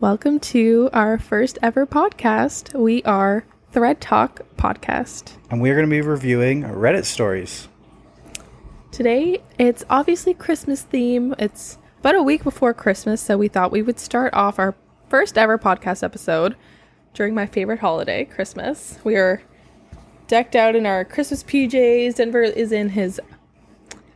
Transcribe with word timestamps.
Welcome 0.00 0.40
to 0.40 0.88
our 0.94 1.18
first 1.18 1.58
ever 1.60 1.86
podcast. 1.86 2.72
We 2.72 3.02
are 3.02 3.44
Thread 3.70 4.00
Talk 4.00 4.40
Podcast. 4.56 5.36
And 5.50 5.60
we're 5.60 5.74
going 5.74 5.84
to 5.84 5.90
be 5.90 6.00
reviewing 6.00 6.62
Reddit 6.62 7.04
stories. 7.04 7.68
Today, 8.92 9.42
it's 9.58 9.84
obviously 9.90 10.32
Christmas 10.32 10.80
theme. 10.80 11.34
It's 11.38 11.76
about 11.98 12.14
a 12.14 12.22
week 12.22 12.44
before 12.44 12.72
Christmas, 12.72 13.20
so 13.20 13.36
we 13.36 13.48
thought 13.48 13.72
we 13.72 13.82
would 13.82 13.98
start 13.98 14.32
off 14.32 14.58
our 14.58 14.74
first 15.10 15.36
ever 15.36 15.58
podcast 15.58 16.02
episode 16.02 16.56
during 17.12 17.34
my 17.34 17.44
favorite 17.44 17.80
holiday, 17.80 18.24
Christmas. 18.24 18.98
We 19.04 19.16
are 19.16 19.42
decked 20.28 20.56
out 20.56 20.74
in 20.74 20.86
our 20.86 21.04
Christmas 21.04 21.44
PJs. 21.44 22.14
Denver 22.14 22.40
is 22.40 22.72
in 22.72 22.88
his 22.88 23.20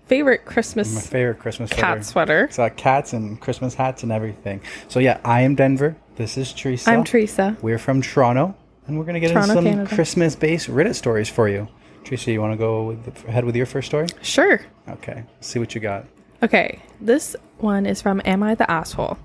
favorite 0.06 0.44
Christmas 0.44 0.94
My 0.94 1.00
favorite 1.00 1.38
Christmas 1.38 1.70
cat 1.70 2.04
sweater. 2.04 2.04
sweater. 2.04 2.44
It's 2.44 2.56
got 2.56 2.76
cats 2.76 3.12
and 3.12 3.40
Christmas 3.40 3.74
hats 3.74 4.02
and 4.02 4.12
everything. 4.12 4.60
So 4.88 5.00
yeah, 5.00 5.20
I 5.24 5.42
am 5.42 5.54
Denver. 5.54 5.96
This 6.16 6.36
is 6.36 6.52
Teresa. 6.52 6.90
I'm 6.90 7.04
Teresa. 7.04 7.56
We're 7.62 7.78
from 7.78 8.02
Toronto, 8.02 8.54
and 8.86 8.98
we're 8.98 9.04
going 9.04 9.14
to 9.14 9.20
get 9.20 9.32
Toronto, 9.32 9.52
into 9.52 9.62
some 9.62 9.64
Canada. 9.64 9.94
Christmas-based 9.94 10.68
Reddit 10.68 10.94
stories 10.94 11.28
for 11.28 11.48
you. 11.48 11.68
Teresa, 12.04 12.30
you 12.30 12.40
want 12.40 12.52
to 12.52 12.58
go 12.58 12.84
with 12.84 13.04
the, 13.04 13.28
ahead 13.28 13.44
with 13.44 13.56
your 13.56 13.66
first 13.66 13.88
story? 13.88 14.06
Sure. 14.22 14.60
Okay, 14.88 15.24
see 15.40 15.58
what 15.58 15.74
you 15.74 15.80
got. 15.80 16.04
Okay, 16.42 16.82
this 17.00 17.34
one 17.58 17.86
is 17.86 18.02
from 18.02 18.20
Am 18.24 18.42
I 18.42 18.54
the 18.54 18.70
Asshole? 18.70 19.18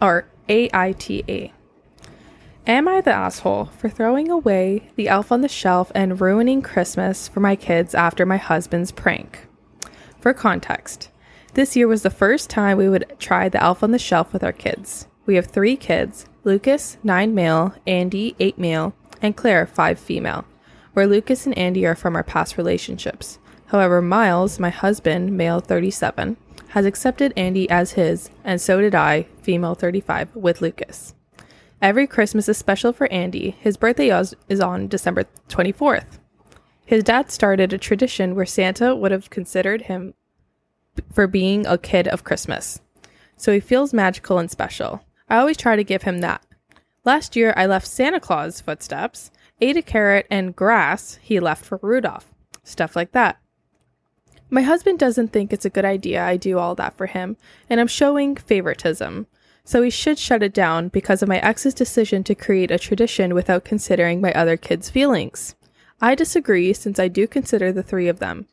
Or 0.00 0.28
AITA. 0.48 1.52
Am 2.66 2.86
I 2.86 3.00
the 3.00 3.12
asshole 3.12 3.64
for 3.64 3.88
throwing 3.88 4.30
away 4.30 4.90
the 4.96 5.08
elf 5.08 5.32
on 5.32 5.40
the 5.40 5.48
shelf 5.48 5.90
and 5.94 6.20
ruining 6.20 6.60
Christmas 6.60 7.26
for 7.26 7.40
my 7.40 7.56
kids 7.56 7.94
after 7.94 8.26
my 8.26 8.36
husband's 8.36 8.92
prank? 8.92 9.47
For 10.20 10.34
context, 10.34 11.10
this 11.54 11.76
year 11.76 11.86
was 11.86 12.02
the 12.02 12.10
first 12.10 12.50
time 12.50 12.76
we 12.76 12.88
would 12.88 13.16
try 13.18 13.48
the 13.48 13.62
elf 13.62 13.82
on 13.82 13.92
the 13.92 13.98
shelf 13.98 14.32
with 14.32 14.42
our 14.42 14.52
kids. 14.52 15.06
We 15.26 15.36
have 15.36 15.46
three 15.46 15.76
kids 15.76 16.26
Lucas, 16.44 16.96
nine 17.02 17.34
male, 17.34 17.74
Andy, 17.86 18.34
eight 18.40 18.58
male, 18.58 18.94
and 19.20 19.36
Claire, 19.36 19.66
five 19.66 19.98
female, 19.98 20.44
where 20.92 21.06
Lucas 21.06 21.46
and 21.46 21.56
Andy 21.56 21.86
are 21.86 21.94
from 21.94 22.16
our 22.16 22.22
past 22.22 22.56
relationships. 22.56 23.38
However, 23.66 24.00
Miles, 24.00 24.58
my 24.58 24.70
husband, 24.70 25.36
male 25.36 25.60
37, 25.60 26.36
has 26.68 26.86
accepted 26.86 27.32
Andy 27.36 27.68
as 27.70 27.92
his, 27.92 28.30
and 28.44 28.60
so 28.60 28.80
did 28.80 28.94
I, 28.94 29.24
female 29.42 29.74
35, 29.74 30.34
with 30.34 30.60
Lucas. 30.60 31.14
Every 31.80 32.06
Christmas 32.06 32.48
is 32.48 32.56
special 32.56 32.92
for 32.92 33.10
Andy. 33.12 33.50
His 33.60 33.76
birthday 33.76 34.08
is 34.48 34.60
on 34.60 34.88
December 34.88 35.24
24th. 35.48 36.17
His 36.88 37.04
dad 37.04 37.30
started 37.30 37.74
a 37.74 37.76
tradition 37.76 38.34
where 38.34 38.46
Santa 38.46 38.96
would 38.96 39.12
have 39.12 39.28
considered 39.28 39.82
him 39.82 40.14
for 41.12 41.26
being 41.26 41.66
a 41.66 41.76
kid 41.76 42.08
of 42.08 42.24
Christmas. 42.24 42.80
So 43.36 43.52
he 43.52 43.60
feels 43.60 43.92
magical 43.92 44.38
and 44.38 44.50
special. 44.50 45.04
I 45.28 45.36
always 45.36 45.58
try 45.58 45.76
to 45.76 45.84
give 45.84 46.04
him 46.04 46.22
that. 46.22 46.46
Last 47.04 47.36
year, 47.36 47.52
I 47.58 47.66
left 47.66 47.86
Santa 47.86 48.20
Claus 48.20 48.62
footsteps, 48.62 49.30
ate 49.60 49.76
a 49.76 49.82
carrot 49.82 50.26
and 50.30 50.56
grass 50.56 51.18
he 51.20 51.40
left 51.40 51.62
for 51.62 51.78
Rudolph. 51.82 52.32
Stuff 52.64 52.96
like 52.96 53.12
that. 53.12 53.38
My 54.48 54.62
husband 54.62 54.98
doesn't 54.98 55.28
think 55.28 55.52
it's 55.52 55.66
a 55.66 55.70
good 55.70 55.84
idea 55.84 56.24
I 56.24 56.38
do 56.38 56.58
all 56.58 56.74
that 56.76 56.96
for 56.96 57.04
him, 57.04 57.36
and 57.68 57.80
I'm 57.80 57.86
showing 57.86 58.34
favoritism. 58.34 59.26
So 59.62 59.82
he 59.82 59.90
should 59.90 60.18
shut 60.18 60.42
it 60.42 60.54
down 60.54 60.88
because 60.88 61.22
of 61.22 61.28
my 61.28 61.38
ex's 61.40 61.74
decision 61.74 62.24
to 62.24 62.34
create 62.34 62.70
a 62.70 62.78
tradition 62.78 63.34
without 63.34 63.66
considering 63.66 64.22
my 64.22 64.32
other 64.32 64.56
kids' 64.56 64.88
feelings. 64.88 65.54
I 66.00 66.14
disagree 66.14 66.72
since 66.72 66.98
I 66.98 67.08
do 67.08 67.26
consider 67.26 67.72
the 67.72 67.82
three 67.82 68.08
of 68.08 68.18
them. 68.18 68.46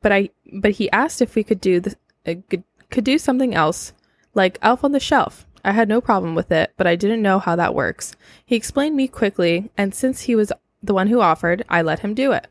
But 0.00 0.12
I 0.12 0.30
but 0.52 0.72
he 0.72 0.90
asked 0.90 1.20
if 1.20 1.34
we 1.34 1.44
could 1.44 1.60
do 1.60 1.80
the 1.80 1.96
uh, 2.26 2.34
could, 2.48 2.64
could 2.90 3.04
do 3.04 3.18
something 3.18 3.54
else 3.54 3.92
like 4.34 4.58
Elf 4.62 4.84
on 4.84 4.92
the 4.92 5.00
Shelf. 5.00 5.46
I 5.64 5.72
had 5.72 5.88
no 5.88 6.00
problem 6.00 6.34
with 6.34 6.52
it, 6.52 6.72
but 6.76 6.86
I 6.86 6.94
didn't 6.94 7.22
know 7.22 7.40
how 7.40 7.56
that 7.56 7.74
works. 7.74 8.14
He 8.44 8.54
explained 8.54 8.94
me 8.94 9.08
quickly, 9.08 9.70
and 9.76 9.92
since 9.94 10.22
he 10.22 10.36
was 10.36 10.52
the 10.80 10.94
one 10.94 11.08
who 11.08 11.20
offered, 11.20 11.64
I 11.68 11.82
let 11.82 12.00
him 12.00 12.14
do 12.14 12.30
it. 12.30 12.46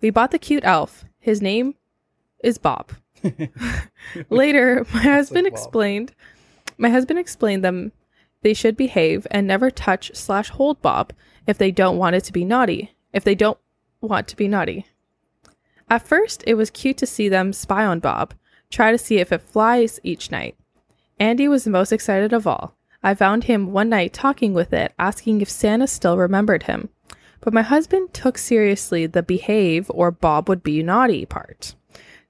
We 0.00 0.10
bought 0.10 0.32
the 0.32 0.40
cute 0.40 0.64
elf. 0.64 1.04
His 1.20 1.40
name 1.40 1.76
is 2.42 2.58
Bob. 2.58 2.92
Later, 4.30 4.84
my 4.92 5.02
husband 5.02 5.44
Bob. 5.44 5.52
explained 5.52 6.12
my 6.78 6.90
husband 6.90 7.18
explained 7.18 7.62
them 7.62 7.92
they 8.42 8.54
should 8.54 8.76
behave 8.76 9.26
and 9.30 9.46
never 9.46 9.70
touch 9.70 10.10
slash 10.14 10.50
hold 10.50 10.82
Bob 10.82 11.12
if 11.46 11.58
they 11.58 11.70
don't 11.70 11.98
want 11.98 12.16
it 12.16 12.24
to 12.24 12.32
be 12.32 12.44
naughty. 12.44 12.92
If 13.12 13.24
they 13.24 13.34
don't 13.34 13.58
want 14.00 14.28
to 14.28 14.36
be 14.36 14.48
naughty. 14.48 14.86
At 15.88 16.06
first, 16.06 16.42
it 16.46 16.54
was 16.54 16.70
cute 16.70 16.96
to 16.98 17.06
see 17.06 17.28
them 17.28 17.52
spy 17.52 17.84
on 17.84 18.00
Bob, 18.00 18.34
try 18.70 18.92
to 18.92 18.98
see 18.98 19.18
if 19.18 19.32
it 19.32 19.42
flies 19.42 20.00
each 20.02 20.30
night. 20.30 20.56
Andy 21.18 21.46
was 21.48 21.64
the 21.64 21.70
most 21.70 21.92
excited 21.92 22.32
of 22.32 22.46
all. 22.46 22.74
I 23.02 23.14
found 23.14 23.44
him 23.44 23.72
one 23.72 23.88
night 23.88 24.12
talking 24.12 24.54
with 24.54 24.72
it, 24.72 24.92
asking 24.98 25.40
if 25.40 25.50
Santa 25.50 25.86
still 25.86 26.16
remembered 26.16 26.64
him. 26.64 26.88
But 27.40 27.52
my 27.52 27.62
husband 27.62 28.14
took 28.14 28.38
seriously 28.38 29.06
the 29.06 29.22
behave 29.22 29.90
or 29.92 30.10
Bob 30.10 30.48
would 30.48 30.62
be 30.62 30.82
naughty 30.82 31.26
part. 31.26 31.74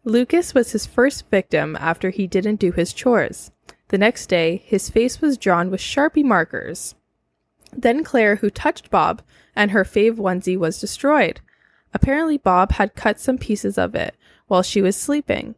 Lucas 0.04 0.54
was 0.54 0.72
his 0.72 0.87
first 0.87 1.28
victim 1.31 1.76
after 1.78 2.10
he 2.10 2.26
didn't 2.26 2.56
do 2.56 2.72
his 2.72 2.93
chores. 2.93 3.53
The 3.88 3.99
next 3.99 4.26
day, 4.26 4.62
his 4.64 4.91
face 4.91 5.20
was 5.20 5.37
drawn 5.37 5.70
with 5.70 5.81
Sharpie 5.81 6.25
markers. 6.25 6.94
Then 7.72 8.05
Claire, 8.05 8.37
who 8.37 8.50
touched 8.50 8.91
Bob, 8.91 9.22
and 9.56 9.71
her 9.71 9.84
fave 9.84 10.16
onesie 10.16 10.56
was 10.56 10.81
destroyed. 10.81 11.41
Apparently, 11.94 12.38
Bob 12.38 12.72
had 12.72 12.94
cut 12.94 13.21
some 13.21 13.38
pieces 13.38 13.77
of 13.77 13.94
it 13.94 14.15
while 14.47 14.62
she 14.62 14.83
was 14.83 14.97
sleeping. 14.97 15.55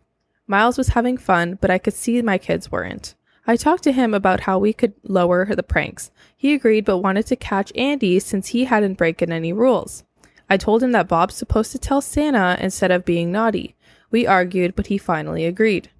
Miles 0.47 0.79
was 0.79 0.89
having 0.89 1.17
fun, 1.17 1.59
but 1.61 1.71
I 1.71 1.79
could 1.79 1.95
see 1.95 2.21
my 2.23 2.39
kids 2.39 2.71
weren't. 2.71 3.15
I 3.47 3.57
talked 3.57 3.83
to 3.85 3.93
him 3.93 4.15
about 4.15 4.41
how 4.41 4.59
we 4.59 4.73
could 4.73 4.95
lower 5.03 5.45
the 5.55 5.63
pranks. 5.63 6.11
He 6.37 6.55
agreed 6.55 6.85
but 6.85 6.99
wanted 6.99 7.27
to 7.27 7.37
catch 7.37 7.73
Andy 7.77 8.19
since 8.19 8.49
he 8.49 8.65
hadn't 8.65 8.99
broken 8.99 9.33
any 9.33 9.53
rules. 9.53 10.05
I 10.49 10.57
told 10.57 10.83
him 10.83 10.93
that 10.93 11.09
Bob's 11.09 11.35
supposed 11.35 11.73
to 11.73 11.79
tell 11.79 12.01
Santa 12.01 12.57
instead 12.61 12.91
of 12.91 13.05
being 13.05 13.33
naughty. 13.33 13.75
We 14.11 14.27
argued, 14.27 14.75
but 14.75 14.87
he 14.87 14.99
finally 14.99 15.45
agreed. 15.45 15.91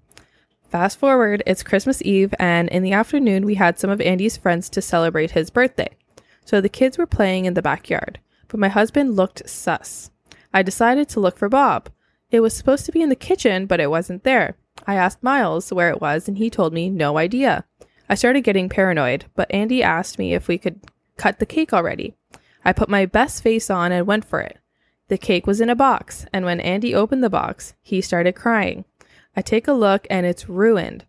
Fast 0.69 0.99
forward, 0.99 1.43
it's 1.47 1.63
Christmas 1.63 2.03
Eve, 2.03 2.35
and 2.39 2.69
in 2.69 2.83
the 2.83 2.93
afternoon, 2.93 3.45
we 3.45 3.55
had 3.55 3.79
some 3.79 3.91
of 3.91 4.01
Andy's 4.01 4.37
friends 4.37 4.69
to 4.71 4.83
celebrate 4.83 5.33
his 5.33 5.51
birthday. 5.51 5.91
So 6.45 6.61
the 6.61 6.69
kids 6.69 6.99
were 6.99 7.07
playing 7.07 7.45
in 7.47 7.55
the 7.55 7.63
backyard, 7.63 8.21
but 8.49 8.61
my 8.61 8.69
husband 8.69 9.17
looked 9.17 9.49
sus. 9.49 10.11
I 10.53 10.63
decided 10.63 11.09
to 11.11 11.21
look 11.21 11.37
for 11.37 11.49
Bob. 11.49 11.89
It 12.31 12.41
was 12.41 12.55
supposed 12.55 12.85
to 12.87 12.93
be 12.93 13.03
in 13.03 13.09
the 13.09 13.17
kitchen, 13.17 13.67
but 13.67 13.81
it 13.81 13.91
wasn't 13.91 14.25
there. 14.25 14.57
I 14.87 14.97
asked 14.97 15.23
Miles 15.23 15.73
where 15.73 15.91
it 15.91 16.01
was, 16.01 16.29
and 16.29 16.39
he 16.39 16.51
told 16.51 16.73
me 16.73 16.91
no 16.91 17.17
idea. 17.17 17.65
I 18.09 18.15
started 18.15 18.43
getting 18.43 18.69
paranoid, 18.69 19.27
but 19.35 19.53
Andy 19.53 19.83
asked 19.83 20.19
me 20.19 20.35
if 20.35 20.49
we 20.49 20.59
could 20.59 20.81
cut 21.17 21.39
the 21.39 21.47
cake 21.47 21.73
already. 21.73 22.15
I 22.65 22.73
put 22.73 22.89
my 22.89 23.07
best 23.07 23.43
face 23.43 23.71
on 23.71 23.93
and 23.93 24.07
went 24.07 24.25
for 24.25 24.41
it. 24.41 24.59
The 25.09 25.19
cake 25.19 25.47
was 25.47 25.61
in 25.61 25.71
a 25.71 25.77
box, 25.77 26.27
and 26.33 26.45
when 26.45 26.61
Andy 26.61 26.95
opened 26.95 27.23
the 27.23 27.31
box, 27.31 27.75
he 27.83 28.01
started 28.01 28.35
crying. 28.35 28.85
I 29.37 29.43
take 29.43 29.69
a 29.69 29.73
look, 29.73 30.07
and 30.11 30.27
it's 30.27 30.49
ruined. 30.49 31.05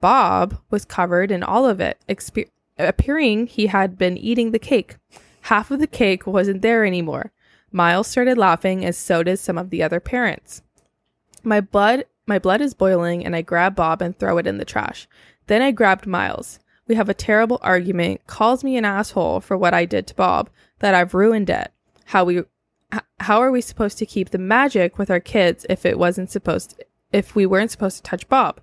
Bob 0.00 0.58
was 0.70 0.84
covered 0.84 1.30
in 1.30 1.42
all 1.42 1.66
of 1.66 1.80
it, 1.80 1.98
expe- 2.08 2.48
appearing 2.88 3.46
he 3.46 3.66
had 3.66 3.98
been 3.98 4.16
eating 4.16 4.50
the 4.50 4.58
cake. 4.58 4.96
Half 5.42 5.70
of 5.70 5.80
the 5.80 5.86
cake 5.86 6.26
wasn't 6.26 6.62
there 6.62 6.84
anymore. 6.84 7.32
Miles 7.72 8.08
started 8.08 8.36
laughing, 8.36 8.84
as 8.84 8.96
so 8.96 9.22
did 9.22 9.38
some 9.38 9.56
of 9.56 9.70
the 9.70 9.82
other 9.82 10.00
parents. 10.00 10.62
My 11.42 11.60
blood 11.60 12.04
my 12.26 12.38
blood 12.38 12.60
is 12.60 12.74
boiling 12.74 13.24
and 13.26 13.34
I 13.34 13.42
grab 13.42 13.74
Bob 13.74 14.00
and 14.00 14.16
throw 14.16 14.38
it 14.38 14.46
in 14.46 14.58
the 14.58 14.64
trash. 14.64 15.08
Then 15.48 15.62
I 15.62 15.72
grabbed 15.72 16.06
Miles. 16.06 16.60
We 16.86 16.94
have 16.94 17.08
a 17.08 17.14
terrible 17.14 17.58
argument, 17.60 18.24
calls 18.28 18.62
me 18.62 18.76
an 18.76 18.84
asshole 18.84 19.40
for 19.40 19.56
what 19.56 19.74
I 19.74 19.84
did 19.84 20.06
to 20.08 20.14
Bob, 20.14 20.48
that 20.78 20.94
I've 20.94 21.14
ruined 21.14 21.50
it. 21.50 21.72
How 22.06 22.24
we 22.24 22.44
how 23.20 23.40
are 23.40 23.50
we 23.50 23.60
supposed 23.60 23.98
to 23.98 24.06
keep 24.06 24.30
the 24.30 24.38
magic 24.38 24.96
with 24.96 25.10
our 25.10 25.20
kids 25.20 25.66
if 25.68 25.84
it 25.84 25.98
wasn't 25.98 26.30
supposed 26.30 26.82
if 27.12 27.34
we 27.34 27.46
weren't 27.46 27.70
supposed 27.70 27.96
to 27.96 28.02
touch 28.02 28.28
Bob? 28.28 28.60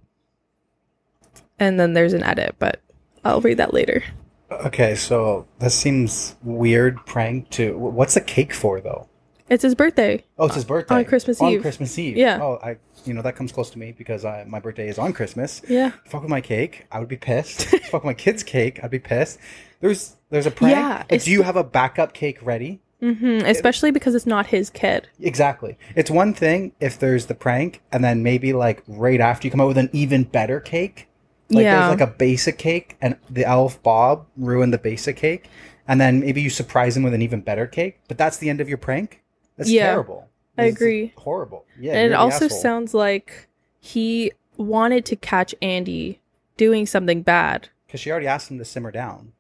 And 1.59 1.79
then 1.79 1.93
there's 1.93 2.13
an 2.13 2.23
edit, 2.23 2.55
but 2.59 2.81
I'll 3.23 3.41
read 3.41 3.57
that 3.57 3.73
later. 3.73 4.03
Okay, 4.51 4.95
so 4.95 5.45
that 5.59 5.71
seems 5.71 6.35
weird 6.43 7.05
prank 7.05 7.49
to. 7.51 7.77
What's 7.77 8.13
the 8.13 8.21
cake 8.21 8.53
for 8.53 8.79
though? 8.79 9.07
It's 9.49 9.63
his 9.63 9.75
birthday. 9.75 10.23
Oh, 10.37 10.45
it's 10.45 10.55
his 10.55 10.65
birthday 10.65 10.95
on 10.95 11.05
Christmas 11.05 11.41
on 11.41 11.53
Eve. 11.53 11.61
Christmas 11.61 11.97
Eve. 11.97 12.17
Yeah. 12.17 12.39
Oh, 12.41 12.59
I 12.61 12.77
you 13.05 13.13
know 13.13 13.21
that 13.21 13.35
comes 13.35 13.51
close 13.51 13.69
to 13.71 13.79
me 13.79 13.93
because 13.93 14.25
I, 14.25 14.43
my 14.45 14.59
birthday 14.59 14.89
is 14.89 14.97
on 14.97 15.13
Christmas. 15.13 15.61
Yeah. 15.69 15.91
Fuck 16.05 16.21
with 16.21 16.29
my 16.29 16.41
cake, 16.41 16.85
I 16.91 16.99
would 16.99 17.07
be 17.07 17.17
pissed. 17.17 17.65
Fuck 17.85 18.03
with 18.03 18.05
my 18.05 18.13
kid's 18.13 18.43
cake, 18.43 18.81
I'd 18.83 18.91
be 18.91 18.99
pissed. 18.99 19.39
There's 19.79 20.15
there's 20.29 20.45
a 20.45 20.51
prank. 20.51 20.75
Yeah, 20.75 21.03
Like, 21.09 21.23
do 21.23 21.31
you 21.31 21.43
have 21.43 21.55
a 21.55 21.63
backup 21.63 22.13
cake 22.13 22.39
ready? 22.45 22.81
hmm 22.99 23.37
Especially 23.45 23.91
because 23.91 24.15
it's 24.15 24.25
not 24.25 24.47
his 24.47 24.69
kid. 24.69 25.07
Exactly. 25.19 25.77
It's 25.95 26.09
one 26.11 26.33
thing 26.33 26.73
if 26.79 26.97
there's 26.99 27.27
the 27.27 27.35
prank 27.35 27.81
and 27.91 28.03
then 28.03 28.23
maybe 28.23 28.53
like 28.53 28.83
right 28.87 29.21
after 29.21 29.47
you 29.47 29.51
come 29.51 29.61
out 29.61 29.67
with 29.67 29.77
an 29.77 29.89
even 29.93 30.23
better 30.23 30.59
cake. 30.59 31.06
Like 31.49 31.63
Yeah. 31.63 31.87
there's 31.87 31.99
like 31.99 32.09
a 32.09 32.13
basic 32.13 32.57
cake 32.57 32.97
and 33.01 33.17
the 33.29 33.45
elf 33.45 33.81
Bob 33.83 34.25
ruined 34.35 34.73
the 34.73 34.77
basic 34.77 35.15
cake 35.15 35.47
and 35.87 35.99
then 36.01 36.19
maybe 36.19 36.41
you 36.41 36.49
surprise 36.49 36.97
him 36.97 37.03
with 37.03 37.13
an 37.13 37.21
even 37.21 37.41
better 37.41 37.65
cake, 37.67 37.99
but 38.07 38.17
that's 38.17 38.37
the 38.37 38.49
end 38.49 38.59
of 38.59 38.67
your 38.67 38.77
prank? 38.77 39.21
That's 39.57 39.69
Yeah, 39.69 39.85
terrible. 39.91 40.27
I 40.57 40.65
It's 40.65 40.75
agree. 40.75 41.13
Horrible. 41.17 41.65
Yeah. 41.79 41.93
and 41.93 42.11
it 42.11 42.15
also 42.15 42.45
asshole. 42.45 42.59
sounds 42.61 42.93
like 42.93 43.47
he 43.79 44.31
wanted 44.57 45.05
to 45.05 45.15
catch 45.15 45.53
Andy 45.61 46.19
doing 46.57 46.85
something 46.85 47.21
bad 47.21 47.69
Because 47.85 47.99
she 48.01 48.11
already 48.11 48.27
asked 48.27 48.51
him 48.51 48.57
to 48.57 48.65
simmer 48.65 48.91
down. 48.91 49.31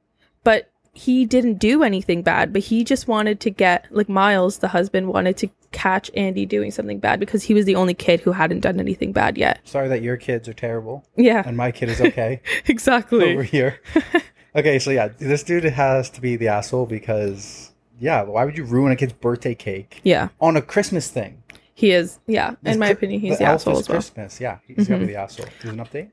but 0.43 0.69
he 0.97 1.25
didn't 1.25 1.55
do 1.59 1.83
anything 1.83 2.21
bad 2.21 2.51
but 2.51 2.61
he 2.63 2.83
just 2.83 3.07
wanted 3.07 3.39
to 3.39 3.49
get 3.49 3.85
like 3.91 4.09
miles 4.09 4.57
the 4.59 4.67
husband 4.69 5.07
wanted 5.07 5.37
to 5.37 5.47
catch 5.71 6.09
andy 6.15 6.45
doing 6.45 6.71
something 6.71 6.97
bad 6.99 7.19
because 7.19 7.43
he 7.43 7.53
was 7.53 7.65
the 7.65 7.75
only 7.75 7.93
kid 7.93 8.19
who 8.21 8.31
hadn't 8.31 8.61
done 8.61 8.79
anything 8.79 9.11
bad 9.11 9.37
yet 9.37 9.59
Sorry 9.63 9.87
that 9.89 10.01
your 10.01 10.17
kids 10.17 10.47
are 10.47 10.53
terrible 10.53 11.05
yeah 11.15 11.43
and 11.45 11.55
my 11.55 11.71
kid 11.71 11.89
is 11.89 12.01
okay 12.09 12.41
exactly 12.65 13.33
over 13.33 13.43
here. 13.43 13.79
okay, 14.55 14.79
so 14.79 14.89
yeah, 14.91 15.09
this 15.19 15.43
dude 15.43 15.63
has 15.65 16.09
to 16.11 16.21
be 16.21 16.35
the 16.35 16.47
asshole 16.47 16.85
because 16.87 17.71
yeah, 17.99 18.21
why 18.23 18.45
would 18.45 18.57
you 18.57 18.63
ruin 18.63 18.91
a 18.91 18.95
kid's 18.95 19.13
birthday 19.13 19.53
cake 19.55 20.01
yeah 20.03 20.29
on 20.39 20.55
a 20.57 20.61
Christmas 20.61 21.09
thing? 21.09 21.43
he 21.73 21.91
is 21.91 22.17
yeah 22.25 22.55
in 22.65 22.79
my 22.79 22.87
opinion 22.89 23.21
he's 23.21 23.37
the, 23.37 23.43
elf 23.45 23.61
asshole 23.61 23.77
as 23.77 23.87
well 23.89 23.97
Christmas, 23.97 24.41
yeah, 24.41 24.57
he's 24.65 24.87
gotta 24.87 25.03
Mhm. 25.03 25.07
be 25.07 25.13
the 25.13 25.19
asshole. 25.19 25.45
There's 25.61 25.73
an 25.73 25.79
update. 25.85 26.09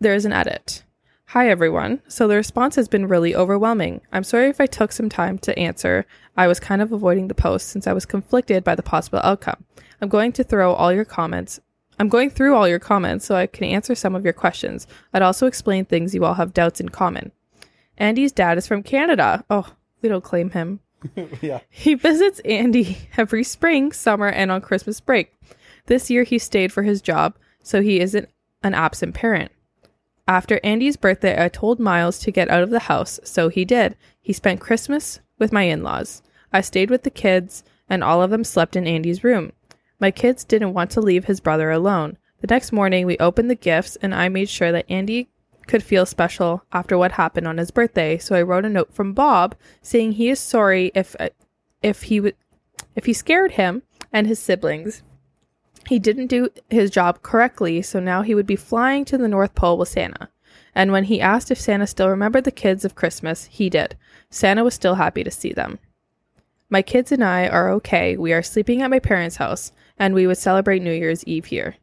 there 0.00 0.14
is 0.14 0.24
an 0.24 0.32
edit. 0.32 0.84
Hi 1.30 1.48
everyone. 1.48 2.02
So 2.06 2.28
the 2.28 2.36
response 2.36 2.76
has 2.76 2.86
been 2.86 3.08
really 3.08 3.34
overwhelming. 3.34 4.00
I'm 4.12 4.22
sorry 4.22 4.48
if 4.48 4.60
I 4.60 4.66
took 4.66 4.92
some 4.92 5.08
time 5.08 5.38
to 5.38 5.58
answer. 5.58 6.06
I 6.36 6.46
was 6.46 6.60
kind 6.60 6.80
of 6.80 6.92
avoiding 6.92 7.26
the 7.26 7.34
post 7.34 7.68
since 7.68 7.88
I 7.88 7.92
was 7.92 8.06
conflicted 8.06 8.62
by 8.62 8.76
the 8.76 8.82
possible 8.84 9.18
outcome. 9.24 9.64
I'm 10.00 10.08
going 10.08 10.32
to 10.34 10.44
throw 10.44 10.72
all 10.72 10.92
your 10.92 11.04
comments. 11.04 11.58
I'm 11.98 12.08
going 12.08 12.30
through 12.30 12.54
all 12.54 12.68
your 12.68 12.78
comments 12.78 13.26
so 13.26 13.34
I 13.34 13.48
can 13.48 13.64
answer 13.64 13.96
some 13.96 14.14
of 14.14 14.22
your 14.22 14.32
questions. 14.32 14.86
I'd 15.12 15.22
also 15.22 15.48
explain 15.48 15.84
things 15.84 16.14
you 16.14 16.24
all 16.24 16.34
have 16.34 16.54
doubts 16.54 16.80
in 16.80 16.90
common. 16.90 17.32
Andy's 17.98 18.30
dad 18.32 18.56
is 18.56 18.68
from 18.68 18.84
Canada. 18.84 19.44
Oh, 19.50 19.74
we 20.02 20.08
don't 20.08 20.22
claim 20.22 20.50
him. 20.50 20.78
yeah, 21.40 21.58
He 21.70 21.94
visits 21.94 22.38
Andy 22.44 22.98
every 23.16 23.42
spring, 23.42 23.90
summer, 23.90 24.28
and 24.28 24.52
on 24.52 24.60
Christmas 24.60 25.00
break. 25.00 25.32
This 25.86 26.08
year 26.08 26.22
he 26.22 26.38
stayed 26.38 26.72
for 26.72 26.84
his 26.84 27.02
job, 27.02 27.34
so 27.64 27.82
he 27.82 27.98
isn't 27.98 28.28
an 28.62 28.74
absent 28.74 29.14
parent. 29.14 29.50
After 30.28 30.58
Andy's 30.64 30.96
birthday, 30.96 31.42
I 31.42 31.48
told 31.48 31.78
Miles 31.78 32.18
to 32.20 32.32
get 32.32 32.50
out 32.50 32.62
of 32.62 32.70
the 32.70 32.80
house, 32.80 33.20
so 33.22 33.48
he 33.48 33.64
did. 33.64 33.96
He 34.20 34.32
spent 34.32 34.60
Christmas 34.60 35.20
with 35.38 35.52
my 35.52 35.62
in 35.62 35.82
laws. 35.84 36.22
I 36.52 36.62
stayed 36.62 36.90
with 36.90 37.04
the 37.04 37.10
kids, 37.10 37.62
and 37.88 38.02
all 38.02 38.22
of 38.22 38.30
them 38.30 38.42
slept 38.42 38.74
in 38.74 38.86
Andy's 38.88 39.22
room. 39.22 39.52
My 40.00 40.10
kids 40.10 40.44
didn't 40.44 40.74
want 40.74 40.90
to 40.92 41.00
leave 41.00 41.26
his 41.26 41.40
brother 41.40 41.70
alone. 41.70 42.18
The 42.40 42.48
next 42.48 42.72
morning, 42.72 43.06
we 43.06 43.16
opened 43.18 43.50
the 43.50 43.54
gifts, 43.54 43.96
and 43.96 44.14
I 44.14 44.28
made 44.28 44.48
sure 44.48 44.72
that 44.72 44.90
Andy 44.90 45.28
could 45.68 45.82
feel 45.82 46.06
special 46.06 46.64
after 46.72 46.98
what 46.98 47.12
happened 47.12 47.46
on 47.46 47.58
his 47.58 47.70
birthday. 47.70 48.18
So 48.18 48.34
I 48.34 48.42
wrote 48.42 48.64
a 48.64 48.68
note 48.68 48.92
from 48.92 49.12
Bob 49.12 49.54
saying 49.82 50.12
he 50.12 50.28
is 50.28 50.38
sorry 50.38 50.92
if 50.94 51.16
if 51.82 52.04
he 52.04 52.20
would 52.20 52.36
if 52.94 53.06
he 53.06 53.12
scared 53.12 53.52
him 53.52 53.82
and 54.12 54.26
his 54.26 54.38
siblings. 54.38 55.02
He 55.88 55.98
didn't 55.98 56.26
do 56.26 56.48
his 56.68 56.90
job 56.90 57.22
correctly, 57.22 57.80
so 57.82 58.00
now 58.00 58.22
he 58.22 58.34
would 58.34 58.46
be 58.46 58.56
flying 58.56 59.04
to 59.06 59.18
the 59.18 59.28
North 59.28 59.54
Pole 59.54 59.78
with 59.78 59.88
Santa. 59.88 60.28
And 60.74 60.92
when 60.92 61.04
he 61.04 61.20
asked 61.20 61.50
if 61.50 61.60
Santa 61.60 61.86
still 61.86 62.08
remembered 62.08 62.44
the 62.44 62.50
kids 62.50 62.84
of 62.84 62.94
Christmas, 62.94 63.44
he 63.44 63.70
did. 63.70 63.96
Santa 64.28 64.64
was 64.64 64.74
still 64.74 64.96
happy 64.96 65.24
to 65.24 65.30
see 65.30 65.52
them. 65.52 65.78
My 66.68 66.82
kids 66.82 67.12
and 67.12 67.22
I 67.22 67.48
are 67.48 67.70
okay. 67.70 68.16
We 68.16 68.32
are 68.32 68.42
sleeping 68.42 68.82
at 68.82 68.90
my 68.90 68.98
parents' 68.98 69.36
house, 69.36 69.72
and 69.98 70.12
we 70.12 70.26
would 70.26 70.38
celebrate 70.38 70.82
New 70.82 70.92
Year's 70.92 71.24
Eve 71.24 71.46
here. 71.46 71.76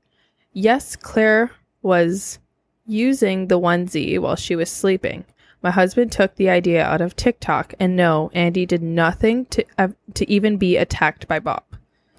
Yes, 0.52 0.96
Claire 0.96 1.52
was 1.82 2.40
using 2.86 3.48
the 3.48 3.60
onesie 3.60 4.20
while 4.20 4.36
she 4.36 4.56
was 4.56 4.70
sleeping. 4.70 5.24
My 5.62 5.72
husband 5.72 6.12
took 6.12 6.36
the 6.36 6.50
idea 6.50 6.84
out 6.84 7.00
of 7.00 7.16
TikTok, 7.16 7.74
and 7.80 7.96
no, 7.96 8.30
Andy 8.34 8.66
did 8.66 8.84
nothing 8.84 9.46
to 9.48 9.66
uh, 9.78 9.88
to 10.14 10.30
even 10.30 10.58
be 10.58 10.76
attacked 10.76 11.28
by 11.28 11.40
Bob. 11.40 11.64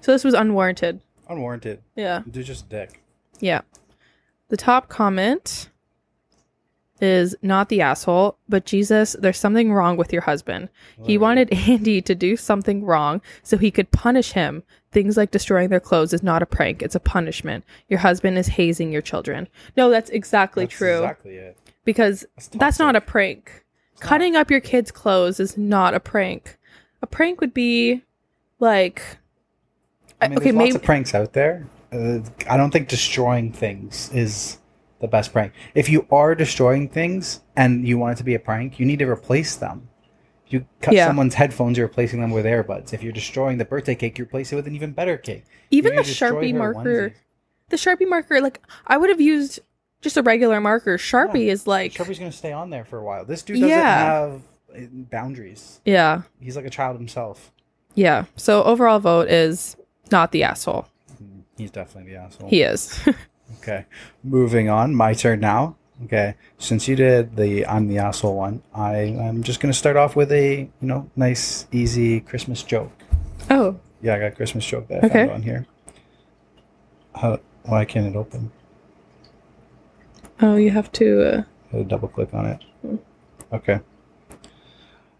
So 0.01 0.11
this 0.11 0.23
was 0.23 0.33
unwarranted. 0.33 0.99
Unwarranted. 1.29 1.81
Yeah. 1.95 2.21
Dude's 2.29 2.47
just 2.47 2.69
dick. 2.69 3.01
Yeah. 3.39 3.61
The 4.49 4.57
top 4.57 4.89
comment 4.89 5.69
is 7.01 7.35
not 7.41 7.67
the 7.67 7.81
asshole, 7.81 8.37
but 8.47 8.65
Jesus, 8.65 9.15
there's 9.19 9.37
something 9.37 9.73
wrong 9.73 9.97
with 9.97 10.13
your 10.13 10.21
husband. 10.21 10.69
He 11.03 11.17
wanted 11.17 11.51
Andy 11.67 12.01
to 12.01 12.15
do 12.15 12.37
something 12.37 12.85
wrong 12.85 13.21
so 13.43 13.57
he 13.57 13.69
could 13.71 13.91
punish 13.91 14.31
him. 14.31 14.63
Things 14.91 15.17
like 15.17 15.31
destroying 15.31 15.69
their 15.69 15.81
clothes 15.81 16.13
is 16.13 16.23
not 16.23 16.41
a 16.41 16.45
prank, 16.45 16.81
it's 16.81 16.95
a 16.95 17.01
punishment. 17.01 17.65
Your 17.89 17.99
husband 17.99 18.37
is 18.37 18.47
hazing 18.47 18.93
your 18.93 19.01
children. 19.01 19.49
No, 19.75 19.89
that's 19.89 20.09
exactly 20.09 20.65
That's 20.65 20.75
true. 20.77 20.99
Exactly 20.99 21.35
it. 21.35 21.57
because 21.83 22.25
That's, 22.35 22.47
that's 22.47 22.79
not 22.79 22.95
a 22.95 23.01
prank. 23.01 23.65
not. 23.95 24.01
Cutting 24.07 24.37
up 24.37 24.49
your 24.49 24.61
kids' 24.61 24.91
clothes 24.91 25.39
is 25.41 25.57
not 25.57 25.93
a 25.93 25.99
prank. 25.99 26.57
A 27.01 27.07
prank 27.07 27.41
would 27.41 27.53
be 27.53 28.03
like 28.59 29.17
I 30.21 30.27
mean, 30.27 30.37
okay, 30.37 30.45
there's 30.45 30.55
maybe 30.55 30.71
lots 30.71 30.75
of 30.75 30.83
pranks 30.83 31.13
out 31.13 31.33
there. 31.33 31.67
Uh, 31.91 32.19
I 32.49 32.57
don't 32.57 32.71
think 32.71 32.87
destroying 32.87 33.51
things 33.51 34.09
is 34.13 34.57
the 34.99 35.07
best 35.07 35.31
prank. 35.33 35.53
If 35.75 35.89
you 35.89 36.07
are 36.11 36.35
destroying 36.35 36.89
things 36.89 37.41
and 37.55 37.87
you 37.87 37.97
want 37.97 38.13
it 38.13 38.17
to 38.17 38.23
be 38.23 38.33
a 38.35 38.39
prank, 38.39 38.79
you 38.79 38.85
need 38.85 38.99
to 38.99 39.09
replace 39.09 39.55
them. 39.55 39.89
If 40.47 40.53
you 40.53 40.65
cut 40.81 40.93
Yeah. 40.93 41.07
someone's 41.07 41.33
headphones, 41.35 41.77
you're 41.77 41.87
replacing 41.87 42.21
them 42.21 42.31
with 42.31 42.45
earbuds. 42.45 42.93
If 42.93 43.03
you're 43.03 43.11
destroying 43.13 43.57
the 43.57 43.65
birthday 43.65 43.95
cake, 43.95 44.17
you 44.17 44.23
replace 44.25 44.51
it 44.51 44.55
with 44.55 44.67
an 44.67 44.75
even 44.75 44.91
better 44.93 45.17
cake. 45.17 45.43
even 45.71 45.95
the 45.95 46.01
Sharpie 46.03 46.53
marker. 46.55 47.09
onesie. 47.09 47.13
The 47.69 47.77
Sharpie 47.77 48.07
marker, 48.07 48.39
like 48.41 48.61
I 48.87 48.97
would 48.97 49.09
have 49.09 49.19
used 49.21 49.59
just 50.01 50.17
a 50.17 50.21
regular 50.21 50.61
marker. 50.61 50.97
Sharpie 50.97 51.47
is 51.47 51.65
like 51.65 51.93
Sharpie's 51.93 52.19
gonna 52.19 52.31
stay 52.31 52.51
on 52.51 52.69
there 52.69 52.85
for 52.85 52.99
a 52.99 53.03
while. 53.03 53.25
This 53.25 53.41
dude 53.41 53.55
doesn't 53.57 53.69
Yeah. 53.69 53.97
have 54.05 54.41
uh, 54.75 54.79
boundaries. 54.91 55.81
Yeah. 55.83 56.21
He's 56.39 56.55
like 56.55 56.65
a 56.65 56.69
child 56.69 56.97
himself. 56.97 57.51
Yeah. 57.95 58.25
So 58.35 58.63
overall 58.63 58.99
vote 58.99 59.29
is 59.29 59.75
not 60.11 60.31
the 60.31 60.43
asshole. 60.43 60.87
He's 61.57 61.71
definitely 61.71 62.11
the 62.13 62.19
asshole. 62.19 62.49
He 62.49 62.61
is. 62.61 62.99
Okay, 63.61 63.85
moving 64.23 64.69
on. 64.69 64.95
My 64.95 65.13
turn 65.13 65.39
now. 65.39 65.75
Okay, 66.05 66.33
since 66.57 66.87
you 66.87 66.95
did 66.95 67.35
the 67.35 67.65
I'm 67.67 67.87
the 67.87 67.99
asshole 67.99 68.35
one, 68.35 68.63
I 68.73 68.95
I'm 69.21 69.43
just 69.43 69.59
gonna 69.59 69.71
start 69.73 69.95
off 69.97 70.15
with 70.15 70.31
a 70.31 70.61
you 70.61 70.87
know 70.87 71.09
nice 71.15 71.67
easy 71.71 72.21
Christmas 72.21 72.63
joke. 72.63 72.91
oh. 73.51 73.79
Yeah, 74.01 74.15
I 74.15 74.19
got 74.19 74.25
a 74.25 74.31
Christmas 74.31 74.65
joke 74.65 74.87
that 74.87 75.03
I 75.03 75.07
Okay. 75.07 75.19
found 75.27 75.31
on 75.31 75.41
here. 75.43 75.65
How? 77.13 77.39
Why 77.63 77.85
can't 77.85 78.07
it 78.07 78.15
open? 78.17 78.51
Oh, 80.41 80.55
you 80.55 80.71
have 80.71 80.91
to 80.93 81.21
uh, 81.23 81.43
to 81.71 81.83
double 81.83 82.07
click 82.07 82.33
on 82.33 82.45
it. 82.47 82.63
Okay. 83.53 83.79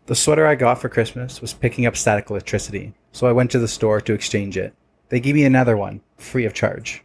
The 0.07 0.15
sweater 0.15 0.45
I 0.47 0.55
got 0.55 0.81
for 0.81 0.89
Christmas 0.89 1.41
was 1.41 1.53
picking 1.53 1.85
up 1.85 1.95
static 1.95 2.29
electricity, 2.31 2.93
so 3.15 3.27
I 3.27 3.31
went 3.31 3.49
to 3.51 3.59
the 3.59 3.67
store 3.69 4.01
to 4.01 4.11
exchange 4.13 4.57
it. 4.57 4.73
They 5.07 5.21
gave 5.21 5.35
me 5.35 5.45
another 5.45 5.77
one, 5.77 6.01
free 6.17 6.43
of 6.43 6.53
charge. 6.53 7.01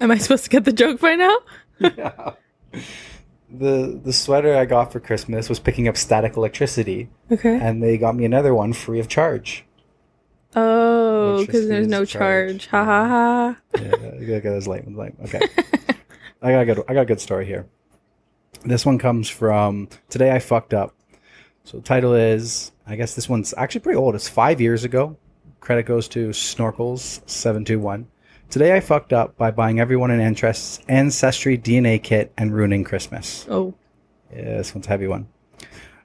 Am 0.00 0.10
I 0.10 0.18
supposed 0.18 0.42
to 0.44 0.50
get 0.50 0.64
the 0.64 0.72
joke 0.72 1.00
by 1.00 1.14
now? 1.14 1.36
yeah. 1.78 2.32
The 3.48 4.00
the 4.02 4.12
sweater 4.12 4.56
I 4.56 4.64
got 4.64 4.90
for 4.92 4.98
Christmas 4.98 5.48
was 5.48 5.60
picking 5.60 5.86
up 5.86 5.96
static 5.96 6.36
electricity, 6.36 7.08
Okay. 7.30 7.56
and 7.56 7.80
they 7.80 7.96
got 7.98 8.16
me 8.16 8.24
another 8.24 8.52
one 8.52 8.72
free 8.72 8.98
of 8.98 9.06
charge. 9.06 9.64
Oh, 10.56 11.38
because 11.46 11.68
there's 11.68 11.86
no 11.86 12.04
charge. 12.04 12.66
charge. 12.66 12.66
Ha 12.68 12.84
ha 12.84 13.08
ha. 13.08 13.56
Yeah, 13.80 14.24
get 14.40 14.42
those 14.42 14.66
lame, 14.66 14.96
lame. 14.98 15.16
Okay, 15.24 15.40
I 16.42 16.50
got 16.50 16.60
a 16.62 16.64
good 16.66 16.82
I 16.88 16.94
got 16.94 17.02
a 17.02 17.06
good 17.06 17.20
story 17.20 17.46
here. 17.46 17.66
This 18.64 18.84
one 18.84 18.98
comes 18.98 19.28
from 19.28 19.88
today. 20.08 20.32
I 20.32 20.40
fucked 20.40 20.74
up. 20.74 20.96
So 21.64 21.78
the 21.78 21.82
title 21.82 22.14
is 22.14 22.72
I 22.86 22.96
guess 22.96 23.14
this 23.14 23.28
one's 23.28 23.54
actually 23.56 23.80
pretty 23.80 23.96
old. 23.96 24.14
It's 24.14 24.28
five 24.28 24.60
years 24.60 24.84
ago. 24.84 25.16
Credit 25.60 25.84
goes 25.84 26.08
to 26.08 26.28
Snorkels 26.28 27.28
seven 27.28 27.64
two 27.64 27.80
one. 27.80 28.06
Today 28.50 28.76
I 28.76 28.80
fucked 28.80 29.14
up 29.14 29.36
by 29.38 29.50
buying 29.50 29.80
everyone 29.80 30.10
an 30.10 30.20
ancestry 30.20 31.58
DNA 31.58 32.02
kit 32.02 32.32
and 32.36 32.54
ruining 32.54 32.84
Christmas. 32.84 33.46
Oh. 33.48 33.74
Yeah, 34.30 34.58
this 34.58 34.74
one's 34.74 34.86
a 34.86 34.90
heavy 34.90 35.06
one. 35.06 35.26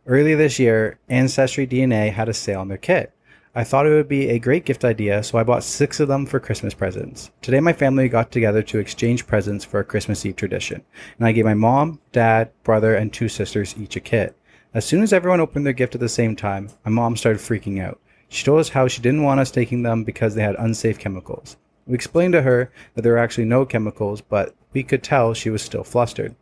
Earlier 0.07 0.37
this 0.37 0.57
year, 0.57 0.97
Ancestry 1.09 1.67
DNA 1.67 2.11
had 2.11 2.29
a 2.29 2.33
sale 2.33 2.61
on 2.61 2.67
their 2.69 2.77
kit. 2.77 3.13
I 3.53 3.63
thought 3.63 3.85
it 3.85 3.89
would 3.89 4.07
be 4.07 4.29
a 4.29 4.39
great 4.39 4.65
gift 4.65 4.85
idea, 4.85 5.21
so 5.21 5.37
I 5.37 5.43
bought 5.43 5.63
six 5.63 5.99
of 5.99 6.07
them 6.07 6.25
for 6.25 6.39
Christmas 6.39 6.73
presents. 6.73 7.29
Today, 7.41 7.59
my 7.59 7.73
family 7.73 8.07
got 8.07 8.31
together 8.31 8.63
to 8.63 8.79
exchange 8.79 9.27
presents 9.27 9.65
for 9.65 9.79
a 9.79 9.83
Christmas 9.83 10.25
Eve 10.25 10.35
tradition, 10.35 10.83
and 11.17 11.27
I 11.27 11.31
gave 11.31 11.45
my 11.45 11.53
mom, 11.53 11.99
dad, 12.11 12.51
brother, 12.63 12.95
and 12.95 13.11
two 13.11 13.27
sisters 13.27 13.75
each 13.77 13.95
a 13.95 13.99
kit. 13.99 14.35
As 14.71 14.85
soon 14.85 15.01
as 15.01 15.11
everyone 15.11 15.39
opened 15.39 15.65
their 15.65 15.73
gift 15.73 15.95
at 15.95 16.01
the 16.01 16.07
same 16.07 16.35
time, 16.35 16.69
my 16.85 16.91
mom 16.91 17.17
started 17.17 17.41
freaking 17.41 17.81
out. 17.81 17.99
She 18.27 18.45
told 18.45 18.59
us 18.59 18.69
how 18.69 18.87
she 18.87 19.01
didn't 19.01 19.23
want 19.23 19.39
us 19.39 19.49
taking 19.49 19.81
them 19.81 20.03
because 20.03 20.35
they 20.35 20.43
had 20.43 20.55
unsafe 20.59 20.99
chemicals. 20.99 21.57
We 21.87 21.95
explained 21.95 22.33
to 22.33 22.43
her 22.43 22.71
that 22.93 23.01
there 23.01 23.13
were 23.13 23.17
actually 23.17 23.45
no 23.45 23.65
chemicals, 23.65 24.21
but 24.21 24.53
we 24.71 24.83
could 24.83 25.01
tell 25.01 25.33
she 25.33 25.49
was 25.49 25.63
still 25.63 25.83
flustered. 25.83 26.35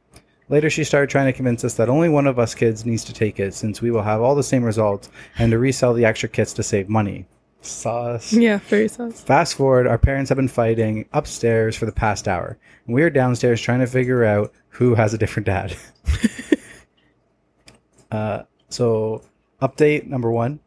Later, 0.50 0.70
she 0.70 0.84
started 0.84 1.10
trying 1.10 1.28
to 1.28 1.34
convince 1.34 1.64
us 1.64 1.76
that 1.76 1.88
only 1.88 2.10
one 2.10 2.28
of 2.28 2.38
us 2.38 2.54
kids 2.54 2.86
needs 2.86 3.06
to 3.06 3.14
take 3.14 3.40
it 3.40 3.54
since 3.54 3.82
we 3.82 3.92
will 3.92 4.02
have 4.02 4.22
all 4.22 4.36
the 4.36 4.44
same 4.44 4.66
results 4.66 5.10
and 5.38 5.52
to 5.52 5.58
resell 5.58 5.94
the 5.94 6.04
extra 6.04 6.28
kits 6.28 6.52
to 6.54 6.64
save 6.64 6.90
money. 6.90 7.26
Sauce. 7.62 8.34
Yeah, 8.34 8.60
very 8.68 8.90
sus. 8.90 9.22
Fast 9.22 9.56
forward, 9.56 9.88
our 9.88 9.98
parents 9.98 10.28
have 10.28 10.36
been 10.36 10.50
fighting 10.50 11.08
upstairs 11.14 11.78
for 11.78 11.86
the 11.86 11.94
past 11.94 12.28
hour, 12.28 12.58
and 12.86 12.94
we 12.94 13.04
are 13.04 13.10
downstairs 13.10 13.62
trying 13.62 13.80
to 13.80 13.88
figure 13.88 14.26
out 14.26 14.52
who 14.68 14.96
has 14.96 15.14
a 15.14 15.18
different 15.18 15.46
dad. 15.46 15.78
uh, 18.12 18.44
so, 18.70 19.24
update 19.62 20.08
number 20.08 20.32
one 20.32 20.60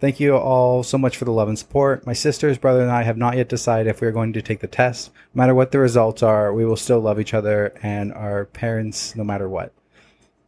Thank 0.00 0.20
you 0.20 0.36
all 0.36 0.84
so 0.84 0.96
much 0.96 1.16
for 1.16 1.24
the 1.24 1.32
love 1.32 1.48
and 1.48 1.58
support. 1.58 2.06
My 2.06 2.12
sisters, 2.12 2.56
brother, 2.56 2.82
and 2.82 2.90
I 2.90 3.02
have 3.02 3.16
not 3.16 3.36
yet 3.36 3.48
decided 3.48 3.90
if 3.90 4.00
we 4.00 4.06
are 4.06 4.12
going 4.12 4.32
to 4.34 4.42
take 4.42 4.60
the 4.60 4.68
test. 4.68 5.10
No 5.34 5.40
matter 5.40 5.56
what 5.56 5.72
the 5.72 5.80
results 5.80 6.22
are, 6.22 6.52
we 6.52 6.64
will 6.64 6.76
still 6.76 7.00
love 7.00 7.18
each 7.18 7.34
other 7.34 7.74
and 7.82 8.12
our 8.12 8.44
parents 8.44 9.16
no 9.16 9.24
matter 9.24 9.48
what. 9.48 9.72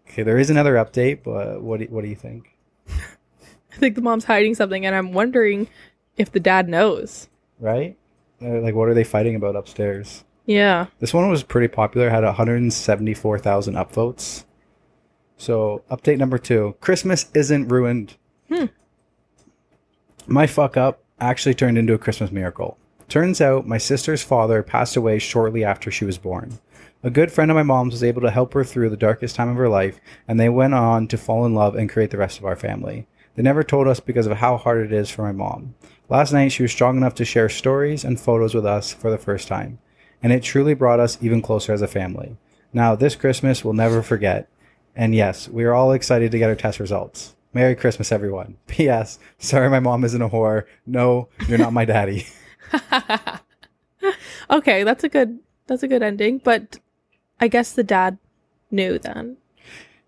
Okay, 0.06 0.22
there 0.22 0.38
is 0.38 0.50
another 0.50 0.74
update, 0.74 1.24
but 1.24 1.62
what 1.62 1.80
do, 1.80 1.86
what 1.86 2.04
do 2.04 2.08
you 2.08 2.14
think? 2.14 2.56
I 2.88 3.76
think 3.76 3.96
the 3.96 4.02
mom's 4.02 4.24
hiding 4.24 4.54
something, 4.54 4.86
and 4.86 4.94
I'm 4.94 5.12
wondering 5.12 5.66
if 6.16 6.30
the 6.30 6.40
dad 6.40 6.68
knows. 6.68 7.28
Right? 7.58 7.96
Uh, 8.40 8.60
Like, 8.60 8.76
what 8.76 8.88
are 8.88 8.94
they 8.94 9.04
fighting 9.04 9.34
about 9.34 9.56
upstairs? 9.56 10.24
Yeah. 10.46 10.86
This 11.00 11.12
one 11.12 11.28
was 11.28 11.42
pretty 11.42 11.68
popular, 11.68 12.08
had 12.08 12.22
174,000 12.22 13.74
upvotes. 13.74 14.44
So, 15.40 15.82
update 15.90 16.18
number 16.18 16.36
two 16.36 16.76
Christmas 16.82 17.30
isn't 17.32 17.68
ruined. 17.68 18.18
Hmm. 18.48 18.66
My 20.26 20.46
fuck 20.46 20.76
up 20.76 21.02
actually 21.18 21.54
turned 21.54 21.78
into 21.78 21.94
a 21.94 21.98
Christmas 21.98 22.30
miracle. 22.30 22.76
Turns 23.08 23.40
out 23.40 23.66
my 23.66 23.78
sister's 23.78 24.22
father 24.22 24.62
passed 24.62 24.96
away 24.96 25.18
shortly 25.18 25.64
after 25.64 25.90
she 25.90 26.04
was 26.04 26.18
born. 26.18 26.58
A 27.02 27.08
good 27.08 27.32
friend 27.32 27.50
of 27.50 27.54
my 27.54 27.62
mom's 27.62 27.94
was 27.94 28.04
able 28.04 28.20
to 28.20 28.30
help 28.30 28.52
her 28.52 28.64
through 28.64 28.90
the 28.90 28.98
darkest 28.98 29.34
time 29.34 29.48
of 29.48 29.56
her 29.56 29.70
life, 29.70 29.98
and 30.28 30.38
they 30.38 30.50
went 30.50 30.74
on 30.74 31.08
to 31.08 31.16
fall 31.16 31.46
in 31.46 31.54
love 31.54 31.74
and 31.74 31.88
create 31.88 32.10
the 32.10 32.18
rest 32.18 32.38
of 32.38 32.44
our 32.44 32.54
family. 32.54 33.06
They 33.34 33.42
never 33.42 33.64
told 33.64 33.88
us 33.88 33.98
because 33.98 34.26
of 34.26 34.36
how 34.36 34.58
hard 34.58 34.84
it 34.84 34.92
is 34.92 35.08
for 35.08 35.22
my 35.22 35.32
mom. 35.32 35.74
Last 36.10 36.34
night, 36.34 36.52
she 36.52 36.62
was 36.62 36.70
strong 36.70 36.98
enough 36.98 37.14
to 37.14 37.24
share 37.24 37.48
stories 37.48 38.04
and 38.04 38.20
photos 38.20 38.54
with 38.54 38.66
us 38.66 38.92
for 38.92 39.10
the 39.10 39.16
first 39.16 39.48
time, 39.48 39.78
and 40.22 40.34
it 40.34 40.42
truly 40.42 40.74
brought 40.74 41.00
us 41.00 41.16
even 41.22 41.40
closer 41.40 41.72
as 41.72 41.80
a 41.80 41.88
family. 41.88 42.36
Now, 42.74 42.94
this 42.94 43.16
Christmas 43.16 43.64
we'll 43.64 43.72
never 43.72 44.02
forget. 44.02 44.46
And 44.96 45.14
yes, 45.14 45.48
we 45.48 45.64
are 45.64 45.72
all 45.74 45.92
excited 45.92 46.30
to 46.32 46.38
get 46.38 46.48
our 46.48 46.56
test 46.56 46.80
results. 46.80 47.34
Merry 47.52 47.74
Christmas, 47.74 48.12
everyone. 48.12 48.56
P.S. 48.66 49.18
Sorry 49.38 49.68
my 49.70 49.80
mom 49.80 50.04
isn't 50.04 50.20
a 50.22 50.28
whore. 50.28 50.64
No, 50.86 51.28
you're 51.48 51.58
not 51.58 51.72
my 51.72 51.84
daddy. 51.84 52.26
okay, 54.50 54.84
that's 54.84 55.04
a 55.04 55.08
good 55.08 55.38
that's 55.66 55.82
a 55.82 55.88
good 55.88 56.02
ending, 56.02 56.38
but 56.38 56.78
I 57.40 57.48
guess 57.48 57.72
the 57.72 57.82
dad 57.84 58.18
knew 58.70 58.98
then. 58.98 59.36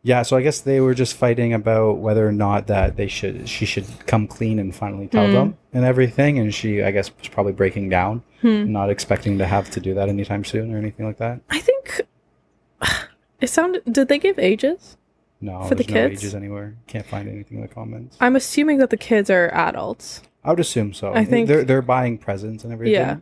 Yeah, 0.04 0.22
so 0.22 0.36
I 0.36 0.42
guess 0.42 0.60
they 0.60 0.80
were 0.80 0.94
just 0.94 1.14
fighting 1.14 1.52
about 1.52 1.98
whether 1.98 2.26
or 2.26 2.32
not 2.32 2.66
that 2.66 2.96
they 2.96 3.06
should 3.06 3.48
she 3.48 3.64
should 3.66 3.86
come 4.06 4.26
clean 4.26 4.58
and 4.58 4.74
finally 4.74 5.06
tell 5.06 5.26
Hmm. 5.26 5.32
them 5.32 5.56
and 5.72 5.84
everything. 5.84 6.38
And 6.38 6.52
she, 6.52 6.82
I 6.82 6.90
guess, 6.90 7.10
was 7.18 7.28
probably 7.28 7.52
breaking 7.52 7.88
down, 7.88 8.22
Hmm. 8.40 8.72
not 8.72 8.90
expecting 8.90 9.38
to 9.38 9.46
have 9.46 9.70
to 9.70 9.80
do 9.80 9.94
that 9.94 10.08
anytime 10.08 10.44
soon 10.44 10.74
or 10.74 10.78
anything 10.78 11.06
like 11.06 11.18
that. 11.18 11.40
I 11.50 11.60
think 11.60 12.00
it 13.42 13.48
sounded 13.50 13.82
did 13.84 14.08
they 14.08 14.18
give 14.18 14.38
ages? 14.38 14.96
No, 15.40 15.64
For 15.64 15.74
the 15.74 15.82
no 15.84 15.92
kids? 15.92 16.20
ages 16.22 16.34
anywhere. 16.34 16.76
Can't 16.86 17.04
find 17.04 17.28
anything 17.28 17.58
in 17.58 17.62
the 17.62 17.68
comments. 17.68 18.16
I'm 18.20 18.36
assuming 18.36 18.78
that 18.78 18.90
the 18.90 18.96
kids 18.96 19.28
are 19.28 19.48
adults. 19.52 20.22
I 20.44 20.50
would 20.50 20.60
assume 20.60 20.92
so. 20.94 21.12
I 21.12 21.24
think- 21.24 21.48
they're 21.48 21.64
they're 21.64 21.82
buying 21.82 22.16
presents 22.18 22.64
and 22.64 22.72
everything. 22.72 22.94
Yeah. 22.94 23.16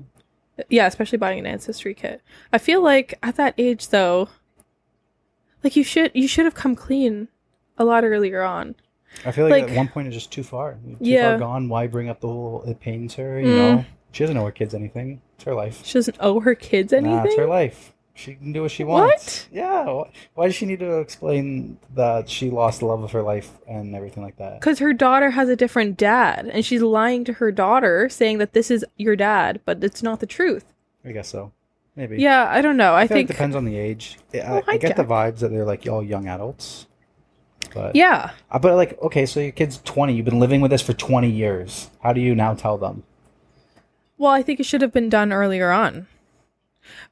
Yeah, 0.69 0.87
especially 0.87 1.17
buying 1.17 1.39
an 1.39 1.47
ancestry 1.47 1.95
kit. 1.95 2.21
I 2.53 2.59
feel 2.59 2.83
like 2.83 3.19
at 3.23 3.37
that 3.37 3.55
age 3.57 3.89
though, 3.89 4.29
like 5.65 5.77
you 5.77 5.85
should 5.85 6.11
you 6.15 6.29
should 6.29 6.45
have 6.45 6.55
come 6.55 6.77
clean 6.77 7.29
a 7.79 7.85
lot 7.85 8.05
earlier 8.05 8.43
on. 8.43 8.75
I 9.25 9.33
feel 9.33 9.49
like, 9.49 9.63
Like- 9.63 9.71
at 9.71 9.77
one 9.77 9.89
point 9.89 10.07
it's 10.09 10.17
just 10.17 10.31
too 10.31 10.43
far. 10.43 10.75
Too 10.75 10.97
Yeah. 11.01 11.31
far 11.31 11.39
gone. 11.39 11.69
Why 11.69 11.87
bring 11.87 12.09
up 12.09 12.21
the 12.21 12.29
whole? 12.29 12.63
It 12.67 12.79
pains 12.81 13.15
her. 13.15 13.41
You 13.41 13.47
Mm. 13.47 13.57
know, 13.57 13.85
she 14.13 14.23
doesn't 14.25 14.37
owe 14.37 14.45
her 14.45 14.51
kids 14.53 14.75
anything. 14.75 15.21
It's 15.37 15.45
her 15.45 15.55
life. 15.55 15.85
She 15.85 15.95
doesn't 15.95 16.17
owe 16.21 16.41
her 16.41 16.55
kids 16.55 16.93
anything. 16.93 17.17
Nah, 17.17 17.25
it's 17.25 17.37
her 17.37 17.47
life. 17.47 17.93
She 18.15 18.35
can 18.35 18.53
do 18.53 18.63
what 18.63 18.71
she 18.71 18.85
wants. 18.85 19.47
What? 19.47 19.49
Yeah. 19.51 20.03
Why 20.35 20.47
does 20.47 20.55
she 20.55 20.67
need 20.67 20.81
to 20.81 20.99
explain 20.99 21.79
that 21.95 22.29
she 22.29 22.51
lost 22.51 22.81
the 22.81 22.87
love 22.87 23.03
of 23.03 23.13
her 23.13 23.23
life 23.23 23.51
and 23.67 23.95
everything 23.95 24.23
like 24.23 24.37
that? 24.37 24.61
Because 24.61 24.79
her 24.79 24.93
daughter 24.93 25.31
has 25.31 25.49
a 25.49 25.57
different 25.57 25.97
dad, 25.97 26.47
and 26.53 26.65
she's 26.65 26.83
lying 26.83 27.25
to 27.25 27.35
her 27.35 27.51
daughter, 27.51 28.09
saying 28.09 28.39
that 28.39 28.53
this 28.53 28.71
is 28.71 28.85
your 28.97 29.17
dad, 29.17 29.61
but 29.65 29.83
it's 29.83 30.03
not 30.03 30.21
the 30.21 30.27
truth. 30.27 30.65
I 31.05 31.13
guess 31.13 31.29
so. 31.29 31.53
Maybe. 31.97 32.19
Yeah, 32.19 32.47
I 32.49 32.61
don't 32.61 32.77
know. 32.77 32.95
I, 32.95 33.03
I, 33.03 33.07
think 33.07 33.31
it 33.31 33.33
depends 33.33 33.57
on 33.57 33.65
the 33.65 33.77
age. 33.77 34.19
I, 34.35 34.39
Oh, 34.41 34.63
I 34.67 34.77
get 34.77 34.97
the 34.97 35.05
vibes 35.05 35.39
that 35.39 35.51
they're 35.51 35.65
like 35.65 35.87
all 35.87 36.03
young 36.03 36.29
adults. 36.29 36.87
But 37.75 37.95
yeah, 37.95 38.31
Uh, 38.51 38.59
but 38.59 38.75
like 38.75 39.01
okay, 39.03 39.27
so 39.27 39.41
your 39.41 39.53
kid's 39.53 39.79
twenty. 39.85 40.15
You've 40.15 40.25
been 40.25 40.41
living 40.41 40.61
with 40.61 40.71
this 40.71 40.83
for 40.83 40.93
twenty 40.93 41.31
years. 41.31 41.91
How 42.03 42.13
do 42.13 42.21
you 42.21 42.35
now 42.35 42.55
tell 42.55 42.79
them? 42.79 43.03
Well, 44.19 44.33
I 44.33 44.43
think 44.43 44.61
it 44.61 44.67
should 44.67 44.83
have 44.83 44.93
been 44.93 45.09
done 45.09 45.33
earlier 45.33 45.71
on. 45.71 46.07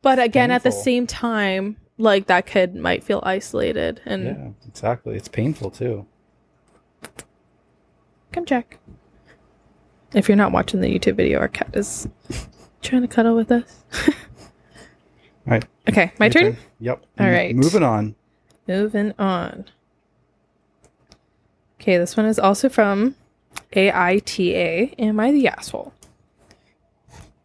But 0.02 0.18
again, 0.18 0.50
at 0.50 0.62
the 0.62 0.70
same 0.72 1.06
time, 1.06 1.76
like 1.98 2.26
that 2.26 2.46
kid 2.46 2.74
might 2.76 3.02
feel 3.02 3.20
isolated 3.24 4.00
and 4.06 4.24
Yeah, 4.24 4.48
exactly. 4.68 5.16
It's 5.16 5.28
painful 5.28 5.70
too. 5.70 6.06
come 8.32 8.44
check. 8.44 8.78
If 10.14 10.28
you're 10.28 10.36
not 10.36 10.52
watching 10.52 10.80
the 10.80 10.88
YouTube 10.88 11.16
video, 11.16 11.38
our 11.40 11.48
cat 11.48 11.70
is 11.74 12.08
trying 12.82 13.02
to 13.02 13.08
cuddle 13.08 13.34
with 13.36 13.50
us. 13.52 13.84
All 14.06 14.14
right. 15.46 15.64
okay, 15.88 16.12
my 16.18 16.28
turn. 16.28 16.56
Yep. 16.80 17.04
All 17.18 17.26
M- 17.26 17.32
right. 17.32 17.54
Moving 17.56 17.82
on. 17.82 18.14
Moving 18.66 19.12
on. 19.18 19.64
Okay, 21.80 21.96
this 21.98 22.16
one 22.16 22.26
is 22.26 22.38
also 22.38 22.68
from 22.68 23.14
AITA. 23.72 24.94
Am 24.98 25.18
I 25.20 25.32
the 25.32 25.48
asshole? 25.48 25.92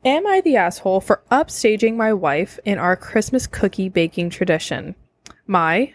Am 0.05 0.27
I 0.27 0.41
the 0.41 0.57
asshole 0.57 0.99
for 0.99 1.21
upstaging 1.31 1.95
my 1.95 2.11
wife 2.11 2.59
in 2.65 2.77
our 2.77 2.97
Christmas 2.97 3.47
cookie 3.47 3.87
baking 3.87 4.31
tradition? 4.31 4.95
My 5.47 5.93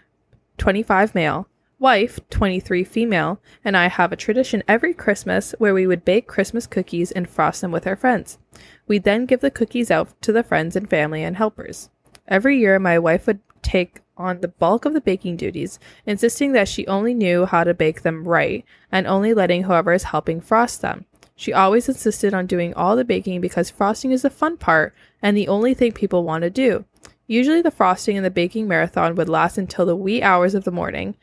25 0.56 1.14
male, 1.14 1.46
wife 1.78 2.18
23 2.30 2.84
female, 2.84 3.38
and 3.62 3.76
I 3.76 3.88
have 3.88 4.10
a 4.10 4.16
tradition 4.16 4.62
every 4.66 4.94
Christmas 4.94 5.54
where 5.58 5.74
we 5.74 5.86
would 5.86 6.06
bake 6.06 6.26
Christmas 6.26 6.66
cookies 6.66 7.10
and 7.12 7.28
frost 7.28 7.60
them 7.60 7.70
with 7.70 7.86
our 7.86 7.96
friends. 7.96 8.38
We'd 8.86 9.04
then 9.04 9.26
give 9.26 9.40
the 9.40 9.50
cookies 9.50 9.90
out 9.90 10.08
to 10.22 10.32
the 10.32 10.42
friends 10.42 10.74
and 10.74 10.88
family 10.88 11.22
and 11.22 11.36
helpers. 11.36 11.90
Every 12.26 12.58
year, 12.58 12.78
my 12.78 12.98
wife 12.98 13.26
would 13.26 13.40
take 13.60 14.00
on 14.16 14.40
the 14.40 14.48
bulk 14.48 14.86
of 14.86 14.94
the 14.94 15.02
baking 15.02 15.36
duties, 15.36 15.78
insisting 16.06 16.52
that 16.52 16.68
she 16.68 16.86
only 16.86 17.12
knew 17.12 17.44
how 17.44 17.62
to 17.62 17.74
bake 17.74 18.00
them 18.00 18.26
right 18.26 18.64
and 18.90 19.06
only 19.06 19.34
letting 19.34 19.64
whoever 19.64 19.92
is 19.92 20.04
helping 20.04 20.40
frost 20.40 20.80
them. 20.80 21.04
She 21.38 21.52
always 21.52 21.88
insisted 21.88 22.34
on 22.34 22.48
doing 22.48 22.74
all 22.74 22.96
the 22.96 23.04
baking 23.04 23.40
because 23.40 23.70
frosting 23.70 24.10
is 24.10 24.22
the 24.22 24.28
fun 24.28 24.56
part 24.56 24.92
and 25.22 25.36
the 25.36 25.46
only 25.46 25.72
thing 25.72 25.92
people 25.92 26.24
want 26.24 26.42
to 26.42 26.50
do. 26.50 26.84
Usually, 27.28 27.62
the 27.62 27.70
frosting 27.70 28.16
and 28.16 28.26
the 28.26 28.30
baking 28.30 28.66
marathon 28.66 29.14
would 29.14 29.28
last 29.28 29.56
until 29.56 29.86
the 29.86 29.94
wee 29.94 30.20
hours 30.20 30.56
of 30.56 30.64
the 30.64 30.72
morning 30.72 31.14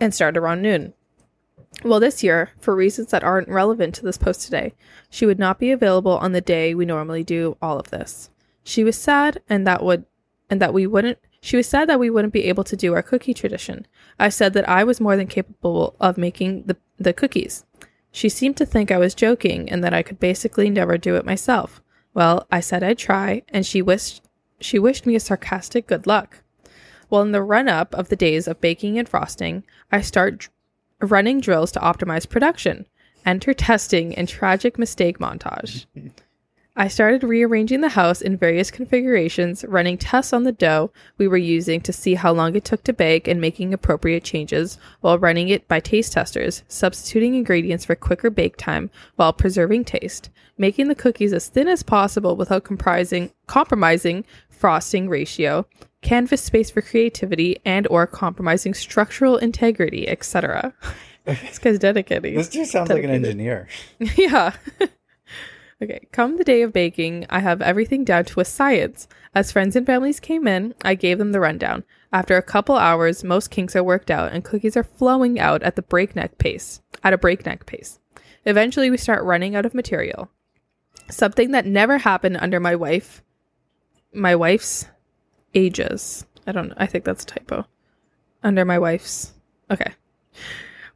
and 0.00 0.12
start 0.12 0.36
around 0.36 0.60
noon. 0.60 0.92
Well, 1.84 2.00
this 2.00 2.24
year, 2.24 2.50
for 2.58 2.74
reasons 2.74 3.12
that 3.12 3.22
aren't 3.22 3.48
relevant 3.48 3.94
to 3.94 4.02
this 4.02 4.18
post 4.18 4.42
today, 4.42 4.74
she 5.08 5.24
would 5.24 5.38
not 5.38 5.60
be 5.60 5.70
available 5.70 6.18
on 6.18 6.32
the 6.32 6.40
day 6.40 6.74
we 6.74 6.84
normally 6.84 7.22
do 7.22 7.56
all 7.62 7.78
of 7.78 7.90
this. 7.90 8.30
She 8.64 8.82
was 8.82 8.96
sad 8.96 9.40
and 9.48 9.64
that 9.68 9.84
would 9.84 10.04
and 10.50 10.60
that 10.60 10.74
we 10.74 10.84
wouldn't 10.84 11.18
she 11.40 11.56
was 11.56 11.68
sad 11.68 11.88
that 11.88 12.00
we 12.00 12.10
wouldn't 12.10 12.32
be 12.32 12.46
able 12.46 12.64
to 12.64 12.76
do 12.76 12.92
our 12.92 13.04
cookie 13.04 13.34
tradition. 13.34 13.86
I 14.18 14.30
said 14.30 14.52
that 14.54 14.68
I 14.68 14.82
was 14.82 15.00
more 15.00 15.16
than 15.16 15.28
capable 15.28 15.94
of 16.00 16.18
making 16.18 16.64
the, 16.64 16.76
the 16.98 17.12
cookies. 17.12 17.64
She 18.18 18.28
seemed 18.28 18.56
to 18.56 18.66
think 18.66 18.90
I 18.90 18.98
was 18.98 19.14
joking 19.14 19.70
and 19.70 19.84
that 19.84 19.94
I 19.94 20.02
could 20.02 20.18
basically 20.18 20.70
never 20.70 20.98
do 20.98 21.14
it 21.14 21.24
myself. 21.24 21.80
Well, 22.14 22.48
I 22.50 22.58
said 22.58 22.82
I'd 22.82 22.98
try, 22.98 23.42
and 23.50 23.64
she 23.64 23.80
wished 23.80 24.22
she 24.58 24.76
wished 24.76 25.06
me 25.06 25.14
a 25.14 25.20
sarcastic 25.20 25.86
good 25.86 26.04
luck. 26.04 26.42
Well, 27.08 27.22
in 27.22 27.30
the 27.30 27.44
run 27.44 27.68
up 27.68 27.94
of 27.94 28.08
the 28.08 28.16
days 28.16 28.48
of 28.48 28.60
baking 28.60 28.98
and 28.98 29.08
frosting, 29.08 29.62
I 29.92 30.00
start 30.00 30.48
running 31.00 31.38
drills 31.38 31.70
to 31.70 31.78
optimize 31.78 32.28
production. 32.28 32.86
Enter 33.24 33.54
testing 33.54 34.16
and 34.16 34.28
tragic 34.28 34.80
mistake 34.80 35.20
montage. 35.20 35.86
I 36.80 36.86
started 36.86 37.24
rearranging 37.24 37.80
the 37.80 37.88
house 37.88 38.20
in 38.20 38.36
various 38.36 38.70
configurations, 38.70 39.64
running 39.64 39.98
tests 39.98 40.32
on 40.32 40.44
the 40.44 40.52
dough 40.52 40.92
we 41.16 41.26
were 41.26 41.36
using 41.36 41.80
to 41.80 41.92
see 41.92 42.14
how 42.14 42.32
long 42.32 42.54
it 42.54 42.64
took 42.64 42.84
to 42.84 42.92
bake 42.92 43.26
and 43.26 43.40
making 43.40 43.74
appropriate 43.74 44.22
changes 44.22 44.78
while 45.00 45.18
running 45.18 45.48
it 45.48 45.66
by 45.66 45.80
taste 45.80 46.12
testers, 46.12 46.62
substituting 46.68 47.34
ingredients 47.34 47.84
for 47.84 47.96
quicker 47.96 48.30
bake 48.30 48.56
time 48.56 48.92
while 49.16 49.32
preserving 49.32 49.86
taste, 49.86 50.30
making 50.56 50.86
the 50.86 50.94
cookies 50.94 51.32
as 51.32 51.48
thin 51.48 51.66
as 51.66 51.82
possible 51.82 52.36
without 52.36 52.62
comprising 52.62 53.32
compromising 53.48 54.24
frosting 54.48 55.08
ratio, 55.08 55.66
canvas 56.00 56.42
space 56.42 56.70
for 56.70 56.80
creativity 56.80 57.58
and 57.64 57.88
or 57.88 58.06
compromising 58.06 58.72
structural 58.72 59.36
integrity, 59.36 60.06
etc. 60.08 60.72
this 61.24 61.58
guy's 61.58 61.80
dedicated. 61.80 62.36
This 62.36 62.48
just 62.48 62.70
sounds 62.70 62.88
like 62.88 63.02
an 63.02 63.10
engineer. 63.10 63.66
yeah. 64.16 64.52
Okay, 65.82 66.06
come 66.12 66.36
the 66.36 66.44
day 66.44 66.62
of 66.62 66.72
baking, 66.72 67.26
I 67.30 67.40
have 67.40 67.62
everything 67.62 68.04
down 68.04 68.24
to 68.26 68.40
a 68.40 68.44
science. 68.44 69.08
As 69.34 69.52
friends 69.52 69.76
and 69.76 69.86
families 69.86 70.20
came 70.20 70.46
in, 70.46 70.74
I 70.82 70.94
gave 70.94 71.18
them 71.18 71.32
the 71.32 71.40
rundown. 71.40 71.84
After 72.12 72.36
a 72.36 72.42
couple 72.42 72.76
hours, 72.76 73.22
most 73.22 73.50
kinks 73.50 73.76
are 73.76 73.84
worked 73.84 74.10
out 74.10 74.32
and 74.32 74.44
cookies 74.44 74.76
are 74.76 74.84
flowing 74.84 75.38
out 75.38 75.62
at 75.62 75.76
the 75.76 75.82
breakneck 75.82 76.38
pace. 76.38 76.80
At 77.04 77.12
a 77.12 77.18
breakneck 77.18 77.66
pace. 77.66 78.00
Eventually, 78.44 78.90
we 78.90 78.96
start 78.96 79.24
running 79.24 79.54
out 79.54 79.66
of 79.66 79.74
material. 79.74 80.30
Something 81.10 81.52
that 81.52 81.66
never 81.66 81.98
happened 81.98 82.38
under 82.38 82.60
my 82.60 82.74
wife, 82.74 83.22
my 84.12 84.34
wife's 84.34 84.86
ages. 85.54 86.26
I 86.46 86.52
don't 86.52 86.68
know. 86.68 86.74
I 86.76 86.86
think 86.86 87.04
that's 87.04 87.24
a 87.24 87.26
typo. 87.26 87.66
Under 88.42 88.64
my 88.64 88.78
wife's. 88.78 89.32
Okay. 89.70 89.92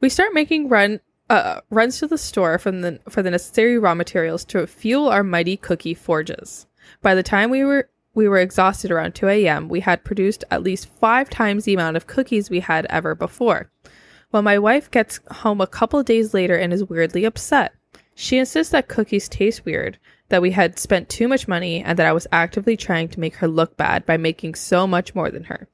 We 0.00 0.08
start 0.08 0.34
making 0.34 0.68
run 0.68 1.00
uh, 1.32 1.60
runs 1.70 1.98
to 1.98 2.06
the 2.06 2.18
store 2.18 2.58
from 2.58 2.82
the 2.82 3.00
for 3.08 3.22
the 3.22 3.30
necessary 3.30 3.78
raw 3.78 3.94
materials 3.94 4.44
to 4.44 4.66
fuel 4.66 5.08
our 5.08 5.22
mighty 5.22 5.56
cookie 5.56 5.94
forges. 5.94 6.66
By 7.00 7.14
the 7.14 7.22
time 7.22 7.48
we 7.48 7.64
were 7.64 7.88
we 8.14 8.28
were 8.28 8.38
exhausted 8.38 8.90
around 8.90 9.14
2 9.14 9.28
a.m., 9.28 9.70
we 9.70 9.80
had 9.80 10.04
produced 10.04 10.44
at 10.50 10.62
least 10.62 10.90
five 11.00 11.30
times 11.30 11.64
the 11.64 11.72
amount 11.72 11.96
of 11.96 12.06
cookies 12.06 12.50
we 12.50 12.60
had 12.60 12.84
ever 12.90 13.14
before. 13.14 13.70
When 14.30 14.44
my 14.44 14.58
wife 14.58 14.90
gets 14.90 15.20
home 15.30 15.62
a 15.62 15.66
couple 15.66 16.02
days 16.02 16.34
later 16.34 16.54
and 16.54 16.70
is 16.70 16.84
weirdly 16.84 17.24
upset, 17.24 17.72
she 18.14 18.36
insists 18.36 18.72
that 18.72 18.88
cookies 18.88 19.26
taste 19.26 19.64
weird, 19.64 19.98
that 20.28 20.42
we 20.42 20.50
had 20.50 20.78
spent 20.78 21.08
too 21.08 21.28
much 21.28 21.48
money, 21.48 21.82
and 21.82 21.98
that 21.98 22.06
I 22.06 22.12
was 22.12 22.26
actively 22.30 22.76
trying 22.76 23.08
to 23.08 23.20
make 23.20 23.36
her 23.36 23.48
look 23.48 23.78
bad 23.78 24.04
by 24.04 24.18
making 24.18 24.54
so 24.54 24.86
much 24.86 25.14
more 25.14 25.30
than 25.30 25.44
her. 25.44 25.68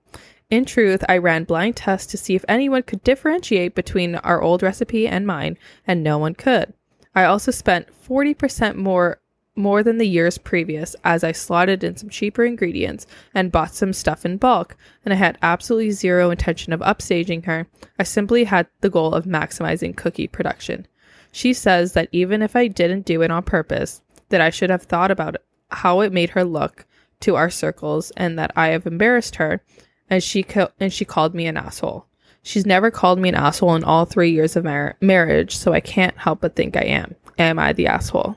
In 0.50 0.64
truth, 0.64 1.05
I 1.09 1.19
ran 1.19 1.45
blind 1.45 1.76
tests 1.76 2.11
to 2.11 2.17
see 2.17 2.35
if 2.35 2.45
anyone 2.49 2.83
could 2.83 3.05
differentiate 3.05 3.75
between 3.75 4.14
our 4.14 4.40
old 4.40 4.62
recipe 4.62 5.07
and 5.07 5.26
mine, 5.26 5.59
and 5.87 6.02
no 6.02 6.17
one 6.17 6.35
could. 6.35 6.73
I 7.14 7.25
also 7.25 7.50
spent 7.50 7.88
40% 8.07 8.76
more 8.76 9.21
more 9.55 9.83
than 9.83 9.99
the 9.99 10.07
years 10.07 10.38
previous 10.38 10.95
as 11.02 11.25
I 11.25 11.33
slotted 11.33 11.83
in 11.83 11.97
some 11.97 12.09
cheaper 12.09 12.45
ingredients 12.45 13.09
and 13.35 13.50
bought 13.50 13.75
some 13.75 13.93
stuff 13.93 14.25
in 14.25 14.37
bulk, 14.37 14.76
and 15.05 15.12
I 15.12 15.17
had 15.17 15.37
absolutely 15.43 15.90
zero 15.90 16.31
intention 16.31 16.73
of 16.73 16.78
upstaging 16.78 17.45
her. 17.45 17.67
I 17.99 18.05
simply 18.05 18.45
had 18.45 18.69
the 18.83 18.88
goal 18.88 19.12
of 19.14 19.25
maximizing 19.25 19.97
cookie 19.97 20.28
production. 20.28 20.87
She 21.33 21.52
says 21.52 21.93
that 21.95 22.09
even 22.12 22.40
if 22.40 22.55
I 22.55 22.69
didn't 22.69 23.05
do 23.05 23.21
it 23.23 23.33
on 23.33 23.43
purpose, 23.43 24.00
that 24.28 24.40
I 24.40 24.50
should 24.50 24.71
have 24.71 24.85
thought 24.85 25.11
about 25.11 25.37
how 25.71 26.00
it 26.02 26.12
made 26.12 26.31
her 26.31 26.45
look 26.45 26.87
to 27.21 27.35
our 27.35 27.50
circles 27.50 28.12
and 28.17 28.38
that 28.38 28.52
I 28.55 28.69
have 28.69 28.87
embarrassed 28.87 29.37
her 29.37 29.61
and 30.10 30.22
she 30.22 30.42
ca- 30.42 30.70
and 30.80 30.92
she 30.92 31.04
called 31.04 31.34
me 31.34 31.46
an 31.46 31.56
asshole. 31.56 32.06
She's 32.42 32.66
never 32.66 32.90
called 32.90 33.18
me 33.18 33.28
an 33.28 33.34
asshole 33.34 33.74
in 33.74 33.84
all 33.84 34.04
3 34.04 34.30
years 34.30 34.56
of 34.56 34.64
mar- 34.64 34.96
marriage, 35.00 35.56
so 35.56 35.72
I 35.72 35.80
can't 35.80 36.16
help 36.16 36.40
but 36.40 36.56
think 36.56 36.76
I 36.76 36.82
am. 36.82 37.14
Am 37.38 37.58
I 37.58 37.72
the 37.72 37.86
asshole? 37.86 38.36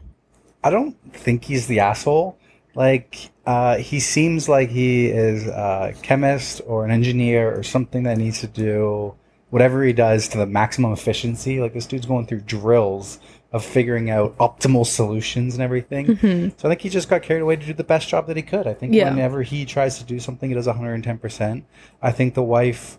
I 0.64 0.70
don't 0.70 0.96
think 1.14 1.46
he's 1.46 1.68
the 1.68 1.80
asshole. 1.80 2.38
Like, 2.76 3.32
uh, 3.46 3.78
he 3.78 4.00
seems 4.00 4.48
like 4.48 4.70
he 4.70 5.08
is 5.08 5.48
a 5.48 5.94
chemist 6.04 6.62
or 6.66 6.86
an 6.86 6.92
engineer 6.92 7.58
or 7.58 7.64
something 7.64 8.04
that 8.04 8.18
needs 8.18 8.40
to 8.42 8.48
do 8.48 9.16
whatever 9.50 9.84
he 9.84 9.92
does 9.92 10.30
to 10.30 10.38
the 10.38 10.46
maximum 10.46 10.94
efficiency. 10.94 11.60
Like, 11.60 11.74
this 11.74 11.86
dude's 11.86 12.06
going 12.06 12.28
through 12.28 12.42
drills 12.42 13.20
of 13.52 13.66
figuring 13.66 14.10
out 14.10 14.38
optimal 14.38 14.86
solutions 14.86 15.56
and 15.56 15.62
everything. 15.62 16.08
Mm-hmm. 16.08 16.50
So 16.58 16.68
I 16.68 16.72
think 16.72 16.82
he 16.82 16.90
just 16.90 17.10
got 17.10 17.22
carried 17.22 17.42
away 17.42 17.58
to 17.58 17.66
do 17.66 17.74
the 17.74 17.84
best 17.84 18.08
job 18.08 18.28
that 18.28 18.38
he 18.38 18.44
could. 18.44 18.66
I 18.66 18.74
think 18.74 18.94
Yeah. 18.94 19.10
whenever 19.10 19.44
he 19.44 19.66
tries 19.66 19.98
to 20.00 20.06
do 20.06 20.20
something, 20.20 20.50
he 20.50 20.56
does 20.56 20.68
110%. 20.68 21.64
I 22.02 22.12
think 22.12 22.34
the 22.34 22.44
wife 22.44 22.98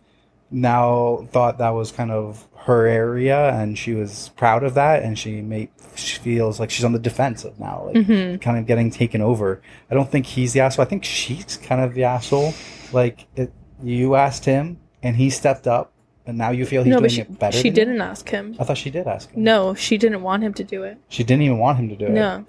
now 0.50 1.26
thought 1.32 1.58
that 1.58 1.70
was 1.70 1.90
kind 1.90 2.10
of 2.10 2.46
her 2.66 2.86
area 2.86 3.48
and 3.54 3.76
she 3.76 3.94
was 3.94 4.30
proud 4.36 4.62
of 4.62 4.74
that 4.74 5.02
and 5.02 5.18
she 5.18 5.40
made 5.40 5.68
she 5.96 6.18
feels 6.18 6.60
like 6.60 6.70
she's 6.70 6.84
on 6.84 6.92
the 6.92 6.98
defensive 6.98 7.58
now 7.58 7.84
like 7.86 7.96
mm-hmm. 7.96 8.36
kind 8.36 8.56
of 8.58 8.66
getting 8.66 8.90
taken 8.90 9.20
over 9.20 9.60
i 9.90 9.94
don't 9.94 10.10
think 10.12 10.26
he's 10.26 10.52
the 10.52 10.60
asshole 10.60 10.84
i 10.84 10.88
think 10.88 11.02
she's 11.04 11.56
kind 11.64 11.80
of 11.80 11.94
the 11.94 12.04
asshole 12.04 12.54
like 12.92 13.26
it, 13.34 13.52
you 13.82 14.14
asked 14.14 14.44
him 14.44 14.78
and 15.02 15.16
he 15.16 15.28
stepped 15.28 15.66
up 15.66 15.91
and 16.26 16.38
now 16.38 16.50
you 16.50 16.64
feel 16.66 16.82
he's 16.84 16.90
no, 16.90 16.98
doing 16.98 17.02
but 17.04 17.10
she, 17.12 17.20
it 17.22 17.38
better 17.38 17.56
she 17.58 17.70
didn't 17.70 18.00
ask 18.00 18.28
him. 18.28 18.54
i 18.60 18.64
thought 18.64 18.78
she 18.78 18.90
did 18.90 19.06
ask 19.06 19.30
him 19.30 19.42
No, 19.42 19.74
she 19.74 19.98
didn't 19.98 20.22
want 20.22 20.42
him 20.42 20.54
to 20.54 20.64
do 20.64 20.82
it. 20.84 20.98
she 21.08 21.24
didn't 21.24 21.42
even 21.42 21.58
want 21.58 21.78
him 21.78 21.88
to 21.88 21.96
do 21.96 22.06
it 22.06 22.10
No. 22.10 22.44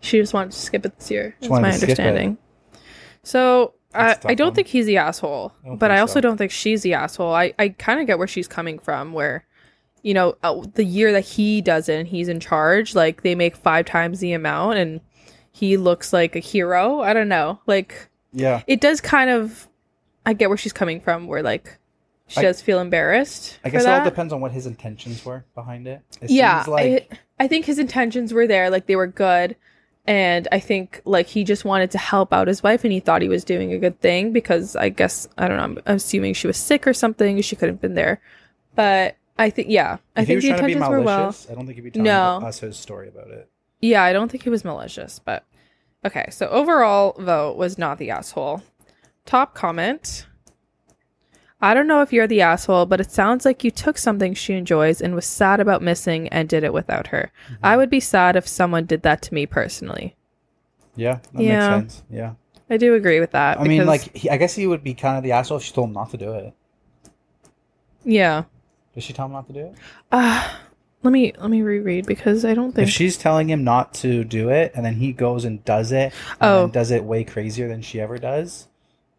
She 0.00 0.18
just 0.18 0.34
wanted 0.34 0.50
to 0.52 0.58
skip 0.58 0.84
it 0.84 0.98
this 0.98 1.10
year. 1.12 1.36
That's 1.40 1.50
my 1.50 1.70
to 1.70 1.76
skip 1.76 1.90
it. 1.90 2.00
understanding. 2.00 2.38
So 3.22 3.74
I, 3.94 4.06
That's 4.06 4.18
a 4.18 4.22
tough 4.22 4.30
I 4.30 4.34
don't 4.34 4.46
one. 4.48 4.54
think 4.54 4.66
he's 4.68 4.86
the 4.86 4.96
asshole, 4.96 5.52
I 5.64 5.74
but 5.76 5.90
I 5.90 6.00
also 6.00 6.14
so. 6.14 6.20
don't 6.22 6.36
think 6.38 6.50
she's 6.50 6.82
the 6.82 6.94
asshole. 6.94 7.32
I, 7.32 7.52
I 7.58 7.68
kind 7.68 8.00
of 8.00 8.06
get 8.06 8.18
where 8.18 8.26
she's 8.26 8.48
coming 8.48 8.78
from, 8.78 9.12
where, 9.12 9.44
you 10.02 10.14
know, 10.14 10.34
uh, 10.42 10.62
the 10.74 10.84
year 10.84 11.12
that 11.12 11.20
he 11.24 11.60
does 11.60 11.88
it 11.88 11.98
and 12.00 12.08
he's 12.08 12.28
in 12.28 12.40
charge, 12.40 12.94
like 12.94 13.22
they 13.22 13.34
make 13.34 13.54
five 13.54 13.84
times 13.86 14.18
the 14.20 14.32
amount 14.32 14.78
and 14.78 15.00
he 15.52 15.76
looks 15.76 16.12
like 16.12 16.34
a 16.34 16.40
hero. 16.40 17.00
I 17.00 17.12
don't 17.12 17.28
know. 17.28 17.60
Like 17.66 18.08
yeah 18.32 18.62
it 18.66 18.80
does 18.80 19.00
kind 19.00 19.28
of, 19.30 19.68
I 20.24 20.32
get 20.32 20.48
where 20.48 20.56
she's 20.58 20.72
coming 20.72 21.00
from, 21.00 21.26
where 21.26 21.42
like 21.42 21.78
she 22.32 22.40
I- 22.40 22.42
does 22.42 22.60
feel 22.62 22.80
embarrassed. 22.80 23.58
i 23.64 23.68
guess 23.70 23.82
it 23.84 23.88
all 23.88 23.98
that. 23.98 24.04
depends 24.04 24.32
on 24.32 24.40
what 24.40 24.52
his 24.52 24.66
intentions 24.66 25.24
were 25.24 25.44
behind 25.54 25.86
it 25.86 26.00
it 26.20 26.30
yeah 26.30 26.62
seems 26.62 26.68
like 26.68 27.12
I, 27.38 27.44
I 27.44 27.48
think 27.48 27.64
his 27.66 27.78
intentions 27.78 28.32
were 28.32 28.46
there 28.46 28.70
like 28.70 28.86
they 28.86 28.96
were 28.96 29.06
good 29.06 29.56
and 30.06 30.48
i 30.50 30.58
think 30.58 31.00
like 31.04 31.26
he 31.26 31.44
just 31.44 31.64
wanted 31.64 31.90
to 31.92 31.98
help 31.98 32.32
out 32.32 32.48
his 32.48 32.62
wife 32.62 32.82
and 32.84 32.92
he 32.92 33.00
thought 33.00 33.22
he 33.22 33.28
was 33.28 33.44
doing 33.44 33.72
a 33.72 33.78
good 33.78 34.00
thing 34.00 34.32
because 34.32 34.74
i 34.76 34.88
guess 34.88 35.28
i 35.38 35.46
don't 35.46 35.56
know 35.58 35.62
i'm, 35.62 35.78
assuming 35.86 36.34
she 36.34 36.46
was 36.46 36.56
sick 36.56 36.86
or 36.86 36.92
something 36.94 37.40
she 37.42 37.54
couldn't 37.54 37.76
have 37.76 37.80
been 37.80 37.94
there 37.94 38.20
but 38.74 39.16
i 39.38 39.48
think 39.50 39.68
yeah 39.70 39.98
i 40.16 40.22
if 40.22 40.26
he 40.28 40.34
think 40.34 40.36
was 40.38 40.44
the 40.44 40.48
trying 40.48 40.60
to 40.60 40.66
be 40.66 40.72
intentions 40.72 40.90
were 40.98 41.00
well 41.02 41.36
i 41.50 41.54
don't 41.54 41.66
think 41.66 41.76
he'd 41.76 41.82
be 41.84 41.90
telling 41.90 42.04
No. 42.04 42.40
us 42.46 42.58
his 42.60 42.76
story 42.76 43.08
about 43.08 43.28
it 43.28 43.48
yeah 43.80 44.02
i 44.02 44.12
don't 44.12 44.30
think 44.30 44.42
he 44.44 44.50
was 44.50 44.64
malicious 44.64 45.20
but 45.24 45.44
okay 46.04 46.26
so 46.30 46.46
overall 46.48 47.14
vote 47.18 47.56
was 47.56 47.78
not 47.78 47.98
the 47.98 48.10
asshole 48.10 48.62
top 49.24 49.54
comment 49.54 50.26
I 51.62 51.74
don't 51.74 51.86
know 51.86 52.02
if 52.02 52.12
you're 52.12 52.26
the 52.26 52.40
asshole, 52.42 52.86
but 52.86 53.00
it 53.00 53.10
sounds 53.12 53.44
like 53.44 53.62
you 53.62 53.70
took 53.70 53.96
something 53.96 54.34
she 54.34 54.52
enjoys 54.54 55.00
and 55.00 55.14
was 55.14 55.24
sad 55.24 55.60
about 55.60 55.80
missing 55.80 56.28
and 56.28 56.48
did 56.48 56.64
it 56.64 56.72
without 56.72 57.06
her. 57.08 57.30
Mm-hmm. 57.46 57.54
I 57.64 57.76
would 57.76 57.88
be 57.88 58.00
sad 58.00 58.34
if 58.34 58.48
someone 58.48 58.84
did 58.84 59.02
that 59.02 59.22
to 59.22 59.34
me 59.34 59.46
personally. 59.46 60.16
yeah 60.96 61.20
that 61.32 61.42
Yeah. 61.42 61.78
makes 61.80 61.94
sense 61.94 62.02
yeah 62.10 62.32
I 62.68 62.78
do 62.78 62.94
agree 62.94 63.20
with 63.20 63.32
that. 63.32 63.60
I 63.60 63.64
mean, 63.64 63.84
like, 63.86 64.16
he, 64.16 64.30
I 64.30 64.38
guess 64.38 64.54
he 64.54 64.66
would 64.66 64.82
be 64.82 64.94
kind 64.94 65.18
of 65.18 65.22
the 65.22 65.32
asshole 65.32 65.58
if 65.58 65.62
she 65.64 65.72
told 65.74 65.88
him 65.88 65.94
not 65.94 66.10
to 66.10 66.16
do 66.16 66.32
it. 66.32 66.54
yeah. 68.04 68.44
Did 68.94 69.02
she 69.02 69.12
tell 69.12 69.26
him 69.26 69.32
not 69.32 69.46
to 69.48 69.52
do 69.52 69.60
it? 69.66 69.74
Uh, 70.10 70.48
let 71.02 71.10
me 71.12 71.32
let 71.38 71.50
me 71.50 71.62
reread 71.62 72.06
because 72.06 72.44
I 72.44 72.54
don't 72.54 72.72
think 72.74 72.88
If 72.88 72.92
she's 72.94 73.16
telling 73.16 73.48
him 73.50 73.62
not 73.64 73.94
to 73.94 74.24
do 74.24 74.48
it, 74.50 74.72
and 74.74 74.84
then 74.84 74.94
he 74.94 75.12
goes 75.12 75.44
and 75.44 75.64
does 75.64 75.92
it, 75.92 76.12
and 76.40 76.50
Oh. 76.50 76.68
does 76.68 76.90
it 76.90 77.04
way 77.04 77.24
crazier 77.24 77.68
than 77.68 77.82
she 77.82 78.00
ever 78.00 78.18
does, 78.18 78.68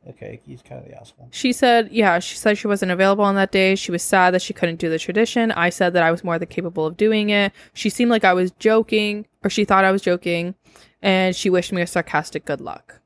okay, 0.09 0.39
he's 0.45 0.61
kind 0.61 0.81
of 0.81 0.87
the 0.89 0.97
asshole. 0.99 1.27
she 1.31 1.51
said, 1.53 1.89
yeah, 1.91 2.19
she 2.19 2.35
said 2.37 2.57
she 2.57 2.67
wasn't 2.67 2.91
available 2.91 3.23
on 3.23 3.35
that 3.35 3.51
day. 3.51 3.75
She 3.75 3.91
was 3.91 4.03
sad 4.03 4.33
that 4.33 4.41
she 4.41 4.53
couldn't 4.53 4.77
do 4.77 4.89
the 4.89 4.99
tradition. 4.99 5.51
I 5.51 5.69
said 5.69 5.93
that 5.93 6.03
I 6.03 6.11
was 6.11 6.23
more 6.23 6.37
than 6.39 6.47
capable 6.49 6.85
of 6.85 6.97
doing 6.97 7.29
it. 7.29 7.51
She 7.73 7.89
seemed 7.89 8.11
like 8.11 8.23
I 8.23 8.33
was 8.33 8.51
joking, 8.59 9.25
or 9.43 9.49
she 9.49 9.65
thought 9.65 9.83
I 9.85 9.91
was 9.91 10.01
joking, 10.01 10.55
and 11.01 11.35
she 11.35 11.49
wished 11.49 11.71
me 11.73 11.81
a 11.81 11.87
sarcastic 11.87 12.45
good 12.45 12.61
luck. 12.61 12.99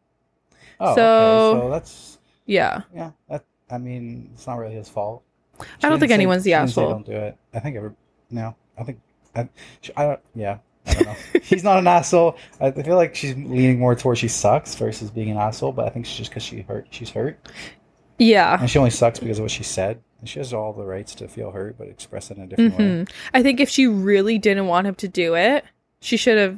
Oh, 0.79 0.95
So- 0.95 1.51
okay, 1.55 1.61
so 1.65 1.69
that's 1.71 2.17
Yeah. 2.45 2.81
yeah. 2.93 3.11
That 3.29 3.43
I 3.69 3.77
mean, 3.77 4.29
it's 4.33 4.47
not 4.47 4.55
really 4.57 4.75
his 4.75 4.87
fault. 4.89 5.23
She 5.59 5.65
I 5.83 5.89
don't 5.89 5.99
think 5.99 6.09
say- 6.09 6.13
anyone's 6.13 6.43
the 6.43 6.51
she 6.51 6.55
didn't 6.57 6.69
say 6.69 6.81
asshole. 6.81 6.91
Don't 6.93 7.05
do 7.05 7.11
it. 7.13 7.37
I 7.53 7.59
think 7.59 7.75
ever. 7.77 7.93
No, 8.29 8.55
I 8.77 8.83
think. 8.83 8.99
I, 9.35 9.49
she, 9.81 9.91
I 9.97 10.05
don't. 10.05 10.19
Yeah. 10.35 10.57
I 10.87 10.93
don't 10.93 11.05
know. 11.05 11.15
He's 11.43 11.63
not 11.63 11.79
an 11.79 11.87
asshole. 11.87 12.37
I 12.59 12.71
feel 12.71 12.95
like 12.95 13.15
she's 13.15 13.35
leaning 13.35 13.79
more 13.79 13.95
towards 13.95 14.19
she 14.19 14.27
sucks 14.27 14.75
versus 14.75 15.09
being 15.11 15.29
an 15.29 15.37
asshole. 15.37 15.71
But 15.71 15.85
I 15.85 15.89
think 15.89 16.05
she's 16.05 16.17
just 16.17 16.29
because 16.31 16.43
she 16.43 16.61
hurt. 16.61 16.87
She's 16.89 17.09
hurt. 17.09 17.39
Yeah. 18.17 18.59
And 18.59 18.69
she 18.69 18.79
only 18.79 18.91
sucks 18.91 19.19
because 19.19 19.39
of 19.39 19.43
what 19.43 19.51
she 19.51 19.63
said. 19.63 20.01
And 20.19 20.27
she 20.27 20.39
has 20.39 20.53
all 20.53 20.73
the 20.73 20.83
rights 20.83 21.13
to 21.15 21.27
feel 21.27 21.51
hurt, 21.51 21.77
but 21.77 21.87
express 21.87 22.31
it 22.31 22.37
in 22.37 22.43
a 22.43 22.47
different 22.47 22.77
way. 22.77 22.85
Mhm. 22.85 23.09
I 23.33 23.43
think 23.43 23.59
if 23.59 23.69
she 23.69 23.85
really 23.85 24.37
didn't 24.39 24.67
want 24.67 24.87
him 24.87 24.95
to 24.95 25.07
do 25.07 25.35
it, 25.35 25.63
she 25.99 26.17
should 26.17 26.37
have 26.37 26.57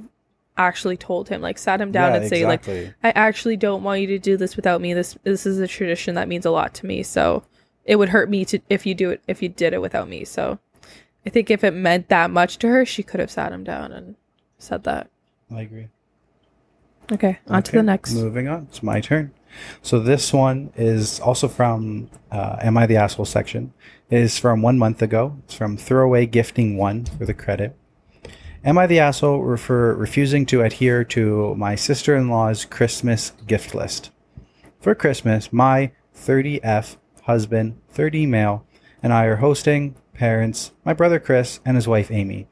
actually 0.58 0.98
told 0.98 1.28
him, 1.30 1.42
like, 1.42 1.58
sat 1.58 1.82
him 1.82 1.92
down 1.92 2.12
Yeah, 2.12 2.18
and 2.20 2.30
say, 2.30 2.46
like. 2.46 2.68
I 3.04 3.12
actually 3.12 3.58
don't 3.58 3.84
want 3.84 4.02
you 4.02 4.08
to 4.08 4.20
do 4.20 4.38
this 4.38 4.56
without 4.56 4.80
me. 4.82 4.94
This 4.94 5.18
this 5.24 5.46
is 5.46 5.60
a 5.60 5.68
tradition 5.68 6.16
that 6.16 6.28
means 6.28 6.46
a 6.46 6.52
lot 6.52 6.74
to 6.76 6.86
me. 6.86 7.04
So 7.04 7.44
it 7.86 7.98
would 7.98 8.10
hurt 8.10 8.30
me 8.30 8.46
to 8.46 8.60
if 8.70 8.86
you 8.86 8.94
do 8.94 9.10
it 9.10 9.22
if 9.28 9.42
you 9.42 9.50
did 9.50 9.74
it 9.74 9.82
without 9.82 10.08
me. 10.08 10.24
So 10.24 10.60
I 11.26 11.30
think 11.30 11.52
if 11.52 11.64
it 11.64 11.74
meant 11.74 12.10
that 12.10 12.32
much 12.32 12.58
to 12.60 12.68
her, 12.68 12.86
she 12.86 13.04
could 13.04 13.20
have 13.20 13.32
sat 13.32 13.52
him 13.52 13.64
down 13.64 13.92
and 13.92 14.16
said 14.58 14.84
that. 14.86 15.10
I 15.52 15.62
agree. 15.62 15.88
Okay, 17.12 17.40
on 17.48 17.64
to 17.64 17.72
the 17.72 17.84
next. 17.84 18.14
Moving 18.14 18.48
on. 18.48 18.68
It's 18.70 18.84
my 18.84 19.02
turn. 19.02 19.34
So 19.82 20.00
this 20.00 20.32
one 20.32 20.72
is 20.76 21.20
also 21.20 21.48
from 21.48 22.10
uh, 22.32 22.58
Am 22.62 22.78
I 22.78 22.86
the 22.86 22.98
Asshole 22.98 23.26
section. 23.26 23.74
It 24.10 24.20
is 24.20 24.38
from 24.38 24.62
one 24.62 24.78
month 24.78 25.02
ago. 25.02 25.38
It's 25.46 25.56
from 25.56 25.76
Throwaway 25.76 26.28
Gifting 26.28 26.78
One 26.78 27.06
for 27.06 27.26
the 27.26 27.34
credit. 27.34 27.76
Am 28.64 28.78
I 28.78 28.88
the 28.88 29.00
asshole 29.00 29.56
for 29.56 29.96
refusing 29.96 30.46
to 30.48 30.62
adhere 30.62 31.06
to 31.06 31.56
my 31.56 31.76
sister 31.76 32.16
in 32.16 32.28
law's 32.28 32.66
Christmas 32.66 33.32
gift 33.48 33.74
list? 33.74 34.12
For 34.82 34.94
Christmas, 34.94 35.54
my 35.54 35.94
30F 36.14 36.98
husband, 37.24 37.80
30 37.90 38.26
male, 38.26 38.66
and 39.02 39.14
I 39.14 39.26
are 39.26 39.38
hosting 39.38 39.96
parents, 40.20 40.74
my 40.84 40.94
brother 40.94 41.18
Chris, 41.18 41.62
and 41.66 41.78
his 41.78 41.88
wife 41.88 42.12
Amy. 42.12 42.46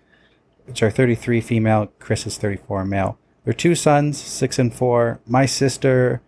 which 0.66 0.82
are 0.82 0.90
33 0.90 1.42
female, 1.42 1.92
Chris 2.00 2.26
is 2.26 2.38
34 2.38 2.86
male. 2.86 3.18
Their 3.44 3.54
two 3.54 3.76
sons, 3.76 4.18
six 4.18 4.58
and 4.58 4.74
four. 4.74 5.20
My 5.26 5.46
sister, 5.46 6.22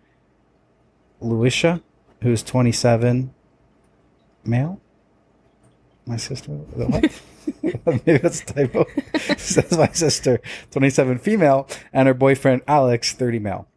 Luisha, 1.20 1.82
who's 2.22 2.42
27, 2.42 3.34
male. 4.44 4.80
My 6.06 6.16
sister, 6.16 6.50
what? 6.50 7.22
maybe 7.86 8.18
that's 8.18 8.42
a 8.42 8.46
typo. 8.46 8.86
says 9.36 9.76
my 9.76 9.88
sister, 9.92 10.40
27 10.70 11.18
female, 11.18 11.68
and 11.92 12.06
her 12.06 12.14
boyfriend 12.14 12.62
Alex, 12.66 13.12
30 13.12 13.38
male. 13.38 13.68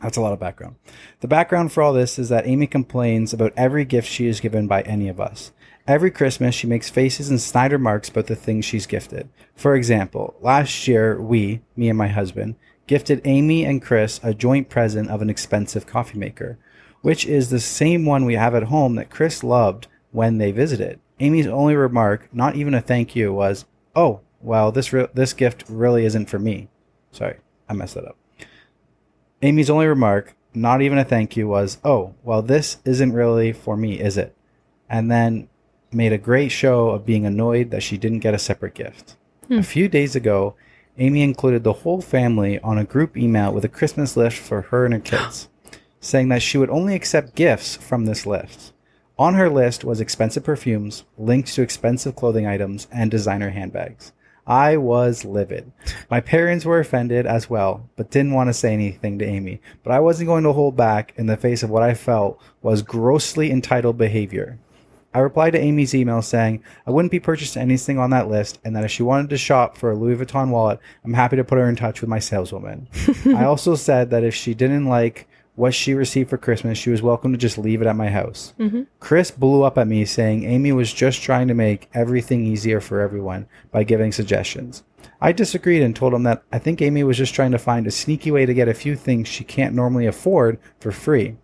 That's 0.00 0.16
a 0.16 0.20
lot 0.20 0.32
of 0.32 0.40
background. 0.40 0.76
The 1.20 1.28
background 1.28 1.72
for 1.72 1.82
all 1.82 1.92
this 1.92 2.18
is 2.18 2.28
that 2.28 2.46
Amy 2.46 2.66
complains 2.66 3.32
about 3.32 3.52
every 3.56 3.84
gift 3.84 4.08
she 4.08 4.26
is 4.26 4.40
given 4.40 4.66
by 4.66 4.82
any 4.82 5.08
of 5.08 5.20
us. 5.20 5.52
Every 5.86 6.10
Christmas, 6.10 6.54
she 6.54 6.66
makes 6.66 6.88
faces 6.88 7.28
and 7.28 7.38
snide 7.38 7.70
remarks 7.70 8.08
about 8.08 8.26
the 8.26 8.34
things 8.34 8.64
she's 8.64 8.86
gifted. 8.86 9.28
For 9.54 9.76
example, 9.76 10.34
last 10.40 10.88
year, 10.88 11.20
we, 11.20 11.60
me 11.76 11.90
and 11.90 11.98
my 11.98 12.08
husband, 12.08 12.56
gifted 12.86 13.20
Amy 13.24 13.66
and 13.66 13.82
Chris 13.82 14.18
a 14.22 14.32
joint 14.32 14.70
present 14.70 15.10
of 15.10 15.20
an 15.20 15.28
expensive 15.28 15.86
coffee 15.86 16.18
maker, 16.18 16.58
which 17.02 17.26
is 17.26 17.50
the 17.50 17.60
same 17.60 18.06
one 18.06 18.24
we 18.24 18.34
have 18.34 18.54
at 18.54 18.64
home 18.64 18.94
that 18.94 19.10
Chris 19.10 19.44
loved 19.44 19.86
when 20.10 20.38
they 20.38 20.52
visited. 20.52 21.00
Amy's 21.20 21.46
only 21.46 21.76
remark, 21.76 22.30
not 22.32 22.56
even 22.56 22.72
a 22.72 22.80
thank 22.80 23.14
you, 23.14 23.30
was, 23.34 23.66
"Oh, 23.94 24.20
well, 24.40 24.72
this 24.72 24.90
re- 24.90 25.08
this 25.12 25.34
gift 25.34 25.64
really 25.68 26.06
isn't 26.06 26.30
for 26.30 26.38
me." 26.38 26.68
Sorry, 27.12 27.36
I 27.68 27.74
messed 27.74 27.94
that 27.94 28.06
up. 28.06 28.16
Amy's 29.42 29.68
only 29.68 29.86
remark, 29.86 30.34
not 30.54 30.80
even 30.80 30.96
a 30.96 31.04
thank 31.04 31.36
you, 31.36 31.46
was, 31.46 31.76
"Oh, 31.84 32.14
well, 32.24 32.40
this 32.40 32.78
isn't 32.86 33.12
really 33.12 33.52
for 33.52 33.76
me, 33.76 34.00
is 34.00 34.16
it?" 34.16 34.34
And 34.88 35.10
then 35.10 35.48
made 35.94 36.12
a 36.12 36.18
great 36.18 36.50
show 36.50 36.90
of 36.90 37.06
being 37.06 37.26
annoyed 37.26 37.70
that 37.70 37.82
she 37.82 37.96
didn't 37.96 38.20
get 38.20 38.34
a 38.34 38.38
separate 38.38 38.74
gift. 38.74 39.16
A 39.50 39.56
hmm. 39.56 39.60
few 39.60 39.88
days 39.88 40.16
ago, 40.16 40.54
Amy 40.98 41.22
included 41.22 41.64
the 41.64 41.72
whole 41.72 42.00
family 42.00 42.58
on 42.60 42.78
a 42.78 42.84
group 42.84 43.16
email 43.16 43.52
with 43.52 43.64
a 43.64 43.68
Christmas 43.68 44.16
list 44.16 44.38
for 44.38 44.62
her 44.62 44.84
and 44.84 44.94
her 44.94 45.00
kids, 45.18 45.48
saying 46.00 46.28
that 46.28 46.42
she 46.42 46.58
would 46.58 46.70
only 46.70 46.94
accept 46.94 47.34
gifts 47.34 47.76
from 47.76 48.04
this 48.04 48.26
list. 48.26 48.72
On 49.18 49.34
her 49.34 49.48
list 49.48 49.84
was 49.84 50.00
expensive 50.00 50.44
perfumes, 50.44 51.04
links 51.16 51.54
to 51.54 51.62
expensive 51.62 52.16
clothing 52.16 52.46
items, 52.46 52.88
and 52.90 53.10
designer 53.10 53.50
handbags. 53.50 54.12
I 54.46 54.76
was 54.76 55.24
livid. 55.24 55.72
My 56.10 56.20
parents 56.20 56.64
were 56.64 56.78
offended 56.78 57.26
as 57.26 57.48
well, 57.48 57.88
but 57.96 58.10
didn't 58.10 58.34
want 58.34 58.48
to 58.50 58.54
say 58.54 58.72
anything 58.72 59.18
to 59.18 59.24
Amy. 59.24 59.60
But 59.82 59.92
I 59.92 60.00
wasn't 60.00 60.26
going 60.26 60.44
to 60.44 60.52
hold 60.52 60.76
back 60.76 61.14
in 61.16 61.26
the 61.26 61.36
face 61.36 61.62
of 61.62 61.70
what 61.70 61.82
I 61.82 61.94
felt 61.94 62.40
was 62.60 62.82
grossly 62.82 63.50
entitled 63.50 63.96
behavior. 63.96 64.58
I 65.14 65.20
replied 65.20 65.52
to 65.52 65.60
Amy's 65.60 65.94
email 65.94 66.20
saying 66.22 66.62
I 66.86 66.90
wouldn't 66.90 67.12
be 67.12 67.20
purchasing 67.20 67.62
anything 67.62 67.98
on 67.98 68.10
that 68.10 68.28
list 68.28 68.58
and 68.64 68.74
that 68.74 68.84
if 68.84 68.90
she 68.90 69.04
wanted 69.04 69.30
to 69.30 69.38
shop 69.38 69.78
for 69.78 69.92
a 69.92 69.94
Louis 69.94 70.16
Vuitton 70.16 70.50
wallet, 70.50 70.80
I'm 71.04 71.14
happy 71.14 71.36
to 71.36 71.44
put 71.44 71.58
her 71.58 71.68
in 71.68 71.76
touch 71.76 72.00
with 72.00 72.10
my 72.10 72.18
saleswoman. 72.18 72.88
I 73.26 73.44
also 73.44 73.76
said 73.76 74.10
that 74.10 74.24
if 74.24 74.34
she 74.34 74.54
didn't 74.54 74.86
like 74.86 75.28
what 75.54 75.72
she 75.72 75.94
received 75.94 76.30
for 76.30 76.36
Christmas, 76.36 76.78
she 76.78 76.90
was 76.90 77.00
welcome 77.00 77.30
to 77.30 77.38
just 77.38 77.58
leave 77.58 77.80
it 77.80 77.86
at 77.86 77.94
my 77.94 78.10
house. 78.10 78.54
Mm-hmm. 78.58 78.82
Chris 78.98 79.30
blew 79.30 79.62
up 79.62 79.78
at 79.78 79.86
me 79.86 80.04
saying 80.04 80.44
Amy 80.44 80.72
was 80.72 80.92
just 80.92 81.22
trying 81.22 81.46
to 81.46 81.54
make 81.54 81.88
everything 81.94 82.44
easier 82.44 82.80
for 82.80 83.00
everyone 83.00 83.46
by 83.70 83.84
giving 83.84 84.10
suggestions. 84.10 84.82
I 85.20 85.32
disagreed 85.32 85.82
and 85.82 85.94
told 85.94 86.12
him 86.12 86.24
that 86.24 86.42
I 86.52 86.58
think 86.58 86.82
Amy 86.82 87.04
was 87.04 87.16
just 87.16 87.34
trying 87.34 87.52
to 87.52 87.58
find 87.58 87.86
a 87.86 87.90
sneaky 87.90 88.30
way 88.30 88.46
to 88.46 88.52
get 88.54 88.68
a 88.68 88.74
few 88.74 88.96
things 88.96 89.28
she 89.28 89.44
can't 89.44 89.74
normally 89.74 90.06
afford 90.06 90.58
for 90.80 90.90
free, 90.90 91.36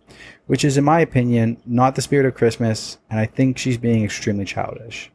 which 0.51 0.65
is, 0.65 0.75
in 0.75 0.83
my 0.83 0.99
opinion, 0.99 1.55
not 1.65 1.95
the 1.95 2.01
spirit 2.01 2.25
of 2.25 2.35
Christmas, 2.35 2.97
and 3.09 3.17
I 3.17 3.25
think 3.25 3.57
she's 3.57 3.77
being 3.77 4.03
extremely 4.03 4.43
childish. 4.43 5.09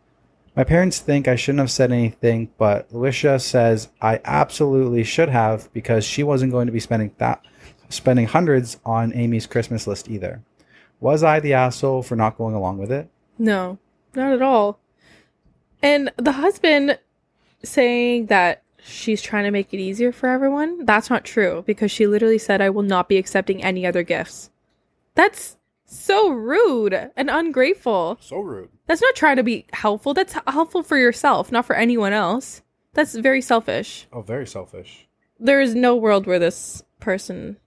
My 0.57 0.64
parents 0.64 0.99
think 0.99 1.29
I 1.29 1.37
shouldn't 1.37 1.61
have 1.61 1.70
said 1.70 1.92
anything, 1.92 2.49
but 2.57 2.90
Alicia 2.90 3.38
says 3.38 3.90
I 4.01 4.18
absolutely 4.25 5.05
should 5.05 5.29
have 5.29 5.70
because 5.75 6.07
she 6.07 6.22
wasn't 6.22 6.53
going 6.53 6.68
to 6.68 6.72
be 6.72 6.81
spending 6.81 7.12
that 7.18 7.44
spending 7.90 8.25
hundreds 8.25 8.79
on 8.87 9.12
Amy's 9.12 9.46
Christmas 9.46 9.87
list 9.87 10.09
either. 10.09 10.42
Was 11.01 11.22
I 11.22 11.40
the 11.40 11.53
asshole 11.53 12.03
for 12.03 12.16
not 12.16 12.38
going 12.38 12.55
along 12.55 12.79
with 12.79 12.90
it? 12.90 13.11
No, 13.38 13.77
not 14.14 14.33
at 14.33 14.40
all. 14.40 14.81
And 15.83 16.11
the 16.16 16.33
husband 16.33 16.99
saying 17.62 18.29
that 18.29 18.62
she's 18.83 19.20
trying 19.20 19.44
to 19.44 19.51
make 19.51 19.75
it 19.75 19.81
easier 19.81 20.12
for 20.12 20.31
everyone, 20.31 20.87
that's 20.87 21.11
not 21.11 21.27
true 21.27 21.62
because 21.66 21.90
she 21.90 22.07
literally 22.07 22.38
said, 22.38 22.62
I 22.62 22.70
will 22.70 22.81
not 22.81 23.07
be 23.07 23.18
accepting 23.18 23.62
any 23.62 23.87
other 23.87 24.03
gifts. 24.03 24.49
That's 25.16 25.57
so 25.87 26.29
rude 26.29 27.11
and 27.16 27.29
ungrateful. 27.31 28.18
So 28.20 28.38
rude. 28.38 28.68
That's 28.87 29.02
not 29.02 29.16
trying 29.16 29.37
to 29.37 29.42
be 29.42 29.66
helpful. 29.72 30.14
That's 30.14 30.35
helpful 30.46 30.83
for 30.83 30.96
yourself, 30.96 31.50
not 31.50 31.66
for 31.66 31.74
anyone 31.74 32.12
else. 32.12 32.62
That's 32.94 33.14
very 33.14 33.42
selfish. 33.42 34.07
Oh, 34.12 34.22
very 34.22 34.46
selfish. 34.46 35.09
There 35.40 35.61
is 35.61 35.74
no 35.74 35.96
world 35.96 36.26
where 36.26 36.38
this 36.38 36.83
person, 37.00 37.59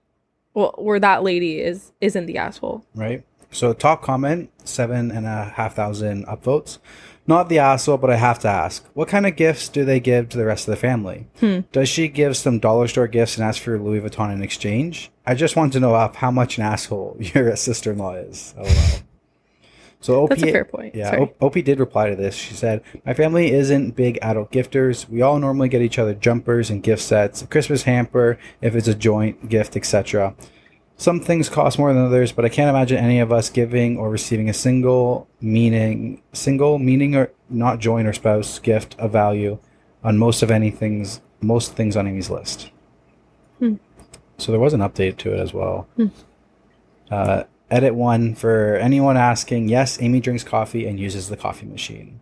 well, 0.54 0.74
where 0.78 0.98
that 0.98 1.22
lady 1.22 1.60
is, 1.60 1.92
isn't 2.00 2.26
the 2.26 2.38
asshole. 2.38 2.84
Right? 2.94 3.24
So 3.52 3.72
top 3.72 4.02
comment, 4.02 4.50
seven 4.64 5.10
and 5.10 5.26
a 5.26 5.52
half 5.56 5.74
thousand 5.74 6.26
upvotes. 6.26 6.78
Not 7.26 7.48
the 7.48 7.58
asshole, 7.58 7.98
but 7.98 8.10
I 8.10 8.16
have 8.16 8.38
to 8.40 8.48
ask, 8.48 8.84
what 8.94 9.08
kind 9.08 9.26
of 9.26 9.36
gifts 9.36 9.68
do 9.68 9.84
they 9.84 10.00
give 10.00 10.28
to 10.30 10.38
the 10.38 10.44
rest 10.44 10.66
of 10.66 10.72
the 10.72 10.80
family? 10.80 11.28
Hmm. 11.38 11.60
Does 11.70 11.88
she 11.88 12.08
give 12.08 12.36
some 12.36 12.58
dollar 12.58 12.88
store 12.88 13.06
gifts 13.06 13.36
and 13.36 13.46
ask 13.46 13.62
for 13.62 13.78
Louis 13.78 14.00
Vuitton 14.00 14.32
in 14.32 14.42
exchange? 14.42 15.10
I 15.26 15.34
just 15.34 15.54
want 15.54 15.72
to 15.74 15.80
know 15.80 15.94
how 16.14 16.30
much 16.30 16.58
an 16.58 16.64
asshole 16.64 17.16
your 17.20 17.54
sister-in-law 17.54 18.14
is. 18.14 18.54
Oh, 18.58 18.62
LOL. 18.62 19.00
So 20.02 20.22
OP, 20.22 20.30
That's 20.30 20.42
a 20.42 20.52
fair 20.52 20.64
point. 20.64 20.94
Yeah, 20.94 21.10
Sorry. 21.10 21.32
OP 21.40 21.52
did 21.54 21.78
reply 21.78 22.08
to 22.08 22.16
this. 22.16 22.34
She 22.34 22.54
said, 22.54 22.82
"My 23.04 23.12
family 23.12 23.52
isn't 23.52 23.96
big 23.96 24.18
adult 24.22 24.50
gifters. 24.50 25.08
We 25.08 25.20
all 25.20 25.38
normally 25.38 25.68
get 25.68 25.82
each 25.82 25.98
other 25.98 26.14
jumpers 26.14 26.70
and 26.70 26.82
gift 26.82 27.02
sets, 27.02 27.42
a 27.42 27.46
Christmas 27.46 27.82
hamper 27.82 28.38
if 28.62 28.74
it's 28.74 28.88
a 28.88 28.94
joint 28.94 29.50
gift, 29.50 29.76
etc. 29.76 30.34
Some 31.00 31.18
things 31.18 31.48
cost 31.48 31.78
more 31.78 31.94
than 31.94 32.04
others, 32.04 32.30
but 32.30 32.44
I 32.44 32.50
can't 32.50 32.68
imagine 32.68 32.98
any 32.98 33.20
of 33.20 33.32
us 33.32 33.48
giving 33.48 33.96
or 33.96 34.10
receiving 34.10 34.50
a 34.50 34.52
single 34.52 35.26
meaning, 35.40 36.20
single 36.34 36.78
meaning 36.78 37.16
or 37.16 37.32
not 37.48 37.78
joint 37.78 38.06
or 38.06 38.12
spouse 38.12 38.58
gift 38.58 38.96
of 38.98 39.10
value 39.10 39.58
on 40.04 40.18
most 40.18 40.42
of 40.42 40.50
anything's 40.50 41.22
most 41.40 41.72
things 41.74 41.96
on 41.96 42.06
Amy's 42.06 42.28
list." 42.28 42.70
So 44.36 44.52
there 44.52 44.60
was 44.60 44.74
an 44.74 44.80
update 44.80 45.16
to 45.18 45.32
it 45.32 45.40
as 45.40 45.54
well. 45.54 45.88
Uh, 47.10 47.44
edit 47.70 47.94
one 47.94 48.34
for 48.34 48.76
anyone 48.76 49.16
asking. 49.16 49.70
Yes, 49.70 49.96
Amy 50.02 50.20
drinks 50.20 50.44
coffee 50.44 50.86
and 50.86 51.00
uses 51.00 51.30
the 51.30 51.36
coffee 51.36 51.64
machine. 51.64 52.20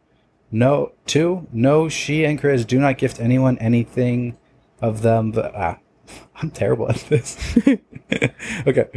No, 0.52 0.92
two. 1.04 1.48
No, 1.52 1.88
she 1.88 2.24
and 2.24 2.38
Chris 2.38 2.64
do 2.64 2.78
not 2.78 2.96
gift 2.96 3.18
anyone 3.18 3.58
anything 3.58 4.36
of 4.80 5.02
them. 5.02 5.32
The, 5.32 5.52
ah, 5.52 5.78
I'm 6.36 6.50
terrible 6.50 6.88
at 6.88 6.96
this. 7.08 7.58
okay. 8.66 8.88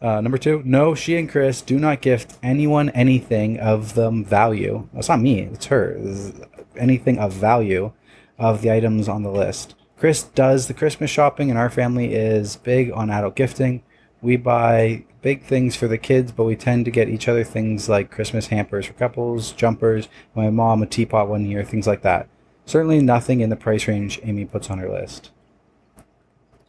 Uh, 0.00 0.20
number 0.20 0.38
two. 0.38 0.62
No, 0.64 0.94
she 0.94 1.16
and 1.16 1.28
Chris 1.28 1.60
do 1.60 1.78
not 1.78 2.00
gift 2.00 2.38
anyone 2.42 2.88
anything 2.90 3.58
of 3.58 3.94
them 3.94 4.24
value. 4.24 4.88
That's 4.94 5.08
not 5.08 5.20
me. 5.20 5.40
It's 5.40 5.66
her. 5.66 5.94
Is 5.98 6.32
anything 6.76 7.18
of 7.18 7.32
value 7.32 7.92
of 8.38 8.62
the 8.62 8.72
items 8.72 9.08
on 9.08 9.22
the 9.22 9.30
list. 9.30 9.74
Chris 9.98 10.22
does 10.22 10.66
the 10.66 10.74
Christmas 10.74 11.10
shopping, 11.10 11.50
and 11.50 11.58
our 11.58 11.68
family 11.68 12.14
is 12.14 12.56
big 12.56 12.90
on 12.92 13.10
adult 13.10 13.36
gifting. 13.36 13.82
We 14.22 14.36
buy 14.36 15.04
big 15.20 15.42
things 15.42 15.76
for 15.76 15.86
the 15.88 15.98
kids, 15.98 16.32
but 16.32 16.44
we 16.44 16.56
tend 16.56 16.86
to 16.86 16.90
get 16.90 17.10
each 17.10 17.28
other 17.28 17.44
things 17.44 17.88
like 17.88 18.10
Christmas 18.10 18.46
hampers 18.46 18.86
for 18.86 18.94
couples, 18.94 19.52
jumpers, 19.52 20.08
my 20.34 20.48
mom 20.48 20.82
a 20.82 20.86
teapot 20.86 21.28
one 21.28 21.44
year, 21.44 21.62
things 21.62 21.86
like 21.86 22.00
that. 22.02 22.28
Certainly 22.64 23.02
nothing 23.02 23.40
in 23.40 23.50
the 23.50 23.56
price 23.56 23.86
range 23.86 24.20
Amy 24.22 24.46
puts 24.46 24.70
on 24.70 24.78
her 24.78 24.90
list. 24.90 25.30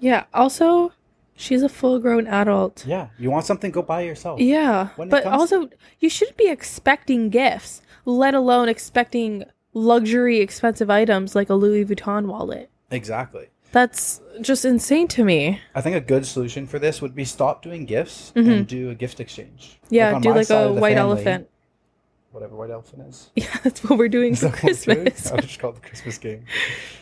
Yeah. 0.02 0.26
Also, 0.34 0.92
she's 1.36 1.64
a 1.64 1.70
full 1.70 2.00
grown 2.00 2.28
adult. 2.28 2.86
Yeah, 2.86 3.08
you 3.18 3.32
want 3.32 3.46
something, 3.46 3.72
go 3.72 3.82
buy 3.82 4.02
it 4.02 4.08
yourself. 4.08 4.40
Yeah. 4.42 4.90
When 4.98 5.08
But 5.08 5.24
comes 5.24 5.40
also, 5.40 5.70
you 6.00 6.10
shouldn't 6.10 6.38
be 6.38 6.50
expecting 6.50 7.30
gifts, 7.30 7.82
let 8.04 8.34
alone 8.34 8.68
expecting 8.68 9.46
luxury, 9.74 10.40
expensive 10.40 10.90
items 10.90 11.36
like 11.36 11.50
a 11.50 11.56
Louis 11.56 11.86
Vuitton 11.86 12.26
wallet. 12.26 12.70
Exactly. 12.90 13.48
That's 13.72 14.20
just 14.42 14.66
insane 14.66 15.08
to 15.10 15.24
me. 15.24 15.62
I 15.74 15.80
think 15.80 15.96
a 15.96 16.02
good 16.02 16.26
solution 16.26 16.68
for 16.68 16.78
this 16.78 17.02
would 17.02 17.16
be 17.16 17.24
stop 17.24 17.62
doing 17.62 17.86
gifts 17.86 18.34
and 18.36 18.68
do 18.68 18.90
a 18.90 18.96
gift 18.96 19.22
exchange. 19.22 19.80
Mm-hmm. 19.86 19.96
Yeah, 19.96 20.14
on 20.16 20.22
do 20.22 20.34
like 20.34 20.50
a 20.50 20.74
white 20.74 20.96
family- 20.96 20.98
elephant. 20.98 21.48
Whatever 22.32 22.56
white 22.56 22.70
elephant 22.70 23.04
is. 23.10 23.30
Yeah, 23.36 23.58
that's 23.62 23.84
what 23.84 24.00
we're 24.00 24.08
doing 24.08 24.32
Is 24.34 24.40
for 24.40 24.46
that 24.46 24.64
what 24.64 24.64
we're 24.88 24.96
doing? 24.96 25.06
Christmas. 25.12 25.32
I 25.34 25.42
just 25.42 25.60
call 25.60 25.72
it 25.72 25.76
the 25.82 25.82
Christmas 25.82 26.18
game. 26.18 26.46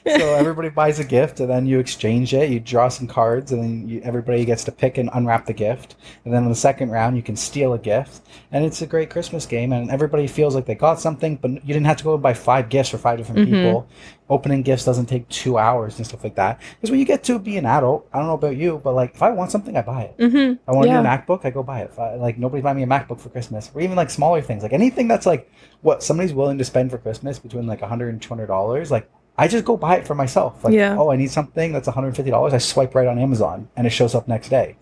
so 0.06 0.34
everybody 0.36 0.70
buys 0.70 1.00
a 1.00 1.04
gift, 1.04 1.40
and 1.40 1.48
then 1.50 1.68
you 1.68 1.78
exchange 1.80 2.34
it. 2.34 2.50
You 2.50 2.60
draw 2.60 2.88
some 2.90 3.06
cards, 3.06 3.52
and 3.52 3.62
then 3.62 3.88
you, 3.88 4.02
everybody 4.04 4.44
gets 4.44 4.64
to 4.64 4.72
pick 4.72 4.98
and 4.98 5.08
unwrap 5.14 5.46
the 5.46 5.54
gift. 5.54 5.98
And 6.26 6.34
then 6.34 6.44
in 6.44 6.50
the 6.50 6.56
second 6.56 6.90
round, 6.90 7.16
you 7.16 7.22
can 7.22 7.36
steal 7.36 7.74
a 7.74 7.80
gift, 7.80 8.22
and 8.52 8.66
it's 8.66 8.82
a 8.82 8.88
great 8.88 9.12
Christmas 9.12 9.46
game. 9.46 9.72
And 9.72 9.92
everybody 9.92 10.26
feels 10.26 10.56
like 10.56 10.66
they 10.66 10.74
got 10.76 11.00
something, 11.00 11.36
but 11.36 11.52
you 11.52 11.60
didn't 11.74 11.86
have 11.86 11.98
to 11.98 12.04
go 12.04 12.16
and 12.16 12.24
buy 12.24 12.34
five 12.34 12.70
gifts 12.70 12.90
for 12.90 12.98
five 12.98 13.18
different 13.20 13.40
Mm-hmm. 13.42 13.54
people. 13.54 13.88
Opening 14.30 14.62
gifts 14.62 14.86
doesn't 14.86 15.08
take 15.08 15.28
two 15.30 15.58
hours 15.58 15.98
and 15.98 16.06
stuff 16.06 16.24
like 16.24 16.36
that. 16.36 16.62
Because 16.76 16.92
when 16.92 17.00
you 17.00 17.06
get 17.06 17.24
to 17.24 17.40
be 17.40 17.58
an 17.58 17.66
adult, 17.66 18.08
I 18.14 18.20
don't 18.20 18.28
know 18.28 18.36
about 18.36 18.56
you, 18.58 18.80
but 18.84 18.94
like 18.94 19.16
if 19.16 19.24
I 19.24 19.32
want 19.32 19.50
something, 19.52 19.76
I 19.76 19.82
buy 19.82 20.04
it. 20.04 20.18
Mm-hmm. 20.20 20.70
I 20.70 20.72
want 20.76 20.88
Yeah. 20.88 21.00
a 21.00 21.02
new 21.02 21.10
MacBook, 21.10 21.46
I 21.46 21.50
go 21.50 21.64
buy 21.64 21.82
it. 21.82 21.92
I, 21.98 22.16
like 22.16 22.38
nobody's 22.38 22.64
buying 22.64 22.78
me 22.78 22.84
a 22.84 22.88
MacBook 22.88 23.20
for 23.20 23.30
Christmas, 23.30 23.72
or 23.74 23.82
even 23.82 23.96
like 23.96 24.10
smaller 24.12 24.42
things, 24.42 24.62
like 24.62 24.74
anything 24.74 25.08
that's 25.08 25.26
like 25.26 25.52
what 25.82 26.04
somebody's 26.04 26.34
willing 26.34 26.58
to 26.60 26.64
spend 26.66 26.92
for 26.92 26.98
Christmas 27.00 27.40
between 27.40 27.66
like 27.66 27.82
100 27.82 28.10
and 28.10 28.22
200 28.22 28.46
dollars. 28.46 28.92
Like 28.92 29.10
I 29.38 29.48
just 29.48 29.66
go 29.66 29.78
buy 29.78 29.96
it 29.96 30.06
for 30.06 30.14
myself. 30.16 30.64
Like 30.64 30.74
Yeah. 30.74 30.96
oh, 31.00 31.10
I 31.12 31.16
need 31.16 31.32
something 31.32 31.72
that's 31.72 31.88
150 31.88 32.30
dollars. 32.30 32.54
I 32.54 32.60
swipe 32.60 32.94
right 32.94 33.08
on 33.08 33.18
Amazon 33.18 33.68
and 33.76 33.88
it 33.88 33.92
shows 33.92 34.14
up 34.14 34.28
next 34.28 34.50
day. 34.50 34.76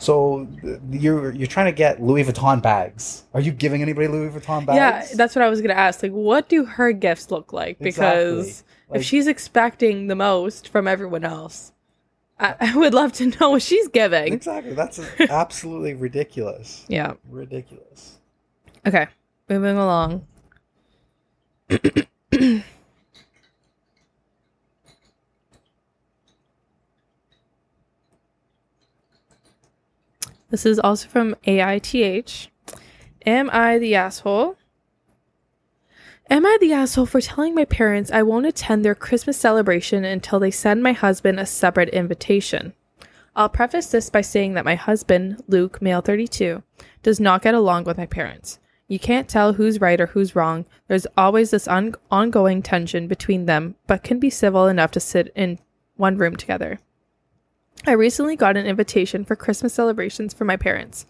So 0.00 0.46
you're 0.92 1.32
you're 1.32 1.48
trying 1.48 1.66
to 1.66 1.72
get 1.72 2.00
Louis 2.00 2.22
Vuitton 2.24 2.62
bags. 2.62 3.24
Are 3.34 3.40
you 3.40 3.50
giving 3.50 3.82
anybody 3.82 4.06
Louis 4.06 4.30
Vuitton 4.30 4.64
bags? 4.64 4.76
Yeah, 5.10 5.16
that's 5.16 5.34
what 5.34 5.44
I 5.44 5.48
was 5.50 5.60
gonna 5.60 5.74
ask. 5.74 6.02
Like, 6.04 6.12
what 6.12 6.48
do 6.48 6.64
her 6.64 6.92
gifts 6.92 7.30
look 7.32 7.52
like? 7.52 7.78
Because 7.80 8.46
Exactly. 8.46 8.67
Like- 8.88 9.00
if 9.00 9.06
she's 9.06 9.26
expecting 9.26 10.06
the 10.06 10.14
most 10.14 10.68
from 10.68 10.88
everyone 10.88 11.24
else, 11.24 11.72
I, 12.38 12.54
I 12.60 12.76
would 12.76 12.94
love 12.94 13.12
to 13.14 13.26
know 13.26 13.50
what 13.50 13.62
she's 13.62 13.88
giving. 13.88 14.32
exactly. 14.32 14.74
That's 14.74 15.00
absolutely 15.20 15.94
ridiculous. 15.94 16.84
Yeah. 16.88 17.14
Ridiculous. 17.30 18.18
Okay. 18.86 19.06
Moving 19.48 19.76
along. 19.76 20.26
This 30.50 30.64
is 30.64 30.78
also 30.78 31.08
from 31.08 31.34
AITA. 31.46 32.48
Am 33.26 33.50
I 33.52 33.78
the 33.78 33.94
asshole? 33.94 34.56
Am 36.30 36.44
I 36.44 36.58
the 36.60 36.74
asshole 36.74 37.06
for 37.06 37.22
telling 37.22 37.54
my 37.54 37.64
parents 37.64 38.10
I 38.10 38.22
won't 38.22 38.44
attend 38.44 38.84
their 38.84 38.94
Christmas 38.94 39.38
celebration 39.38 40.04
until 40.04 40.38
they 40.38 40.50
send 40.50 40.82
my 40.82 40.92
husband 40.92 41.40
a 41.40 41.46
separate 41.46 41.88
invitation? 41.88 42.74
I'll 43.34 43.48
preface 43.48 43.86
this 43.90 44.10
by 44.10 44.20
saying 44.20 44.52
that 44.52 44.64
my 44.64 44.74
husband, 44.74 45.42
Luke, 45.48 45.80
male 45.80 46.02
32, 46.02 46.62
does 47.02 47.18
not 47.18 47.40
get 47.40 47.54
along 47.54 47.84
with 47.84 47.96
my 47.96 48.04
parents. 48.04 48.58
You 48.88 48.98
can't 48.98 49.26
tell 49.26 49.54
who's 49.54 49.80
right 49.80 49.98
or 49.98 50.08
who's 50.08 50.36
wrong. 50.36 50.66
There's 50.86 51.06
always 51.16 51.50
this 51.50 51.66
on- 51.66 51.94
ongoing 52.10 52.60
tension 52.60 53.08
between 53.08 53.46
them, 53.46 53.76
but 53.86 54.02
can 54.02 54.18
be 54.18 54.28
civil 54.28 54.66
enough 54.66 54.90
to 54.92 55.00
sit 55.00 55.32
in 55.34 55.58
one 55.96 56.18
room 56.18 56.36
together. 56.36 56.78
I 57.86 57.92
recently 57.92 58.36
got 58.36 58.58
an 58.58 58.66
invitation 58.66 59.24
for 59.24 59.34
Christmas 59.34 59.72
celebrations 59.72 60.34
for 60.34 60.44
my 60.44 60.58
parents. 60.58 61.06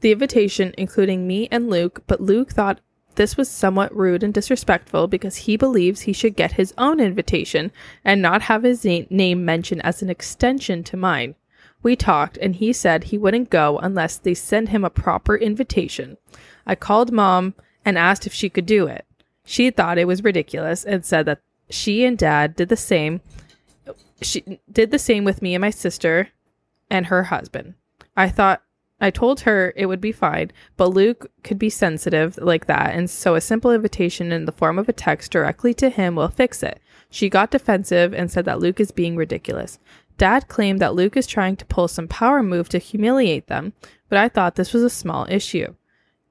The 0.00 0.12
invitation 0.12 0.74
including 0.78 1.26
me 1.26 1.48
and 1.50 1.68
Luke, 1.68 2.04
but 2.06 2.20
Luke 2.20 2.52
thought 2.52 2.80
this 3.16 3.36
was 3.36 3.50
somewhat 3.50 3.94
rude 3.94 4.22
and 4.22 4.32
disrespectful 4.32 5.08
because 5.08 5.36
he 5.36 5.56
believes 5.56 6.02
he 6.02 6.12
should 6.12 6.36
get 6.36 6.52
his 6.52 6.72
own 6.78 7.00
invitation 7.00 7.72
and 8.04 8.22
not 8.22 8.42
have 8.42 8.62
his 8.62 8.84
na- 8.84 9.02
name 9.10 9.44
mentioned 9.44 9.84
as 9.84 10.02
an 10.02 10.10
extension 10.10 10.82
to 10.84 10.96
mine. 10.96 11.34
We 11.82 11.96
talked, 11.96 12.36
and 12.38 12.56
he 12.56 12.72
said 12.72 13.04
he 13.04 13.18
wouldn't 13.18 13.50
go 13.50 13.78
unless 13.78 14.16
they 14.18 14.34
send 14.34 14.68
him 14.68 14.84
a 14.84 14.90
proper 14.90 15.36
invitation. 15.36 16.18
I 16.66 16.74
called 16.74 17.10
mom 17.10 17.54
and 17.84 17.96
asked 17.96 18.26
if 18.26 18.34
she 18.34 18.50
could 18.50 18.66
do 18.66 18.86
it. 18.86 19.06
She 19.44 19.70
thought 19.70 19.98
it 19.98 20.06
was 20.06 20.22
ridiculous 20.22 20.84
and 20.84 21.04
said 21.04 21.26
that 21.26 21.40
she 21.70 22.04
and 22.04 22.18
dad 22.18 22.54
did 22.54 22.68
the 22.68 22.76
same. 22.76 23.20
She 24.20 24.60
did 24.70 24.90
the 24.90 24.98
same 24.98 25.24
with 25.24 25.40
me 25.40 25.54
and 25.54 25.62
my 25.62 25.70
sister 25.70 26.28
and 26.90 27.06
her 27.06 27.24
husband. 27.24 27.74
I 28.16 28.28
thought 28.28 28.62
I 29.00 29.10
told 29.10 29.40
her 29.40 29.72
it 29.76 29.86
would 29.86 30.00
be 30.00 30.12
fine, 30.12 30.50
but 30.76 30.88
Luke 30.88 31.30
could 31.42 31.58
be 31.58 31.70
sensitive 31.70 32.36
like 32.36 32.66
that, 32.66 32.94
and 32.94 33.08
so 33.08 33.34
a 33.34 33.40
simple 33.40 33.72
invitation 33.72 34.30
in 34.30 34.44
the 34.44 34.52
form 34.52 34.78
of 34.78 34.88
a 34.88 34.92
text 34.92 35.32
directly 35.32 35.72
to 35.74 35.88
him 35.88 36.14
will 36.14 36.28
fix 36.28 36.62
it. 36.62 36.80
She 37.08 37.28
got 37.28 37.50
defensive 37.50 38.12
and 38.12 38.30
said 38.30 38.44
that 38.44 38.60
Luke 38.60 38.78
is 38.78 38.92
being 38.92 39.16
ridiculous. 39.16 39.78
Dad 40.18 40.48
claimed 40.48 40.80
that 40.80 40.94
Luke 40.94 41.16
is 41.16 41.26
trying 41.26 41.56
to 41.56 41.64
pull 41.64 41.88
some 41.88 42.06
power 42.06 42.42
move 42.42 42.68
to 42.68 42.78
humiliate 42.78 43.46
them, 43.46 43.72
but 44.10 44.18
I 44.18 44.28
thought 44.28 44.56
this 44.56 44.74
was 44.74 44.82
a 44.82 44.90
small 44.90 45.26
issue. 45.30 45.74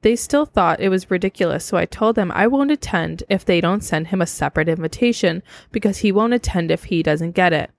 They 0.02 0.16
still 0.16 0.46
thought 0.46 0.80
it 0.80 0.90
was 0.90 1.12
ridiculous, 1.12 1.66
so 1.66 1.76
I 1.76 1.86
told 1.86 2.16
them 2.16 2.32
I 2.32 2.48
won't 2.48 2.72
attend 2.72 3.24
if 3.30 3.44
they 3.44 3.60
don't 3.60 3.84
send 3.84 4.08
him 4.08 4.22
a 4.22 4.28
separate 4.28 4.70
invitation 4.70 5.44
because 5.72 5.98
he 5.98 6.12
won't 6.12 6.34
attend 6.34 6.72
if 6.72 6.86
he 6.86 7.04
doesn't 7.04 7.32
get 7.32 7.52
it. 7.52 7.72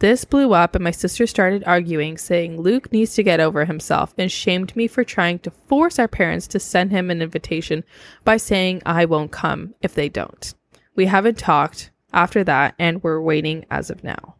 This 0.00 0.24
blew 0.24 0.54
up, 0.54 0.76
and 0.76 0.84
my 0.84 0.92
sister 0.92 1.26
started 1.26 1.64
arguing, 1.64 2.18
saying 2.18 2.60
Luke 2.60 2.92
needs 2.92 3.14
to 3.14 3.24
get 3.24 3.40
over 3.40 3.64
himself, 3.64 4.14
and 4.16 4.30
shamed 4.30 4.76
me 4.76 4.86
for 4.86 5.02
trying 5.02 5.40
to 5.40 5.50
force 5.50 5.98
our 5.98 6.06
parents 6.06 6.46
to 6.48 6.60
send 6.60 6.92
him 6.92 7.10
an 7.10 7.20
invitation 7.20 7.82
by 8.24 8.36
saying 8.36 8.80
I 8.86 9.06
won't 9.06 9.32
come 9.32 9.74
if 9.82 9.94
they 9.94 10.08
don't. 10.08 10.54
We 10.94 11.06
haven't 11.06 11.38
talked 11.38 11.90
after 12.12 12.44
that, 12.44 12.76
and 12.78 13.02
we're 13.02 13.20
waiting 13.20 13.66
as 13.70 13.90
of 13.90 14.04
now. 14.04 14.36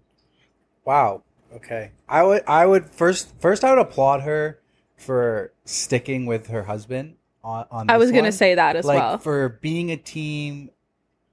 Wow. 0.84 1.22
Okay. 1.54 1.90
I 2.08 2.22
would 2.22 2.42
I 2.46 2.66
would 2.66 2.88
first 2.90 3.32
first 3.40 3.64
I 3.64 3.70
would 3.70 3.80
applaud 3.80 4.22
her 4.22 4.60
for 4.96 5.52
sticking 5.64 6.26
with 6.26 6.48
her 6.48 6.62
husband 6.64 7.16
on 7.42 7.66
on 7.70 7.90
I 7.90 7.96
was 7.96 8.12
going 8.12 8.24
to 8.24 8.32
say 8.32 8.54
that 8.54 8.76
as 8.76 8.84
like 8.84 8.98
well. 8.98 9.18
for 9.18 9.48
being 9.60 9.90
a 9.90 9.96
team 9.96 10.70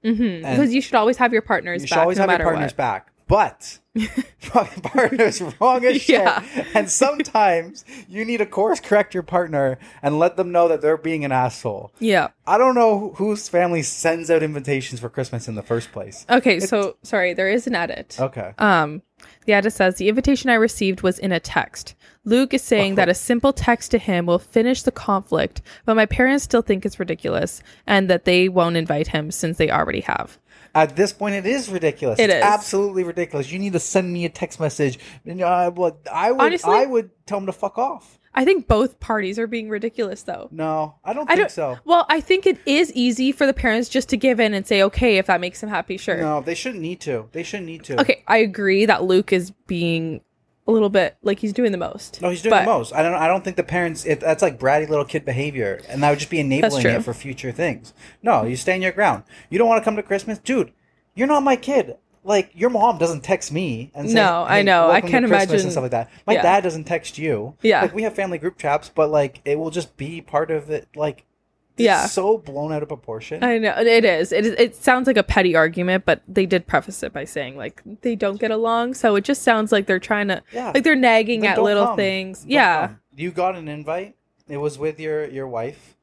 Mm-hmm. 0.04 0.48
Because 0.48 0.72
you 0.72 0.80
should 0.80 0.94
always 0.94 1.16
have 1.16 1.32
your 1.32 1.42
partners 1.42 1.82
you 1.82 1.88
back 1.88 1.96
should 1.96 2.00
always 2.00 2.18
no 2.18 2.28
have 2.28 2.38
your 2.38 2.46
partners 2.46 2.70
what. 2.70 2.76
back. 2.76 3.12
But 3.26 3.80
partner's 4.82 5.42
wrong 5.60 5.84
as 5.84 6.02
shit. 6.02 6.20
Yeah. 6.22 6.44
And 6.74 6.90
sometimes 6.90 7.84
you 8.08 8.24
need 8.24 8.38
to 8.38 8.46
course 8.46 8.80
correct 8.80 9.14
your 9.14 9.22
partner 9.22 9.78
and 10.02 10.18
let 10.18 10.36
them 10.36 10.52
know 10.52 10.68
that 10.68 10.80
they're 10.80 10.96
being 10.96 11.24
an 11.24 11.32
asshole. 11.32 11.92
Yeah. 11.98 12.28
I 12.46 12.58
don't 12.58 12.74
know 12.74 13.12
whose 13.16 13.48
family 13.48 13.82
sends 13.82 14.30
out 14.30 14.42
invitations 14.42 15.00
for 15.00 15.08
Christmas 15.08 15.48
in 15.48 15.54
the 15.54 15.62
first 15.62 15.92
place. 15.92 16.24
Okay, 16.30 16.60
so 16.60 16.96
sorry, 17.02 17.34
there 17.34 17.48
is 17.48 17.66
an 17.66 17.74
edit. 17.74 18.16
Okay. 18.20 18.52
Um, 18.58 19.02
the 19.46 19.52
edit 19.54 19.72
says 19.72 19.96
the 19.96 20.08
invitation 20.08 20.50
I 20.50 20.54
received 20.54 21.02
was 21.02 21.18
in 21.18 21.32
a 21.32 21.40
text. 21.40 21.94
Luke 22.24 22.52
is 22.52 22.62
saying 22.62 22.92
Oh. 22.92 22.96
that 22.96 23.08
a 23.08 23.14
simple 23.14 23.52
text 23.52 23.90
to 23.92 23.98
him 23.98 24.26
will 24.26 24.38
finish 24.38 24.82
the 24.82 24.92
conflict, 24.92 25.62
but 25.84 25.94
my 25.94 26.06
parents 26.06 26.44
still 26.44 26.62
think 26.62 26.84
it's 26.84 26.98
ridiculous 27.00 27.62
and 27.86 28.10
that 28.10 28.24
they 28.24 28.48
won't 28.48 28.76
invite 28.76 29.08
him 29.08 29.30
since 29.30 29.56
they 29.58 29.70
already 29.70 30.00
have. 30.00 30.38
At 30.76 30.94
this 30.94 31.12
point, 31.12 31.34
it 31.34 31.46
is 31.46 31.68
ridiculous. 31.68 32.18
It 32.18 32.30
it's 32.30 32.34
is. 32.34 32.42
absolutely 32.44 33.02
ridiculous. 33.04 33.50
You 33.50 33.58
need 33.58 33.72
to 33.72 33.80
send 33.80 34.12
me 34.12 34.24
a 34.26 34.28
text 34.28 34.60
message. 34.60 34.98
And, 35.24 35.40
uh, 35.40 35.70
well, 35.74 35.98
I 36.12 36.30
would, 36.32 36.40
Honestly- 36.40 36.72
I 36.76 36.84
would 36.86 37.10
tell 37.26 37.38
him 37.38 37.46
to 37.46 37.52
fuck 37.52 37.78
off. 37.78 38.18
I 38.38 38.44
think 38.44 38.68
both 38.68 39.00
parties 39.00 39.38
are 39.38 39.46
being 39.46 39.70
ridiculous, 39.70 40.22
though. 40.22 40.48
No, 40.52 40.96
I 41.02 41.14
don't 41.14 41.24
I 41.30 41.36
think 41.36 41.48
don't. 41.48 41.50
so. 41.50 41.78
Well, 41.86 42.04
I 42.10 42.20
think 42.20 42.44
it 42.46 42.58
is 42.66 42.92
easy 42.92 43.32
for 43.32 43.46
the 43.46 43.54
parents 43.54 43.88
just 43.88 44.10
to 44.10 44.18
give 44.18 44.38
in 44.40 44.52
and 44.52 44.66
say, 44.66 44.82
"Okay, 44.82 45.16
if 45.16 45.24
that 45.28 45.40
makes 45.40 45.62
them 45.62 45.70
happy, 45.70 45.96
sure." 45.96 46.18
No, 46.18 46.42
they 46.42 46.54
shouldn't 46.54 46.82
need 46.82 47.00
to. 47.00 47.30
They 47.32 47.42
shouldn't 47.42 47.66
need 47.66 47.84
to. 47.84 47.98
Okay, 47.98 48.22
I 48.28 48.36
agree 48.36 48.84
that 48.84 49.04
Luke 49.04 49.32
is 49.32 49.52
being 49.66 50.20
a 50.66 50.72
little 50.72 50.88
bit 50.88 51.16
like 51.22 51.38
he's 51.38 51.52
doing 51.52 51.72
the 51.72 51.78
most. 51.78 52.20
No, 52.20 52.30
he's 52.30 52.42
doing 52.42 52.50
But- 52.50 52.60
the 52.60 52.66
most. 52.66 52.92
I 52.92 53.02
don't. 53.02 53.14
I 53.14 53.28
don't 53.28 53.44
think 53.44 53.56
the 53.56 53.62
parents. 53.62 54.04
It, 54.04 54.20
that's 54.20 54.42
like 54.42 54.58
bratty 54.58 54.88
little 54.88 55.04
kid 55.04 55.24
behavior, 55.24 55.80
and 55.88 56.02
that 56.02 56.10
would 56.10 56.18
just 56.18 56.30
be 56.30 56.40
enabling 56.40 56.86
it 56.86 57.02
for 57.02 57.14
future 57.14 57.52
things. 57.52 57.92
No, 58.22 58.44
you 58.44 58.56
stand 58.56 58.82
your 58.82 58.92
ground. 58.92 59.24
You 59.50 59.58
don't 59.58 59.68
want 59.68 59.80
to 59.80 59.84
come 59.84 59.96
to 59.96 60.02
Christmas, 60.02 60.38
dude. 60.38 60.72
You're 61.14 61.28
not 61.28 61.42
my 61.42 61.56
kid. 61.56 61.96
Like 62.24 62.50
your 62.54 62.70
mom 62.70 62.98
doesn't 62.98 63.20
text 63.22 63.52
me 63.52 63.92
and 63.94 64.08
say, 64.08 64.14
No, 64.16 64.44
I 64.48 64.62
know. 64.62 64.90
I 64.90 65.00
can't 65.00 65.24
Christmas," 65.26 65.30
imagine- 65.44 65.60
and 65.66 65.70
stuff 65.72 65.82
like 65.82 65.90
that. 65.92 66.10
My 66.26 66.32
yeah. 66.34 66.42
dad 66.42 66.64
doesn't 66.64 66.84
text 66.84 67.18
you. 67.18 67.54
Yeah. 67.62 67.82
like 67.82 67.94
we 67.94 68.02
have 68.02 68.14
family 68.16 68.38
group 68.38 68.58
chats, 68.58 68.88
but 68.88 69.10
like 69.10 69.40
it 69.44 69.60
will 69.60 69.70
just 69.70 69.96
be 69.96 70.20
part 70.20 70.50
of 70.50 70.68
it. 70.70 70.88
Like, 70.96 71.24
Yeah. 71.76 72.06
so 72.06 72.38
blown 72.38 72.72
out 72.72 72.82
of 72.82 72.88
proportion. 72.88 73.44
I 73.44 73.58
know 73.58 73.74
it 73.76 74.04
is. 74.04 74.32
It 74.32 74.46
is. 74.46 74.54
It 74.58 74.76
sounds 74.76 75.06
like 75.06 75.16
a 75.16 75.22
petty 75.22 75.54
argument, 75.54 76.04
but 76.06 76.22
they 76.26 76.46
did 76.46 76.66
preface 76.66 77.02
it 77.02 77.12
by 77.12 77.24
saying 77.24 77.56
like 77.56 77.82
they 78.02 78.14
don't 78.16 78.40
get 78.40 78.50
along. 78.50 78.94
So 78.94 79.14
it 79.16 79.24
just 79.24 79.42
sounds 79.42 79.72
like 79.72 79.86
they're 79.86 79.98
trying 79.98 80.28
to 80.28 80.42
Yeah. 80.52 80.72
like 80.74 80.84
they're 80.84 80.94
nagging 80.96 81.40
Then 81.40 81.52
at 81.52 81.62
little 81.62 81.86
come. 81.86 81.96
things. 81.96 82.40
Don't 82.40 82.50
yeah. 82.50 82.86
come. 82.88 83.00
You 83.16 83.30
got 83.30 83.56
an 83.56 83.68
invite. 83.68 84.14
It 84.48 84.56
was 84.58 84.78
with 84.78 84.98
your 85.00 85.26
your 85.28 85.46
wife. 85.48 85.96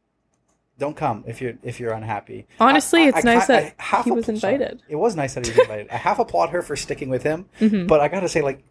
Don't 0.79 0.95
come 0.97 1.23
if 1.27 1.39
you're 1.41 1.53
if 1.63 1.79
you're 1.79 1.93
unhappy. 1.93 2.47
Honestly, 2.59 3.05
it's 3.05 3.23
nice 3.23 3.45
ca- 3.47 3.53
that 3.53 3.73
half 3.77 4.05
he 4.05 4.11
was 4.11 4.27
app- 4.27 4.37
sorry. 4.37 4.53
invited. 4.55 4.81
It 4.89 4.95
was 4.95 5.15
nice 5.15 5.35
that 5.35 5.45
he 5.45 5.51
was 5.51 5.59
invited. 5.59 5.87
I 5.91 5.97
half 5.97 6.17
applaud 6.19 6.49
her 6.49 6.61
for 6.63 6.75
sticking 6.75 7.09
with 7.09 7.23
him, 7.23 7.45
Mhm. 7.61 7.87
but 7.87 7.99
I 8.01 8.07
gotta 8.07 8.27
say, 8.27 8.41
like, 8.41 8.63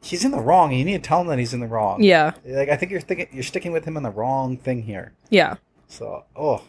he's 0.00 0.24
in 0.24 0.30
the 0.30 0.40
wrong. 0.40 0.70
and 0.70 0.78
You 0.78 0.84
need 0.84 1.02
to 1.02 1.08
tell 1.08 1.20
him 1.20 1.26
that 1.26 1.38
he's 1.40 1.52
in 1.52 1.58
the 1.60 1.66
wrong. 1.66 2.00
Yeah. 2.02 2.32
Like 2.46 2.68
I 2.68 2.76
think 2.76 2.92
you're 2.92 3.00
thinking 3.00 3.26
you're 3.32 3.42
sticking 3.42 3.72
with 3.72 3.84
him 3.84 3.96
in 3.96 4.04
the 4.04 4.10
wrong 4.10 4.56
thing 4.56 4.82
here. 4.82 5.12
Yeah. 5.30 5.56
So, 5.88 6.24
oh, 6.36 6.62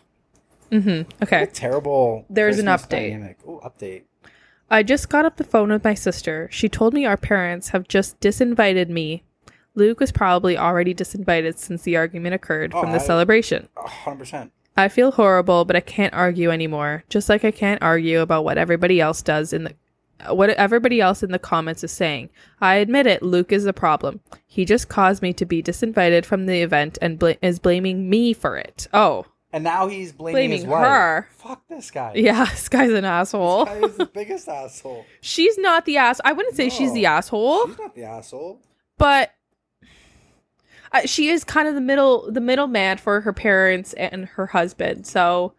hmm 0.72 1.02
Okay. 1.22 1.48
terrible. 1.54 2.26
There's 2.30 2.60
an 2.60 2.66
update. 2.68 3.12
Dynamic. 3.12 3.38
Oh, 3.48 3.60
update. 3.64 4.04
I 4.70 4.84
just 4.84 5.10
got 5.10 5.26
off 5.26 5.36
the 5.38 5.44
phone 5.44 5.70
with 5.70 5.84
my 5.84 5.94
sister. 5.96 6.48
She 6.52 6.70
told 6.70 6.94
me 6.94 7.06
our 7.06 7.18
parents 7.18 7.70
have 7.70 7.88
just 7.88 8.20
disinvited 8.20 8.88
me. 8.90 9.24
Luke 9.76 10.00
was 10.00 10.12
probably 10.12 10.58
already 10.58 10.94
disinvited 10.94 11.58
since 11.58 11.82
the 11.84 11.98
argument 11.98 12.36
occurred 12.36 12.74
Oh, 12.74 12.82
from 12.82 12.92
the 12.92 13.00
I- 13.00 13.06
celebration. 13.06 13.68
A 13.78 13.88
hundred 13.88 14.20
percent. 14.20 14.52
I 14.78 14.88
feel 14.88 15.12
horrible, 15.12 15.66
but 15.66 15.76
I 15.76 15.82
can't 15.82 16.14
argue 16.14 16.52
anymore. 16.52 17.04
Just 17.10 17.28
like 17.28 17.44
I 17.44 17.52
can't 17.52 17.82
argue 17.84 18.22
about 18.22 18.46
what 18.46 18.58
everybody 18.58 19.02
else 19.02 19.22
does 19.22 19.52
in 19.52 19.66
the 19.66 19.74
what 20.30 20.50
everybody 20.52 21.00
else 21.02 21.24
in 21.24 21.32
the 21.32 21.40
comments 21.40 21.84
is 21.84 21.92
saying. 21.92 22.30
I 22.62 22.76
admit 22.76 23.08
it, 23.08 23.24
Luke 23.24 23.52
is 23.52 23.64
the 23.64 23.74
problem. 23.74 24.20
He 24.48 24.66
just 24.66 24.90
caused 24.90 25.22
me 25.22 25.34
to 25.34 25.46
be 25.46 25.64
disinvited 25.64 26.26
from 26.26 26.46
the 26.46 26.62
event 26.62 26.98
and 27.02 27.18
bla- 27.18 27.38
is 27.42 27.60
blaming 27.60 28.10
me 28.10 28.34
for 28.34 28.58
it. 28.58 28.88
Oh, 28.94 29.26
And 29.54 29.64
now 29.64 29.88
he's 29.88 30.12
blaming, 30.12 30.52
his 30.52 30.66
wife. 30.66 30.86
her. 30.88 31.28
Fuck 31.38 31.68
this 31.70 31.90
guy. 31.92 32.14
yeah, 32.16 32.46
this 32.52 32.68
guy's 32.70 32.92
an 32.92 33.06
asshole. 33.06 33.66
This 33.66 33.74
guy 33.80 33.88
is 33.88 33.98
the 33.98 34.06
biggest 34.14 34.48
asshole. 34.50 35.06
She's 35.22 35.58
not 35.58 35.86
the 35.86 35.98
ass. 35.98 36.20
I 36.26 36.34
wouldn't 36.34 36.56
say 36.56 36.70
she's 36.70 36.94
the 36.94 37.06
asshole, 37.06 37.68
She's 37.68 37.78
not 37.80 37.96
the 37.96 38.04
asshole. 38.04 38.60
but 38.98 39.32
uh, 40.92 41.02
she 41.06 41.30
is 41.30 41.44
kind 41.44 41.68
of 41.68 41.76
the 41.76 41.82
middle 41.82 42.32
the 42.32 42.42
middleman 42.42 42.98
for 42.98 43.22
her 43.22 43.32
parents 43.32 43.94
and 43.94 44.26
her 44.26 44.48
husband. 44.48 45.06
So 45.08 45.54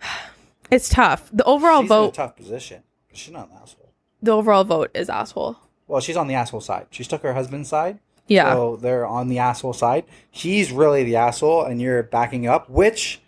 it's 0.70 0.88
tough. 0.88 1.30
The 1.32 1.44
overall 1.44 1.82
she's 1.82 1.90
in 1.90 1.96
a 1.96 2.00
vote 2.00 2.14
tough 2.14 2.36
position. 2.36 2.82
But 3.18 3.22
She's 3.24 3.32
not 3.34 3.48
an 3.50 3.56
asshole. 3.60 3.92
the 4.22 4.30
overall 4.30 4.64
vote 4.64 4.90
is 4.94 5.10
asshole. 5.10 5.56
Well, 5.88 6.00
she's 6.00 6.16
on 6.16 6.28
the 6.28 6.34
asshole 6.34 6.60
side. 6.60 6.86
She 6.90 7.02
took 7.04 7.22
her 7.22 7.32
husband's 7.34 7.68
side. 7.68 7.98
Yeah. 8.28 8.52
So 8.52 8.76
they're 8.76 9.06
on 9.06 9.28
the 9.28 9.38
asshole 9.38 9.72
side. 9.72 10.04
He's 10.30 10.70
really 10.70 11.02
the 11.02 11.16
asshole, 11.16 11.64
and 11.64 11.80
you're 11.80 12.02
backing 12.02 12.46
up, 12.46 12.68
which 12.68 13.20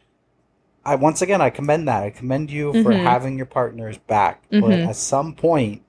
I 0.85 0.94
once 0.94 1.22
again 1.22 1.40
I 1.40 1.50
commend 1.50 1.88
that. 1.88 2.03
I 2.03 2.11
commend 2.11 2.50
you 2.50 2.72
for 2.83 2.92
Mhm. 2.92 3.03
having 3.03 3.37
your 3.37 3.46
partners 3.46 3.96
back. 3.98 4.42
But 4.50 4.61
Mhm. 4.62 4.87
at 4.88 4.96
some 4.96 5.35
point, 5.35 5.83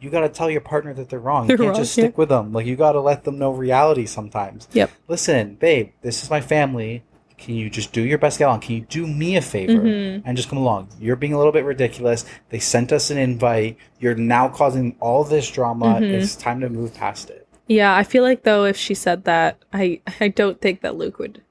you 0.00 0.10
got 0.10 0.20
to 0.20 0.28
tell 0.28 0.50
your 0.50 0.60
partner 0.60 0.92
that 0.94 1.08
they're 1.08 1.18
wrong. 1.20 1.46
They're 1.46 1.54
you 1.54 1.58
can't 1.62 1.70
wrong, 1.70 1.80
just 1.80 1.92
stick 1.92 2.12
yeah. 2.12 2.16
with 2.18 2.28
them. 2.28 2.52
Like 2.52 2.66
you 2.66 2.76
got 2.76 2.92
to 2.92 3.00
let 3.00 3.24
them 3.24 3.38
know 3.38 3.50
reality 3.52 4.04
sometimes. 4.04 4.68
Yep. 4.72 4.90
Listen, 5.08 5.54
babe, 5.54 5.92
this 6.02 6.22
is 6.22 6.28
my 6.30 6.40
family. 6.40 7.02
Can 7.38 7.54
you 7.54 7.68
just 7.68 7.92
do 7.92 8.00
your 8.02 8.18
best, 8.18 8.38
get 8.38 8.46
along? 8.46 8.60
Can 8.60 8.76
you 8.76 8.80
do 8.82 9.06
me 9.06 9.36
a 9.36 9.42
favor 9.42 9.74
Mhm. 9.82 10.22
and 10.24 10.36
just 10.36 10.48
come 10.48 10.58
along? 10.58 10.88
You're 10.98 11.16
being 11.16 11.32
a 11.34 11.36
little 11.38 11.52
bit 11.52 11.64
ridiculous. 11.64 12.24
They 12.48 12.58
sent 12.58 12.92
us 12.92 13.10
an 13.10 13.18
invite. 13.18 13.76
You're 14.00 14.14
now 14.14 14.48
causing 14.48 14.96
all 15.00 15.22
this 15.22 15.50
drama. 15.50 15.98
Mhm. 16.00 16.10
It's 16.12 16.34
time 16.34 16.60
to 16.60 16.68
move 16.70 16.94
past 16.94 17.28
it. 17.30 17.46
Yeah, 17.66 17.94
I 17.94 18.04
feel 18.04 18.22
like 18.22 18.42
though 18.44 18.64
if 18.64 18.76
she 18.76 18.94
said 18.94 19.24
that, 19.24 19.58
I 19.72 20.00
I 20.20 20.28
don't 20.28 20.60
think 20.60 20.80
that 20.80 20.96
Luke 20.96 21.18
would 21.18 21.42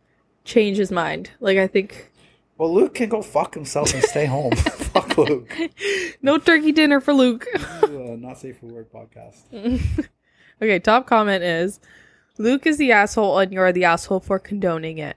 change 0.43 0.77
his 0.77 0.91
mind. 0.91 1.31
Like 1.39 1.57
I 1.57 1.67
think 1.67 2.11
Well, 2.57 2.73
Luke 2.73 2.93
can 2.95 3.09
go 3.09 3.21
fuck 3.21 3.53
himself 3.53 3.93
and 3.93 4.01
stay 4.03 4.25
home. 4.25 4.51
fuck 4.93 5.17
Luke. 5.17 5.53
no 6.21 6.37
turkey 6.37 6.71
dinner 6.71 6.99
for 6.99 7.13
Luke. 7.13 7.45
Uh, 7.83 8.15
not 8.17 8.37
safe 8.37 8.57
for 8.59 8.65
word 8.67 8.87
podcast. 8.91 9.43
okay, 10.61 10.79
top 10.79 11.05
comment 11.07 11.43
is 11.43 11.79
Luke 12.37 12.65
is 12.65 12.77
the 12.77 12.91
asshole 12.91 13.37
and 13.39 13.51
you're 13.53 13.71
the 13.71 13.85
asshole 13.85 14.19
for 14.19 14.39
condoning 14.39 14.97
it. 14.97 15.15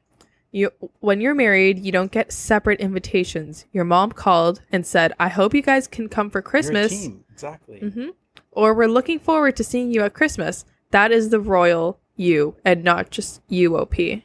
You 0.51 0.71
when 1.01 1.21
you're 1.21 1.35
married, 1.35 1.85
you 1.85 1.93
don't 1.93 2.11
get 2.11 2.33
separate 2.33 2.81
invitations. 2.81 3.67
Your 3.73 3.85
mom 3.85 4.13
called 4.13 4.63
and 4.73 4.87
said, 4.87 5.13
"I 5.21 5.29
hope 5.29 5.55
you 5.55 5.63
guys 5.63 5.87
can 5.87 6.09
come 6.09 6.31
for 6.31 6.41
Christmas." 6.41 7.09
Exactly. 7.33 7.81
hmm 7.81 8.09
Or 8.53 8.73
we're 8.75 8.89
looking 8.89 9.19
forward 9.19 9.57
to 9.57 9.65
seeing 9.65 9.93
you 9.93 10.03
at 10.03 10.15
Christmas. 10.15 10.65
That 10.91 11.13
is 11.13 11.29
the 11.29 11.41
royal 11.41 12.01
you 12.17 12.57
and 12.65 12.83
not 12.83 13.11
just 13.11 13.47
UOP. 13.49 14.23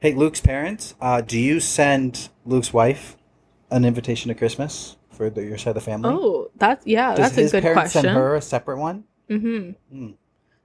Hey, 0.00 0.14
Luke's 0.14 0.40
parents, 0.40 0.94
uh, 1.00 1.20
do 1.20 1.38
you 1.38 1.60
send 1.60 2.28
Luke's 2.44 2.72
wife 2.72 3.16
an 3.70 3.84
invitation 3.84 4.28
to 4.28 4.34
Christmas 4.34 4.96
for 5.10 5.30
the, 5.30 5.44
your 5.44 5.56
side 5.58 5.70
of 5.70 5.74
the 5.76 5.80
family? 5.80 6.10
Oh, 6.12 6.50
that's 6.56 6.84
yeah, 6.86 7.10
Does 7.10 7.18
that's 7.18 7.36
a 7.38 7.40
his 7.42 7.52
good 7.52 7.62
parents 7.62 7.92
question. 7.92 8.02
send 8.08 8.16
her 8.16 8.34
a 8.34 8.42
separate 8.42 8.78
one? 8.78 9.04
Mm-hmm. 9.30 9.70
Hmm. 9.96 10.10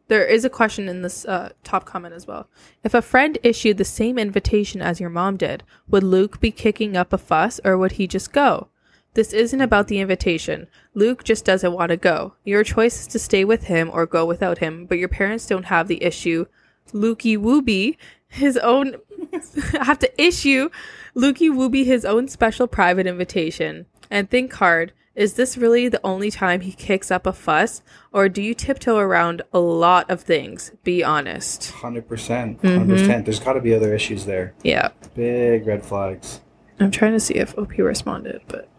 There 0.07 0.25
is 0.25 0.45
a 0.45 0.49
question 0.49 0.87
in 0.87 1.01
this 1.01 1.25
uh, 1.25 1.51
top 1.63 1.85
comment 1.85 2.13
as 2.13 2.25
well. 2.25 2.47
If 2.83 2.93
a 2.93 3.01
friend 3.01 3.37
issued 3.43 3.77
the 3.77 3.85
same 3.85 4.17
invitation 4.17 4.81
as 4.81 4.99
your 5.01 5.09
mom 5.09 5.37
did, 5.37 5.63
would 5.87 6.03
Luke 6.03 6.39
be 6.39 6.51
kicking 6.51 6.95
up 6.95 7.11
a 7.11 7.17
fuss 7.17 7.59
or 7.65 7.77
would 7.77 7.93
he 7.93 8.07
just 8.07 8.31
go? 8.31 8.69
This 9.15 9.33
isn't 9.33 9.61
about 9.61 9.87
the 9.87 9.99
invitation. 9.99 10.67
Luke 10.93 11.23
just 11.23 11.43
doesn't 11.43 11.73
want 11.73 11.89
to 11.89 11.97
go. 11.97 12.35
Your 12.45 12.63
choice 12.63 13.01
is 13.01 13.07
to 13.07 13.19
stay 13.19 13.43
with 13.43 13.63
him 13.63 13.89
or 13.91 14.05
go 14.05 14.25
without 14.25 14.59
him, 14.59 14.85
but 14.85 14.99
your 14.99 15.09
parents 15.09 15.47
don't 15.47 15.65
have 15.65 15.87
the 15.87 16.03
issue. 16.03 16.45
Lukey 16.93 17.37
Wooby 17.37 17.97
his 18.29 18.57
own 18.57 18.97
have 19.81 19.99
to 19.99 20.21
issue 20.21 20.69
Lukey 21.15 21.49
Wooby 21.49 21.85
his 21.85 22.05
own 22.05 22.27
special 22.27 22.67
private 22.67 23.07
invitation. 23.07 23.85
And 24.09 24.29
think 24.29 24.53
hard, 24.53 24.93
is 25.17 25.33
this 25.33 25.57
really 25.57 25.89
the 25.89 25.99
only 26.03 26.29
time 26.29 26.61
he 26.61 26.71
kicks 26.71 27.09
up 27.09 27.25
a 27.25 27.33
fuss? 27.33 27.81
Or 28.13 28.29
do 28.29 28.39
you 28.39 28.53
tiptoe 28.53 28.97
around 28.97 29.41
a 29.51 29.57
lot 29.59 30.09
of 30.11 30.21
things? 30.21 30.71
Be 30.83 31.03
honest. 31.03 31.73
100%. 31.73 32.03
100%. 32.05 32.59
Mm-hmm. 32.59 33.23
There's 33.23 33.39
got 33.39 33.53
to 33.53 33.59
be 33.59 33.73
other 33.73 33.95
issues 33.95 34.25
there. 34.25 34.53
Yeah. 34.63 34.89
Big 35.15 35.65
red 35.65 35.83
flags. 35.83 36.41
I'm 36.79 36.91
trying 36.91 37.13
to 37.13 37.19
see 37.19 37.33
if 37.33 37.57
OP 37.57 37.79
responded, 37.79 38.41
but 38.47 38.69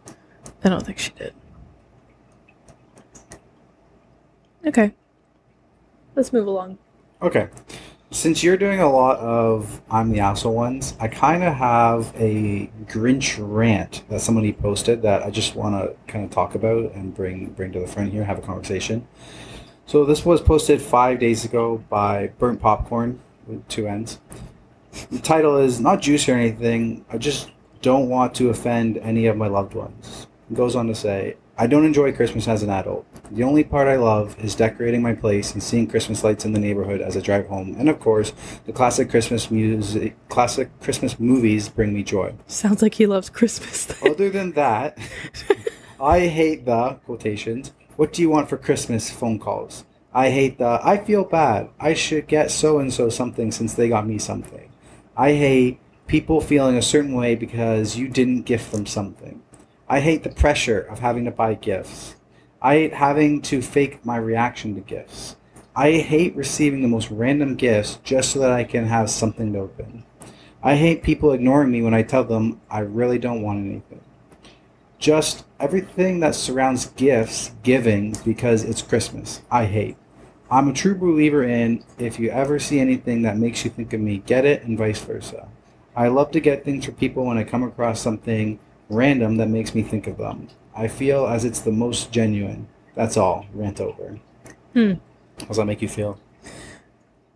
I 0.63 0.69
don't 0.69 0.87
think 0.87 1.01
she 1.01 1.11
did. 1.11 1.35
Okay. 4.65 4.95
Let's 6.15 6.33
move 6.33 6.47
along. 6.47 6.79
Okay. 7.21 7.49
Since 8.11 8.43
you're 8.43 8.57
doing 8.57 8.81
a 8.81 8.91
lot 8.91 9.19
of 9.19 9.83
I'm 9.91 10.11
the 10.11 10.21
asshole 10.21 10.55
ones, 10.55 10.97
I 10.99 11.09
kind 11.09 11.45
of 11.45 11.53
have 11.53 12.11
a 12.17 12.71
Grinch 12.87 13.37
rant 13.39 14.03
that 14.09 14.23
somebody 14.23 14.51
posted 14.55 15.03
that 15.03 15.23
I 15.23 15.31
just 15.31 15.55
want 15.55 15.75
to 15.75 15.95
kind 16.11 16.25
of 16.25 16.31
talk 16.31 16.55
about 16.55 16.93
and 16.95 17.15
bring 17.15 17.51
bring 17.51 17.71
to 17.73 17.81
the 17.81 17.87
front 17.87 18.11
here, 18.11 18.25
have 18.25 18.39
a 18.39 18.43
conversation. 18.43 19.07
So 19.85 20.07
this 20.07 20.25
was 20.25 20.41
posted 20.41 20.81
five 20.81 21.19
days 21.19 21.45
ago 21.45 21.85
by 21.91 22.29
Burnt 22.39 22.63
Popcorn 22.63 23.21
with 23.47 23.69
two 23.69 23.87
ends. 23.87 24.21
The 25.11 25.19
title 25.19 25.59
is 25.59 25.79
not 25.79 26.01
juice 26.01 26.27
or 26.31 26.35
anything. 26.35 27.05
I 27.11 27.19
just 27.19 27.51
don't 27.83 28.09
want 28.09 28.35
to 28.37 28.49
offend 28.49 28.97
any 28.99 29.27
of 29.27 29.37
my 29.37 29.49
loved 29.49 29.75
ones. 29.75 30.27
It 30.51 30.55
goes 30.55 30.75
on 30.75 30.87
to 30.87 30.95
say, 30.95 31.37
I 31.59 31.67
don't 31.67 31.85
enjoy 31.85 32.15
Christmas 32.15 32.49
as 32.49 32.63
an 32.63 32.71
adult. 32.71 33.05
The 33.31 33.43
only 33.43 33.63
part 33.63 33.89
I 33.89 33.97
love 33.97 34.37
is 34.43 34.55
decorating 34.55 35.03
my 35.03 35.15
place 35.15 35.53
and 35.53 35.63
seeing 35.63 35.87
Christmas 35.87 36.25
lights 36.25 36.45
in 36.45 36.53
the 36.53 36.59
neighborhood 36.59 37.03
as 37.03 37.17
I 37.17 37.21
drive 37.21 37.47
home. 37.47 37.77
And 37.79 37.89
of 37.89 38.01
course, 38.01 38.33
the 38.65 38.73
classic 38.73 39.11
Christmas 39.11 39.51
music, 39.51 40.17
classic 40.29 40.71
Christmas 40.81 41.21
movies 41.21 41.69
bring 41.69 41.93
me 41.93 42.03
joy. 42.03 42.35
Sounds 42.47 42.81
like 42.81 42.95
he 42.95 43.07
loves 43.07 43.29
Christmas. 43.29 43.91
Other 44.03 44.31
than 44.31 44.53
that, 44.53 44.99
I 46.01 46.27
hate 46.27 46.65
the 46.65 46.95
quotations. 47.05 47.73
What 47.97 48.13
do 48.13 48.23
you 48.23 48.31
want 48.31 48.49
for 48.49 48.57
Christmas 48.57 49.11
phone 49.11 49.39
calls? 49.39 49.85
I 50.15 50.31
hate 50.31 50.59
the 50.59 50.81
I 50.83 50.97
feel 50.97 51.25
bad. 51.25 51.69
I 51.79 51.93
should 51.93 52.29
get 52.29 52.51
so 52.51 52.79
and 52.79 52.93
so 52.93 53.11
something 53.11 53.53
since 53.53 53.75
they 53.75 53.89
got 53.89 54.07
me 54.07 54.19
something. 54.19 54.71
I 55.17 55.33
hate 55.35 55.81
people 56.07 56.41
feeling 56.41 56.77
a 56.77 56.83
certain 56.83 57.15
way 57.15 57.35
because 57.35 57.97
you 57.97 58.09
didn't 58.09 58.43
gift 58.43 58.73
them 58.73 58.87
something. 58.87 59.43
I 59.89 60.01
hate 60.01 60.23
the 60.23 60.31
pressure 60.31 60.81
of 60.81 61.01
having 61.01 61.25
to 61.27 61.31
buy 61.31 61.55
gifts. 61.55 62.15
I 62.61 62.75
hate 62.75 62.93
having 62.95 63.41
to 63.43 63.63
fake 63.63 64.05
my 64.05 64.17
reaction 64.17 64.75
to 64.75 64.81
gifts. 64.81 65.37
I 65.77 65.93
hate 65.93 66.35
receiving 66.35 66.83
the 66.83 66.89
most 66.89 67.09
random 67.09 67.55
gifts 67.55 68.01
just 68.03 68.33
so 68.33 68.41
that 68.41 68.51
I 68.51 68.65
can 68.65 68.87
have 68.87 69.11
something 69.11 69.53
to 69.53 69.61
open. 69.61 70.03
I 70.61 70.75
hate 70.75 71.05
people 71.05 71.33
ignoring 71.33 71.71
me 71.71 71.83
when 71.83 71.95
I 71.95 72.03
tell 72.03 72.25
them 72.25 72.61
I 72.69 72.81
really 72.81 73.19
don't 73.19 73.43
want 73.43 73.65
anything. 73.65 74.01
Just 74.99 75.45
everything 75.61 76.19
that 76.19 76.35
surrounds 76.35 76.87
gifts, 76.87 77.53
giving, 77.63 78.17
because 78.25 78.65
it's 78.65 78.83
Christmas, 78.83 79.41
I 79.53 79.67
hate. 79.67 79.97
I'm 80.51 80.69
a 80.69 80.73
true 80.73 80.97
believer 80.97 81.45
in 81.45 81.85
if 81.97 82.19
you 82.19 82.31
ever 82.31 82.59
see 82.59 82.81
anything 82.81 83.23
that 83.23 83.37
makes 83.37 83.65
you 83.65 83.71
think 83.71 83.93
of 83.93 84.01
me, 84.01 84.19
get 84.27 84.45
it, 84.45 84.65
and 84.65 84.77
vice 84.77 85.01
versa. 85.01 85.47
I 85.95 86.09
love 86.09 86.33
to 86.33 86.41
get 86.41 86.65
things 86.65 86.87
for 86.87 86.93
people 86.93 87.25
when 87.25 87.39
I 87.39 87.45
come 87.45 87.63
across 87.63 88.01
something 88.01 88.59
random 88.89 89.37
that 89.37 89.49
makes 89.49 89.75
me 89.75 89.83
think 89.83 90.07
of 90.07 90.17
them. 90.19 90.49
I 90.75 90.89
feel 90.89 91.27
as 91.27 91.45
it's 91.45 91.61
the 91.61 91.73
most 91.73 92.13
genuine. 92.13 92.69
That's 92.95 93.17
all. 93.17 93.47
Rant 93.53 93.81
over. 93.81 94.19
Hmm. 94.73 94.95
How 95.41 95.47
does 95.47 95.57
that 95.57 95.67
make 95.67 95.83
you 95.83 95.89
feel? 95.89 96.19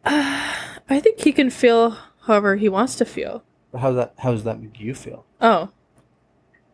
I 0.04 1.00
think 1.00 1.20
he 1.20 1.32
can 1.32 1.50
feel 1.50 1.96
however 2.26 2.56
he 2.56 2.68
wants 2.68 2.96
to 2.96 3.04
feel. 3.04 3.42
How 3.76 3.88
does 3.88 3.96
that? 3.96 4.14
How 4.18 4.32
does 4.32 4.44
that 4.44 4.60
make 4.60 4.78
you 4.80 4.94
feel? 4.94 5.24
Oh. 5.40 5.70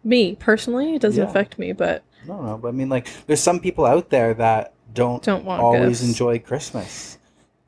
Me, 0.05 0.35
personally, 0.37 0.95
it 0.95 1.03
doesn't 1.03 1.23
Yeah. 1.23 1.29
affect 1.29 1.59
me, 1.59 1.73
but 1.73 2.03
No, 2.27 2.41
no, 2.43 2.57
but 2.59 2.69
I 2.69 2.71
mean, 2.73 2.89
like, 2.89 3.07
there's 3.27 3.41
some 3.41 3.61
people 3.61 3.85
out 3.87 4.11
there 4.11 4.35
that 4.35 4.73
don't, 4.95 5.23
Don't 5.23 5.45
want 5.45 5.63
always 5.63 6.01
gifts. 6.01 6.03
enjoy 6.09 6.39
Christmas. 6.39 7.19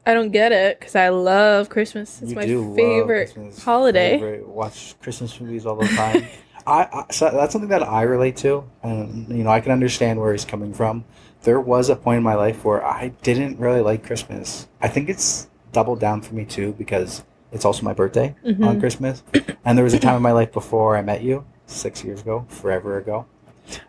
I 0.07 0.15
don't 0.15 0.31
get 0.31 0.51
it 0.53 0.81
because 0.81 0.97
I 0.97 1.11
love 1.11 1.69
Christmas. 1.69 2.21
It's 2.23 2.31
You 2.31 2.37
my 2.37 2.47
do 2.47 2.75
favorite 2.75 3.35
holiday. 3.63 4.13
favorite- 4.19 4.49
watch 4.49 4.95
Christmas 5.03 5.39
movies 5.41 5.67
all 5.67 5.77
the 5.77 5.87
time. 5.89 6.25
I, 6.67 6.89
I 6.93 7.05
so 7.13 7.31
that's 7.31 7.53
something 7.53 7.71
that 7.71 7.83
I 7.83 8.03
relate 8.03 8.37
to, 8.39 8.65
and 8.83 9.29
you 9.29 9.45
know, 9.45 9.51
I 9.51 9.61
can 9.61 9.73
understand 9.73 10.21
where 10.21 10.33
he's 10.33 10.45
coming 10.45 10.73
from. 10.75 11.05
There 11.43 11.61
was 11.61 11.89
a 11.89 11.97
point 11.97 12.19
in 12.19 12.23
my 12.23 12.35
life 12.35 12.65
where 12.65 12.85
I 12.85 13.09
didn't 13.23 13.59
really 13.59 13.81
like 13.81 14.05
Christmas. 14.05 14.69
I 14.81 14.89
think 14.89 15.09
it's 15.09 15.49
doubled 15.73 16.01
down 16.01 16.21
for 16.23 16.35
me 16.35 16.45
too 16.45 16.73
because 16.77 17.23
it's 17.53 17.65
also 17.65 17.83
my 17.83 17.95
birthday 17.95 18.35
on 18.45 18.55
Mhm. 18.55 18.81
Christmas, 18.81 19.23
and 19.65 19.77
there 19.77 19.85
was 19.85 19.95
a 19.95 19.99
time 19.99 20.17
in 20.17 20.23
my 20.23 20.33
life 20.33 20.53
before 20.53 20.97
I 20.97 21.03
met 21.03 21.23
you, 21.23 21.45
six 21.67 22.05
years 22.05 22.21
ago, 22.21 22.45
forever 22.49 22.99
ago, 22.99 23.27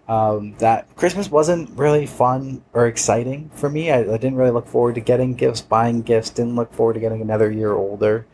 um, 0.08 0.56
that 0.60 0.94
Christmas 0.96 1.30
wasn't 1.32 1.70
really 1.78 2.06
fun 2.06 2.64
or 2.74 2.88
exciting 2.88 3.50
for 3.54 3.70
me. 3.70 3.92
I, 3.92 4.00
I 4.00 4.18
didn't 4.18 4.36
really 4.36 4.52
look 4.52 4.68
forward 4.68 4.96
to 4.96 5.02
getting 5.02 5.34
gifts, 5.36 5.62
buying 5.62 6.02
gifts. 6.02 6.30
Didn't 6.30 6.56
look 6.56 6.74
forward 6.74 6.94
to 6.94 7.00
getting 7.00 7.22
another 7.22 7.52
year 7.52 7.74
older, 7.74 8.26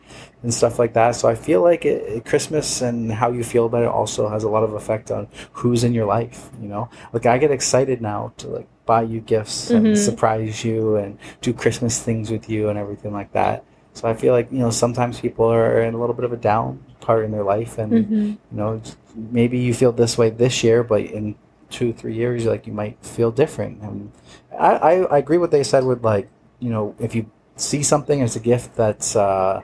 and 0.42 0.52
stuff 0.52 0.78
like 0.78 0.92
that. 0.94 1.12
So 1.16 1.28
I 1.28 1.34
feel 1.34 1.62
like 1.62 1.84
it, 1.84 2.24
Christmas 2.24 2.80
and 2.82 3.12
how 3.12 3.30
you 3.32 3.42
feel 3.44 3.66
about 3.66 3.82
it 3.82 3.88
also 3.88 4.28
has 4.28 4.44
a 4.44 4.48
lot 4.48 4.62
of 4.64 4.72
effect 4.72 5.10
on 5.10 5.28
who's 5.52 5.84
in 5.84 5.92
your 5.94 6.06
life. 6.06 6.50
You 6.60 6.68
know, 6.68 6.88
like 7.12 7.26
I 7.26 7.38
get 7.38 7.50
excited 7.50 8.00
now 8.00 8.32
to 8.38 8.48
like 8.48 8.68
buy 8.86 9.02
you 9.02 9.20
gifts 9.20 9.70
and 9.70 9.88
Mhm. 9.88 9.96
surprise 9.96 10.64
you 10.64 10.96
and 10.96 11.18
do 11.42 11.52
Christmas 11.52 12.00
things 12.02 12.30
with 12.30 12.48
you 12.48 12.68
and 12.70 12.78
everything 12.78 13.12
like 13.12 13.32
that. 13.32 13.64
So 13.92 14.08
I 14.08 14.14
feel 14.14 14.32
like 14.32 14.50
you 14.52 14.58
know 14.60 14.70
sometimes 14.70 15.20
people 15.20 15.46
are 15.52 15.82
in 15.82 15.92
a 15.94 15.98
little 15.98 16.14
bit 16.14 16.24
of 16.24 16.32
a 16.32 16.36
down 16.36 16.78
part 17.00 17.24
in 17.24 17.32
their 17.32 17.42
life, 17.42 17.78
and 17.78 17.92
Mhm. 17.92 18.26
you 18.50 18.56
know 18.56 18.74
it's- 18.76 18.96
maybe 19.30 19.58
you 19.58 19.74
feel 19.74 19.92
this 19.92 20.16
way 20.16 20.30
this 20.30 20.62
year, 20.62 20.82
but 20.82 21.02
in 21.02 21.36
two 21.70 21.92
three 21.92 22.14
years, 22.14 22.46
like 22.46 22.66
you 22.66 22.72
might 22.72 23.04
feel 23.04 23.30
different. 23.30 23.82
And 23.82 24.12
I, 24.58 24.70
I, 24.76 24.92
I 25.04 25.18
agree 25.18 25.38
what 25.38 25.50
they 25.50 25.62
said 25.62 25.84
with 25.84 26.04
like 26.04 26.28
you 26.60 26.70
know 26.70 26.94
if 26.98 27.14
you 27.14 27.30
see 27.56 27.82
something 27.82 28.22
as 28.22 28.36
a 28.36 28.40
gift 28.40 28.76
that's 28.76 29.16
uh, 29.16 29.62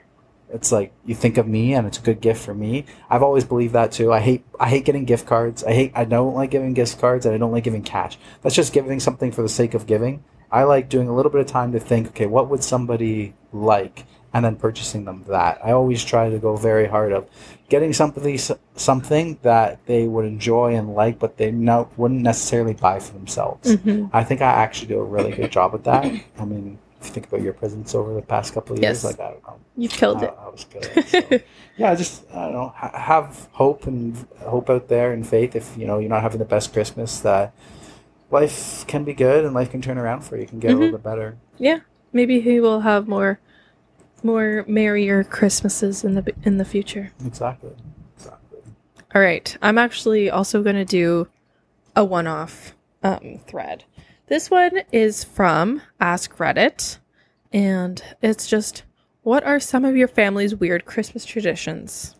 it's 0.52 0.70
like 0.70 0.92
you 1.04 1.14
think 1.14 1.38
of 1.38 1.46
me 1.48 1.74
and 1.74 1.86
it's 1.86 1.98
a 1.98 2.02
good 2.02 2.20
gift 2.20 2.44
for 2.44 2.54
me. 2.54 2.84
I've 3.10 3.22
always 3.22 3.44
believed 3.44 3.74
that 3.74 3.92
too. 3.92 4.12
I 4.12 4.20
hate 4.20 4.44
I 4.58 4.68
hate 4.68 4.84
getting 4.84 5.04
gift 5.04 5.26
cards. 5.26 5.64
I 5.64 5.72
hate 5.72 5.92
I 5.94 6.04
don't 6.04 6.34
like 6.34 6.50
giving 6.50 6.74
gift 6.74 7.00
cards 7.00 7.26
and 7.26 7.34
I 7.34 7.38
don't 7.38 7.52
like 7.52 7.64
giving 7.64 7.82
cash. 7.82 8.18
That's 8.42 8.54
just 8.54 8.72
giving 8.72 9.00
something 9.00 9.32
for 9.32 9.42
the 9.42 9.48
sake 9.48 9.74
of 9.74 9.86
giving. 9.86 10.24
I 10.50 10.62
like 10.62 10.88
doing 10.88 11.08
a 11.08 11.14
little 11.14 11.32
bit 11.32 11.40
of 11.40 11.48
time 11.48 11.72
to 11.72 11.80
think, 11.80 12.08
okay, 12.08 12.26
what 12.26 12.48
would 12.48 12.62
somebody 12.62 13.34
like? 13.52 14.04
And 14.34 14.44
then 14.44 14.56
purchasing 14.56 15.04
them 15.04 15.24
that. 15.28 15.60
I 15.64 15.70
always 15.70 16.02
try 16.04 16.28
to 16.28 16.38
go 16.40 16.56
very 16.56 16.86
hard 16.88 17.12
of 17.12 17.28
getting 17.68 17.92
somebody 17.92 18.36
something 18.74 19.38
that 19.42 19.78
they 19.86 20.08
would 20.08 20.24
enjoy 20.24 20.74
and 20.74 20.94
like, 20.94 21.20
but 21.20 21.36
they 21.36 21.52
no, 21.52 21.88
wouldn't 21.96 22.20
necessarily 22.22 22.74
buy 22.74 22.98
for 22.98 23.12
themselves. 23.12 23.76
Mhm. 23.76 24.10
I 24.12 24.24
think 24.24 24.42
I 24.42 24.46
actually 24.50 24.88
do 24.88 24.98
a 24.98 25.04
really 25.04 25.30
good 25.30 25.52
job 25.52 25.72
with 25.72 25.84
that. 25.84 26.04
I 26.38 26.44
mean, 26.44 26.78
if 27.00 27.06
you 27.06 27.12
think 27.14 27.28
about 27.28 27.42
your 27.42 27.52
presence 27.52 27.94
over 27.94 28.12
the 28.12 28.22
past 28.22 28.52
couple 28.54 28.74
of 28.74 28.82
years, 28.82 29.04
Yes. 29.04 29.04
like 29.04 29.20
I 29.20 29.30
don't 29.30 29.42
know, 29.46 29.56
You've 29.76 29.92
killed 29.92 30.18
I, 30.18 30.24
it. 30.26 30.34
I 30.36 30.48
was 30.48 30.64
good. 30.64 31.08
So. 31.08 31.40
yeah, 31.76 31.94
just 31.94 32.24
I 32.32 32.42
don't 32.46 32.52
know, 32.54 32.72
ha- 32.74 32.98
have 32.98 33.48
hope 33.52 33.86
and 33.86 34.16
hope 34.40 34.68
out 34.68 34.88
there 34.88 35.12
and 35.12 35.24
faith. 35.24 35.54
If 35.54 35.76
you 35.78 35.86
know 35.86 36.00
you're 36.00 36.10
not 36.10 36.22
having 36.22 36.40
the 36.40 36.44
best 36.44 36.72
Christmas, 36.72 37.20
that 37.20 37.52
life 38.32 38.84
can 38.88 39.04
be 39.04 39.14
good 39.14 39.44
and 39.44 39.54
life 39.54 39.70
can 39.70 39.80
turn 39.80 39.96
around 39.96 40.22
for 40.22 40.36
you. 40.36 40.44
Can 40.46 40.58
get 40.58 40.72
a 40.72 40.74
Mhm. 40.74 40.78
little 40.78 40.98
bit 40.98 41.04
better. 41.04 41.36
Yeah, 41.58 41.80
maybe 42.12 42.40
he 42.40 42.58
will 42.58 42.80
have 42.80 43.06
more, 43.06 43.38
more 44.24 44.64
merrier 44.66 45.22
Christmases 45.22 46.02
in 46.02 46.14
the 46.14 46.34
in 46.42 46.58
the 46.58 46.64
future. 46.64 47.12
Exactly. 47.24 47.70
Exactly. 48.16 48.58
All 49.14 49.20
right, 49.20 49.56
I'm 49.62 49.78
actually 49.78 50.30
also 50.30 50.62
going 50.62 50.76
to 50.76 50.84
do 50.84 51.28
a 51.94 52.04
one-off 52.04 52.74
um, 53.02 53.38
thread. 53.46 53.84
This 54.26 54.50
one 54.50 54.80
is 54.90 55.22
from 55.22 55.82
Ask 56.00 56.36
Reddit, 56.38 56.98
and 57.52 58.02
it's 58.22 58.48
just 58.48 58.82
what 59.22 59.44
are 59.44 59.60
some 59.60 59.84
of 59.84 59.96
your 59.96 60.08
family's 60.08 60.54
weird 60.54 60.84
Christmas 60.84 61.24
traditions? 61.24 62.16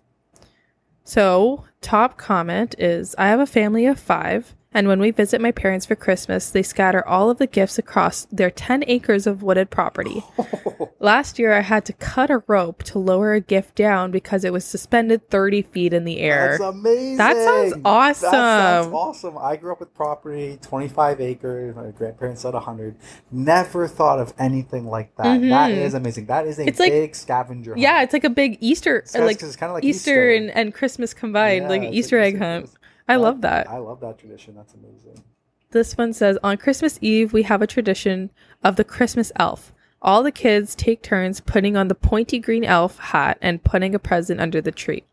So, 1.05 1.65
top 1.83 2.17
comment 2.17 2.75
is 2.79 3.15
I 3.19 3.29
have 3.29 3.41
a 3.41 3.47
family 3.47 3.85
of 3.87 4.01
five, 4.01 4.55
and 4.75 4.89
when 4.89 4.99
we 5.01 5.12
visit 5.12 5.41
my 5.41 5.53
parents 5.53 5.87
for 5.87 5.95
Christmas, 5.95 6.51
they 6.51 6.62
scatter 6.62 7.07
all 7.07 7.31
of 7.31 7.39
the 7.39 7.47
gifts 7.47 7.79
across 7.79 8.27
their 8.33 8.51
10 8.51 8.83
acres 8.89 9.27
of 9.27 9.43
wooded 9.43 9.70
property. 9.70 10.25
Last 10.99 11.39
year, 11.39 11.53
I 11.53 11.61
had 11.61 11.85
to 11.85 11.93
cut 11.93 12.29
a 12.31 12.43
rope 12.49 12.83
to 12.85 12.99
lower 12.99 13.35
a 13.35 13.41
gift 13.41 13.77
down 13.77 14.11
because 14.11 14.45
it 14.45 14.53
was 14.53 14.64
suspended 14.64 15.31
30 15.31 15.62
feet 15.62 15.93
in 15.93 16.05
the 16.05 16.18
air. 16.18 16.59
That's 16.59 16.62
amazing. 16.62 17.16
That 17.18 17.37
sounds 17.37 17.75
awesome. 17.85 18.31
That 18.33 18.83
sounds 18.83 18.93
awesome. 18.95 19.39
I 19.39 19.57
grew 19.57 19.70
up 19.72 19.81
with 19.81 19.95
property, 19.95 20.59
25 20.61 21.20
acres. 21.20 21.77
My 21.77 21.91
grandparents 21.93 22.43
had 22.43 22.55
100. 22.55 22.97
Never 23.31 23.87
thought 23.87 24.18
of 24.18 24.33
anything 24.39 24.87
like 24.89 25.14
that. 25.16 25.41
That 25.41 25.70
Mhm. 25.70 25.77
is 25.77 25.95
amazing. 25.95 26.27
That 26.27 26.47
is 26.47 26.59
a 26.59 26.66
It's 26.66 26.81
like- 26.81 26.91
big 26.91 27.14
scavenger 27.14 27.72
hunt. 27.72 27.81
Yeah, 27.81 28.03
it's 28.03 28.12
like 28.12 28.25
a 28.25 28.31
big 28.31 28.59
Easter, 28.61 28.97
It's 28.97 29.14
like 29.16 29.41
it's 29.43 29.57
kind 29.57 29.70
of 29.70 29.75
like 29.75 29.85
Easter, 29.85 30.31
and, 30.33 30.51
and 30.51 30.75
Christmas 30.75 31.14
combined, 31.14 31.64
Yeah, 31.64 31.68
like 31.68 31.83
an 31.83 31.95
Easter 31.95 32.18
egg 32.18 32.35
Easter 32.35 32.45
hunt. 32.45 32.70
I 33.09 33.17
love 33.17 33.41
that. 33.43 33.69
I 33.69 33.79
love 33.79 34.01
that 34.01 34.19
tradition. 34.19 34.55
That's 34.55 34.75
amazing. 34.75 35.23
This 35.71 35.97
one 35.97 36.13
says 36.13 36.39
on 36.43 36.57
Christmas 36.57 36.99
Eve, 37.03 37.33
we 37.33 37.43
have 37.43 37.61
a 37.61 37.67
tradition 37.67 38.31
of 38.63 38.77
the 38.77 38.85
Christmas 38.85 39.33
elf. 39.37 39.73
All 40.01 40.23
the 40.23 40.31
kids 40.33 40.75
take 40.75 41.03
turns 41.03 41.41
putting 41.41 41.77
on 41.77 41.89
the 41.89 41.95
pointy 41.95 42.39
green 42.39 42.65
elf 42.65 42.99
hat 42.99 43.39
and 43.41 43.65
putting 43.65 43.95
a 43.95 43.99
present 43.99 44.41
under 44.41 44.61
the 44.61 44.71
tree. 44.71 45.05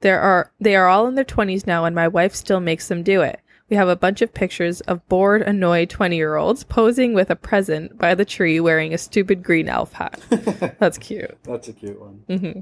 There 0.00 0.20
are 0.20 0.50
they 0.60 0.74
are 0.76 0.88
all 0.88 1.06
in 1.06 1.14
their 1.14 1.24
20s 1.24 1.66
now 1.66 1.84
and 1.84 1.94
my 1.94 2.08
wife 2.08 2.34
still 2.34 2.60
makes 2.60 2.88
them 2.88 3.02
do 3.02 3.22
it. 3.22 3.40
We 3.70 3.76
have 3.76 3.88
a 3.88 3.96
bunch 3.96 4.20
of 4.20 4.34
pictures 4.34 4.82
of 4.82 5.08
bored, 5.08 5.40
annoyed 5.40 5.88
20-year-olds 5.88 6.64
posing 6.64 7.14
with 7.14 7.30
a 7.30 7.36
present 7.36 7.96
by 7.96 8.14
the 8.14 8.26
tree 8.26 8.60
wearing 8.60 8.92
a 8.92 8.98
stupid 8.98 9.42
green 9.42 9.68
elf 9.68 9.94
hat. 9.94 10.20
That's 10.78 10.98
cute. 10.98 11.38
That's 11.44 11.68
a 11.68 11.72
cute 11.72 11.98
one. 11.98 12.24
hmm 12.28 12.60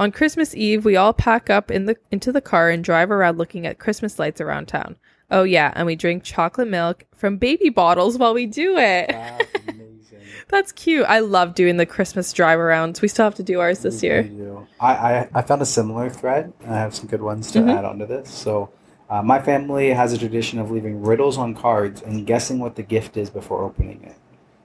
On 0.00 0.10
Christmas 0.10 0.54
Eve, 0.54 0.86
we 0.86 0.96
all 0.96 1.12
pack 1.12 1.50
up 1.50 1.70
in 1.70 1.84
the 1.84 1.94
into 2.10 2.32
the 2.32 2.40
car 2.40 2.70
and 2.70 2.82
drive 2.82 3.10
around 3.10 3.36
looking 3.36 3.66
at 3.66 3.78
Christmas 3.78 4.18
lights 4.18 4.40
around 4.40 4.66
town. 4.66 4.96
Oh 5.30 5.42
yeah, 5.42 5.72
and 5.76 5.84
we 5.84 5.94
drink 5.94 6.24
chocolate 6.24 6.68
milk 6.68 7.04
from 7.14 7.36
baby 7.36 7.68
bottles 7.68 8.16
while 8.16 8.32
we 8.32 8.46
do 8.46 8.78
it. 8.78 9.08
That's. 9.10 9.44
That's 10.48 10.72
cute. 10.72 11.04
I 11.06 11.18
love 11.20 11.54
doing 11.54 11.76
the 11.76 11.84
Christmas 11.86 12.32
drive 12.32 12.58
arounds. 12.58 13.02
We 13.02 13.08
still 13.08 13.24
have 13.26 13.34
to 13.36 13.42
do 13.42 13.60
ours 13.60 13.80
this 13.80 14.00
We- 14.02 14.08
year. 14.08 14.22
do. 14.24 14.66
I, 14.80 14.92
I, 14.94 15.28
I 15.34 15.42
found 15.42 15.60
a 15.62 15.66
similar 15.66 16.08
thread. 16.10 16.52
I 16.66 16.72
have 16.74 16.92
some 16.94 17.06
good 17.06 17.20
ones 17.22 17.52
to 17.52 17.60
Mhm. 17.60 17.76
add 17.78 17.84
onto 17.84 18.04
this. 18.06 18.30
So, 18.30 18.70
uh, 19.10 19.22
my 19.22 19.38
family 19.40 19.90
has 19.90 20.12
a 20.14 20.18
tradition 20.18 20.58
of 20.58 20.70
leaving 20.72 21.02
riddles 21.02 21.36
on 21.38 21.54
cards 21.54 22.00
and 22.02 22.26
guessing 22.26 22.58
what 22.58 22.74
the 22.74 22.82
gift 22.82 23.16
is 23.16 23.30
before 23.30 23.62
opening 23.62 24.02
it. 24.02 24.16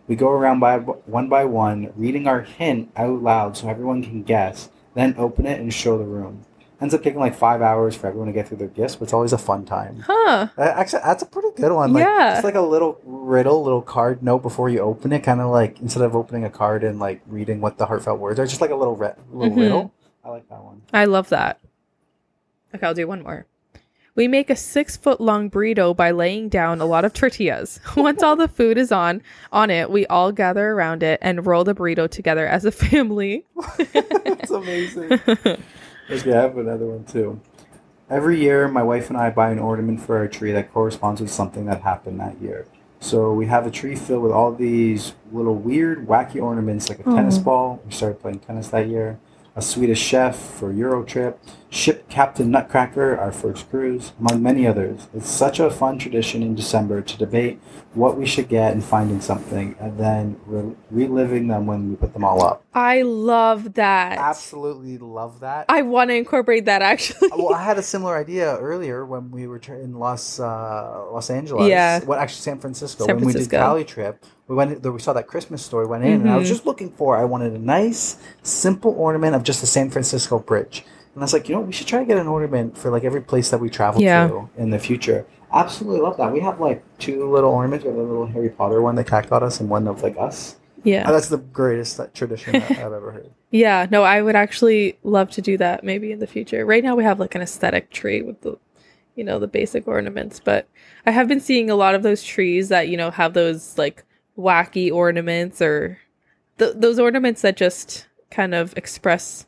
We 0.07 0.15
go 0.15 0.29
around 0.31 0.59
by 0.61 0.77
one 0.79 1.27
by 1.29 1.43
one, 1.45 1.91
reading 1.95 2.25
our 2.25 2.41
hint 2.41 2.89
out 2.95 3.21
loud 3.21 3.55
so 3.57 3.69
everyone 3.69 4.01
can 4.01 4.23
guess, 4.23 4.69
then 4.95 5.13
open 5.17 5.45
it 5.45 5.59
and 5.59 5.71
show 5.73 5.97
the 5.97 6.03
room. 6.05 6.45
Ends 6.81 6.93
up 6.93 7.03
taking 7.03 7.19
like 7.21 7.35
five 7.35 7.61
hours 7.61 7.95
for 7.95 8.07
everyone 8.07 8.27
to 8.27 8.33
get 8.33 8.47
through 8.49 8.57
their 8.57 8.67
gifts, 8.67 8.97
but 8.97 9.03
it's 9.03 9.13
always 9.13 9.31
a 9.31 9.37
fun 9.37 9.63
time. 9.63 10.03
Huh. 10.05 10.49
Uh, 10.57 10.61
Actually, 10.61 11.03
that's 11.05 11.23
a 11.23 11.25
pretty 11.25 11.49
good 11.55 11.71
one. 11.71 11.93
Like, 11.93 12.03
Yeah. 12.03 12.35
It's 12.35 12.43
like 12.43 12.55
a 12.55 12.61
little 12.61 12.99
riddle, 13.05 13.63
little 13.63 13.81
card 13.81 14.21
note 14.21 14.39
before 14.39 14.69
you 14.69 14.79
open 14.79 15.13
it. 15.13 15.21
Kind 15.21 15.39
of 15.39 15.51
like 15.51 15.79
instead 15.79 16.03
of 16.03 16.15
opening 16.17 16.43
a 16.43 16.49
card 16.49 16.83
and 16.83 16.99
like 16.99 17.21
reading 17.27 17.61
what 17.61 17.77
the 17.77 17.85
heartfelt 17.85 18.19
words 18.19 18.39
are, 18.41 18.45
just 18.45 18.59
like 18.59 18.71
a 18.71 18.75
little 18.75 18.95
re- 18.97 19.13
little 19.31 19.55
Mhm. 19.55 19.59
riddle. 19.61 19.93
I 20.23 20.29
like 20.29 20.49
that 20.49 20.61
one. 20.63 20.81
I 20.91 21.05
love 21.05 21.29
that. 21.29 21.59
Okay, 22.73 22.85
I'll 22.85 22.93
do 22.93 23.07
one 23.07 23.23
more. 23.23 23.45
We 24.15 24.29
make 24.29 24.49
a 24.49 24.55
six 24.55 24.95
foot 24.95 25.19
long 25.19 25.51
burrito 25.51 25.95
by 25.95 26.11
laying 26.11 26.47
down 26.47 26.79
a 26.79 26.85
lot 26.85 27.03
of 27.03 27.13
tortillas. 27.13 27.81
Once 27.97 28.23
all 28.23 28.37
the 28.37 28.47
food 28.47 28.77
is 28.77 28.91
on 28.91 29.21
on 29.51 29.69
it, 29.69 29.91
we 29.91 30.05
all 30.07 30.31
gather 30.31 30.71
around 30.71 31.03
it 31.03 31.19
and 31.21 31.45
roll 31.45 31.65
the 31.65 31.75
burrito 31.75 32.09
together 32.09 32.47
as 32.47 32.63
a 32.63 32.71
family. 32.71 33.45
That's 33.93 34.51
amazing. 34.51 35.11
Okay, 36.07 36.33
I 36.33 36.41
have 36.41 36.57
another 36.57 36.85
one 36.85 37.03
too. 37.03 37.41
Every 38.09 38.39
year, 38.39 38.67
my 38.67 38.83
wife 38.83 39.09
and 39.09 39.17
I 39.17 39.31
buy 39.31 39.49
an 39.51 39.59
ornament 39.59 39.99
for 39.99 40.17
our 40.17 40.27
tree 40.27 40.51
that 40.51 40.71
corresponds 40.71 41.19
with 41.19 41.31
something 41.31 41.65
that 41.65 41.81
happened 41.81 42.19
that 42.19 42.39
year. 42.39 42.67
So 42.99 43.33
we 43.33 43.47
have 43.47 43.67
a 43.67 43.71
tree 43.71 43.95
filled 43.95 44.23
with 44.23 44.31
all 44.31 44.53
these 44.53 45.13
little 45.31 45.55
weird, 45.55 46.07
wacky 46.07 46.41
ornaments, 46.41 46.87
like 46.87 46.99
a 46.99 47.03
tennis 47.03 47.37
ball. 47.37 47.81
We 47.85 47.91
started 47.91 48.21
playing 48.21 48.39
tennis 48.39 48.69
that 48.69 48.87
year. 48.87 49.19
A 49.55 49.61
Swedish 49.61 49.99
chef 49.99 50.35
for 50.37 50.71
Euro 50.71 51.03
trip. 51.03 51.39
Ship 51.75 52.07
Captain 52.07 52.49
Nutcracker, 52.51 53.17
our 53.17 53.33
first 53.33 53.69
cruise, 53.69 54.13
among 54.17 54.41
many 54.41 54.65
others. 54.65 55.07
It's 55.13 55.29
such 55.29 55.59
a 55.59 55.69
fun 55.69 55.97
tradition 55.99 56.41
in 56.41 56.55
December 56.55 57.01
to 57.01 57.17
debate 57.17 57.59
what 57.93 58.15
we 58.17 58.25
should 58.25 58.47
get 58.47 58.71
and 58.71 58.81
finding 58.81 59.19
something, 59.19 59.75
and 59.77 59.97
then 59.97 60.39
re- 60.45 60.73
reliving 60.89 61.49
them 61.49 61.65
when 61.67 61.89
we 61.89 61.97
put 61.97 62.13
them 62.13 62.23
all 62.23 62.41
up. 62.45 62.63
I 62.73 63.01
love 63.01 63.73
that. 63.73 64.17
Absolutely 64.17 64.97
love 64.99 65.41
that. 65.41 65.65
I 65.67 65.81
want 65.81 66.11
to 66.11 66.15
incorporate 66.15 66.63
that 66.63 66.81
actually. 66.81 67.27
well, 67.35 67.53
I 67.53 67.61
had 67.61 67.77
a 67.77 67.83
similar 67.93 68.15
idea 68.17 68.55
earlier 68.57 69.05
when 69.05 69.29
we 69.29 69.45
were 69.45 69.57
in 69.67 69.95
Los 69.99 70.39
uh, 70.39 71.11
Los 71.11 71.29
Angeles. 71.29 71.67
Yeah. 71.67 72.01
Well, 72.05 72.17
actually, 72.17 72.41
San 72.41 72.59
Francisco. 72.59 73.05
San 73.05 73.17
when 73.17 73.25
we 73.25 73.33
did 73.33 73.39
Francisco. 73.49 73.57
Cali 73.57 73.83
trip, 73.83 74.23
we 74.47 74.55
went. 74.55 74.81
We 74.81 74.99
saw 75.01 75.11
that 75.11 75.27
Christmas 75.27 75.61
story 75.65 75.87
Went 75.87 76.05
in, 76.05 76.21
and 76.21 76.29
I 76.31 76.37
was 76.37 76.47
Mhm. 76.47 76.51
just 76.53 76.65
looking 76.65 76.91
for. 76.91 77.17
I 77.17 77.25
wanted 77.25 77.51
a 77.51 77.59
nice, 77.59 78.15
simple 78.43 78.95
ornament 78.97 79.35
of 79.35 79.43
just 79.43 79.59
the 79.59 79.67
San 79.67 79.89
Francisco 79.89 80.39
Bridge. 80.39 80.85
And 81.15 81.23
I 81.23 81.25
was 81.25 81.33
like, 81.33 81.49
you 81.49 81.55
know, 81.55 81.61
we 81.61 81.71
should 81.73 81.87
try 81.87 81.99
to 81.99 82.05
get 82.05 82.17
an 82.17 82.27
ornament 82.27 82.77
for 82.77 82.91
like 82.91 83.03
every 83.03 83.21
place 83.21 83.49
that 83.49 83.59
we 83.59 83.69
travel 83.69 84.01
Yeah. 84.01 84.27
to 84.27 84.49
in 84.57 84.69
the 84.69 84.79
future. 84.79 85.25
Absolutely 85.53 86.01
love 86.01 86.17
that. 86.17 86.31
We 86.33 86.41
have 86.41 86.59
like 86.59 86.83
two 86.99 87.31
little 87.31 87.51
ornaments. 87.51 87.85
We 87.85 87.89
have 87.91 87.99
a 87.99 88.03
little 88.03 88.27
Harry 88.27 88.49
Potter 88.49 88.81
one 88.81 88.95
that 88.95 89.07
Cat 89.07 89.29
got 89.29 89.41
us, 89.41 89.59
and 89.61 89.69
one 89.69 89.87
of 89.87 90.03
like 90.03 90.17
us. 90.19 90.57
yeah. 90.83 91.05
Oh, 91.07 91.13
that's 91.13 91.29
the 91.29 91.37
greatest 91.37 91.99
uh, 91.99 92.07
tradition 92.13 92.53
that 92.59 92.69
I've 92.71 92.93
ever 92.93 93.11
heard. 93.11 93.31
Yeah, 93.51 93.87
no, 93.89 94.03
I 94.03 94.21
would 94.21 94.35
actually 94.35 94.97
love 95.03 95.31
to 95.31 95.41
do 95.41 95.55
that 95.59 95.81
maybe 95.81 96.11
in 96.11 96.19
the 96.19 96.27
future. 96.27 96.65
Right 96.65 96.83
now 96.83 96.93
we 96.95 97.05
have 97.05 97.21
like 97.21 97.35
an 97.35 97.41
aesthetic 97.41 97.89
tree 97.89 98.21
with 98.21 98.41
the 98.41 98.57
you 99.15 99.23
know, 99.23 99.39
the 99.39 99.47
basic 99.47 99.87
ornaments, 99.87 100.41
but 100.43 100.67
I 101.05 101.11
have 101.11 101.29
been 101.29 101.39
seeing 101.39 101.69
a 101.69 101.75
lot 101.75 101.95
of 101.95 102.03
those 102.03 102.21
trees 102.21 102.67
that, 102.67 102.89
you 102.89 102.97
know, 102.97 103.11
have 103.11 103.33
those 103.33 103.77
like 103.77 104.03
wacky 104.37 104.91
ornaments 104.91 105.61
or 105.61 105.99
th- 106.57 106.73
those 106.75 106.99
ornaments 106.99 107.41
that 107.43 107.55
just 107.55 108.07
kind 108.29 108.53
of 108.53 108.73
express 108.75 109.45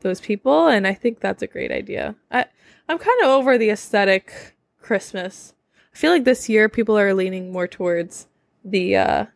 those 0.00 0.20
people 0.20 0.66
and 0.66 0.86
I 0.86 0.94
think 0.94 1.20
that's 1.20 1.42
a 1.42 1.46
great 1.46 1.70
idea. 1.72 2.14
I 2.30 2.46
I'm 2.88 2.98
kind 2.98 3.22
of 3.22 3.28
over 3.30 3.56
the 3.58 3.70
aesthetic 3.70 4.56
Christmas. 4.80 5.54
I 5.94 5.96
feel 5.96 6.10
like 6.10 6.24
this 6.24 6.48
year 6.48 6.68
people 6.68 6.98
are 6.98 7.14
leaning 7.14 7.52
more 7.52 7.66
towards 7.68 8.26
the 8.64 8.96
uh 8.96 9.26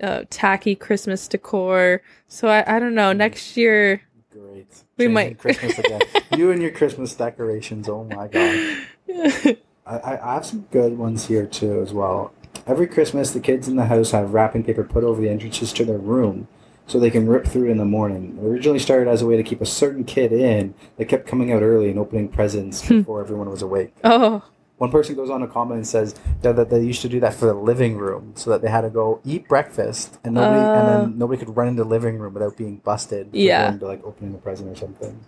uh, 0.00 0.22
tacky 0.30 0.76
Christmas 0.76 1.26
decor. 1.26 2.02
So 2.28 2.46
I, 2.46 2.76
I 2.76 2.78
don't 2.78 2.94
know. 2.94 3.12
Next 3.12 3.56
year, 3.56 4.02
Great. 4.32 4.68
We 4.96 5.06
Changing 5.06 5.12
might- 5.14 5.38
Christmas 5.38 5.76
again. 5.76 6.00
you 6.36 6.52
and 6.52 6.62
your 6.62 6.70
Christmas 6.70 7.14
decorations. 7.16 7.88
Oh 7.88 8.04
my 8.04 8.28
god. 8.28 8.78
I, 9.86 9.96
I 9.98 10.30
I 10.30 10.34
have 10.34 10.46
some 10.46 10.66
good 10.70 10.96
ones 10.96 11.26
here 11.26 11.46
too 11.46 11.80
as 11.82 11.92
well. 11.92 12.32
Every 12.66 12.86
Christmas, 12.86 13.32
the 13.32 13.40
kids 13.40 13.66
in 13.66 13.74
the 13.76 13.86
house 13.86 14.12
have 14.12 14.32
wrapping 14.34 14.62
paper 14.62 14.84
put 14.84 15.02
over 15.02 15.20
the 15.20 15.28
entrances 15.30 15.72
to 15.72 15.84
their 15.84 15.98
room 15.98 16.46
so 16.88 16.98
they 16.98 17.10
can 17.10 17.28
rip 17.28 17.46
through 17.46 17.70
in 17.70 17.76
the 17.76 17.84
morning. 17.84 18.36
It 18.42 18.44
originally 18.46 18.78
started 18.80 19.08
as 19.08 19.22
a 19.22 19.26
way 19.26 19.36
to 19.36 19.42
keep 19.44 19.60
a 19.60 19.66
certain 19.66 20.02
kid 20.04 20.32
in 20.32 20.74
that 20.96 21.04
kept 21.06 21.26
coming 21.28 21.52
out 21.52 21.62
early 21.62 21.90
and 21.90 21.98
opening 21.98 22.28
presents 22.28 22.86
Hmm. 22.88 22.98
before 22.98 23.20
everyone 23.20 23.48
was 23.50 23.62
awake. 23.62 23.94
oh, 24.04 24.42
One 24.78 24.90
person 24.90 25.14
goes 25.16 25.28
on 25.28 25.42
a 25.42 25.46
comment 25.48 25.76
and 25.78 25.86
says 25.86 26.14
that, 26.42 26.54
that 26.56 26.70
they 26.70 26.80
used 26.80 27.02
to 27.02 27.08
do 27.08 27.18
that 27.20 27.34
for 27.34 27.46
the 27.46 27.54
living 27.54 27.96
room 27.96 28.32
so 28.36 28.48
that 28.50 28.62
they 28.62 28.68
had 28.70 28.82
to 28.82 28.90
go 28.90 29.20
eat 29.24 29.48
breakfast 29.48 30.18
and 30.24 30.34
nobody 30.34 30.58
and 30.60 30.88
Uh. 30.88 30.98
then 31.02 31.18
nobody 31.18 31.38
could 31.44 31.56
run 31.56 31.68
into 31.68 31.82
the 31.82 31.88
living 31.88 32.18
room 32.18 32.32
without 32.34 32.56
being 32.56 32.76
busted 32.84 33.28
Yeah. 33.32 33.70
to 33.72 33.86
like 33.86 34.02
opening 34.04 34.34
a 34.34 34.38
present 34.38 34.70
or 34.70 34.76
something. 34.76 35.18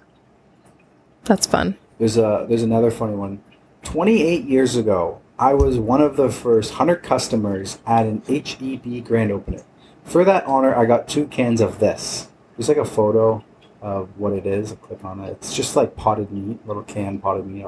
that's 1.25 1.47
fun. 1.47 1.77
There's 1.99 2.17
a 2.17 2.47
there's 2.49 2.63
another 2.63 2.91
funny 2.91 3.15
one. 3.15 3.41
28 3.83 4.45
years 4.45 4.77
ago, 4.77 5.19
I 5.39 5.55
was 5.55 5.79
one 5.79 6.01
of 6.01 6.17
the 6.17 6.31
first 6.31 6.71
100 6.73 7.03
customers 7.03 7.79
at 7.87 8.07
an 8.07 8.23
HEB 8.29 9.05
grand 9.05 9.31
opening. 9.33 9.63
For 10.05 10.25
that 10.25 10.45
honor, 10.47 10.75
I 10.75 10.87
got 10.87 11.09
two 11.09 11.27
cans 11.27 11.61
of 11.61 11.79
this. 11.79 12.29
There's 12.57 12.69
like 12.69 12.79
a 12.79 12.85
photo 12.85 13.45
of 13.81 14.09
what 14.19 14.33
it 14.33 14.47
is. 14.47 14.73
I 14.73 14.77
click 14.77 15.05
on 15.05 15.21
it. 15.21 15.31
It's 15.33 15.55
just 15.55 15.77
like 15.77 15.97
potted 15.97 16.31
meat, 16.33 16.67
little 16.67 16.83
can 16.83 17.19
potted 17.19 17.47
meat. 17.47 17.67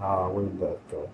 Uh, 0.00 0.26
where 0.28 0.44
did 0.44 0.60
that 0.60 0.90
go? 0.90 1.10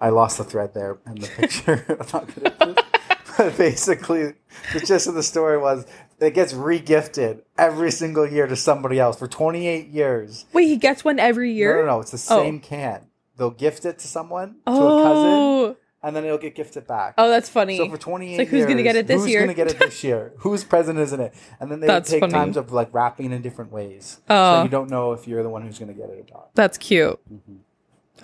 I 0.00 0.08
lost 0.10 0.38
the 0.38 0.44
thread 0.44 0.74
there 0.74 0.98
and 1.06 1.18
the 1.20 1.28
picture. 1.28 1.84
I'm 2.00 2.06
not 2.12 2.34
good 2.34 2.46
at 2.46 2.58
this. 2.58 3.56
Basically, 3.56 4.34
the 4.72 4.80
gist 4.80 5.06
of 5.08 5.14
the 5.14 5.22
story 5.22 5.58
was 5.58 5.86
it 6.20 6.34
gets 6.34 6.52
regifted 6.52 7.42
every 7.58 7.90
single 7.90 8.26
year 8.26 8.46
to 8.46 8.54
somebody 8.56 8.98
else 9.00 9.18
for 9.18 9.26
28 9.26 9.88
years. 9.88 10.46
Wait, 10.52 10.66
he 10.66 10.76
gets 10.76 11.04
one 11.04 11.18
every 11.18 11.52
year? 11.52 11.74
No, 11.76 11.80
no, 11.80 11.86
no. 11.96 12.00
It's 12.00 12.12
the 12.12 12.34
Oh. 12.34 12.38
same 12.42 12.60
can. 12.60 13.06
They'll 13.36 13.50
gift 13.50 13.84
it 13.84 13.98
to 13.98 14.06
someone, 14.06 14.56
to 14.66 14.72
a 14.72 15.02
cousin, 15.02 15.32
Oh, 15.32 15.76
and 16.04 16.14
then 16.14 16.24
it'll 16.24 16.38
get 16.38 16.54
gifted 16.54 16.86
back. 16.86 17.14
oh, 17.18 17.28
that's 17.28 17.48
funny. 17.48 17.78
So 17.78 17.88
for 17.88 17.96
28 17.98 18.30
It's 18.30 18.38
like, 18.38 18.48
who's 18.48 18.66
gonna 18.66 18.82
get 18.84 18.94
it 18.94 19.06
this 19.08 19.22
who's 19.22 19.30
year? 19.30 19.40
Who's 19.40 19.46
going 19.54 19.56
to 19.56 19.64
get 19.64 19.72
it 19.74 19.84
this 19.84 20.04
year? 20.04 20.32
Whose 20.38 20.62
present 20.62 20.98
isn't 20.98 21.18
it? 21.20 21.34
And 21.58 21.70
then 21.70 21.80
they 21.80 21.86
That's 21.86 22.10
would 22.10 22.14
take 22.14 22.20
funny. 22.20 22.32
times 22.32 22.56
of 22.56 22.72
like 22.72 22.92
wrapping 22.92 23.32
in 23.32 23.42
different 23.42 23.72
ways. 23.72 24.20
Oh. 24.30 24.58
So 24.58 24.62
you 24.64 24.68
don't 24.68 24.90
know 24.90 25.12
if 25.12 25.26
you're 25.26 25.42
the 25.42 25.48
one 25.48 25.62
who's 25.62 25.78
going 25.78 25.92
to 25.92 25.98
get 26.00 26.10
it 26.10 26.30
or 26.30 26.34
not. 26.34 26.54
that's 26.54 26.76
cute. 26.78 27.18
Mhm. 27.32 27.56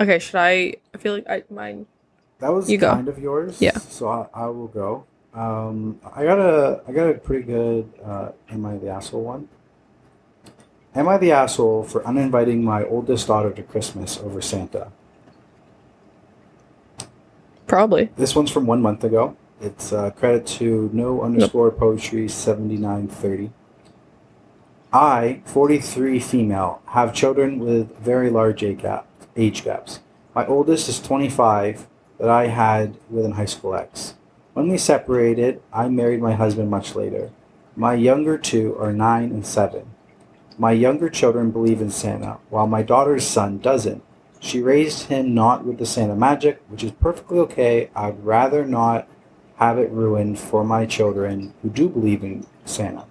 Okay, 0.00 0.18
should 0.20 0.36
I? 0.36 0.74
I 0.94 0.98
feel 0.98 1.14
like 1.14 1.28
I 1.28 1.42
mine. 1.50 1.86
That 2.38 2.52
was 2.52 2.70
You 2.70 2.78
go. 2.78 2.92
kind 2.92 3.08
of 3.08 3.18
yours. 3.18 3.60
Yeah. 3.60 3.76
So 3.78 4.08
I, 4.08 4.26
I 4.32 4.46
will 4.46 4.68
go. 4.68 5.04
Um, 5.34 6.00
I 6.14 6.24
got 6.24 6.38
a 6.38 6.82
I 6.88 6.92
got 6.92 7.08
a 7.08 7.14
pretty 7.14 7.44
good 7.44 7.92
uh, 8.04 8.30
am 8.50 8.66
I 8.66 8.76
the 8.78 8.88
asshole 8.88 9.22
one. 9.22 9.48
Am 10.94 11.08
I 11.08 11.18
the 11.18 11.30
asshole 11.32 11.84
for 11.84 12.04
uninviting 12.06 12.64
my 12.64 12.84
oldest 12.84 13.28
daughter 13.28 13.50
to 13.52 13.62
Christmas 13.62 14.18
over 14.18 14.40
Santa? 14.42 14.90
Probably. 17.70 18.10
This 18.16 18.34
one's 18.34 18.50
from 18.50 18.66
one 18.66 18.82
month 18.82 19.04
ago. 19.04 19.36
It's 19.60 19.92
uh, 19.92 20.10
credit 20.10 20.44
to 20.58 20.90
no 20.92 21.22
underscore 21.22 21.70
poetry 21.70 22.28
seventy 22.28 22.76
nine 22.76 23.06
thirty. 23.06 23.52
I, 24.92 25.42
forty 25.44 25.78
three 25.78 26.18
female, 26.18 26.82
have 26.86 27.14
children 27.14 27.60
with 27.60 27.96
very 27.98 28.28
large 28.28 28.64
age 28.64 28.80
gap 28.82 29.06
age 29.36 29.62
gaps. 29.62 30.00
My 30.34 30.44
oldest 30.46 30.88
is 30.88 31.00
twenty 31.00 31.28
five 31.28 31.86
that 32.18 32.28
I 32.28 32.48
had 32.48 32.96
with 33.08 33.24
an 33.24 33.32
high 33.32 33.44
school 33.44 33.76
ex. 33.76 34.14
When 34.52 34.68
we 34.68 34.76
separated, 34.76 35.62
I 35.72 35.88
married 35.88 36.20
my 36.20 36.32
husband 36.32 36.70
much 36.70 36.96
later. 36.96 37.30
My 37.76 37.94
younger 37.94 38.36
two 38.36 38.76
are 38.80 38.92
nine 38.92 39.30
and 39.30 39.46
seven. 39.46 39.94
My 40.58 40.72
younger 40.72 41.08
children 41.08 41.52
believe 41.52 41.80
in 41.80 41.92
Santa, 41.92 42.38
while 42.48 42.66
my 42.66 42.82
daughter's 42.82 43.24
son 43.24 43.58
doesn't. 43.58 44.02
She 44.40 44.62
raised 44.62 45.04
him 45.04 45.34
not 45.34 45.64
with 45.64 45.78
the 45.78 45.86
Santa 45.86 46.16
magic, 46.16 46.60
which 46.68 46.82
is 46.82 46.92
perfectly 46.92 47.38
okay. 47.40 47.90
I'd 47.94 48.24
rather 48.24 48.64
not 48.64 49.06
have 49.56 49.78
it 49.78 49.90
ruined 49.90 50.38
for 50.38 50.64
my 50.64 50.86
children 50.86 51.52
who 51.62 51.68
do 51.68 51.88
believe 51.88 52.24
in 52.24 52.46
Santa. 52.64 53.04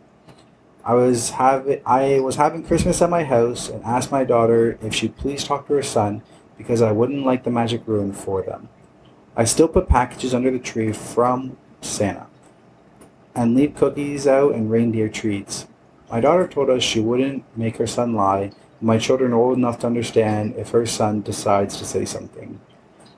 I 0.84 0.96
was 0.96 1.30
having 1.32 1.82
I 1.86 2.20
was 2.20 2.38
having 2.38 2.64
Christmas 2.64 3.02
at 3.04 3.12
my 3.12 3.24
house 3.24 3.70
and 3.70 3.84
asked 3.84 4.12
my 4.12 4.24
daughter 4.24 4.80
if 4.82 4.96
she'd 4.96 5.18
please 5.18 5.44
talk 5.44 5.68
to 5.68 5.74
her 5.74 5.84
son 5.84 6.24
because 6.58 6.82
I 6.82 6.92
wouldn't 6.92 7.26
like 7.26 7.44
the 7.44 7.52
magic 7.52 7.84
ruined 7.86 8.18
for 8.18 8.42
them. 8.42 8.68
I 9.36 9.44
still 9.44 9.68
put 9.68 9.88
packages 9.88 10.34
under 10.34 10.50
the 10.50 10.58
tree 10.58 10.92
from 10.92 11.58
Santa 11.82 12.26
and 13.36 13.56
leave 13.56 13.76
cookies 13.76 14.26
out 14.26 14.56
and 14.56 14.72
reindeer 14.72 15.10
treats. 15.10 15.68
My 16.10 16.20
daughter 16.20 16.48
told 16.48 16.72
us 16.72 16.82
she 16.82 17.00
wouldn't 17.00 17.44
make 17.56 17.78
her 17.78 17.88
son 17.88 18.16
lie. 18.16 18.52
My 18.82 18.98
children 18.98 19.34
are 19.34 19.38
old 19.40 19.58
enough 19.58 19.80
to 19.80 19.88
understand 19.88 20.56
if 20.58 20.70
her 20.72 20.86
son 20.86 21.22
decides 21.22 21.78
to 21.78 21.86
say 21.86 22.06
something. 22.06 22.60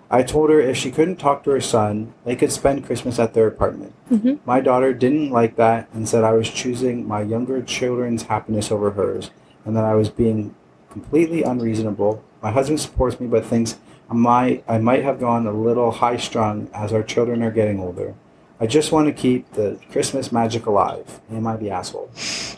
I 0.09 0.23
told 0.23 0.49
her 0.49 0.59
if 0.59 0.75
she 0.75 0.91
couldn't 0.91 1.17
talk 1.17 1.43
to 1.43 1.51
her 1.51 1.61
son, 1.61 2.13
they 2.25 2.35
could 2.35 2.51
spend 2.51 2.85
Christmas 2.85 3.17
at 3.17 3.33
their 3.33 3.47
apartment. 3.47 3.93
Mhm. 4.11 4.39
My 4.45 4.59
daughter 4.59 4.93
didn't 4.93 5.31
like 5.31 5.55
that 5.55 5.87
and 5.93 6.07
said 6.07 6.23
I 6.23 6.33
was 6.33 6.49
choosing 6.49 7.07
my 7.07 7.21
younger 7.21 7.61
children's 7.61 8.23
happiness 8.23 8.71
over 8.71 8.91
hers 8.91 9.31
and 9.65 9.75
that 9.77 9.85
I 9.85 9.95
was 9.95 10.09
being 10.09 10.53
completely 10.89 11.43
unreasonable. 11.43 12.21
My 12.41 12.51
husband 12.51 12.79
supports 12.81 13.19
me 13.21 13.27
but 13.27 13.45
thinks 13.45 13.77
I 14.09 14.13
might, 14.13 14.63
I 14.67 14.79
might 14.79 15.03
have 15.03 15.19
gone 15.19 15.47
a 15.47 15.53
little 15.53 15.91
high 15.91 16.17
strung 16.17 16.67
as 16.73 16.91
our 16.91 17.03
children 17.03 17.41
are 17.41 17.51
getting 17.51 17.79
older. 17.79 18.13
I 18.59 18.67
just 18.67 18.91
want 18.91 19.07
to 19.07 19.13
keep 19.13 19.49
the 19.53 19.77
Christmas 19.91 20.31
magic 20.31 20.65
alive. 20.65 21.21
Am 21.33 21.47
I 21.47 21.55
the 21.55 21.69
asshole? 21.71 22.09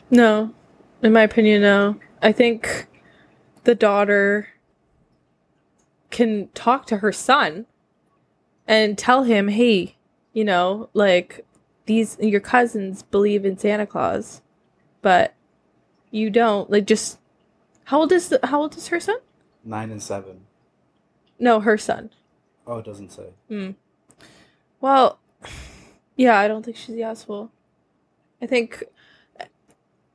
No, 0.10 0.50
in 1.04 1.14
my 1.14 1.22
opinion, 1.22 1.62
no. 1.62 1.96
I 2.24 2.32
think 2.32 2.88
the 3.64 3.76
daughter 3.76 4.50
can 6.10 6.50
talk 6.54 6.86
to 6.88 6.98
her 6.98 7.12
son 7.12 7.66
and 8.68 8.98
tell 8.98 9.24
him, 9.24 9.48
"Hey, 9.48 9.96
you 10.34 10.44
know, 10.44 10.90
like 10.94 11.46
these 11.86 12.18
your 12.20 12.40
cousins 12.40 13.04
believe 13.04 13.46
in 13.46 13.58
Santa 13.58 13.86
Claus, 13.86 14.42
but 15.02 15.34
you 16.12 16.30
don't." 16.30 16.70
Like, 16.70 16.86
just 16.86 17.20
how 17.86 18.02
old 18.02 18.12
is 18.12 18.30
the, 18.30 18.40
how 18.44 18.62
old 18.62 18.78
is 18.78 18.88
her 18.88 19.00
son? 19.00 19.18
Nine 19.64 19.92
and 19.92 20.02
seven. 20.02 20.46
No, 21.40 21.60
her 21.60 21.78
son. 21.78 22.12
Oh, 22.66 22.78
it 22.78 22.86
doesn't 22.86 23.12
say. 23.12 23.30
Hmm. 23.50 23.72
Well, 24.80 25.20
yeah, 26.16 26.38
I 26.38 26.48
don't 26.48 26.64
think 26.64 26.78
she's 26.78 26.96
the 26.96 27.04
asshole. 27.04 27.52
I 28.42 28.46
think 28.46 28.84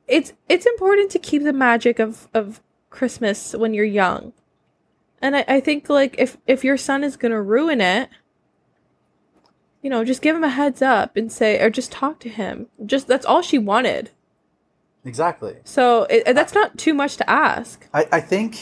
it's 0.07 0.33
it's 0.47 0.65
important 0.65 1.11
to 1.11 1.19
keep 1.19 1.43
the 1.43 1.53
magic 1.53 1.99
of 1.99 2.27
of 2.33 2.61
Christmas 2.89 3.53
when 3.53 3.73
you're 3.73 3.85
young, 3.85 4.33
and 5.21 5.35
I, 5.35 5.45
I 5.47 5.59
think 5.59 5.89
like 5.89 6.15
if 6.17 6.37
if 6.47 6.63
your 6.63 6.77
son 6.77 7.03
is 7.03 7.17
gonna 7.17 7.41
ruin 7.41 7.81
it, 7.81 8.09
you 9.81 9.89
know, 9.89 10.03
just 10.03 10.21
give 10.21 10.35
him 10.35 10.43
a 10.43 10.49
heads 10.49 10.81
up 10.81 11.15
and 11.15 11.31
say, 11.31 11.59
or 11.61 11.69
just 11.69 11.91
talk 11.91 12.19
to 12.21 12.29
him. 12.29 12.67
Just 12.85 13.07
that's 13.07 13.25
all 13.25 13.41
she 13.41 13.57
wanted. 13.57 14.11
Exactly. 15.05 15.55
So 15.63 16.03
it, 16.09 16.33
that's 16.35 16.53
not 16.53 16.77
too 16.77 16.93
much 16.93 17.15
to 17.17 17.29
ask. 17.29 17.87
I, 17.93 18.07
I 18.11 18.19
think 18.21 18.57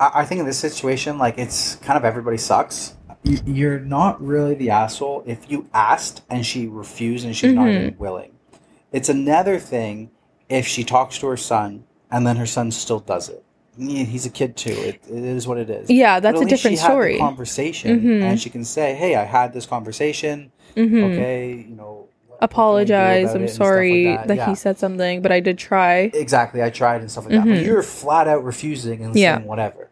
I 0.00 0.24
think 0.24 0.40
in 0.40 0.46
this 0.46 0.58
situation, 0.58 1.18
like 1.18 1.38
it's 1.38 1.76
kind 1.76 1.96
of 1.96 2.04
everybody 2.04 2.36
sucks. 2.38 2.94
You- 3.22 3.38
You're 3.46 3.78
not 3.80 4.20
really 4.24 4.54
the 4.54 4.70
asshole 4.70 5.22
if 5.26 5.50
you 5.50 5.68
asked 5.74 6.22
and 6.30 6.44
she 6.44 6.66
refused 6.66 7.24
and 7.24 7.36
she's 7.36 7.52
not 7.52 7.66
Mhm. 7.66 7.80
even 7.80 7.98
willing. 7.98 8.32
It's 8.92 9.08
another 9.08 9.58
thing 9.58 10.10
if 10.48 10.66
she 10.66 10.82
talks 10.82 11.18
to 11.18 11.26
her 11.28 11.36
son 11.36 11.84
and 12.10 12.26
then 12.26 12.36
her 12.36 12.46
son 12.46 12.70
still 12.72 13.00
does 13.00 13.28
it. 13.28 13.44
Yeah, 13.80 14.02
He's 14.04 14.26
a 14.26 14.30
kid 14.30 14.56
too. 14.56 14.72
It, 14.72 15.00
it 15.08 15.22
is 15.24 15.46
what 15.46 15.56
it 15.58 15.70
is. 15.70 15.88
Yeah, 15.88 16.18
that's 16.20 16.40
at 16.40 16.46
a 16.46 16.48
different 16.50 16.76
she 16.78 16.82
had 16.82 16.88
the 16.90 16.92
story. 16.94 17.18
conversation, 17.18 18.00
Mhm. 18.00 18.22
and 18.22 18.40
she 18.40 18.50
can 18.50 18.64
say, 18.64 18.94
"Hey, 18.94 19.14
I 19.14 19.22
had 19.24 19.52
this 19.52 19.66
conversation. 19.66 20.50
hmm 20.74 21.04
Okay, 21.04 21.64
you 21.68 21.76
know, 21.76 22.08
what 22.26 22.38
can 22.38 22.38
I 22.38 22.40
do 22.40 22.44
Apologize. 22.44 23.30
I'm 23.30 23.36
it?" 23.36 23.40
and 23.42 23.50
stuff 23.50 23.66
sorry 23.66 24.06
like 24.08 24.26
that, 24.26 24.36
Yeah. 24.36 24.48
he 24.48 24.54
said 24.56 24.78
something, 24.78 25.22
but 25.22 25.30
I 25.30 25.40
did 25.40 25.58
try. 25.58 26.10
Exactly, 26.12 26.62
I 26.62 26.70
tried 26.70 27.00
and 27.02 27.10
stuff 27.10 27.24
like 27.26 27.34
that. 27.34 27.44
But 27.44 27.54
Mhm. 27.58 27.64
you're 27.64 27.82
flat 27.84 28.26
out 28.26 28.42
refusing 28.44 29.04
and 29.04 29.14
Yeah. 29.16 29.36
saying 29.36 29.46
whatever. 29.46 29.90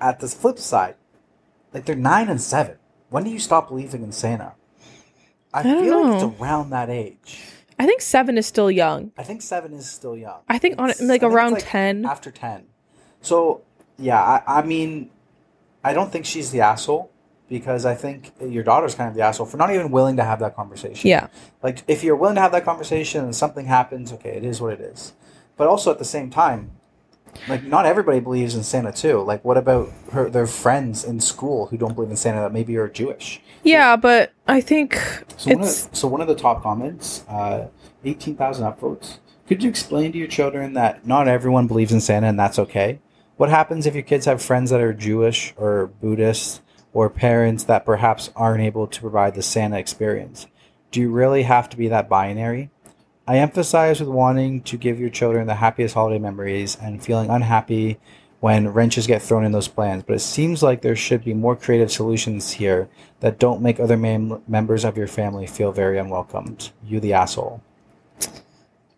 At 0.00 0.20
the 0.20 0.28
flip 0.28 0.58
side, 0.58 0.94
like 1.74 1.84
they're 1.84 1.94
nine 1.94 2.28
and 2.30 2.40
seven. 2.40 2.76
When 3.10 3.24
do 3.24 3.30
you 3.30 3.38
stop 3.38 3.68
believing 3.68 4.02
in 4.02 4.12
Santa? 4.12 4.52
I, 5.52 5.60
I 5.60 5.62
feel 5.62 6.06
like 6.08 6.22
it's 6.22 6.40
around 6.40 6.70
that 6.70 6.88
age. 6.88 7.40
I 7.78 7.84
think 7.86 8.00
seven 8.02 8.38
is 8.38 8.46
still 8.46 8.70
young. 8.70 9.10
I 9.18 9.24
think 9.24 9.42
seven 9.42 9.72
is 9.74 9.90
still 9.90 10.16
young. 10.16 10.40
I 10.48 10.58
think 10.58 10.80
on 10.80 10.92
like 11.02 11.22
I 11.22 11.26
around 11.26 11.52
like, 11.52 11.64
ten. 11.66 12.04
After 12.06 12.30
ten. 12.30 12.64
So 13.22 13.62
yeah, 13.98 14.20
I, 14.20 14.60
I 14.60 14.62
mean, 14.62 15.10
I 15.84 15.92
don't 15.92 16.10
think 16.10 16.24
she's 16.26 16.50
the 16.50 16.60
asshole 16.60 17.10
because 17.48 17.84
I 17.84 17.94
think 17.94 18.32
your 18.40 18.62
daughter's 18.62 18.94
kind 18.94 19.08
of 19.08 19.14
the 19.14 19.22
asshole 19.22 19.46
for 19.46 19.56
not 19.56 19.74
even 19.74 19.90
willing 19.90 20.16
to 20.16 20.24
have 20.24 20.38
that 20.40 20.54
conversation. 20.54 21.08
Yeah. 21.08 21.28
Like 21.62 21.82
if 21.88 22.04
you're 22.04 22.16
willing 22.16 22.36
to 22.36 22.40
have 22.40 22.52
that 22.52 22.64
conversation 22.64 23.24
and 23.24 23.34
something 23.34 23.66
happens, 23.66 24.12
okay, 24.12 24.30
it 24.30 24.44
is 24.44 24.60
what 24.60 24.72
it 24.72 24.80
is. 24.80 25.14
But 25.56 25.66
also 25.66 25.90
at 25.90 25.98
the 25.98 26.04
same 26.04 26.30
time, 26.30 26.70
like 27.48 27.64
not 27.64 27.86
everybody 27.86 28.20
believes 28.20 28.54
in 28.54 28.62
Santa 28.62 28.92
too. 28.92 29.20
Like 29.20 29.44
what 29.44 29.56
about 29.56 29.90
her 30.12 30.30
their 30.30 30.46
friends 30.46 31.04
in 31.04 31.20
school 31.20 31.66
who 31.66 31.76
don't 31.76 31.94
believe 31.94 32.10
in 32.10 32.16
Santa 32.16 32.40
that 32.40 32.52
maybe 32.52 32.76
are 32.76 32.88
Jewish? 32.88 33.40
Yeah, 33.62 33.96
but 33.96 34.32
I 34.48 34.60
think 34.60 34.94
So 35.36 35.52
one, 35.52 35.62
of, 35.62 35.68
so 35.68 36.08
one 36.08 36.20
of 36.20 36.28
the 36.28 36.34
top 36.34 36.62
comments, 36.62 37.24
uh, 37.28 37.68
eighteen 38.04 38.36
thousand 38.36 38.64
upvotes. 38.64 39.18
Could 39.46 39.62
you 39.62 39.68
explain 39.68 40.12
to 40.12 40.18
your 40.18 40.28
children 40.28 40.74
that 40.74 41.06
not 41.06 41.26
everyone 41.26 41.66
believes 41.66 41.92
in 41.92 42.00
Santa 42.00 42.28
and 42.28 42.38
that's 42.38 42.58
okay? 42.58 43.00
What 43.40 43.48
happens 43.48 43.86
if 43.86 43.94
your 43.94 44.02
kids 44.02 44.26
have 44.26 44.42
friends 44.42 44.68
that 44.68 44.82
are 44.82 44.92
Jewish 44.92 45.54
or 45.56 45.86
Buddhist 45.86 46.60
or 46.92 47.08
parents 47.08 47.64
that 47.64 47.86
perhaps 47.86 48.28
aren't 48.36 48.62
able 48.62 48.86
to 48.88 49.00
provide 49.00 49.34
the 49.34 49.40
Santa 49.40 49.78
experience? 49.78 50.46
Do 50.90 51.00
you 51.00 51.10
really 51.10 51.44
have 51.44 51.70
to 51.70 51.78
be 51.78 51.88
that 51.88 52.06
binary? 52.06 52.68
I 53.26 53.38
emphasize 53.38 53.98
with 53.98 54.10
wanting 54.10 54.60
to 54.64 54.76
give 54.76 55.00
your 55.00 55.08
children 55.08 55.46
the 55.46 55.54
happiest 55.54 55.94
holiday 55.94 56.18
memories 56.18 56.76
and 56.82 57.02
feeling 57.02 57.30
unhappy 57.30 57.98
when 58.40 58.68
wrenches 58.68 59.06
get 59.06 59.22
thrown 59.22 59.46
in 59.46 59.52
those 59.52 59.68
plans, 59.68 60.02
but 60.02 60.16
it 60.16 60.20
seems 60.20 60.62
like 60.62 60.82
there 60.82 60.94
should 60.94 61.24
be 61.24 61.32
more 61.32 61.56
creative 61.56 61.90
solutions 61.90 62.50
here 62.50 62.90
that 63.20 63.38
don't 63.38 63.62
make 63.62 63.80
other 63.80 63.96
mem- 63.96 64.42
members 64.46 64.84
of 64.84 64.98
your 64.98 65.08
family 65.08 65.46
feel 65.46 65.72
very 65.72 65.96
unwelcomed. 65.96 66.72
You, 66.84 67.00
the 67.00 67.14
asshole. 67.14 67.62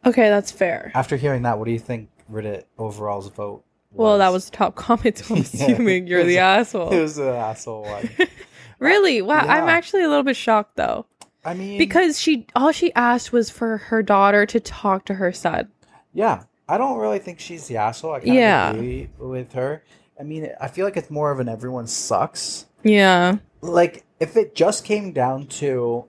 okay. 0.04 0.28
That's 0.28 0.50
fair. 0.50 0.90
After 0.96 1.14
hearing 1.14 1.42
that, 1.42 1.60
what 1.60 1.66
do 1.66 1.70
you 1.70 1.78
think 1.78 2.08
Reddit 2.28 2.64
overall's 2.76 3.28
vote? 3.28 3.62
Well, 3.94 4.18
that 4.18 4.32
was 4.32 4.50
the 4.50 4.56
top 4.56 4.74
comment. 4.76 5.18
So 5.18 5.34
I'm 5.34 5.40
assuming 5.42 6.06
you're 6.06 6.24
the 6.24 6.38
asshole. 6.38 6.90
It 6.90 7.00
was 7.00 7.16
the 7.16 7.34
asshole 7.34 7.82
one. 7.84 8.08
really? 8.78 9.22
Wow. 9.22 9.38
I'm 9.38 9.68
actually 9.68 10.02
a 10.02 10.08
little 10.08 10.22
bit 10.22 10.36
shocked 10.36 10.76
though, 10.76 11.06
I 11.44 11.54
mean, 11.54 11.78
because 11.78 12.20
she 12.20 12.46
all 12.56 12.72
she 12.72 12.92
asked 12.94 13.32
was 13.32 13.50
for 13.50 13.78
her 13.78 14.02
daughter 14.02 14.46
to 14.46 14.60
talk 14.60 15.04
to 15.06 15.14
her 15.14 15.32
son. 15.32 15.68
yeah, 16.12 16.44
I 16.68 16.78
don't 16.78 16.98
really 16.98 17.18
think 17.18 17.40
she's 17.40 17.66
the 17.68 17.76
asshole. 17.76 18.12
I 18.14 18.20
kind 18.20 18.34
Yeah. 18.34 18.70
of 18.70 18.76
agree 18.76 19.10
with 19.18 19.52
her. 19.52 19.82
I 20.18 20.22
mean, 20.24 20.48
I 20.60 20.68
feel 20.68 20.84
like 20.84 20.96
it's 20.96 21.10
more 21.10 21.30
of 21.30 21.40
an 21.40 21.48
everyone 21.48 21.86
sucks. 21.86 22.66
Yeah. 22.84 23.36
Like, 23.60 24.04
if 24.20 24.36
it 24.36 24.54
just 24.54 24.84
came 24.84 25.12
down 25.12 25.46
to 25.48 26.04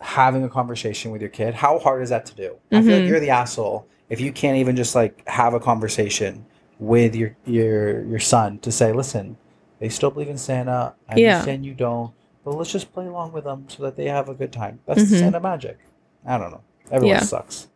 having 0.00 0.42
a 0.42 0.48
conversation 0.48 1.10
with 1.12 1.20
your 1.20 1.30
kid. 1.30 1.54
How 1.54 1.78
hard 1.78 2.02
is 2.02 2.08
that 2.10 2.26
to 2.26 2.34
do? 2.34 2.56
I 2.72 2.82
feel 2.82 2.94
like 2.96 3.04
Mhm. 3.04 3.08
you're 3.08 3.20
the 3.20 3.30
asshole 3.30 3.86
if 4.08 4.20
you 4.20 4.32
can't 4.32 4.56
even 4.56 4.74
just 4.74 4.94
like 4.96 5.22
have 5.28 5.54
a 5.54 5.60
conversation 5.60 6.44
with 6.82 7.14
your 7.14 7.36
your 7.46 8.02
your 8.04 8.18
son 8.18 8.58
to 8.58 8.72
say, 8.72 8.92
listen, 8.92 9.36
they 9.78 9.88
still 9.88 10.10
believe 10.10 10.28
in 10.28 10.38
Santa. 10.38 10.94
I 11.08 11.16
Yeah. 11.16 11.34
understand 11.34 11.64
you 11.64 11.74
don't, 11.74 12.12
but 12.44 12.54
let's 12.56 12.72
just 12.72 12.92
play 12.92 13.06
along 13.06 13.32
with 13.32 13.44
them 13.44 13.66
so 13.68 13.82
that 13.84 13.96
they 13.96 14.06
have 14.06 14.28
a 14.28 14.34
good 14.34 14.52
time. 14.52 14.80
That's 14.86 15.02
Mhm. 15.02 15.18
Santa 15.18 15.40
magic. 15.40 15.78
I 16.26 16.38
don't 16.38 16.50
know. 16.50 16.62
Everyone 16.90 17.16
Yeah. 17.16 17.22
sucks. 17.22 17.68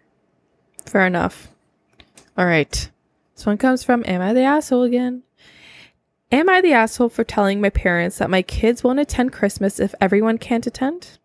Fair 0.85 1.07
enough. 1.07 1.49
All 2.37 2.47
right. 2.47 2.91
This 3.35 3.47
one 3.47 3.59
comes 3.59 3.83
from 3.85 4.03
Am 4.07 4.21
I 4.21 4.33
the 4.33 4.43
asshole 4.43 4.83
again? 4.83 5.23
Am 6.33 6.49
I 6.49 6.61
the 6.61 6.73
asshole 6.73 7.09
for 7.11 7.23
telling 7.23 7.61
my 7.61 7.71
parents 7.71 8.19
that 8.19 8.31
my 8.31 8.43
kids 8.43 8.83
won't 8.83 8.99
attend 8.99 9.33
Christmas 9.33 9.79
if 9.79 9.95
everyone 10.01 10.39
can't 10.39 10.67
attend? 10.67 11.19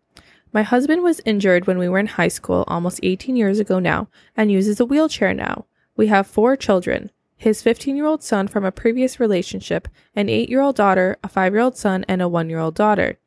My 0.52 0.62
husband 0.62 1.02
was 1.02 1.20
injured 1.24 1.66
when 1.66 1.78
we 1.78 1.88
were 1.88 1.98
in 1.98 2.06
high 2.06 2.28
school 2.28 2.64
almost 2.68 3.00
18 3.02 3.34
years 3.36 3.58
ago 3.58 3.78
now 3.80 4.08
and 4.36 4.52
uses 4.52 4.78
a 4.78 4.84
wheelchair 4.84 5.34
now. 5.34 5.64
We 5.96 6.06
have 6.08 6.26
four 6.26 6.56
children 6.56 7.10
his 7.42 7.60
15 7.60 7.96
year 7.96 8.06
old 8.06 8.22
son 8.22 8.46
from 8.46 8.64
a 8.64 8.70
previous 8.70 9.18
relationship, 9.18 9.88
an 10.14 10.28
8 10.28 10.48
year 10.48 10.60
old 10.60 10.76
daughter, 10.76 11.16
a 11.24 11.28
5 11.28 11.52
year 11.52 11.60
old 11.60 11.76
son, 11.76 12.04
and 12.06 12.22
a 12.22 12.28
1 12.28 12.48
year 12.48 12.60
old 12.60 12.76
daughter. 12.76 13.18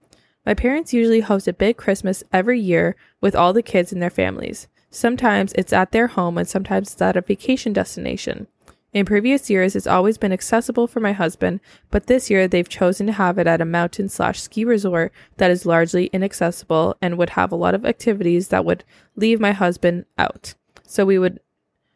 My 0.46 0.54
parents 0.54 0.94
usually 0.94 1.20
host 1.20 1.50
a 1.50 1.54
big 1.54 1.76
Christmas 1.76 2.24
every 2.32 2.60
year 2.60 2.96
with 3.20 3.36
all 3.36 3.52
the 3.52 3.62
kids 3.62 3.92
and 3.92 4.02
their 4.02 4.10
families. 4.10 4.70
Sometimes 4.90 5.52
it's 5.54 5.74
at 5.74 5.92
their 5.92 6.08
home 6.08 6.38
and 6.38 6.48
sometimes 6.48 6.94
it's 6.94 7.02
at 7.02 7.18
a 7.18 7.22
vacation 7.22 7.74
destination. 7.74 8.48
In 8.94 9.06
previous 9.06 9.50
years, 9.50 9.76
it's 9.76 9.86
always 9.86 10.18
been 10.18 10.32
accessible 10.32 10.88
for 10.88 11.02
my 11.02 11.12
husband, 11.12 11.60
but 11.92 12.08
this 12.08 12.30
year 12.30 12.48
they've 12.48 12.70
chosen 12.70 13.08
to 13.08 13.12
have 13.12 13.38
it 13.38 13.48
at 13.48 13.60
a 13.60 13.66
mountain 13.66 14.08
slash 14.08 14.42
ski 14.42 14.64
resort 14.64 15.12
that 15.36 15.52
is 15.52 15.66
largely 15.66 16.06
inaccessible 16.14 16.96
and 17.02 17.18
would 17.18 17.32
have 17.32 17.52
a 17.52 17.58
lot 17.58 17.76
of 17.76 17.86
activities 17.86 18.48
that 18.48 18.64
would 18.64 18.86
leave 19.18 19.42
my 19.42 19.52
husband 19.52 20.06
out. 20.18 20.54
So 20.88 21.06
we 21.06 21.20
would, 21.20 21.42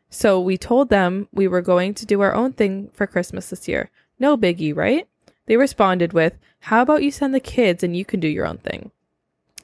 so 0.09 0.39
we 0.39 0.57
told 0.57 0.89
them 0.89 1.27
we 1.31 1.47
were 1.47 1.61
going 1.61 1.93
to 1.95 2.05
do 2.05 2.21
our 2.21 2.33
own 2.33 2.53
thing 2.53 2.89
for 2.93 3.07
Christmas 3.07 3.49
this 3.49 3.67
year. 3.67 3.89
No 4.19 4.37
biggie, 4.37 4.75
right? 4.75 5.07
They 5.45 5.57
responded 5.57 6.13
with, 6.13 6.37
How 6.61 6.81
about 6.81 7.03
you 7.03 7.11
send 7.11 7.33
the 7.33 7.39
kids 7.39 7.83
and 7.83 7.95
you 7.95 8.05
can 8.05 8.19
do 8.19 8.27
your 8.27 8.45
own 8.45 8.57
thing? 8.57 8.91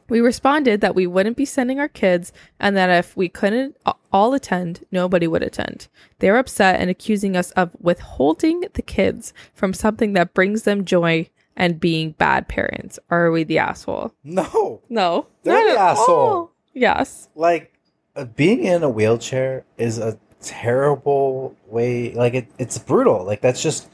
We 0.07 0.21
responded 0.21 0.81
that 0.81 0.93
we 0.93 1.07
wouldn't 1.07 1.35
be 1.35 1.45
sending 1.45 1.79
our 1.79 1.87
kids 1.87 2.31
and 2.59 2.77
that 2.77 2.91
if 2.91 3.17
we 3.17 3.27
couldn't 3.27 3.75
all 4.13 4.33
attend, 4.35 4.85
nobody 4.91 5.25
would 5.25 5.41
attend. 5.41 5.87
They 6.19 6.29
were 6.29 6.37
upset 6.37 6.79
and 6.79 6.91
accusing 6.91 7.35
us 7.35 7.49
of 7.51 7.71
withholding 7.81 8.65
the 8.73 8.83
kids 8.83 9.33
from 9.53 9.73
something 9.73 10.13
that 10.13 10.35
brings 10.35 10.61
them 10.61 10.85
joy 10.85 11.29
and 11.55 11.79
being 11.79 12.11
bad 12.11 12.47
parents. 12.47 12.99
Are 13.09 13.31
we 13.31 13.43
the 13.43 13.57
asshole? 13.57 14.13
No. 14.23 14.81
No. 14.89 15.25
They're 15.43 15.53
not 15.55 15.73
the 15.73 15.79
at 15.79 15.91
asshole. 15.91 16.19
all. 16.19 16.51
Yes. 16.73 17.29
like 17.33 17.71
uh, 18.15 18.25
being 18.25 18.63
in 18.63 18.83
a 18.83 18.89
wheelchair 18.89 19.63
is 19.77 19.97
a 19.97 20.19
terrible 20.41 21.55
way 21.67 22.13
like 22.13 22.33
it, 22.33 22.47
it's 22.57 22.77
brutal 22.77 23.23
like 23.23 23.41
that's 23.41 23.61
just 23.61 23.89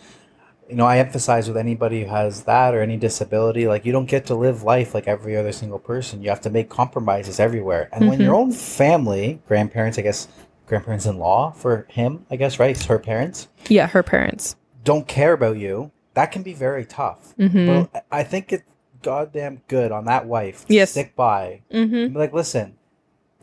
you 0.69 0.75
know 0.75 0.85
i 0.85 0.97
emphasize 0.97 1.47
with 1.47 1.57
anybody 1.57 2.03
who 2.03 2.09
has 2.09 2.43
that 2.43 2.73
or 2.75 2.81
any 2.81 2.97
disability 2.97 3.67
like 3.67 3.85
you 3.85 3.91
don't 3.91 4.05
get 4.05 4.25
to 4.25 4.35
live 4.35 4.63
life 4.63 4.93
like 4.93 5.07
every 5.07 5.35
other 5.37 5.51
single 5.51 5.79
person 5.79 6.21
you 6.21 6.29
have 6.29 6.41
to 6.41 6.49
make 6.49 6.69
compromises 6.69 7.39
everywhere 7.39 7.89
and 7.93 8.07
when 8.09 8.19
Mhm. 8.19 8.23
your 8.23 8.35
own 8.35 8.51
family 8.51 9.41
grandparents 9.47 9.97
i 9.97 10.01
guess 10.01 10.27
grandparents-in-law 10.67 11.51
for 11.51 11.85
him 11.89 12.25
i 12.29 12.35
guess 12.35 12.59
right 12.59 12.71
it's 12.71 12.85
her 12.85 12.99
parents 12.99 13.47
Yeah, 13.67 13.87
her 13.87 14.03
parents. 14.03 14.55
don't 14.83 15.07
care 15.07 15.33
about 15.33 15.57
you 15.57 15.91
that 16.13 16.31
can 16.31 16.43
be 16.43 16.53
very 16.53 16.85
tough 16.85 17.33
Mhm. 17.39 17.89
but 17.91 18.05
i 18.11 18.23
think 18.23 18.51
it's 18.53 18.63
goddamn 19.01 19.61
good 19.67 19.91
on 19.91 20.05
that 20.05 20.25
wife 20.27 20.65
to 20.67 20.73
Yes. 20.73 20.91
stick 20.91 21.15
by 21.15 21.61
Mm-hmm. 21.73 22.15
like, 22.15 22.33
listen, 22.33 22.75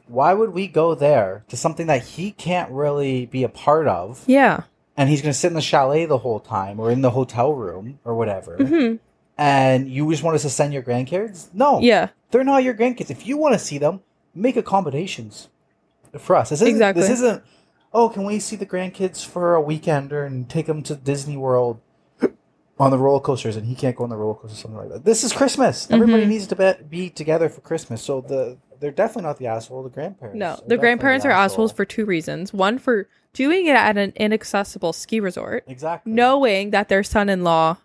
why 0.09 0.35
would 0.35 0.51
we 0.51 0.67
go 0.67 0.95
there 0.95 1.45
to 1.49 1.57
something 1.57 1.87
that 1.87 2.03
he 2.03 2.31
can't 2.33 2.71
really 2.71 3.27
be 3.27 3.45
a 3.45 3.49
part 3.49 3.87
of? 3.87 4.25
Yeah. 4.27 4.63
And 4.97 5.09
he's 5.09 5.23
going 5.23 5.33
to 5.33 5.39
sit 5.39 5.49
in 5.49 5.55
the 5.55 5.61
chalet 5.61 6.07
the 6.07 6.19
whole 6.19 6.41
time 6.41 6.81
or 6.81 6.91
in 6.91 7.03
the 7.03 7.11
hotel 7.11 7.53
room 7.53 8.01
or 8.05 8.15
whatever. 8.17 8.57
Mm-hmm. 8.59 8.97
And 9.37 9.89
you 9.89 10.11
just 10.11 10.23
want 10.25 10.35
us 10.35 10.43
to 10.43 10.51
send 10.51 10.73
your 10.73 10.83
grandkids? 10.83 11.49
No, 11.55 11.81
Yeah. 11.81 12.09
they're 12.31 12.43
not 12.43 12.65
your 12.65 12.75
grandkids. 12.75 13.11
If 13.11 13.27
you 13.27 13.37
want 13.37 13.53
to 13.55 13.59
see 13.59 13.79
them, 13.79 14.01
make 14.35 14.57
accommodations 14.57 15.49
for 16.19 16.35
us. 16.35 16.51
This 16.51 16.61
isn't, 16.63 16.75
Exactly. 16.75 17.03
This 17.03 17.11
isn't, 17.11 17.45
oh, 17.93 18.09
can 18.09 18.25
we 18.25 18.41
see 18.41 18.57
the 18.57 18.67
grandkids 18.67 19.25
for 19.25 19.55
a 19.55 19.61
weekend 19.61 20.13
or 20.13 20.25
and 20.25 20.49
take 20.49 20.67
them 20.67 20.83
to 20.85 20.97
Disney 20.97 21.37
World? 21.37 21.81
On 22.81 22.91
the 22.93 22.99
roller 22.99 23.21
coasters, 23.21 23.57
and 23.57 23.67
he 23.67 23.75
can't 23.75 23.97
go 23.97 24.05
on 24.05 24.11
the 24.11 24.17
roller 24.17 24.35
coaster, 24.37 24.55
or 24.55 24.57
something 24.57 24.79
like 24.79 24.89
that. 24.91 25.05
This 25.05 25.25
is 25.25 25.33
Christmas. 25.33 25.89
Everybody 25.91 26.25
Mhm. 26.25 26.29
needs 26.29 26.47
to 26.47 26.55
be, 26.55 26.73
be 26.89 27.11
together 27.11 27.49
for 27.49 27.61
Christmas. 27.61 28.01
So 28.03 28.21
the 28.21 28.57
they're 28.81 28.91
definitely 28.91 29.23
not 29.25 29.39
the 29.39 29.47
asshole. 29.47 29.83
The 29.83 29.91
grandparents. 29.91 30.39
No, 30.39 30.61
the 30.67 30.77
grandparents 30.77 31.25
the 31.25 31.31
are 31.31 31.33
asshole. 31.33 31.65
assholes 31.67 31.73
for 31.73 31.85
two 31.85 32.05
reasons. 32.05 32.53
One, 32.53 32.79
for 32.79 33.09
doing 33.33 33.67
it 33.67 33.77
at 33.77 33.97
an 33.97 34.13
inaccessible 34.17 34.93
ski 34.93 35.21
resort, 35.21 35.65
exactly 35.67 36.13
knowing 36.13 36.71
that 36.71 36.89
their 36.89 37.03
son 37.03 37.29
in 37.29 37.45
law 37.45 37.79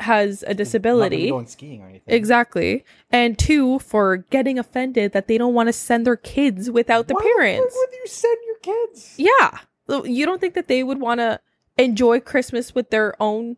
has 0.00 0.44
a 0.46 0.54
disability. 0.54 1.30
going 1.30 1.46
skiing 1.46 1.82
or 1.82 1.88
anything. 1.88 2.14
Exactly. 2.14 2.84
And 3.10 3.38
two, 3.38 3.78
for 3.80 4.18
getting 4.18 4.58
offended 4.58 5.12
that 5.12 5.26
they 5.26 5.38
don't 5.38 5.54
want 5.54 5.68
to 5.68 5.72
send 5.72 6.06
their 6.06 6.16
kids 6.16 6.70
without 6.70 7.08
the 7.08 7.14
parents. 7.14 7.34
Why 7.36 7.44
parents. 7.44 7.76
would 7.76 7.92
you 7.92 8.06
send 8.06 8.38
your 8.46 8.58
kids? 8.58 9.14
Yeah. 9.16 9.58
You 10.04 10.26
don't 10.26 10.40
think 10.40 10.54
that 10.54 10.68
they 10.68 10.84
would 10.84 11.00
want 11.00 11.20
to 11.20 11.40
enjoy 11.76 12.20
Christmas 12.20 12.74
with 12.74 12.90
their 12.90 13.20
own 13.20 13.56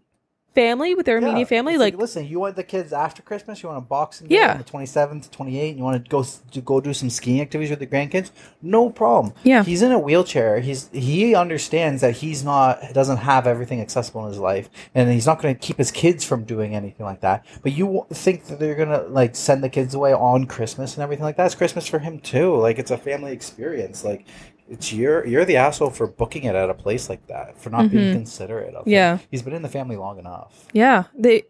family, 0.55 0.95
with 0.95 1.07
their 1.07 1.21
Yeah, 1.21 1.29
immediate 1.29 1.49
family? 1.49 1.75
it's 1.75 1.81
Like, 1.81 1.97
listen, 1.97 2.27
you 2.27 2.41
want 2.41 2.57
the 2.57 2.63
kids 2.63 2.93
after 2.93 3.23
Christmas? 3.23 3.63
You 3.63 3.69
want 3.69 3.79
a 3.79 3.83
Boxing 3.87 4.27
Day 4.29 4.37
Yeah. 4.37 4.53
on 4.53 4.59
the 4.59 4.65
twenty 4.65 4.87
seventh, 4.87 5.31
twenty 5.31 5.59
eighth? 5.61 5.77
You 5.79 5.85
want 5.85 6.03
to 6.05 6.09
go 6.11 6.23
to 6.25 6.61
go 6.61 6.81
do 6.81 6.93
some 6.93 7.09
skiing 7.11 7.41
activities 7.41 7.71
with 7.71 7.79
the 7.79 7.87
grandkids? 7.87 8.31
No 8.63 8.91
problem. 8.91 9.33
Yeah. 9.45 9.63
he's 9.65 9.83
in 9.83 9.93
a 9.93 9.99
wheelchair. 9.99 10.61
He's 10.61 10.89
he 10.93 11.35
understands 11.35 12.01
that 12.03 12.17
he's 12.17 12.45
not 12.45 12.81
doesn't 12.93 13.19
have 13.19 13.47
everything 13.47 13.81
accessible 13.81 14.23
in 14.25 14.29
his 14.31 14.39
life, 14.41 14.69
and 14.95 15.11
he's 15.11 15.27
not 15.27 15.41
going 15.41 15.55
to 15.55 15.61
keep 15.61 15.79
his 15.79 15.91
kids 15.91 16.25
from 16.25 16.45
doing 16.45 16.75
anything 16.75 17.07
like 17.07 17.21
that. 17.21 17.45
But 17.63 17.73
you 17.73 18.07
think 18.13 18.47
that 18.47 18.59
they're 18.59 18.75
gonna 18.75 19.03
like 19.09 19.37
send 19.37 19.63
the 19.63 19.69
kids 19.69 19.95
away 19.95 20.13
on 20.13 20.47
Christmas 20.47 20.95
and 20.95 21.03
everything 21.03 21.25
like 21.25 21.37
that? 21.37 21.47
It's 21.47 21.55
Christmas 21.55 21.87
for 21.87 21.99
him 22.01 22.19
too. 22.19 22.57
Like 22.57 22.79
it's 22.79 22.91
a 22.91 22.99
family 22.99 23.33
experience. 23.33 24.05
Like. 24.05 24.25
It's 24.71 24.93
you're 24.93 25.27
you're 25.27 25.45
the 25.45 25.57
asshole 25.57 25.91
for 25.91 26.07
booking 26.07 26.45
it 26.45 26.55
at 26.55 26.71
a 26.71 26.75
place 26.75 27.09
like 27.11 27.27
that 27.27 27.59
for 27.59 27.68
not 27.71 27.91
being 27.91 28.11
Mhm. 28.11 28.12
considerate 28.14 28.75
of 28.75 28.87
him. 28.87 28.93
Yeah. 28.93 29.18
he's 29.31 29.43
been 29.43 29.53
in 29.53 29.62
the 29.62 29.68
family 29.68 29.97
long 29.97 30.18
enough. 30.18 30.66
yeah, 30.73 31.05
they 31.14 31.43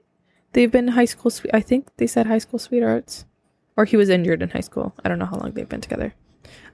they've 0.54 0.72
been 0.72 0.88
high 0.88 1.04
school. 1.04 1.30
sweet 1.30 1.50
I 1.54 1.60
think 1.60 1.88
they 1.98 2.06
said 2.06 2.26
high 2.26 2.38
school 2.38 2.58
sweethearts, 2.58 3.26
or 3.76 3.84
he 3.84 3.96
was 3.96 4.08
injured 4.08 4.42
in 4.42 4.50
high 4.50 4.60
school. 4.60 4.94
I 5.04 5.08
don't 5.08 5.18
know 5.18 5.26
how 5.26 5.36
long 5.36 5.52
they've 5.52 5.68
been 5.68 5.80
together. 5.82 6.14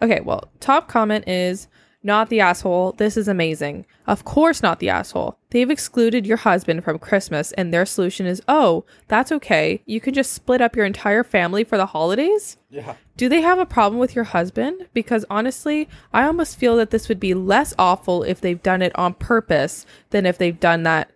Okay, 0.01 0.21
well, 0.21 0.45
top 0.61 0.89
comment 0.89 1.27
is 1.29 1.67
not 2.03 2.29
the 2.29 2.39
asshole. 2.41 2.93
This 2.93 3.17
is 3.17 3.27
amazing. 3.27 3.85
Of 4.07 4.25
course, 4.25 4.63
not 4.63 4.79
the 4.79 4.89
asshole. 4.89 5.39
They've 5.51 5.69
excluded 5.71 6.25
your 6.25 6.37
husband 6.37 6.85
from 6.85 7.01
Christmas, 7.01 7.51
and 7.53 7.75
their 7.75 7.85
solution 7.85 8.27
is, 8.27 8.41
oh, 8.47 8.85
that's 9.09 9.33
okay. 9.33 9.83
You 9.87 10.01
can 10.01 10.15
just 10.15 10.33
split 10.33 10.61
up 10.61 10.77
your 10.77 10.85
entire 10.87 11.25
family 11.25 11.65
for 11.65 11.77
the 11.77 11.87
holidays. 11.87 12.59
Yeah. 12.71 12.95
Do 13.17 13.29
they 13.29 13.41
have 13.41 13.59
a 13.59 13.67
problem 13.67 13.99
with 13.99 14.15
your 14.15 14.25
husband? 14.25 14.89
Because 14.93 15.25
honestly, 15.31 15.89
I 16.13 16.25
almost 16.25 16.59
feel 16.59 16.77
that 16.77 16.91
this 16.91 17.09
would 17.09 17.21
be 17.21 17.35
less 17.35 17.75
awful 17.79 18.23
if 18.23 18.41
they've 18.41 18.63
done 18.63 18.83
it 18.83 18.97
on 18.97 19.15
purpose 19.15 19.87
than 20.11 20.27
if 20.27 20.37
they've 20.37 20.59
done 20.59 20.83
that, 20.83 21.11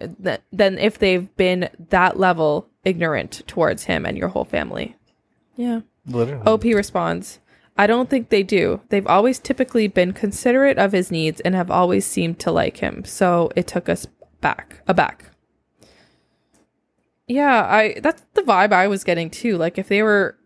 that 0.00 0.42
than 0.52 0.78
if 0.78 0.98
they've 0.98 1.34
been 1.36 1.68
that 1.90 2.18
level 2.18 2.68
ignorant 2.84 3.42
towards 3.46 3.84
him 3.84 4.06
and 4.06 4.16
your 4.16 4.28
whole 4.28 4.44
family. 4.44 4.96
Yeah. 5.56 5.80
Literally. 6.06 6.46
OP 6.46 6.64
responds, 6.64 7.40
I 7.76 7.86
don't 7.86 8.08
think 8.08 8.28
they 8.28 8.42
do. 8.42 8.80
They've 8.88 9.06
always 9.06 9.38
typically 9.38 9.88
been 9.88 10.12
considerate 10.12 10.78
of 10.78 10.92
his 10.92 11.10
needs 11.10 11.40
and 11.40 11.54
have 11.54 11.70
always 11.70 12.06
seemed 12.06 12.38
to 12.40 12.50
like 12.50 12.78
him. 12.78 13.04
So 13.04 13.50
it 13.56 13.66
took 13.66 13.88
us 13.88 14.06
back, 14.40 14.82
aback. 14.86 15.26
Yeah, 17.26 17.64
I 17.64 18.00
that's 18.00 18.22
the 18.34 18.42
vibe 18.42 18.72
I 18.72 18.88
was 18.88 19.04
getting 19.04 19.30
too. 19.30 19.56
Like 19.56 19.78
if 19.78 19.88
they 19.88 20.02
were 20.02 20.36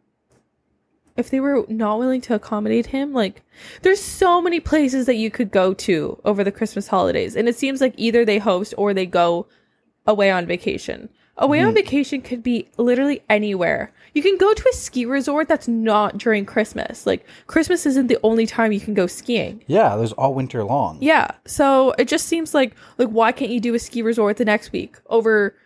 if 1.17 1.31
they 1.31 1.41
were 1.41 1.65
not 1.69 1.99
willing 1.99 2.21
to 2.23 2.35
accommodate 2.35 2.87
him, 2.87 3.13
like 3.13 3.43
there's 3.83 4.03
so 4.03 4.43
many 4.43 4.61
places 4.61 5.07
that 5.07 5.15
you 5.15 5.31
could 5.31 5.51
go 5.51 5.73
to 5.75 6.21
over 6.25 6.43
the 6.43 6.53
Christmas 6.53 6.89
holidays. 6.89 7.37
And 7.37 7.49
it 7.49 7.57
seems 7.57 7.81
like 7.81 7.95
either 7.97 8.25
they 8.25 8.39
host 8.39 8.75
or 8.77 8.93
they 8.93 9.07
go 9.07 9.47
away 10.07 10.31
on 10.31 10.47
vacation. 10.47 11.09
Away 11.37 11.61
on 11.61 11.69
mm-hmm. 11.69 11.75
vacation 11.75 12.23
could 12.23 12.45
be 12.45 12.69
literally 12.77 13.21
anywhere. 13.29 13.93
You 14.13 14.23
can 14.23 14.37
go 14.39 14.55
to 14.55 14.69
a 14.69 14.77
ski 14.77 15.05
resort 15.05 15.49
that's 15.49 15.67
not 15.67 16.19
during 16.19 16.47
Christmas. 16.47 17.07
Like 17.07 17.27
Christmas 17.49 17.87
isn't 17.87 18.07
the 18.07 18.19
only 18.23 18.47
time 18.47 18.71
you 18.71 18.81
can 18.81 18.95
go 18.95 19.09
skiing. 19.09 19.65
Yeah, 19.67 19.97
there's 19.97 20.13
all 20.13 20.35
winter 20.35 20.63
long. 20.63 20.99
Yeah. 21.01 21.29
So 21.45 21.93
it 21.99 22.07
just 22.07 22.27
seems 22.27 22.55
like 22.55 22.75
like 22.99 23.09
why 23.09 23.33
can't 23.33 23.51
you 23.51 23.59
do 23.59 23.75
a 23.75 23.81
ski 23.81 24.03
resort 24.03 24.37
the 24.37 24.45
next 24.45 24.71
week 24.71 24.97
over 25.07 25.57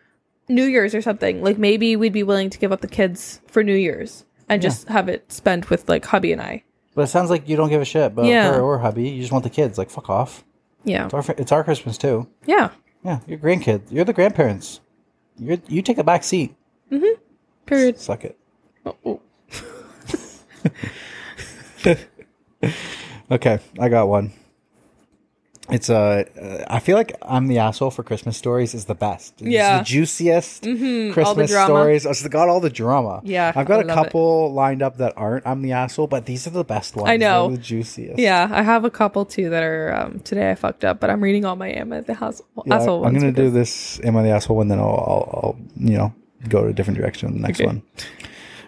New 0.48 0.64
Year's 0.64 0.94
or 0.94 1.02
something? 1.02 1.42
Like 1.42 1.58
maybe 1.58 1.96
we'd 1.96 2.14
be 2.14 2.22
willing 2.22 2.48
to 2.48 2.58
give 2.58 2.72
up 2.72 2.80
the 2.80 2.88
kids 2.88 3.40
for 3.46 3.62
New 3.62 3.76
Year's 3.76 4.24
and 4.48 4.60
just 4.62 4.88
have 4.88 5.08
it 5.08 5.30
spent 5.32 5.70
with 5.70 5.88
like 5.88 6.04
hubby 6.06 6.32
and 6.32 6.40
I. 6.40 6.64
But 6.94 7.02
it 7.02 7.06
sounds 7.08 7.30
like 7.30 7.48
you 7.48 7.56
don't 7.56 7.68
give 7.68 7.80
a 7.80 7.84
shit 7.84 8.06
about 8.06 8.24
Yeah. 8.26 8.52
her 8.52 8.60
or 8.60 8.78
hubby. 8.78 9.08
You 9.08 9.20
just 9.20 9.32
want 9.32 9.44
the 9.44 9.50
kids. 9.50 9.78
Like, 9.78 9.90
fuck 9.90 10.10
off. 10.10 10.44
Yeah. 10.84 11.04
It's 11.06 11.14
our, 11.14 11.24
it's 11.38 11.52
our 11.52 11.64
Christmas 11.64 11.96
too. 11.98 12.28
Yeah. 12.46 12.70
Yeah, 13.04 13.20
your 13.26 13.38
grandkids. 13.38 13.92
You're 13.92 14.04
the 14.04 14.12
grandparents. 14.12 14.80
You're, 15.38 15.58
you 15.68 15.82
take 15.82 15.98
a 15.98 16.04
back 16.04 16.24
seat. 16.24 16.54
Mm-hmm. 16.90 17.20
Period. 17.66 17.98
Suck 17.98 18.24
it. 18.24 18.36
Oh, 18.84 18.96
oh. 19.04 19.20
Okay, 23.30 23.58
I 23.78 23.88
got 23.90 24.08
one. 24.08 24.32
It's 25.70 25.90
uh, 25.90 26.24
uh, 26.40 26.64
I 26.68 26.78
feel 26.78 26.96
like 26.96 27.12
I'm 27.20 27.46
the 27.46 27.58
asshole 27.58 27.90
for 27.90 28.02
Christmas 28.02 28.38
stories 28.38 28.72
is 28.72 28.86
the 28.86 28.94
best. 28.94 29.34
It's 29.42 29.50
Yeah. 29.50 29.78
the 29.78 29.84
juiciest 29.84 30.66
all 30.66 30.74
the 30.74 31.10
Christmas 31.12 31.50
drama. 31.50 31.66
stories. 31.66 32.06
It's 32.06 32.26
got 32.28 32.48
all 32.48 32.60
the 32.60 32.70
drama. 32.70 33.20
Yeah, 33.22 33.52
I've 33.54 33.66
got 33.66 33.80
I 33.80 33.82
a 33.82 33.84
love 33.84 33.98
it. 33.98 34.02
couple 34.04 34.52
lined 34.54 34.80
up 34.82 34.96
that 34.96 35.12
aren't. 35.18 35.46
I'm 35.46 35.60
the 35.60 35.72
asshole, 35.72 36.06
but 36.06 36.24
these 36.24 36.46
are 36.46 36.50
the 36.50 36.64
best 36.64 36.96
ones. 36.96 37.10
I 37.10 37.18
know. 37.18 37.48
They're 37.48 37.58
the 37.58 37.62
juiciest. 37.62 38.18
Yeah, 38.18 38.48
I 38.50 38.62
have 38.62 38.86
a 38.86 38.90
couple 38.90 39.26
too 39.26 39.50
that 39.50 39.62
are 39.62 39.94
um, 39.94 40.20
today 40.20 40.50
I 40.50 40.54
fucked 40.54 40.84
up, 40.86 41.00
but 41.00 41.10
I'm 41.10 41.20
reading 41.22 41.44
all 41.44 41.54
my 41.56 41.68
I 41.68 42.00
the 42.00 42.14
house 42.14 42.40
Yeah, 42.64 42.76
asshole 42.76 43.04
I'm 43.04 43.12
ones. 43.12 43.18
gonna 43.18 43.32
do 43.32 43.50
because- 43.50 43.52
this. 43.52 44.00
Am 44.04 44.16
I 44.16 44.22
the 44.22 44.30
asshole 44.30 44.56
one? 44.56 44.68
Then 44.68 44.78
I'll, 44.78 44.86
I'll, 44.86 45.30
I'll, 45.42 45.56
you 45.76 45.98
know, 45.98 46.14
go 46.48 46.62
to 46.62 46.68
a 46.68 46.72
different 46.72 46.98
direction. 46.98 47.28
with 47.28 47.36
The 47.42 47.46
next 47.46 47.60
Okay. 47.60 47.66
one. 47.66 47.82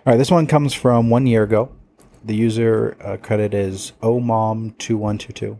All 0.06 0.12
right, 0.12 0.16
this 0.18 0.30
one 0.30 0.46
comes 0.46 0.74
from 0.74 1.08
one 1.08 1.26
year 1.26 1.44
ago. 1.44 1.70
The 2.24 2.34
user 2.34 2.96
uh, 3.02 3.16
credit 3.16 3.54
is 3.54 3.92
omom2122. 4.02 5.58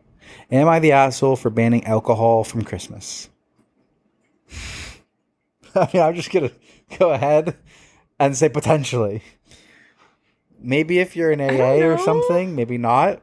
Am 0.51 0.69
I 0.69 0.79
the 0.79 0.93
asshole 0.93 1.37
for 1.37 1.51
banning 1.51 1.85
alcohol 1.85 2.45
from 2.45 2.63
Christmas? 2.65 3.29
I 5.75 5.89
mean, 5.95 6.03
I'm 6.03 6.15
just 6.15 6.33
gonna 6.33 6.51
go 6.99 7.11
ahead 7.13 7.57
and 8.19 8.37
say 8.37 8.49
potentially. 8.49 9.23
Maybe 10.59 10.99
if 10.99 11.17
you're 11.17 11.31
in 11.31 11.41
AA 11.41 11.85
or 11.87 11.97
something, 11.99 12.55
maybe 12.55 12.77
not. 12.79 13.23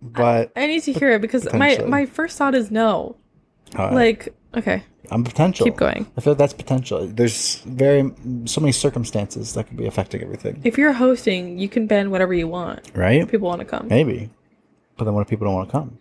But 0.00 0.52
I 0.54 0.66
need 0.66 0.82
to 0.84 0.92
hear 0.92 1.10
it 1.12 1.20
because 1.20 1.52
my 1.52 1.78
my 1.86 2.06
first 2.06 2.38
thought 2.38 2.54
is 2.54 2.70
no. 2.70 3.16
uh, 3.76 3.92
Like, 3.92 4.28
okay, 4.56 4.84
I'm 5.10 5.24
potential. 5.24 5.64
keep 5.64 5.74
going. 5.76 6.06
I 6.16 6.20
feel 6.20 6.34
like 6.34 6.38
that's 6.38 6.52
potential. 6.52 7.04
There's 7.08 7.62
very 7.62 8.12
so 8.44 8.60
many 8.60 8.70
circumstances 8.72 9.54
that 9.54 9.64
could 9.66 9.76
be 9.76 9.86
affecting 9.86 10.22
everything, 10.22 10.60
If 10.62 10.78
you're 10.78 10.92
hosting, 10.92 11.58
you 11.58 11.68
can 11.68 11.86
ban 11.88 12.10
whatever 12.12 12.32
you 12.32 12.46
want. 12.46 12.92
right? 12.94 13.22
If 13.22 13.30
people 13.30 13.48
want 13.48 13.58
to 13.60 13.64
come, 13.64 13.88
Maybe, 13.88 14.30
but 14.96 15.04
then 15.06 15.14
what 15.14 15.22
if 15.22 15.28
people 15.28 15.46
don't 15.46 15.54
want 15.54 15.68
to 15.68 15.72
come? 15.72 15.98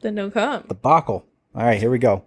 Then 0.00 0.14
don't 0.14 0.32
come. 0.32 0.64
Debacle. 0.68 1.24
All 1.54 1.64
right, 1.64 1.80
here 1.80 1.90
we 1.90 1.98
go. 1.98 2.24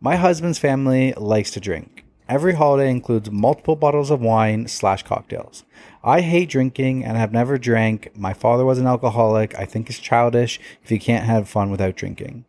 My 0.00 0.16
husband's 0.16 0.58
family 0.58 1.12
likes 1.16 1.50
to 1.52 1.60
drink. 1.60 2.04
Every 2.28 2.54
holiday 2.54 2.90
includes 2.90 3.30
multiple 3.30 3.74
bottles 3.74 4.10
of 4.10 4.20
wine 4.20 4.68
slash 4.68 5.02
cocktails. 5.02 5.64
I 6.04 6.20
hate 6.20 6.50
drinking 6.50 7.04
and 7.04 7.16
have 7.16 7.32
never 7.32 7.56
drank. 7.56 8.14
My 8.14 8.34
father 8.34 8.64
was 8.64 8.78
an 8.78 8.86
alcoholic. 8.86 9.58
I 9.58 9.64
think 9.64 9.88
it's 9.88 9.98
childish 9.98 10.60
if 10.82 10.90
you 10.90 11.00
can't 11.00 11.24
have 11.24 11.48
fun 11.48 11.70
without 11.70 11.96
drinking. 11.96 12.44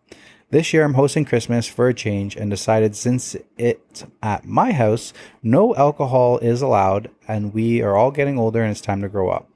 This 0.51 0.73
year 0.73 0.83
I'm 0.83 0.95
hosting 0.95 1.25
Christmas 1.25 1.67
for 1.67 1.87
a 1.87 1.93
change 1.93 2.35
and 2.35 2.49
decided 2.49 2.95
since 2.95 3.35
it's 3.57 4.03
at 4.21 4.45
my 4.45 4.73
house, 4.73 5.13
no 5.43 5.75
alcohol 5.75 6.39
is 6.39 6.61
allowed 6.61 7.09
and 7.27 7.53
we 7.53 7.81
are 7.81 7.95
all 7.95 8.11
getting 8.11 8.37
older 8.37 8.61
and 8.61 8.71
it's 8.71 8.81
time 8.81 9.01
to 9.03 9.09
grow 9.09 9.29
up. 9.29 9.49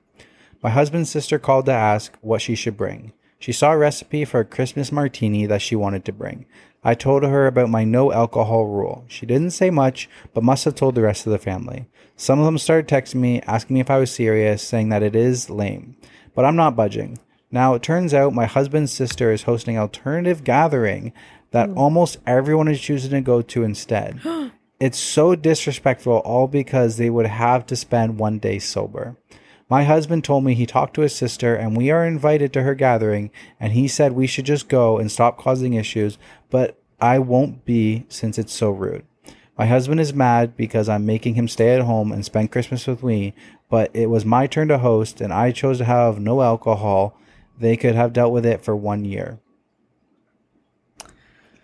My 0.62 0.70
husband's 0.70 1.10
sister 1.10 1.39
called 1.39 1.66
to 1.66 1.74
ask 1.74 2.16
what 2.22 2.41
she 2.41 2.56
should 2.56 2.78
bring. 2.78 3.12
She 3.44 3.52
saw 3.52 3.74
a 3.74 3.78
recipe 3.78 4.24
for 4.24 4.39
a 4.39 4.46
Christmas 4.46 4.89
martini 4.89 5.46
that 5.48 5.62
she 5.62 5.76
wanted 5.76 6.06
to 6.06 6.14
bring. 6.14 6.46
I 6.82 6.94
told 6.94 7.24
her 7.24 7.46
about 7.46 7.70
my 7.70 7.84
no 7.84 8.14
alcohol 8.14 8.68
rule. 8.68 9.04
She 9.10 9.26
didn't 9.26 9.50
say 9.52 9.70
much, 9.70 10.10
but 10.34 10.46
must 10.46 10.64
have 10.64 10.76
told 10.76 10.96
the 10.96 11.02
rest 11.02 11.28
of 11.28 11.34
the 11.34 11.38
family. 11.38 11.88
Some 12.16 12.39
of 12.39 12.46
them 12.46 12.58
started 12.58 12.88
texting 12.88 13.16
me, 13.16 13.41
asking 13.41 13.74
me 13.74 13.82
if 13.82 13.89
I 13.89 13.98
was 13.98 14.12
serious, 14.12 14.62
saying 14.62 14.88
that 14.89 15.04
it 15.04 15.14
is 15.14 15.50
lame. 15.50 15.98
But 16.34 16.46
I'm 16.46 16.56
not 16.56 16.78
budging. 16.78 17.20
Now, 17.52 17.74
it 17.74 17.84
turns 17.84 18.14
out 18.14 18.34
my 18.34 18.46
husband's 18.46 18.94
sister 18.94 19.30
is 19.30 19.44
hosting 19.44 19.76
an 19.76 19.82
alternative 19.82 20.46
gathering 20.46 21.12
that 21.52 21.68
hmm. 21.68 21.78
almost 21.78 22.20
everyone 22.26 22.70
is 22.70 22.80
choosing 22.80 23.12
to 23.12 23.20
go 23.20 23.41
to 23.41 23.64
instead. 23.64 24.22
It's 24.80 24.98
so 24.98 25.36
disrespectful, 25.36 26.18
all 26.20 26.48
because 26.48 26.96
they 26.96 27.10
would 27.10 27.28
have 27.28 27.66
to 27.68 27.76
spend 27.76 28.20
one 28.20 28.39
day 28.39 28.60
sober. 28.60 29.18
My 29.74 29.86
husband 29.86 30.24
told 30.24 30.44
me 30.44 30.54
he 30.54 30.68
talked 30.68 30.94
to 30.94 31.02
his 31.02 31.16
sister 31.16 31.56
and 31.56 31.76
we 31.76 31.90
are 31.90 32.06
invited 32.06 32.54
to 32.54 32.62
her 32.62 32.76
gathering, 32.76 33.32
and 33.60 33.74
he 33.74 33.88
said 33.88 34.12
we 34.12 34.28
should 34.28 34.46
just 34.46 34.70
go 34.70 35.00
and 35.00 35.12
stop 35.12 35.40
causing 35.40 35.74
issues, 35.74 36.20
but 36.52 36.80
I 37.02 37.18
won't 37.18 37.66
be 37.66 38.06
since 38.08 38.38
it's 38.38 38.54
so 38.54 38.70
rude. 38.70 39.04
My 39.58 39.66
husband 39.66 40.00
is 40.00 40.14
mad 40.14 40.56
because 40.56 40.88
I'm 40.88 41.08
making 41.08 41.34
him 41.34 41.48
stay 41.48 41.74
at 41.74 41.82
home 41.82 42.12
and 42.12 42.24
spend 42.24 42.52
Christmas 42.52 42.86
with 42.86 43.02
me, 43.02 43.34
but 43.68 43.90
it 43.96 44.12
was 44.12 44.24
my 44.26 44.46
turn 44.46 44.68
to 44.68 44.78
host 44.78 45.22
and 45.22 45.34
I 45.34 45.52
chose 45.52 45.80
to 45.80 45.86
have 45.86 46.20
no 46.20 46.44
alcohol. 46.44 47.18
They 47.58 47.76
could 47.76 47.96
have 47.96 48.14
dealt 48.14 48.32
with 48.32 48.46
it 48.46 48.64
for 48.64 48.76
one 48.76 49.06
year. 49.06 49.40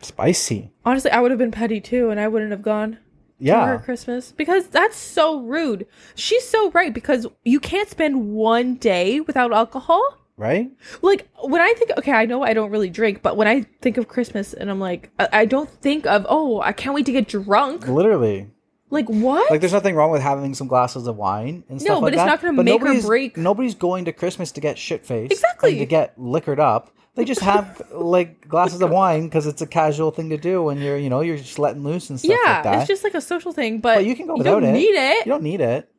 Spicy. 0.02 0.72
Honestly, 0.84 1.12
I 1.12 1.22
would 1.22 1.30
have 1.30 1.38
been 1.38 1.52
petty 1.52 1.80
too, 1.80 2.10
and 2.10 2.20
I 2.20 2.28
wouldn't 2.28 2.50
have 2.50 2.64
gone. 2.64 2.98
To 3.40 3.46
Yeah. 3.46 3.66
her 3.68 3.80
Christmas 3.80 4.32
because 4.32 4.68
that's 4.68 4.96
so 4.98 5.40
rude. 5.42 5.88
She's 6.16 6.48
so 6.48 6.72
right 6.72 6.94
because 6.94 7.26
you 7.44 7.60
can't 7.60 7.90
spend 7.90 8.34
one 8.34 8.76
day 8.76 9.20
without 9.22 9.52
alcohol. 9.54 10.02
Right? 10.38 10.72
Like 11.02 11.28
when 11.44 11.60
I 11.62 11.74
think, 11.78 11.92
okay, 11.98 12.14
I 12.14 12.26
know 12.26 12.44
I 12.44 12.54
don't 12.54 12.72
really 12.72 12.90
drink, 12.90 13.22
but 13.22 13.36
when 13.36 13.48
I 13.48 13.66
think 13.82 13.98
of 13.98 14.08
Christmas 14.08 14.54
and 14.54 14.70
I'm 14.72 14.80
like, 14.80 15.10
I, 15.20 15.28
I 15.34 15.46
don't 15.46 15.70
think 15.70 16.06
of, 16.06 16.26
oh, 16.30 16.62
I 16.62 16.72
can't 16.72 16.96
wait 16.96 17.06
to 17.08 17.12
get 17.12 17.28
drunk. 17.28 17.88
Literally. 17.88 18.48
Like 18.90 19.06
what? 19.08 19.52
Like, 19.52 19.60
there's 19.60 19.74
nothing 19.74 19.96
wrong 19.96 20.10
with 20.12 20.22
having 20.22 20.56
some 20.56 20.68
glasses 20.68 21.06
of 21.08 21.16
wine 21.18 21.64
and 21.70 21.80
stuff 21.80 21.90
No, 21.90 21.96
but 22.02 22.06
like 22.06 22.14
it's 22.14 22.22
that. 22.22 22.26
not 22.26 22.42
gonna 22.42 22.64
make 22.64 22.82
or 22.82 23.02
break- 23.02 23.38
Nobody's 23.38 23.76
going 23.76 24.06
to 24.06 24.12
Christmas 24.14 24.52
to 24.54 24.62
get 24.62 24.78
shit 24.80 25.06
faced. 25.06 25.32
Exactly. 25.34 25.72
And 25.72 25.80
to 25.80 25.86
get 25.86 26.14
liquored 26.18 26.60
up. 26.60 26.90
They 27.16 27.26
just 27.26 27.42
have 27.42 27.82
like 27.92 28.48
glasses 28.48 28.82
of 28.82 28.92
wine 28.92 29.26
because 29.26 29.46
it's 29.46 29.62
a 29.62 29.68
casual 29.68 30.12
thing 30.12 30.30
to 30.30 30.38
do 30.38 30.64
when 30.64 30.78
you're, 30.80 30.98
you 30.98 31.10
know, 31.10 31.20
you're 31.22 31.38
just 31.38 31.60
letting 31.60 31.84
loose 31.84 32.10
and 32.10 32.20
stuff 32.20 32.30
yeah, 32.32 32.54
like 32.54 32.64
that. 32.64 32.72
Yeah, 32.74 32.80
it's 32.80 32.88
just 32.88 33.04
like 33.04 33.14
a 33.14 33.22
social 33.22 33.52
thing, 33.52 33.80
but, 33.80 33.96
but 33.96 34.06
you 34.06 34.16
can 34.16 34.26
go 34.28 34.36
without 34.38 34.62
don't 34.62 34.70
it. 34.70 34.74
need 34.74 34.96
it. 34.96 35.26
You 35.26 35.32
don't 35.32 35.44
need 35.44 35.60
it. 35.62 35.90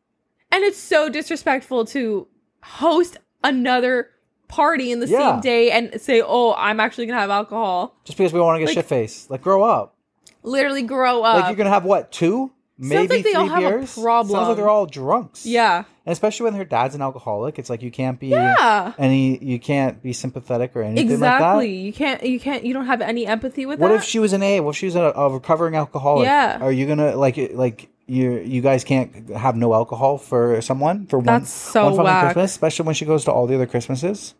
and 0.53 0.65
it's 0.65 0.79
so 0.79 1.09
disrespectful 1.11 1.85
to 1.87 2.27
host 2.63 3.17
another 3.45 4.11
party 4.49 4.91
in 4.93 5.01
the 5.01 5.07
Yeah. 5.09 5.33
same 5.35 5.41
day 5.41 5.71
and 5.71 6.01
say, 6.01 6.23
"Oh, 6.25 6.55
I'm 6.55 6.81
actually 6.81 7.07
gonna 7.07 7.21
have 7.21 7.31
alcohol." 7.31 7.95
Just 8.05 8.19
because 8.19 8.33
we 8.33 8.41
want 8.41 8.57
to 8.57 8.61
get 8.61 8.67
Like- 8.67 8.75
shit 8.75 8.87
faced. 8.87 9.31
Like, 9.31 9.43
grow 9.43 9.63
up. 9.63 9.95
Literally 10.43 10.83
grow 10.83 11.23
up. 11.23 11.37
Like, 11.43 11.47
you're 11.51 11.57
gonna 11.57 11.71
have 11.71 11.85
what 11.85 12.11
two? 12.11 12.51
Maybe 12.89 12.99
like 12.99 13.09
they 13.09 13.22
three 13.22 13.35
all 13.35 13.47
have 13.47 13.59
a 13.62 13.68
beers. 13.68 13.91
Sounds 13.91 14.05
problem. 14.05 14.49
like 14.49 14.57
they're 14.57 14.68
all 14.68 14.87
drunks. 14.87 15.45
yeah, 15.45 15.85
And 16.07 16.12
especially 16.12 16.45
when 16.45 16.55
her 16.55 16.64
dad's 16.64 16.95
an 16.95 17.03
alcoholic, 17.03 17.59
it's 17.59 17.68
like 17.68 17.83
you 17.83 17.91
can't 17.91 18.18
be 18.18 18.28
yeah. 18.28 18.95
any, 18.99 19.37
you 19.45 19.61
can't 19.61 20.03
be 20.03 20.12
sympathetic 20.12 20.74
or 20.74 20.83
anything 20.83 21.11
Exactly. 21.11 21.47
like 21.47 21.61
that. 21.61 21.66
You 21.68 21.93
can't. 21.93 22.22
You 22.22 22.41
can't. 22.41 22.64
You 22.64 22.72
don't 22.72 22.87
have 22.87 23.03
any 23.03 23.26
empathy 23.26 23.66
with 23.66 23.78
that. 23.78 23.83
What 23.83 23.89
that. 23.91 23.97
if 23.97 24.05
she 24.05 24.18
was 24.18 24.33
an 24.33 24.43
A? 24.43 24.61
What 24.61 24.70
if 24.70 24.76
she 24.76 24.87
was 24.87 24.97
a, 24.97 25.03
a 25.14 25.31
recovering 25.31 25.74
alcoholic? 25.76 26.24
Yeah. 26.24 26.59
Are 26.61 26.72
you 26.72 26.87
gonna 26.87 27.14
like 27.16 27.37
like 27.53 27.89
you 28.07 28.39
you 28.39 28.61
guys 28.62 28.83
can't 28.83 29.28
have 29.31 29.55
no 29.57 29.72
alcohol 29.74 30.18
for 30.18 30.61
someone 30.62 31.07
for 31.07 31.18
one 31.20 31.45
so 31.45 31.85
one 31.85 31.93
fucking 31.93 32.05
whack. 32.05 32.24
Christmas, 32.33 32.51
especially 32.53 32.87
when 32.87 32.95
she 32.95 33.05
goes 33.05 33.24
to 33.26 33.33
all 33.33 33.47
the 33.47 33.55
other 33.55 33.66
Christmases. 33.66 34.35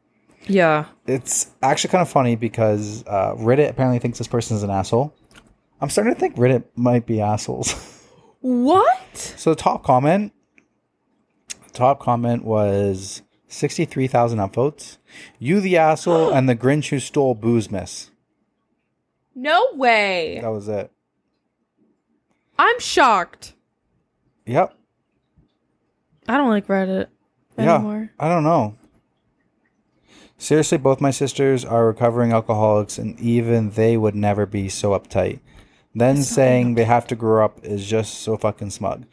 yeah. 0.47 0.87
It's 1.07 1.51
actually 1.63 1.91
kind 1.91 2.03
of 2.03 2.09
funny 2.09 2.35
because 2.37 3.05
uh, 3.07 3.35
Reddit 3.35 3.69
apparently 3.69 3.99
thinks 4.01 4.19
this 4.19 4.27
person 4.29 4.57
is 4.57 4.63
an 4.63 4.71
asshole. 4.71 5.15
I'm 5.81 5.89
starting 5.91 6.15
to 6.15 6.19
think 6.19 6.37
Reddit 6.37 6.65
might 6.75 7.07
be 7.07 7.21
assholes. 7.21 7.75
What? 8.41 9.17
so 9.17 9.51
the 9.51 9.57
top 9.57 9.85
comment, 9.85 10.33
top 11.73 12.01
comment 12.01 12.45
was 12.45 13.23
sixty 13.49 13.85
three 13.85 14.07
thousand 14.07 14.39
upvotes. 14.39 14.99
You 15.39 15.61
the 15.61 15.77
asshole 15.77 16.31
and 16.35 16.49
the 16.49 16.57
Grinch 16.57 16.89
who 16.89 17.01
stole 17.01 17.35
booze 17.35 17.71
miss. 17.71 18.11
No 19.35 19.69
way. 19.75 20.39
That 20.41 20.49
was 20.49 20.69
it. 20.69 20.91
I'm 22.59 22.79
shocked. 22.81 23.55
Yep. 24.47 24.75
I 26.29 26.37
don't 26.37 26.51
like 26.51 26.67
Reddit 26.67 27.07
anymore. 27.57 28.11
Yeah, 28.19 28.27
I 28.27 28.29
don't 28.29 28.45
know. 28.45 28.77
Seriously, 30.37 30.79
both 30.79 31.01
my 31.01 31.11
sisters 31.11 31.65
are 31.65 31.87
recovering 31.87 32.33
alcoholics, 32.33 32.99
and 32.99 33.19
even 33.21 33.71
they 33.71 33.97
would 33.97 34.15
never 34.15 34.47
be 34.47 34.69
so 34.69 34.91
uptight. 34.91 35.41
Then 35.95 36.23
saying 36.23 36.75
they 36.75 36.85
have 36.85 37.07
to 37.09 37.17
grow 37.17 37.45
up 37.45 37.65
is 37.65 37.87
just 37.87 38.21
so 38.21 38.37
fucking 38.37 38.71
smug. 38.71 39.07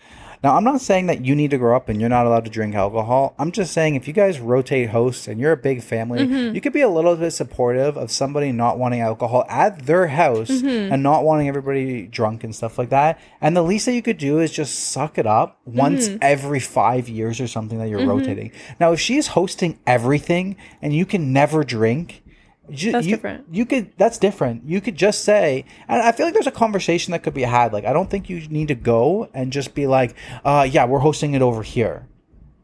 Now, 0.43 0.55
I'm 0.55 0.63
not 0.63 0.81
saying 0.81 1.07
that 1.07 1.25
you 1.25 1.35
need 1.35 1.49
to 1.51 1.57
grow 1.57 1.75
up 1.75 1.89
and 1.89 1.99
you're 1.99 2.09
not 2.09 2.27
allowed 2.27 2.45
to 2.45 2.51
drink 2.51 2.75
alcohol. 2.75 3.33
I'm 3.39 3.51
just 3.51 3.73
saying 3.73 3.95
if 3.95 4.07
you 4.07 4.13
guys 4.13 4.39
rotate 4.39 4.89
hosts 4.89 5.27
and 5.27 5.41
you're 5.41 5.51
a 5.51 5.57
big 5.57 5.81
family, 5.81 6.19
mm-hmm. 6.19 6.53
you 6.53 6.61
could 6.61 6.73
be 6.73 6.81
a 6.81 6.89
little 6.89 7.15
bit 7.15 7.31
supportive 7.31 7.97
of 7.97 8.11
somebody 8.11 8.51
not 8.51 8.77
wanting 8.77 9.01
alcohol 9.01 9.45
at 9.49 9.87
their 9.87 10.07
house 10.07 10.49
mm-hmm. 10.49 10.93
and 10.93 11.01
not 11.01 11.23
wanting 11.23 11.47
everybody 11.47 12.05
drunk 12.05 12.43
and 12.43 12.55
stuff 12.55 12.77
like 12.77 12.89
that. 12.89 13.19
And 13.41 13.57
the 13.57 13.63
least 13.63 13.87
that 13.87 13.93
you 13.93 14.03
could 14.03 14.19
do 14.19 14.39
is 14.39 14.51
just 14.51 14.77
suck 14.77 15.17
it 15.17 15.25
up 15.25 15.59
once 15.65 16.07
mm-hmm. 16.07 16.17
every 16.21 16.59
five 16.59 17.09
years 17.09 17.41
or 17.41 17.47
something 17.47 17.79
that 17.79 17.89
you're 17.89 18.05
rotating. 18.05 18.51
Now, 18.79 18.91
if 18.91 18.99
she's 18.99 19.27
hosting 19.27 19.79
everything 19.87 20.55
and 20.83 20.93
you 20.93 21.07
can 21.07 21.33
never 21.33 21.63
drink, 21.63 22.23
you, 22.69 22.91
That's 22.91 23.05
you- 23.07 23.15
different. 23.15 23.45
You 23.51 23.65
could. 23.65 23.91
That's 23.97 24.17
different. 24.17 24.63
You 24.65 24.81
could 24.81 24.95
just 24.95 25.23
say, 25.23 25.65
and 25.87 26.01
I 26.01 26.11
feel 26.11 26.25
like 26.25 26.33
there's 26.33 26.47
a 26.47 26.51
conversation 26.51 27.11
that 27.11 27.23
could 27.23 27.33
be 27.33 27.43
had. 27.43 27.73
Like, 27.73 27.85
I 27.85 27.93
don't 27.93 28.09
think 28.09 28.29
you 28.29 28.47
need 28.49 28.67
to 28.69 28.75
go 28.75 29.29
and 29.33 29.51
just 29.51 29.73
be 29.75 29.87
like, 29.87 30.15
uh, 30.45 30.67
"Yeah, 30.69 30.85
we're 30.85 30.99
hosting 30.99 31.33
it 31.33 31.41
over 31.41 31.63
here." 31.63 32.07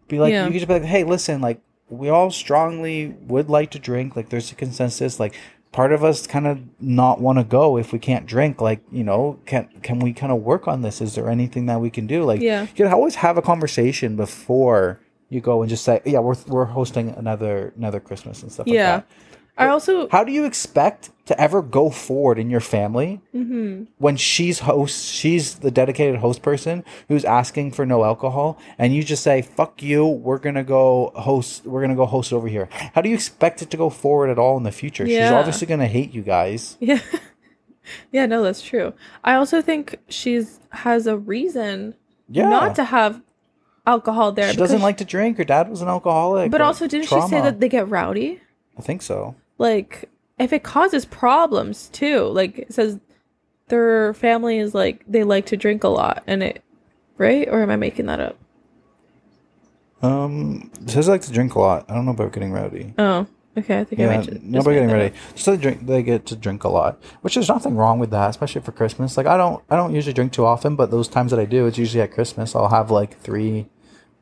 Be 0.07 0.19
like, 0.19 0.31
Yeah. 0.31 0.43
you 0.45 0.51
could 0.51 0.59
just 0.59 0.67
be 0.67 0.73
like, 0.73 0.83
"Hey, 0.83 1.03
listen, 1.03 1.41
like, 1.41 1.61
we 1.89 2.09
all 2.09 2.31
strongly 2.31 3.15
would 3.27 3.49
like 3.49 3.71
to 3.71 3.79
drink. 3.79 4.15
Like, 4.15 4.29
there's 4.29 4.51
a 4.51 4.55
consensus. 4.55 5.19
Like, 5.19 5.33
part 5.71 5.91
of 5.91 6.03
us 6.03 6.27
kind 6.27 6.45
of 6.45 6.59
not 6.79 7.19
want 7.21 7.39
to 7.39 7.43
go 7.43 7.77
if 7.77 7.91
we 7.93 7.99
can't 7.99 8.25
drink. 8.25 8.61
Like, 8.61 8.81
you 8.91 9.03
know, 9.03 9.39
can 9.45 9.69
can 9.81 9.99
we 9.99 10.13
kind 10.13 10.31
of 10.31 10.41
work 10.43 10.67
on 10.67 10.81
this? 10.81 11.01
Is 11.01 11.15
there 11.15 11.29
anything 11.29 11.65
that 11.67 11.79
we 11.79 11.89
can 11.89 12.05
do? 12.07 12.23
Like, 12.23 12.41
Yeah. 12.41 12.61
you 12.63 12.67
can 12.85 12.87
always 12.93 13.15
have 13.15 13.37
a 13.37 13.41
conversation 13.41 14.15
before." 14.15 14.99
you 15.29 15.41
go 15.41 15.63
and 15.63 15.69
just 15.69 15.83
say, 15.83 15.99
"Yeah, 16.05 16.19
we're 16.19 16.35
we're 16.47 16.65
hosting 16.65 17.09
another 17.17 17.73
another 17.75 17.99
Christmas 17.99 18.43
and 18.43 18.51
stuff 18.51 18.67
Yeah. 18.67 18.93
like 18.97 19.07
that." 19.09 19.15
I 19.57 19.67
also 19.67 20.09
How 20.09 20.23
do 20.23 20.31
you 20.31 20.45
expect 20.45 21.11
to 21.25 21.39
ever 21.39 21.61
go 21.61 21.89
forward 21.89 22.39
in 22.39 22.49
your 22.49 22.59
family 22.59 23.21
Mm-hmm. 23.35 23.83
when 23.99 24.17
she's 24.17 24.59
host, 24.59 25.11
she's 25.13 25.55
the 25.59 25.69
dedicated 25.71 26.19
host 26.21 26.41
person 26.41 26.83
who's 27.07 27.23
asking 27.23 27.71
for 27.71 27.85
no 27.85 28.03
alcohol, 28.03 28.57
and 28.79 28.93
you 28.95 29.03
just 29.03 29.21
say, 29.23 29.41
"Fuck 29.43 29.81
you, 29.83 30.05
we're 30.07 30.39
gonna 30.39 30.63
go 30.63 31.11
host, 31.15 31.65
we're 31.65 31.81
gonna 31.81 31.95
go 31.95 32.05
host 32.07 32.33
over 32.33 32.47
here." 32.47 32.67
How 32.95 33.01
do 33.01 33.09
you 33.09 33.15
expect 33.15 33.61
it 33.61 33.69
to 33.69 33.77
go 33.77 33.89
forward 33.89 34.29
at 34.31 34.39
all 34.39 34.57
in 34.57 34.63
the 34.63 34.71
future? 34.71 35.05
She's 35.05 35.31
obviously 35.31 35.67
gonna 35.67 35.87
hate 35.87 36.13
you 36.13 36.23
guys. 36.23 36.77
Yeah. 36.81 36.99
yeah, 38.11 38.25
no, 38.25 38.41
that's 38.43 38.61
true. 38.61 38.93
I 39.23 39.35
also 39.35 39.61
think 39.61 39.97
she's 40.07 40.59
has 40.71 41.05
a 41.05 41.17
reason 41.17 41.95
Yeah, 42.29 42.49
not 42.49 42.75
to 42.75 42.83
have 42.85 43.21
alcohol 43.85 44.31
there. 44.31 44.49
she 44.51 44.57
doesn't 44.57 44.81
like 44.81 44.97
to 44.97 45.05
drink. 45.05 45.37
Her 45.37 45.43
dad 45.43 45.69
was 45.69 45.81
an 45.81 45.89
alcoholic. 45.89 46.49
But 46.49 46.61
also, 46.61 46.87
didn't 46.87 47.07
she 47.07 47.21
say 47.27 47.41
that 47.41 47.59
they 47.59 47.67
get 47.69 47.89
rowdy? 47.89 48.39
I 48.77 48.81
think 48.81 49.01
so. 49.01 49.35
Like, 49.63 50.09
if 50.37 50.51
it 50.51 50.61
causes 50.61 51.05
problems 51.05 51.87
too, 51.93 52.25
like 52.25 52.59
it 52.59 52.73
says 52.73 52.99
their 53.69 54.13
family 54.13 54.57
is 54.59 54.75
like 54.75 55.05
they 55.07 55.23
like 55.23 55.45
to 55.47 55.57
drink 55.57 55.85
a 55.85 55.87
lot, 55.87 56.21
and 56.27 56.43
it, 56.43 56.61
right? 57.17 57.47
Or 57.49 57.61
am 57.63 57.69
I 57.69 57.77
making 57.77 58.07
that 58.07 58.19
up? 58.19 58.35
Um, 60.01 60.69
says 60.87 61.07
like 61.07 61.21
to 61.21 61.31
drink 61.31 61.55
a 61.55 61.59
lot. 61.59 61.85
I 61.89 61.93
don't 61.95 62.03
know 62.03 62.11
about 62.11 62.33
getting 62.33 62.51
rowdy. 62.51 62.93
Oh, 62.97 63.25
okay. 63.57 63.79
I 63.79 63.83
think 63.85 64.01
I 64.01 64.03
Yeah, 64.03 64.17
might 64.17 64.25
ju- 64.25 64.31
just 64.31 64.43
nobody 64.43 64.75
getting 64.75 64.91
ready. 64.91 65.15
Just 65.33 65.45
they 65.45 65.55
drink. 65.55 65.85
They 65.85 66.03
get 66.03 66.25
to 66.25 66.35
drink 66.35 66.65
a 66.65 66.69
lot, 66.69 67.01
which 67.21 67.35
there's 67.35 67.47
nothing 67.47 67.77
wrong 67.77 67.99
with 67.99 68.11
that, 68.11 68.31
especially 68.31 68.61
for 68.61 68.73
Christmas. 68.73 69.15
Like 69.15 69.27
I 69.27 69.37
don't, 69.37 69.63
I 69.69 69.77
don't 69.77 69.95
usually 69.95 70.13
drink 70.13 70.33
too 70.33 70.45
often, 70.45 70.75
but 70.75 70.91
those 70.91 71.07
times 71.07 71.31
that 71.31 71.39
I 71.39 71.45
do, 71.45 71.67
it's 71.67 71.77
usually 71.77 72.01
at 72.01 72.11
Christmas. 72.11 72.53
I'll 72.53 72.67
have 72.67 72.91
like 72.91 73.17
three, 73.21 73.67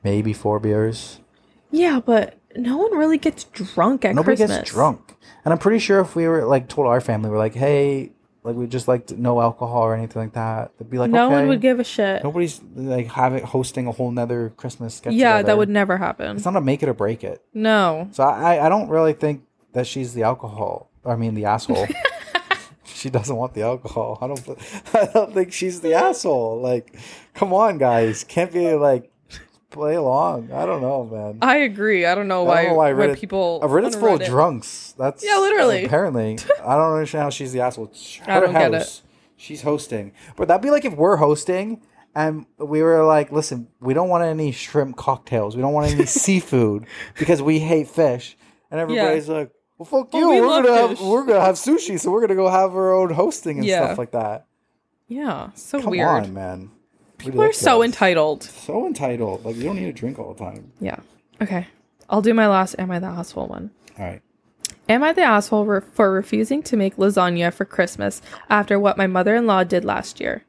maybe 0.03 0.33
four 0.33 0.59
beers. 0.59 1.19
Yeah, 1.71 1.99
but 1.99 2.37
no 2.55 2.77
one 2.77 2.97
really 2.97 3.17
gets 3.17 3.43
drunk 3.45 4.05
at 4.05 4.15
Nobody 4.15 4.37
Christmas. 4.37 4.59
gets 4.59 4.71
drunk, 4.71 5.15
and 5.45 5.51
I'm 5.51 5.59
pretty 5.59 5.79
sure 5.79 5.99
if 5.99 6.15
we 6.15 6.27
were 6.27 6.45
like 6.45 6.67
told 6.67 6.87
our 6.87 7.01
family, 7.01 7.29
we're 7.29 7.37
like, 7.37 7.55
hey, 7.55 8.11
like 8.43 8.55
we 8.55 8.67
just 8.67 8.87
like 8.87 9.09
no 9.11 9.41
alcohol 9.41 9.83
or 9.83 9.95
anything 9.95 10.21
like 10.21 10.33
that, 10.33 10.71
they'd 10.77 10.89
be 10.89 10.97
like, 10.97 11.11
no 11.11 11.27
okay. 11.27 11.35
one 11.35 11.47
would 11.47 11.61
give 11.61 11.79
a 11.79 11.83
shit. 11.83 12.23
Nobody's 12.23 12.61
like 12.75 13.07
having 13.07 13.43
hosting 13.43 13.87
a 13.87 13.91
whole 13.91 14.11
nother 14.11 14.53
Christmas. 14.57 14.99
Get 14.99 15.13
yeah, 15.13 15.41
that 15.41 15.57
would 15.57 15.69
never 15.69 15.97
happen. 15.97 16.35
It's 16.35 16.45
not 16.45 16.55
a 16.55 16.61
make 16.61 16.81
it 16.83 16.89
or 16.89 16.93
break 16.93 17.23
it. 17.23 17.43
No. 17.53 18.09
So 18.11 18.23
I, 18.23 18.65
I 18.65 18.69
don't 18.69 18.89
really 18.89 19.13
think 19.13 19.43
that 19.73 19.87
she's 19.87 20.13
the 20.13 20.23
alcohol. 20.23 20.89
I 21.05 21.15
mean 21.15 21.35
the 21.35 21.45
asshole. 21.45 21.87
she 22.83 23.09
doesn't 23.09 23.35
want 23.35 23.53
the 23.53 23.63
alcohol. 23.63 24.17
I 24.21 24.27
don't. 24.27 24.57
I 24.93 25.09
don't 25.13 25.33
think 25.33 25.53
she's 25.53 25.81
the 25.81 25.93
asshole. 25.93 26.61
Like, 26.61 26.95
come 27.33 27.53
on, 27.53 27.77
guys, 27.77 28.23
can't 28.23 28.51
be 28.51 28.73
like 28.73 29.10
play 29.71 29.95
along. 29.95 30.51
I 30.51 30.65
don't 30.65 30.81
know, 30.81 31.05
man. 31.05 31.39
I 31.41 31.57
agree. 31.57 32.05
I 32.05 32.13
don't 32.13 32.27
know 32.27 32.43
I 32.43 32.47
why, 32.47 32.61
don't 32.63 32.71
know 32.73 32.77
why 32.77 32.91
Reddit- 32.91 33.19
people. 33.19 33.59
Reddit's 33.63 33.95
full 33.95 34.15
of 34.15 34.23
drunks. 34.23 34.93
That's 34.97 35.23
Yeah, 35.25 35.37
literally. 35.39 35.85
Apparently, 35.85 36.37
I 36.63 36.75
don't 36.77 36.93
understand 36.93 37.23
how 37.23 37.29
she's 37.31 37.51
the 37.53 37.61
asshole. 37.61 37.85
It's 37.85 38.17
her 38.17 38.31
I 38.31 38.39
don't 38.39 38.53
get 38.53 38.73
house. 38.73 39.01
She's 39.37 39.63
hosting, 39.63 40.11
but 40.35 40.47
that'd 40.47 40.61
be 40.61 40.69
like 40.69 40.85
if 40.85 40.93
we're 40.93 41.15
hosting 41.15 41.81
and 42.13 42.45
we 42.59 42.83
were 42.83 43.03
like, 43.03 43.31
"Listen, 43.31 43.67
we 43.79 43.93
don't 43.95 44.09
want 44.09 44.23
any 44.23 44.51
shrimp 44.51 44.97
cocktails. 44.97 45.55
We 45.55 45.61
don't 45.63 45.73
want 45.73 45.89
any 45.91 46.05
seafood 46.25 46.85
because 47.17 47.41
we 47.41 47.57
hate 47.59 47.87
fish." 47.87 48.37
And 48.69 48.79
everybody's 48.79 49.27
like, 49.27 49.49
"Well, 49.79 49.85
fuck 49.85 50.13
Well, 50.13 50.21
you. 50.21 50.29
we 50.29 50.41
we're 50.41 50.61
gonna 50.61 50.87
fish." 50.89 50.99
have 50.99 51.07
we're 51.07 51.25
gonna 51.25 51.41
have 51.41 51.55
sushi, 51.55 51.99
so 51.99 52.11
we're 52.11 52.21
gonna 52.21 52.35
go 52.35 52.49
have 52.49 52.75
our 52.75 52.93
own 52.93 53.11
hosting 53.13 53.57
and 53.57 53.65
Yeah. 53.65 53.85
stuff 53.85 53.97
like 53.97 54.11
that." 54.11 54.45
Yeah, 55.07 55.49
so 55.55 55.81
Come 55.81 55.91
weird. 55.91 56.07
on, 56.07 56.33
man. 56.33 56.71
People 57.21 57.41
are 57.41 57.53
so 57.53 57.83
entitled. 57.83 58.43
So 58.43 58.87
entitled. 58.87 59.45
Like 59.45 59.55
you 59.55 59.63
don't 59.63 59.75
need 59.75 59.85
to 59.85 59.93
drink 59.93 60.19
all 60.19 60.33
the 60.33 60.43
time. 60.43 60.71
Yeah. 60.79 60.99
Okay. 61.41 61.67
I'll 62.09 62.21
do 62.21 62.33
my 62.33 62.47
last 62.47 62.75
Am 62.77 62.91
I 62.91 62.99
the 62.99 63.07
Asshole 63.07 63.47
one. 63.47 63.71
All 63.97 64.05
right. 64.05 64.21
Am 64.89 65.03
I 65.03 65.13
the 65.13 65.21
asshole 65.21 65.65
re- 65.65 65.81
for 65.93 66.11
refusing 66.11 66.61
to 66.63 66.75
make 66.75 66.97
lasagna 66.97 67.53
for 67.53 67.65
Christmas 67.65 68.21
after 68.49 68.77
what 68.79 68.97
my 68.97 69.07
mother 69.07 69.35
in 69.35 69.47
law 69.47 69.63
did 69.63 69.85
last 69.85 70.19
year? 70.19 70.43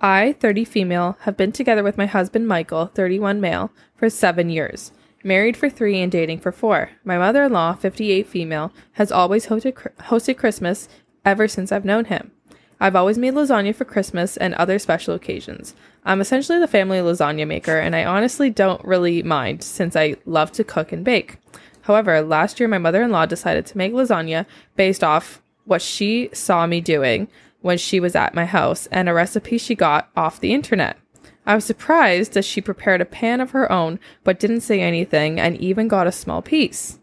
I, 0.00 0.34
30 0.38 0.64
female, 0.66 1.16
have 1.20 1.36
been 1.36 1.52
together 1.52 1.82
with 1.82 1.96
my 1.96 2.06
husband 2.06 2.46
Michael, 2.46 2.86
31 2.86 3.40
male, 3.40 3.72
for 3.94 4.10
seven 4.10 4.50
years. 4.50 4.92
Married 5.24 5.56
for 5.56 5.70
three 5.70 6.00
and 6.00 6.12
dating 6.12 6.40
for 6.40 6.52
four. 6.52 6.90
My 7.04 7.16
mother 7.16 7.44
in 7.44 7.52
law, 7.52 7.72
58 7.72 8.26
female, 8.26 8.72
has 8.92 9.10
always 9.10 9.46
hosted, 9.46 9.72
hosted 9.98 10.36
Christmas 10.36 10.88
ever 11.24 11.48
since 11.48 11.72
I've 11.72 11.84
known 11.84 12.04
him. 12.04 12.32
I've 12.78 12.96
always 12.96 13.16
made 13.16 13.32
lasagna 13.34 13.74
for 13.74 13.86
Christmas 13.86 14.36
and 14.36 14.52
other 14.54 14.78
special 14.78 15.14
occasions. 15.14 15.74
I'm 16.06 16.20
essentially 16.20 16.60
the 16.60 16.68
family 16.68 16.98
lasagna 16.98 17.48
maker, 17.48 17.78
and 17.78 17.96
I 17.96 18.04
honestly 18.04 18.48
don't 18.48 18.82
really 18.84 19.24
mind 19.24 19.64
since 19.64 19.96
I 19.96 20.14
love 20.24 20.52
to 20.52 20.62
cook 20.62 20.92
and 20.92 21.04
bake. 21.04 21.38
However, 21.82 22.22
last 22.22 22.60
year 22.60 22.68
my 22.68 22.78
mother 22.78 23.02
in 23.02 23.10
law 23.10 23.26
decided 23.26 23.66
to 23.66 23.76
make 23.76 23.92
lasagna 23.92 24.46
based 24.76 25.02
off 25.02 25.42
what 25.64 25.82
she 25.82 26.30
saw 26.32 26.64
me 26.64 26.80
doing 26.80 27.26
when 27.60 27.76
she 27.76 27.98
was 27.98 28.14
at 28.14 28.34
my 28.34 28.44
house 28.44 28.86
and 28.86 29.08
a 29.08 29.14
recipe 29.14 29.58
she 29.58 29.74
got 29.74 30.08
off 30.16 30.38
the 30.38 30.54
internet. 30.54 30.96
I 31.44 31.56
was 31.56 31.64
surprised 31.64 32.34
that 32.34 32.44
she 32.44 32.60
prepared 32.60 33.00
a 33.00 33.04
pan 33.04 33.40
of 33.40 33.50
her 33.50 33.70
own 33.70 33.98
but 34.22 34.38
didn't 34.38 34.60
say 34.60 34.80
anything 34.80 35.40
and 35.40 35.56
even 35.56 35.88
got 35.88 36.06
a 36.06 36.12
small 36.12 36.40
piece. 36.40 37.00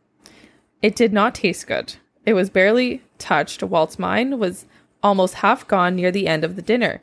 It 0.82 0.95
did 0.95 1.12
not 1.12 1.36
taste 1.36 1.68
good. 1.68 1.95
It 2.26 2.34
was 2.34 2.49
barely 2.49 3.04
touched, 3.18 3.64
whilst 3.64 3.99
mine 3.99 4.39
was 4.39 4.66
almost 5.01 5.36
half 5.36 5.68
gone 5.68 5.95
near 5.95 6.12
the 6.12 6.28
end 6.28 6.45
of 6.45 6.56
the 6.56 6.62
dinner. 6.62 7.01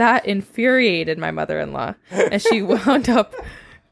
That 0.00 0.24
infuriated 0.24 1.18
my 1.18 1.30
mother 1.30 1.60
in 1.60 1.74
law, 1.74 1.92
and 2.10 2.40
she 2.40 2.62
wound 2.62 3.10
up 3.10 3.34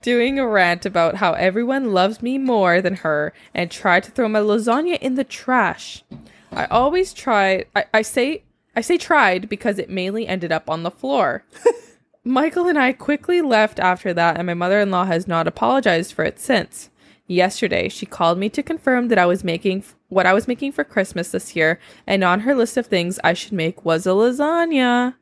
doing 0.01 0.39
a 0.39 0.49
rant 0.49 0.87
about 0.87 1.17
how 1.17 1.35
everyone 1.35 1.93
loves 1.93 2.23
me 2.23 2.39
more 2.39 2.81
than 2.81 2.95
her 2.95 3.35
and 3.53 3.71
tried 3.71 4.05
to 4.05 4.11
throw 4.11 4.27
my 4.27 4.39
lasagna 4.39 4.99
in 5.01 5.17
the 5.17 5.23
trash. 5.23 6.03
I 6.51 6.65
always 6.65 7.13
try 7.13 7.67
I, 7.77 7.85
I 7.93 8.01
say 8.01 8.45
I 8.75 8.81
say 8.81 8.97
tried 8.97 9.51
because 9.51 9.79
it 9.79 9.91
mainly 9.91 10.27
ended 10.27 10.51
up 10.51 10.71
on 10.71 10.83
the 10.83 10.91
floor. 10.91 11.45
Michael 12.25 12.69
and 12.69 12.79
I 12.79 12.95
quickly 12.95 13.43
left 13.43 13.79
after 13.79 14.15
that, 14.15 14.39
and 14.39 14.47
my 14.47 14.55
mother 14.55 14.81
in 14.81 14.91
law 14.91 15.05
has 15.05 15.29
not 15.29 15.47
apologized 15.47 16.15
for 16.15 16.25
it 16.25 16.41
since. 16.41 16.89
Yesterday, 17.27 17.91
she 17.91 18.07
called 18.07 18.39
me 18.39 18.49
to 18.49 18.63
confirm 18.63 19.09
that 19.09 19.19
I 19.19 19.27
was 19.27 19.45
making 19.45 19.85
what 20.09 20.25
I 20.25 20.33
was 20.33 20.49
making 20.49 20.73
for 20.73 20.85
Christmas 20.85 21.33
this 21.33 21.55
year, 21.55 21.79
and 22.07 22.25
on 22.25 22.41
her 22.41 22.55
list 22.55 22.79
of 22.79 22.87
things 22.87 23.21
I 23.23 23.35
should 23.35 23.53
make 23.53 23.85
was 23.85 24.07
a 24.07 24.17
lasagna. 24.17 25.17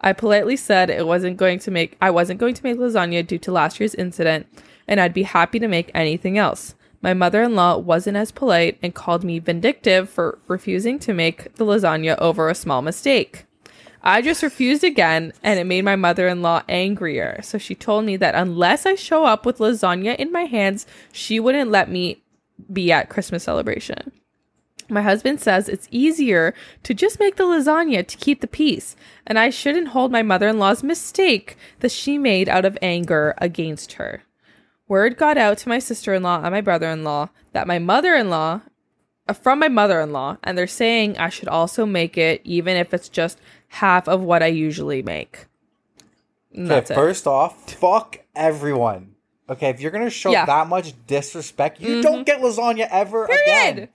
I 0.00 0.12
politely 0.12 0.56
said 0.56 0.90
it 0.90 1.06
wasn't 1.06 1.36
going 1.36 1.58
to 1.60 1.70
make 1.70 1.96
I 2.00 2.10
wasn't 2.10 2.40
going 2.40 2.54
to 2.54 2.64
make 2.64 2.78
lasagna 2.78 3.26
due 3.26 3.38
to 3.38 3.52
last 3.52 3.80
year's 3.80 3.94
incident, 3.94 4.46
and 4.88 5.00
I'd 5.00 5.14
be 5.14 5.24
happy 5.24 5.58
to 5.58 5.68
make 5.68 5.90
anything 5.94 6.38
else. 6.38 6.74
My 7.02 7.14
mother-in-law 7.14 7.78
wasn't 7.78 8.18
as 8.18 8.30
polite 8.30 8.78
and 8.82 8.94
called 8.94 9.24
me 9.24 9.38
vindictive 9.38 10.10
for 10.10 10.38
refusing 10.48 10.98
to 11.00 11.14
make 11.14 11.54
the 11.54 11.64
lasagna 11.64 12.18
over 12.18 12.48
a 12.48 12.54
small 12.54 12.82
mistake. 12.82 13.46
I 14.02 14.22
just 14.22 14.42
refused 14.42 14.84
again, 14.84 15.32
and 15.42 15.58
it 15.58 15.64
made 15.64 15.84
my 15.84 15.96
mother 15.96 16.26
in 16.26 16.42
law 16.42 16.62
angrier. 16.68 17.40
So 17.42 17.58
she 17.58 17.74
told 17.74 18.04
me 18.04 18.16
that 18.16 18.34
unless 18.34 18.86
I 18.86 18.94
show 18.94 19.24
up 19.24 19.44
with 19.44 19.58
lasagna 19.58 20.16
in 20.16 20.32
my 20.32 20.44
hands, 20.44 20.86
she 21.12 21.38
wouldn't 21.38 21.70
let 21.70 21.90
me 21.90 22.22
be 22.72 22.92
at 22.92 23.08
Christmas 23.08 23.44
celebration. 23.44 24.12
My 24.90 25.02
husband 25.02 25.40
says 25.40 25.68
it's 25.68 25.88
easier 25.90 26.52
to 26.82 26.94
just 26.94 27.20
make 27.20 27.36
the 27.36 27.44
lasagna 27.44 28.06
to 28.06 28.16
keep 28.16 28.40
the 28.40 28.46
peace, 28.46 28.96
and 29.26 29.38
I 29.38 29.50
shouldn't 29.50 29.88
hold 29.88 30.10
my 30.10 30.22
mother 30.22 30.48
in 30.48 30.58
law's 30.58 30.82
mistake 30.82 31.56
that 31.78 31.92
she 31.92 32.18
made 32.18 32.48
out 32.48 32.64
of 32.64 32.76
anger 32.82 33.34
against 33.38 33.94
her. 33.94 34.22
Word 34.88 35.16
got 35.16 35.38
out 35.38 35.58
to 35.58 35.68
my 35.68 35.78
sister 35.78 36.12
in 36.14 36.22
law 36.24 36.42
and 36.42 36.52
my 36.52 36.60
brother 36.60 36.88
in 36.90 37.04
law 37.04 37.28
that 37.52 37.68
my 37.68 37.78
mother 37.78 38.14
in 38.16 38.28
law, 38.28 38.62
uh, 39.28 39.32
from 39.32 39.60
my 39.60 39.68
mother 39.68 40.00
in 40.00 40.12
law, 40.12 40.38
and 40.42 40.58
they're 40.58 40.66
saying 40.66 41.16
I 41.16 41.28
should 41.28 41.46
also 41.48 41.86
make 41.86 42.18
it 42.18 42.40
even 42.44 42.76
if 42.76 42.92
it's 42.92 43.08
just 43.08 43.38
half 43.68 44.08
of 44.08 44.20
what 44.22 44.42
I 44.42 44.46
usually 44.48 45.02
make. 45.02 45.46
And 46.52 46.66
Okay, 46.66 46.74
that's 46.74 46.90
it. 46.90 46.94
first 46.94 47.28
off, 47.28 47.70
fuck 47.74 48.18
everyone. 48.34 49.14
Okay, 49.48 49.68
if 49.68 49.80
you're 49.80 49.92
gonna 49.92 50.10
show 50.10 50.32
Yeah. 50.32 50.46
that 50.46 50.66
much 50.68 50.94
disrespect, 51.06 51.80
you 51.80 52.02
don't 52.02 52.14
mm-hmm. 52.14 52.22
get 52.24 52.40
lasagna 52.40 52.88
ever 52.90 53.26
Period. 53.26 53.42
again. 53.46 53.88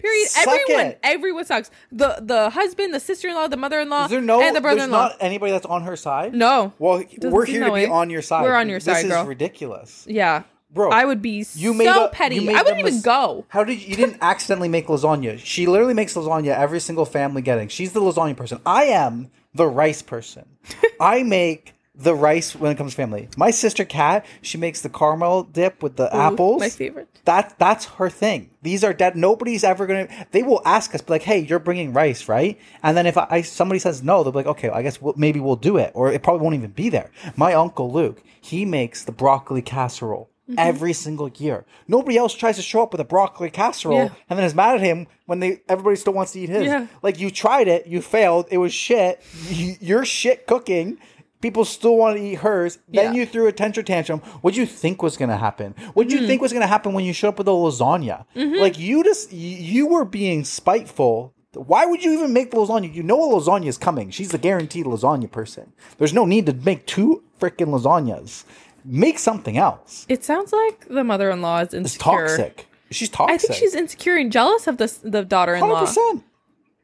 Period. 0.00 0.28
Suck 0.28 0.48
everyone, 0.48 0.86
it. 0.86 0.98
everyone 1.02 1.44
sucks. 1.44 1.70
The 1.92 2.16
the 2.20 2.50
husband, 2.50 2.94
the 2.94 3.00
sister 3.00 3.28
in 3.28 3.34
law, 3.34 3.48
the 3.48 3.56
mother 3.56 3.80
in 3.80 3.88
law, 3.90 4.06
there 4.06 4.20
no? 4.20 4.40
and 4.42 4.54
the 4.56 4.60
brother 4.60 4.82
in 4.82 4.90
law. 4.90 5.08
not 5.08 5.16
anybody 5.20 5.52
that's 5.52 5.66
on 5.66 5.82
her 5.82 5.96
side. 5.96 6.34
No. 6.34 6.72
Well, 6.78 7.02
Doesn't 7.02 7.30
we're 7.30 7.44
here 7.46 7.60
to 7.60 7.66
be 7.66 7.70
way. 7.72 7.86
on 7.86 8.10
your 8.10 8.22
side. 8.22 8.42
We're 8.44 8.54
on 8.54 8.68
your 8.68 8.80
side, 8.80 9.04
This 9.04 9.10
girl. 9.12 9.22
is 9.22 9.28
ridiculous, 9.28 10.06
Yeah. 10.08 10.42
bro. 10.72 10.90
I 10.90 11.04
would 11.04 11.20
be 11.22 11.38
You 11.54 11.72
so 11.72 11.74
made 11.74 11.86
a- 11.88 12.08
petty. 12.08 12.38
I 12.48 12.62
wouldn't 12.62 12.78
even 12.80 12.94
mis- 12.94 13.02
go. 13.02 13.44
How 13.48 13.64
did 13.64 13.80
you, 13.82 13.88
you 13.88 13.96
didn't 13.96 14.18
accidentally 14.22 14.68
make 14.68 14.86
lasagna? 14.86 15.38
She 15.38 15.66
literally 15.66 15.94
makes 15.94 16.14
lasagna 16.14 16.56
every 16.56 16.80
single 16.80 17.04
family 17.04 17.42
getting. 17.42 17.68
She's 17.68 17.92
the 17.92 18.00
lasagna 18.00 18.36
person. 18.36 18.60
I 18.64 18.84
am 18.84 19.30
the 19.54 19.66
rice 19.66 20.02
person. 20.02 20.44
I 21.00 21.22
make 21.22 21.74
the 22.02 22.14
rice 22.14 22.54
when 22.54 22.72
it 22.72 22.76
comes 22.76 22.92
to 22.92 22.96
family. 22.96 23.28
My 23.36 23.50
sister 23.50 23.84
Kat, 23.84 24.24
she 24.42 24.58
makes 24.58 24.80
the 24.80 24.88
caramel 24.88 25.44
dip 25.44 25.82
with 25.82 25.96
the 25.96 26.14
apples. 26.14 26.60
my 26.60 26.68
favorite. 26.68 27.08
That 27.24 27.58
that's 27.58 27.84
her 27.84 28.08
thing. 28.08 28.50
These 28.62 28.82
are 28.82 28.94
dead. 28.94 29.16
Nobody's 29.16 29.62
ever 29.64 29.86
gonna. 29.86 30.08
They 30.30 30.42
will 30.42 30.62
ask 30.64 30.94
us, 30.94 31.02
like, 31.08 31.22
"Hey, 31.22 31.40
you're 31.40 31.58
bringing 31.58 31.92
rice, 31.92 32.28
right?" 32.28 32.58
And 32.82 32.96
then 32.96 33.06
if 33.06 33.16
I, 33.18 33.26
I 33.30 33.42
somebody 33.42 33.78
says 33.78 34.02
no, 34.02 34.22
they'll 34.22 34.32
be 34.32 34.36
like, 34.36 34.46
"Okay, 34.46 34.70
I 34.70 34.82
guess 34.82 35.00
we'll, 35.00 35.14
maybe 35.16 35.40
we'll 35.40 35.56
do 35.56 35.76
it," 35.76 35.92
or 35.94 36.10
it 36.10 36.22
probably 36.22 36.42
won't 36.42 36.54
even 36.56 36.70
be 36.70 36.88
there. 36.88 37.10
My 37.36 37.54
uncle 37.54 37.92
Luke, 37.92 38.22
he 38.40 38.64
makes 38.64 39.04
the 39.04 39.12
broccoli 39.12 39.62
casserole 39.62 40.30
mm-hmm. 40.50 40.58
every 40.58 40.92
single 40.92 41.28
year. 41.28 41.64
Nobody 41.88 42.16
else 42.16 42.34
tries 42.34 42.56
to 42.56 42.62
show 42.62 42.82
up 42.82 42.92
with 42.92 43.00
a 43.00 43.04
broccoli 43.04 43.50
casserole 43.50 43.96
Yeah. 43.96 44.10
and 44.28 44.38
then 44.38 44.44
is 44.44 44.54
mad 44.54 44.76
at 44.76 44.80
him 44.80 45.06
when 45.26 45.40
they 45.40 45.62
everybody 45.68 45.96
still 45.96 46.12
wants 46.12 46.32
to 46.32 46.40
eat 46.40 46.48
his. 46.48 46.64
Yeah. 46.64 46.86
Like 47.02 47.18
you 47.18 47.30
tried 47.30 47.68
it, 47.68 47.86
you 47.86 48.02
failed, 48.02 48.46
it 48.50 48.58
was 48.58 48.72
shit. 48.72 49.22
You, 49.48 49.76
you're 49.80 50.04
shit 50.04 50.46
cooking. 50.46 50.98
People 51.40 51.64
still 51.64 51.96
want 51.96 52.16
to 52.18 52.22
eat 52.22 52.34
hers. 52.40 52.78
Then 52.88 53.14
Yeah. 53.14 53.20
you 53.20 53.26
threw 53.26 53.46
a 53.46 53.52
tantrum 53.52 53.86
tantrum. 53.86 54.20
What 54.42 54.54
do 54.54 54.60
you 54.60 54.66
think 54.66 55.02
was 55.02 55.16
going 55.16 55.30
to 55.30 55.36
happen? 55.38 55.74
What 55.94 56.06
Mm-hmm. 56.06 56.16
do 56.16 56.20
you 56.22 56.26
think 56.26 56.42
was 56.42 56.52
going 56.52 56.60
to 56.62 56.66
happen 56.66 56.92
when 56.92 57.04
you 57.04 57.12
showed 57.14 57.28
up 57.28 57.38
with 57.38 57.48
a 57.48 57.52
lasagna? 57.52 58.24
Like 58.34 58.78
you 58.78 59.02
just 59.02 59.32
you, 59.32 59.86
were 59.86 60.04
being 60.04 60.44
spiteful. 60.44 61.32
Why 61.54 61.86
would 61.86 62.04
you 62.04 62.12
even 62.12 62.32
make 62.32 62.50
the 62.50 62.58
lasagna? 62.58 62.92
You 62.94 63.02
know 63.02 63.18
a 63.32 63.40
lasagna 63.40 63.66
is 63.66 63.78
coming. 63.78 64.10
She's 64.10 64.30
the 64.30 64.38
guaranteed 64.38 64.84
lasagna 64.86 65.30
person. 65.30 65.72
There's 65.98 66.12
no 66.12 66.24
need 66.26 66.46
to 66.46 66.52
make 66.52 66.86
two 66.86 67.22
freaking 67.40 67.68
lasagnas. 67.68 68.44
Make 68.84 69.18
something 69.18 69.56
else. 69.58 70.06
It 70.08 70.24
sounds 70.24 70.52
like 70.52 70.86
the 70.88 71.04
mother-in-law 71.04 71.58
is 71.60 71.64
It's 71.68 71.74
insecure. 71.74 72.28
toxic. 72.28 72.66
She's 72.90 73.08
toxic. 73.08 73.34
I 73.34 73.38
think 73.38 73.54
she's 73.54 73.74
insecure 73.74 74.16
and 74.16 74.30
jealous 74.32 74.66
of 74.66 74.76
this 74.78 74.98
the 74.98 75.24
daughter-in-law. 75.24 75.66
hundred 75.74 75.86
percent. 75.86 76.24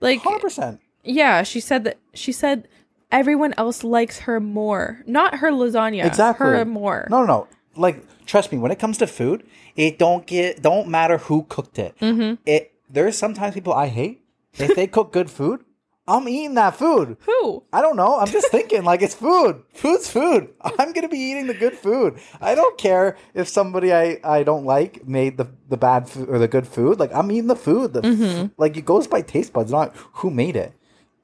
Like 0.00 0.20
Hundred 0.20 0.40
percent. 0.40 0.80
yeah, 1.04 1.42
she 1.42 1.60
said 1.60 1.84
that 1.84 1.98
she 2.14 2.32
said 2.32 2.68
everyone 3.10 3.54
else 3.56 3.84
likes 3.84 4.20
her 4.20 4.40
more, 4.40 5.02
not 5.06 5.36
her 5.36 5.50
lasagna. 5.50 6.04
Exactly. 6.04 6.46
her 6.46 6.64
more. 6.64 7.06
No, 7.10 7.20
no, 7.20 7.26
no. 7.26 7.48
Like, 7.76 8.02
trust 8.26 8.52
me. 8.52 8.58
When 8.58 8.70
it 8.70 8.78
comes 8.78 8.98
to 8.98 9.06
food, 9.06 9.44
it 9.76 9.98
don't 9.98 10.26
get 10.26 10.62
don't 10.62 10.88
matter 10.88 11.18
who 11.18 11.44
cooked 11.48 11.78
it. 11.78 11.96
Mm-hmm. 12.00 12.34
It 12.46 12.72
there's 12.88 13.16
sometimes 13.18 13.54
people 13.54 13.72
I 13.72 13.88
hate. 13.88 14.22
If 14.54 14.74
they 14.74 14.86
cook 14.86 15.12
good 15.12 15.30
food, 15.30 15.62
I'm 16.08 16.26
eating 16.28 16.54
that 16.54 16.76
food. 16.76 17.18
Who? 17.26 17.64
I 17.72 17.82
don't 17.82 17.96
know. 17.96 18.18
I'm 18.18 18.28
just 18.28 18.50
thinking 18.50 18.84
like 18.84 19.02
it's 19.02 19.14
food. 19.14 19.62
Food's 19.74 20.08
food. 20.08 20.48
I'm 20.78 20.92
gonna 20.92 21.08
be 21.08 21.18
eating 21.18 21.46
the 21.48 21.54
good 21.54 21.74
food. 21.74 22.18
I 22.40 22.54
don't 22.54 22.78
care 22.78 23.16
if 23.34 23.48
somebody 23.48 23.92
I, 23.92 24.18
I 24.24 24.42
don't 24.44 24.64
like 24.64 25.06
made 25.06 25.36
the, 25.36 25.48
the 25.68 25.76
bad 25.76 26.08
food 26.08 26.28
or 26.30 26.38
the 26.38 26.48
good 26.48 26.66
food. 26.66 26.98
Like 26.98 27.12
I'm 27.12 27.30
eating 27.30 27.48
the 27.48 27.56
food. 27.56 27.92
The 27.92 28.00
Mm-hmm. 28.02 28.46
like 28.56 28.76
it 28.78 28.86
goes 28.86 29.06
by 29.06 29.20
taste 29.20 29.52
buds, 29.52 29.70
not 29.70 29.94
who 30.14 30.30
made 30.30 30.56
it. 30.56 30.72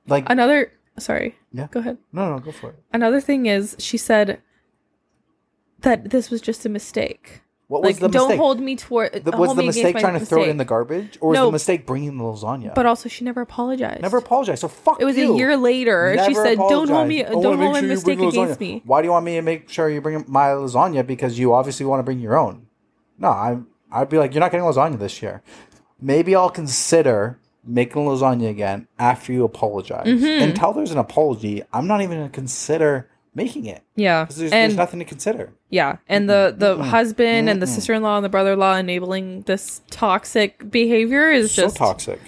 Like 0.06 0.28
Another 0.28 0.72
sorry. 0.98 1.36
Yeah. 1.52 1.68
Go 1.70 1.80
ahead. 1.80 1.98
no, 2.12 2.28
no, 2.30 2.38
go 2.38 2.52
for 2.52 2.70
it. 2.70 2.76
Another 2.92 3.20
thing 3.20 3.46
is 3.46 3.76
she 3.78 3.96
said 3.96 4.40
that 5.80 6.10
this 6.10 6.30
was 6.30 6.40
just 6.40 6.64
a 6.64 6.68
mistake. 6.68 7.42
What 7.68 7.80
was 7.82 8.00
Like 8.00 8.12
the 8.12 8.18
don't 8.18 8.36
hold 8.36 8.60
me 8.60 8.76
toward 8.76 9.12
The- 9.24 9.34
uh, 9.34 9.38
was 9.38 9.56
the 9.56 9.62
mistake 9.62 9.96
trying 9.96 10.18
to 10.18 10.26
throw 10.26 10.42
it 10.42 10.50
in 10.50 10.58
the 10.58 10.64
garbage, 10.64 11.16
or 11.22 11.30
was 11.30 11.36
No. 11.36 11.46
the 11.46 11.52
mistake 11.52 11.86
bringing 11.86 12.18
the 12.18 12.24
lasagna? 12.24 12.74
But 12.74 12.84
also 12.84 13.08
she 13.08 13.24
never 13.24 13.40
apologized. 13.40 14.02
never 14.02 14.18
apologized. 14.18 14.60
So 14.60 14.68
fuck 14.68 15.00
It 15.00 15.06
was 15.06 15.16
you. 15.16 15.32
a 15.32 15.36
year 15.38 15.56
later. 15.56 16.12
she 16.18 16.32
Never 16.34 16.44
said, 16.44 16.58
"Don't 16.58 16.88
hold 16.90 17.08
me. 17.08 17.22
Don't 17.22 17.42
hold 17.42 17.58
my 17.58 17.80
sure 17.80 17.88
mistake 17.88 18.20
against 18.20 18.60
me." 18.60 18.82
Why 18.84 19.00
do 19.00 19.06
you 19.06 19.12
want 19.12 19.24
me 19.24 19.36
to 19.36 19.42
make 19.42 19.70
sure 19.70 19.88
you 19.88 20.02
bring 20.02 20.22
my 20.28 20.48
lasagna? 20.48 21.06
Because 21.06 21.38
you 21.38 21.54
obviously 21.54 21.86
want 21.86 22.00
to 22.00 22.04
bring 22.04 22.20
your 22.20 22.36
own. 22.36 22.66
No, 23.18 23.30
I'm. 23.30 23.68
I'd 23.90 24.08
be 24.10 24.18
like, 24.18 24.34
you're 24.34 24.40
not 24.40 24.50
getting 24.50 24.66
lasagna 24.66 24.98
this 24.98 25.22
year. 25.22 25.42
Maybe 26.00 26.34
I'll 26.34 26.50
consider 26.50 27.38
making 27.64 28.02
lasagna 28.04 28.48
again 28.50 28.88
after 28.98 29.32
you 29.32 29.44
apologize. 29.44 30.06
Mm-hmm. 30.06 30.42
Until 30.44 30.72
there's 30.72 30.90
an 30.90 30.98
apology, 30.98 31.62
I'm 31.72 31.86
not 31.86 32.00
even 32.02 32.18
going 32.18 32.28
to 32.30 32.34
consider 32.34 33.08
making 33.34 33.64
it 33.66 33.82
Yeah, 33.96 34.24
there's, 34.26 34.40
and 34.40 34.52
there's 34.52 34.76
nothing 34.76 34.98
to 34.98 35.04
consider. 35.06 35.52
yeah, 35.70 35.96
and 36.08 36.28
the 36.28 36.54
the 36.56 36.82
husband 36.82 37.48
and 37.48 37.62
the 37.62 37.66
sister-in-law 37.66 38.16
and 38.16 38.24
the 38.24 38.28
brother-in-law 38.28 38.76
enabling 38.76 39.42
this 39.42 39.80
toxic 39.90 40.70
behavior 40.70 41.30
is 41.30 41.50
So 41.52 41.62
just 41.62 41.76
toxic. 41.76 42.20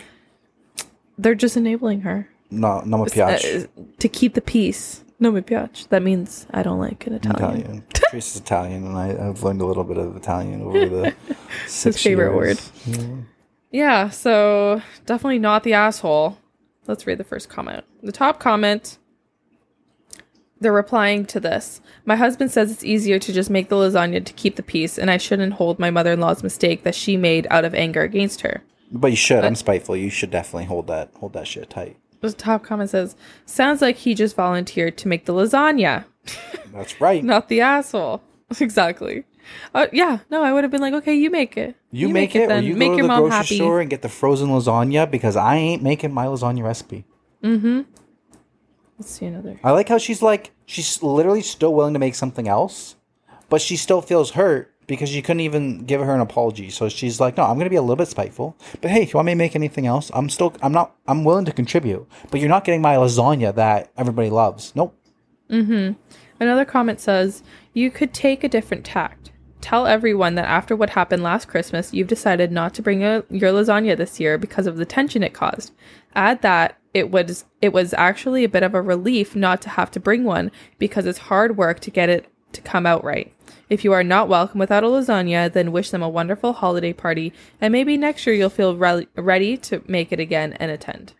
they're 1.18 1.35
just 1.35 1.57
enabling 1.57 2.01
her 2.03 2.28
No, 2.51 2.80
no 2.87 2.99
me 2.99 3.05
piace. 3.11 3.64
uh, 3.64 3.66
to 3.99 4.09
keep 4.09 4.35
the 4.35 4.41
peace. 4.41 5.03
No 5.20 5.30
me 5.30 5.43
piace. 5.43 5.87
That 5.89 6.03
means 6.03 6.47
I 6.53 6.62
don't 6.62 6.78
like 6.78 7.07
an 7.07 7.14
Italian. 7.14 7.61
Italian. 7.61 7.85
Trace 8.11 8.35
is 8.35 8.41
Italian, 8.41 8.87
and 8.87 8.97
I, 8.97 9.28
I've 9.28 9.43
learned 9.43 9.61
a 9.61 9.66
little 9.66 9.85
bit 9.85 9.97
of 9.99 10.16
Italian 10.16 10.62
over 10.62 10.87
the 10.87 11.14
six 11.66 11.97
His 11.97 12.03
favorite 12.03 12.35
years. 12.35 12.70
Yeah, 13.75 14.11
so 14.11 14.83
definitely 15.05 15.41
not 15.41 15.64
the 15.64 15.72
asshole. 15.72 16.39
Let's 16.87 17.09
read 17.09 17.18
the 17.18 17.25
first 17.25 17.49
comment. 17.49 17.85
The 18.05 18.12
top 18.12 18.39
comment, 18.39 18.99
they're 20.61 20.72
replying 20.72 21.27
to 21.27 21.41
this. 21.41 21.81
My 22.05 22.14
husband 22.14 22.53
says 22.53 22.70
it's 22.70 22.85
easier 22.85 23.18
to 23.18 23.33
just 23.33 23.51
make 23.51 23.70
the 23.70 23.75
lasagna 23.75 24.25
to 24.25 24.33
keep 24.33 24.55
the 24.55 24.62
peace, 24.62 24.97
and 24.97 25.11
I 25.11 25.16
shouldn't 25.16 25.55
hold 25.55 25.81
my 25.81 25.91
mother 25.91 26.12
in 26.12 26.20
law's 26.20 26.45
mistake 26.45 26.85
that 26.85 26.95
she 26.95 27.16
made 27.16 27.49
out 27.51 27.64
of 27.64 27.75
anger 27.75 28.03
against 28.03 28.43
her. 28.43 28.62
But 28.93 29.11
you 29.11 29.16
should. 29.16 29.45
I'm 29.45 29.57
spiteful. 29.57 29.97
You 29.97 30.09
should 30.09 30.31
definitely 30.31 30.66
hold 30.66 30.87
that 30.87 31.11
hold 31.16 31.33
that 31.33 31.49
shit 31.49 31.68
tight. 31.68 31.97
The 32.20 32.33
top 32.33 32.62
comment 32.62 32.91
says, 32.91 33.16
Sounds 33.45 33.83
like 33.83 33.97
he 33.97 34.14
just 34.14 34.37
volunteered 34.37 34.97
to 34.99 35.09
make 35.09 35.25
the 35.25 35.35
lasagna, 35.35 36.05
That's 36.72 37.01
right. 37.01 37.25
not 37.25 37.49
the 37.49 37.61
asshole. 37.61 38.22
exactly. 38.61 39.25
Uh, 39.74 39.86
yeah, 39.92 40.18
no, 40.30 40.42
I 40.42 40.53
would 40.53 40.64
have 40.64 40.70
been 40.70 40.80
like, 40.80 40.95
okay, 40.95 41.14
you 41.14 41.30
make 41.30 41.57
it. 41.57 41.76
you, 41.90 42.09
make, 42.09 42.34
it, 42.34 42.51
or 42.51 42.61
you 42.61 42.76
make 42.76 42.90
go 42.90 42.92
to 42.92 42.97
your 42.99 43.03
the 43.05 43.09
mom 43.09 43.20
grocery 43.22 43.36
happy. 43.36 43.57
store 43.57 43.80
and 43.80 43.90
get 43.90 44.03
the 44.03 44.09
frozen 44.09 44.49
lasagna 44.49 45.11
because 45.11 45.36
I 45.36 45.57
ain't 45.57 45.82
making 45.82 46.12
my 46.12 46.26
lasagna 46.26 46.62
recipe. 46.64 47.05
Mm-hmm. 47.42 47.82
Let's 48.99 49.11
see 49.11 49.26
another. 49.26 49.59
I 49.64 49.72
like 49.72 49.88
how 49.88 49.99
she's 49.99 50.22
like 50.22 50.53
she's 50.66 51.03
literally 51.03 51.42
still 51.42 51.74
willing 51.74 51.95
to 51.95 51.99
make 51.99 52.14
something 52.14 52.49
else, 52.49 52.97
but 53.49 53.61
she 53.61 53.76
still 53.76 54.01
feels 54.01 54.30
hurt 54.32 54.70
because 54.86 55.14
you 55.16 55.22
couldn't 55.22 55.40
even 55.40 55.84
give 55.84 56.01
her 56.01 56.14
an 56.14 56.20
apology. 56.20 56.70
So 56.70 56.88
she's 56.88 57.18
like, 57.18 57.36
"No, 57.36 57.42
I'm 57.45 57.55
going 57.55 57.64
to 57.64 57.70
be 57.70 57.76
a 57.76 57.82
little 57.82 57.97
bit 57.97 58.09
spiteful, 58.09 58.57
but 58.80 58.90
hey, 58.90 59.03
if 59.03 59.12
you 59.12 59.16
want 59.18 59.26
me 59.26 59.32
to 59.32 59.36
make 59.36 59.57
anything 59.57 59.86
else, 59.86 60.11
I'm 60.14 60.28
still 60.30 60.55
I'm 60.62 60.72
not 60.72 60.95
I'm 61.07 61.24
willing 61.24 61.45
to 61.47 61.53
contribute, 61.53 62.07
but 62.30 62.38
you're 62.40 62.49
not 62.49 62.64
getting 62.64 62.80
my 62.82 62.95
lasagna 62.97 63.55
that 63.57 63.90
everybody 63.97 64.30
loves. 64.30 64.72
Nope. 64.76 64.97
Mhm. 65.51 65.97
Another 66.40 66.64
comment 66.64 67.01
says, 67.01 67.42
You 67.72 67.90
could 67.90 68.12
take 68.12 68.45
a 68.45 68.49
different 68.49 68.84
tact. 68.84 69.32
Tell 69.64 69.86
everyone 69.86 70.34
that 70.34 70.44
after 70.44 70.76
what 70.76 70.90
happened 70.90 71.22
last 71.22 71.48
Christmas, 71.48 71.94
you've 71.94 72.06
decided 72.06 72.52
not 72.52 72.74
to 72.74 72.82
bring 72.82 73.02
a, 73.02 73.24
your 73.30 73.50
lasagna 73.50 73.96
this 73.96 74.20
year 74.20 74.36
because 74.36 74.66
of 74.66 74.76
the 74.76 74.84
tension 74.84 75.22
it 75.22 75.32
caused. 75.32 75.72
Add 76.14 76.42
that 76.42 76.76
it 76.92 77.10
was 77.10 77.46
it 77.62 77.72
was 77.72 77.94
actually 77.94 78.44
a 78.44 78.48
bit 78.50 78.62
of 78.62 78.74
a 78.74 78.82
relief 78.82 79.34
not 79.34 79.62
to 79.62 79.70
have 79.70 79.90
to 79.92 79.98
bring 79.98 80.24
one 80.24 80.50
because 80.78 81.06
it's 81.06 81.30
hard 81.30 81.56
work 81.56 81.80
to 81.80 81.90
get 81.90 82.10
it 82.10 82.26
to 82.52 82.60
come 82.60 82.84
out 82.84 83.02
right. 83.02 83.32
If 83.70 83.84
you 83.84 83.94
are 83.94 84.04
not 84.04 84.28
welcome 84.28 84.60
without 84.60 84.84
a 84.84 84.86
lasagna, 84.86 85.50
then 85.50 85.72
wish 85.72 85.88
them 85.88 86.02
a 86.02 86.10
wonderful 86.10 86.52
holiday 86.52 86.92
party, 86.92 87.32
and 87.58 87.72
maybe 87.72 87.96
next 87.96 88.26
year 88.26 88.36
you'll 88.36 88.50
feel 88.50 88.76
re- 88.76 89.08
ready 89.16 89.56
to 89.56 89.82
make 89.86 90.12
it 90.12 90.20
again 90.20 90.52
and 90.60 90.70
attend. 90.70 91.14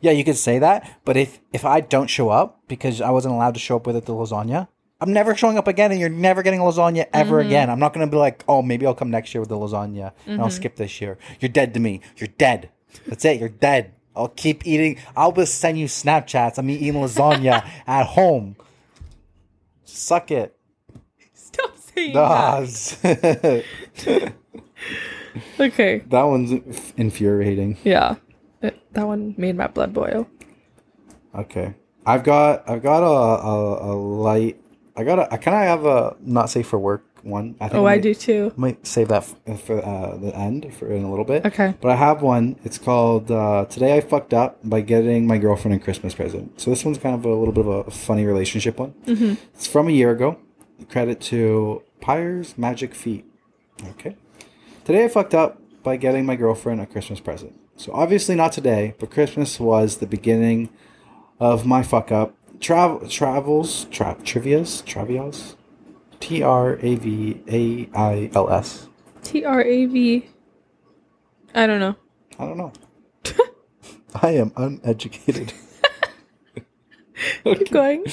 Yeah, 0.00 0.10
you 0.10 0.24
could 0.24 0.36
say 0.36 0.58
that, 0.58 0.98
but 1.04 1.16
if 1.16 1.38
if 1.52 1.64
I 1.64 1.80
don't 1.80 2.10
show 2.10 2.30
up 2.30 2.60
because 2.66 3.00
I 3.00 3.10
wasn't 3.10 3.34
allowed 3.34 3.54
to 3.54 3.60
show 3.60 3.76
up 3.76 3.86
with 3.86 3.94
it, 3.94 4.06
the 4.06 4.14
lasagna, 4.14 4.66
I'm 5.04 5.12
never 5.12 5.34
showing 5.34 5.58
up 5.58 5.68
again, 5.68 5.90
and 5.90 6.00
you're 6.00 6.08
never 6.08 6.42
getting 6.42 6.60
a 6.60 6.62
lasagna 6.62 7.06
ever 7.12 7.40
mm-hmm. 7.40 7.48
again. 7.48 7.68
I'm 7.68 7.78
not 7.78 7.92
gonna 7.92 8.06
be 8.06 8.16
like, 8.16 8.42
oh, 8.48 8.62
maybe 8.62 8.86
I'll 8.86 8.94
come 8.94 9.10
next 9.10 9.34
year 9.34 9.42
with 9.42 9.50
the 9.50 9.56
lasagna, 9.58 10.12
and 10.24 10.40
I'll 10.40 10.46
mm-hmm. 10.48 10.56
skip 10.56 10.76
this 10.76 10.98
year. 10.98 11.18
You're 11.40 11.50
dead 11.50 11.74
to 11.74 11.80
me. 11.80 12.00
You're 12.16 12.28
dead. 12.28 12.70
That's 13.06 13.22
it. 13.26 13.38
You're 13.38 13.50
dead. 13.50 13.92
I'll 14.16 14.28
keep 14.28 14.66
eating. 14.66 14.96
I'll 15.14 15.32
just 15.32 15.58
send 15.58 15.78
you 15.78 15.88
Snapchats. 15.88 16.56
I'm 16.56 16.70
eating 16.70 16.94
lasagna 16.94 17.68
at 17.86 18.06
home. 18.06 18.56
Suck 19.84 20.30
it. 20.30 20.56
Stop 21.34 21.76
saying 21.76 22.14
that. 22.14 23.64
Okay. 25.58 25.98
that 26.06 26.22
one's 26.22 26.52
infuriating. 26.96 27.76
Yeah. 27.82 28.14
It- 28.62 28.80
that 28.92 29.04
one 29.04 29.34
made 29.36 29.56
my 29.56 29.66
blood 29.66 29.92
boil. 29.92 30.28
Okay. 31.34 31.74
I've 32.06 32.22
got 32.22 32.68
I've 32.68 32.82
got 32.82 33.02
a 33.02 33.06
a, 33.06 33.92
a 33.92 33.94
light. 33.94 34.60
I 34.96 35.04
got 35.04 35.18
a 35.18 35.32
I 35.32 35.36
kind 35.38 35.56
of 35.56 35.62
have 35.62 35.86
a 35.86 36.16
not 36.20 36.50
safe 36.50 36.66
for 36.68 36.78
work 36.78 37.04
one. 37.22 37.56
I 37.60 37.68
think 37.68 37.74
Oh, 37.80 37.86
I 37.86 37.94
might- 37.94 38.02
do 38.02 38.14
too. 38.14 38.52
Might 38.56 38.86
save 38.86 39.08
that 39.08 39.24
f- 39.46 39.60
for 39.60 39.84
uh, 39.84 40.16
the 40.16 40.36
end 40.36 40.72
for 40.74 40.86
in 40.92 41.02
a 41.04 41.10
little 41.10 41.24
bit. 41.24 41.44
Okay. 41.46 41.74
But 41.80 41.90
I 41.90 41.96
have 41.96 42.22
one. 42.22 42.56
It's 42.64 42.78
called 42.78 43.30
uh, 43.30 43.64
"Today 43.64 43.96
I 43.96 44.00
Fucked 44.00 44.32
Up" 44.34 44.58
by 44.62 44.82
getting 44.82 45.26
my 45.26 45.38
girlfriend 45.38 45.74
a 45.80 45.82
Christmas 45.82 46.14
present. 46.14 46.60
So 46.60 46.70
this 46.70 46.84
one's 46.84 46.98
kind 46.98 47.14
of 47.14 47.24
a 47.24 47.34
little 47.34 47.52
bit 47.54 47.66
of 47.66 47.88
a 47.88 47.90
funny 47.90 48.24
relationship 48.24 48.78
one. 48.78 48.92
Mm-hmm. 49.06 49.34
It's 49.54 49.66
from 49.66 49.88
a 49.88 49.92
year 49.92 50.10
ago. 50.12 50.36
Credit 50.90 51.20
to 51.22 51.82
Pyre's 52.00 52.58
Magic 52.58 52.94
Feet. 52.94 53.24
Okay. 53.90 54.16
Today 54.84 55.04
I 55.04 55.08
fucked 55.08 55.34
up 55.34 55.60
by 55.82 55.96
getting 55.96 56.26
my 56.26 56.36
girlfriend 56.36 56.80
a 56.80 56.86
Christmas 56.86 57.20
present. 57.20 57.54
So 57.76 57.90
obviously 57.92 58.34
not 58.34 58.52
today, 58.52 58.94
but 59.00 59.10
Christmas 59.10 59.58
was 59.58 59.96
the 59.96 60.06
beginning 60.06 60.68
of 61.40 61.64
my 61.66 61.82
fuck 61.82 62.12
up. 62.12 62.34
Travel 62.64 63.06
travels 63.10 63.84
trap 63.90 64.20
trivias 64.20 64.82
travias, 64.84 65.54
T 66.18 66.42
R 66.42 66.78
A 66.80 66.94
V 66.94 67.42
A 67.46 67.90
I 67.94 68.30
L 68.34 68.48
S. 68.48 68.88
T 69.22 69.44
R 69.44 69.60
A 69.60 69.84
V. 69.84 70.26
I 71.54 71.66
don't 71.66 71.78
know. 71.78 71.94
I 72.38 72.46
don't 72.46 72.56
know. 72.56 72.72
I 74.22 74.30
am 74.30 74.50
uneducated. 74.56 75.52
Keep 77.44 77.70
going. 77.70 78.06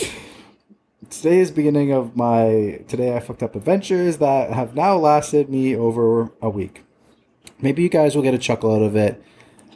Today 1.09 1.39
is 1.39 1.49
beginning 1.49 1.93
of 1.93 2.17
my 2.17 2.81
today 2.89 3.15
I 3.15 3.21
fucked 3.21 3.43
up 3.43 3.55
adventures 3.55 4.17
that 4.17 4.51
have 4.51 4.75
now 4.75 4.97
lasted 4.97 5.49
me 5.49 5.77
over 5.77 6.29
a 6.41 6.49
week. 6.49 6.83
Maybe 7.61 7.83
you 7.83 7.89
guys 7.89 8.17
will 8.17 8.23
get 8.23 8.33
a 8.33 8.37
chuckle 8.37 8.75
out 8.75 8.81
of 8.81 8.97
it. 8.97 9.23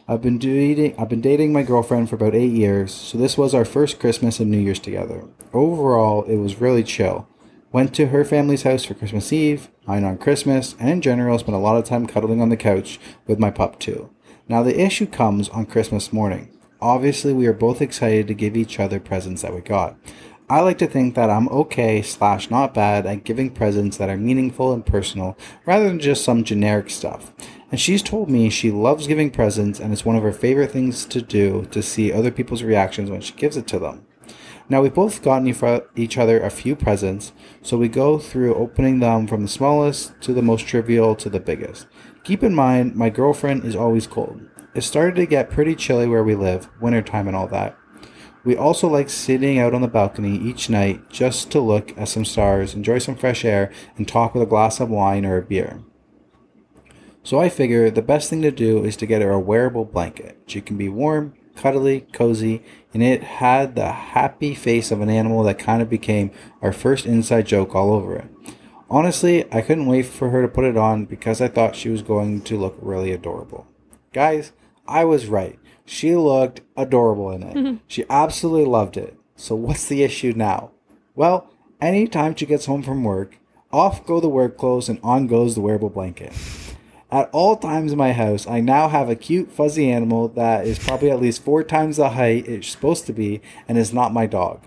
I've 0.07 0.21
been 0.21 0.37
dating 0.37 0.93
I've 0.99 1.09
been 1.09 1.21
dating 1.21 1.51
my 1.51 1.63
girlfriend 1.63 2.09
for 2.09 2.15
about 2.15 2.35
8 2.35 2.51
years, 2.51 2.93
so 2.93 3.17
this 3.17 3.39
was 3.39 3.55
our 3.55 3.65
first 3.65 3.99
Christmas 3.99 4.39
and 4.39 4.51
New 4.51 4.59
Year's 4.59 4.79
together. 4.79 5.23
Overall, 5.51 6.23
it 6.25 6.35
was 6.35 6.61
really 6.61 6.83
chill. 6.83 7.27
Went 7.71 7.95
to 7.95 8.07
her 8.07 8.23
family's 8.23 8.61
house 8.61 8.85
for 8.85 8.93
Christmas 8.93 9.33
Eve, 9.33 9.69
mine 9.87 10.03
on 10.03 10.19
Christmas, 10.19 10.75
and 10.79 10.91
in 10.91 11.01
general 11.01 11.39
spent 11.39 11.55
a 11.55 11.59
lot 11.59 11.77
of 11.77 11.85
time 11.85 12.05
cuddling 12.05 12.39
on 12.39 12.49
the 12.49 12.55
couch 12.55 12.99
with 13.25 13.39
my 13.39 13.49
pup 13.49 13.79
too. 13.79 14.11
Now 14.47 14.61
the 14.61 14.79
issue 14.79 15.07
comes 15.07 15.49
on 15.49 15.65
Christmas 15.65 16.13
morning. 16.13 16.55
Obviously, 16.79 17.33
we 17.33 17.47
are 17.47 17.53
both 17.53 17.81
excited 17.81 18.27
to 18.27 18.35
give 18.35 18.55
each 18.55 18.79
other 18.79 18.99
presents 18.99 19.41
that 19.41 19.55
we 19.55 19.61
got. 19.61 19.97
I 20.47 20.59
like 20.59 20.77
to 20.77 20.87
think 20.87 21.15
that 21.15 21.31
I'm 21.31 21.49
okay 21.49 22.03
slash 22.03 22.51
not 22.51 22.75
bad 22.75 23.07
at 23.07 23.23
giving 23.23 23.49
presents 23.49 23.97
that 23.97 24.11
are 24.11 24.17
meaningful 24.17 24.71
and 24.71 24.85
personal 24.85 25.35
rather 25.65 25.87
than 25.87 25.99
just 25.99 26.23
some 26.23 26.43
generic 26.43 26.91
stuff. 26.91 27.33
And 27.75 27.79
she's 27.81 28.01
told 28.01 28.29
me 28.29 28.49
she 28.49 28.71
loves 28.71 29.05
giving 29.05 29.29
presents 29.29 29.81
and 29.81 29.91
it's 29.91 30.05
one 30.05 30.15
of 30.15 30.23
her 30.23 30.31
favorite 30.31 30.71
things 30.71 31.05
to 31.07 31.21
do 31.21 31.67
to 31.71 31.83
see 31.83 32.09
other 32.09 32.31
people's 32.31 32.63
reactions 32.63 33.11
when 33.11 33.19
she 33.19 33.33
gives 33.33 33.57
it 33.57 33.67
to 33.67 33.79
them. 33.79 34.05
Now 34.69 34.81
we've 34.81 34.93
both 34.93 35.21
gotten 35.21 35.53
each 35.97 36.17
other 36.17 36.39
a 36.39 36.49
few 36.49 36.77
presents, 36.77 37.33
so 37.61 37.77
we 37.77 37.89
go 37.89 38.17
through 38.17 38.55
opening 38.55 38.99
them 38.99 39.27
from 39.27 39.41
the 39.41 39.49
smallest 39.49 40.13
to 40.21 40.31
the 40.31 40.41
most 40.41 40.65
trivial 40.65 41.17
to 41.17 41.29
the 41.29 41.41
biggest. 41.41 41.87
Keep 42.23 42.43
in 42.43 42.55
mind, 42.55 42.95
my 42.95 43.09
girlfriend 43.09 43.65
is 43.65 43.75
always 43.75 44.07
cold. 44.07 44.39
It 44.73 44.83
started 44.83 45.17
to 45.17 45.25
get 45.25 45.49
pretty 45.49 45.75
chilly 45.75 46.07
where 46.07 46.23
we 46.23 46.33
live, 46.33 46.69
wintertime 46.79 47.27
and 47.27 47.35
all 47.35 47.47
that. 47.47 47.77
We 48.45 48.55
also 48.55 48.87
like 48.87 49.09
sitting 49.09 49.59
out 49.59 49.73
on 49.73 49.81
the 49.81 49.89
balcony 49.89 50.37
each 50.37 50.69
night 50.69 51.09
just 51.09 51.51
to 51.51 51.59
look 51.59 51.91
at 51.97 52.07
some 52.07 52.23
stars, 52.23 52.73
enjoy 52.73 52.99
some 52.99 53.17
fresh 53.17 53.43
air, 53.43 53.69
and 53.97 54.07
talk 54.07 54.33
with 54.33 54.43
a 54.43 54.49
glass 54.49 54.79
of 54.79 54.89
wine 54.89 55.25
or 55.25 55.35
a 55.35 55.41
beer. 55.41 55.81
So 57.25 57.39
I 57.39 57.49
figure 57.49 57.89
the 57.89 58.03
best 58.03 58.29
thing 58.29 58.43
to 58.43 58.51
do 58.51 58.85
is 58.85 58.95
to 58.97 59.07
get 59.07 59.23
her 59.23 59.31
a 59.31 59.39
wearable 59.39 59.85
blanket. 59.85 60.37
She 60.45 60.61
can 60.61 60.77
be 60.77 60.89
warm, 60.89 61.33
cuddly, 61.55 62.01
cozy, 62.13 62.61
and 62.93 63.01
it 63.01 63.23
had 63.23 63.73
the 63.73 63.91
happy 63.91 64.53
face 64.53 64.91
of 64.91 65.01
an 65.01 65.09
animal 65.09 65.41
that 65.41 65.57
kind 65.57 65.81
of 65.81 65.89
became 65.89 66.29
our 66.61 66.71
first 66.71 67.07
inside 67.07 67.47
joke 67.47 67.73
all 67.73 67.91
over 67.91 68.15
it. 68.15 68.27
Honestly, 68.91 69.51
I 69.51 69.61
couldn't 69.61 69.87
wait 69.87 70.05
for 70.05 70.29
her 70.29 70.43
to 70.43 70.47
put 70.47 70.65
it 70.65 70.77
on 70.77 71.05
because 71.05 71.41
I 71.41 71.47
thought 71.47 71.75
she 71.75 71.89
was 71.89 72.03
going 72.03 72.41
to 72.43 72.59
look 72.59 72.77
really 72.79 73.11
adorable. 73.11 73.65
Guys, 74.13 74.51
I 74.87 75.03
was 75.03 75.25
right. 75.25 75.57
She 75.83 76.15
looked 76.15 76.61
adorable 76.77 77.31
in 77.31 77.41
it. 77.41 77.79
She 77.87 78.05
absolutely 78.07 78.65
loved 78.65 78.97
it. 78.97 79.17
So 79.35 79.55
what's 79.55 79.87
the 79.87 80.03
issue 80.03 80.33
now? 80.35 80.73
Well, 81.15 81.51
anytime 81.81 82.35
she 82.35 82.45
gets 82.45 82.67
home 82.67 82.83
from 82.83 83.03
work, 83.03 83.39
off 83.71 84.05
go 84.05 84.19
the 84.19 84.29
work 84.29 84.59
clothes 84.59 84.89
and 84.89 84.99
on 85.01 85.25
goes 85.25 85.55
the 85.55 85.61
wearable 85.61 85.89
blanket. 85.89 86.33
At 87.11 87.29
all 87.31 87.55
times 87.55 87.91
in 87.91 87.97
my 87.97 88.13
house, 88.13 88.47
I 88.47 88.61
now 88.61 88.89
have 88.89 89.09
a 89.09 89.15
cute, 89.15 89.51
fuzzy 89.51 89.91
animal 89.91 90.27
that 90.29 90.65
is 90.65 90.79
probably 90.79 91.11
at 91.11 91.21
least 91.21 91.43
four 91.43 91.63
times 91.63 91.97
the 91.97 92.09
height 92.09 92.47
it's 92.47 92.67
supposed 92.67 93.05
to 93.05 93.13
be 93.13 93.41
and 93.67 93.77
is 93.77 93.93
not 93.93 94.13
my 94.13 94.25
dog. 94.25 94.61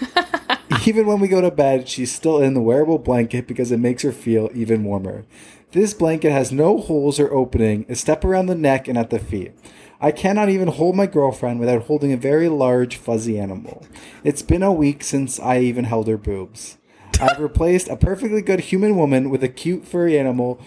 even 0.86 1.06
when 1.06 1.20
we 1.20 1.28
go 1.28 1.40
to 1.40 1.50
bed, 1.50 1.88
she's 1.88 2.12
still 2.12 2.40
in 2.40 2.54
the 2.54 2.60
wearable 2.60 2.98
blanket 2.98 3.46
because 3.46 3.70
it 3.70 3.78
makes 3.78 4.02
her 4.02 4.12
feel 4.12 4.50
even 4.54 4.84
warmer. 4.84 5.24
This 5.72 5.94
blanket 5.94 6.32
has 6.32 6.52
no 6.52 6.78
holes 6.78 7.20
or 7.20 7.32
opening, 7.32 7.86
a 7.88 7.94
step 7.94 8.24
around 8.24 8.46
the 8.46 8.54
neck 8.54 8.88
and 8.88 8.98
at 8.98 9.10
the 9.10 9.18
feet. 9.18 9.52
I 10.00 10.10
cannot 10.10 10.48
even 10.48 10.68
hold 10.68 10.96
my 10.96 11.06
girlfriend 11.06 11.60
without 11.60 11.82
holding 11.82 12.12
a 12.12 12.16
very 12.16 12.48
large, 12.48 12.96
fuzzy 12.96 13.38
animal. 13.38 13.86
It's 14.24 14.42
been 14.42 14.62
a 14.62 14.72
week 14.72 15.04
since 15.04 15.38
I 15.38 15.60
even 15.60 15.84
held 15.84 16.08
her 16.08 16.16
boobs. 16.16 16.78
I've 17.20 17.38
replaced 17.38 17.88
a 17.88 17.96
perfectly 17.96 18.42
good 18.42 18.60
human 18.60 18.96
woman 18.96 19.30
with 19.30 19.44
a 19.44 19.48
cute 19.48 19.84
furry 19.86 20.18
animal 20.18 20.60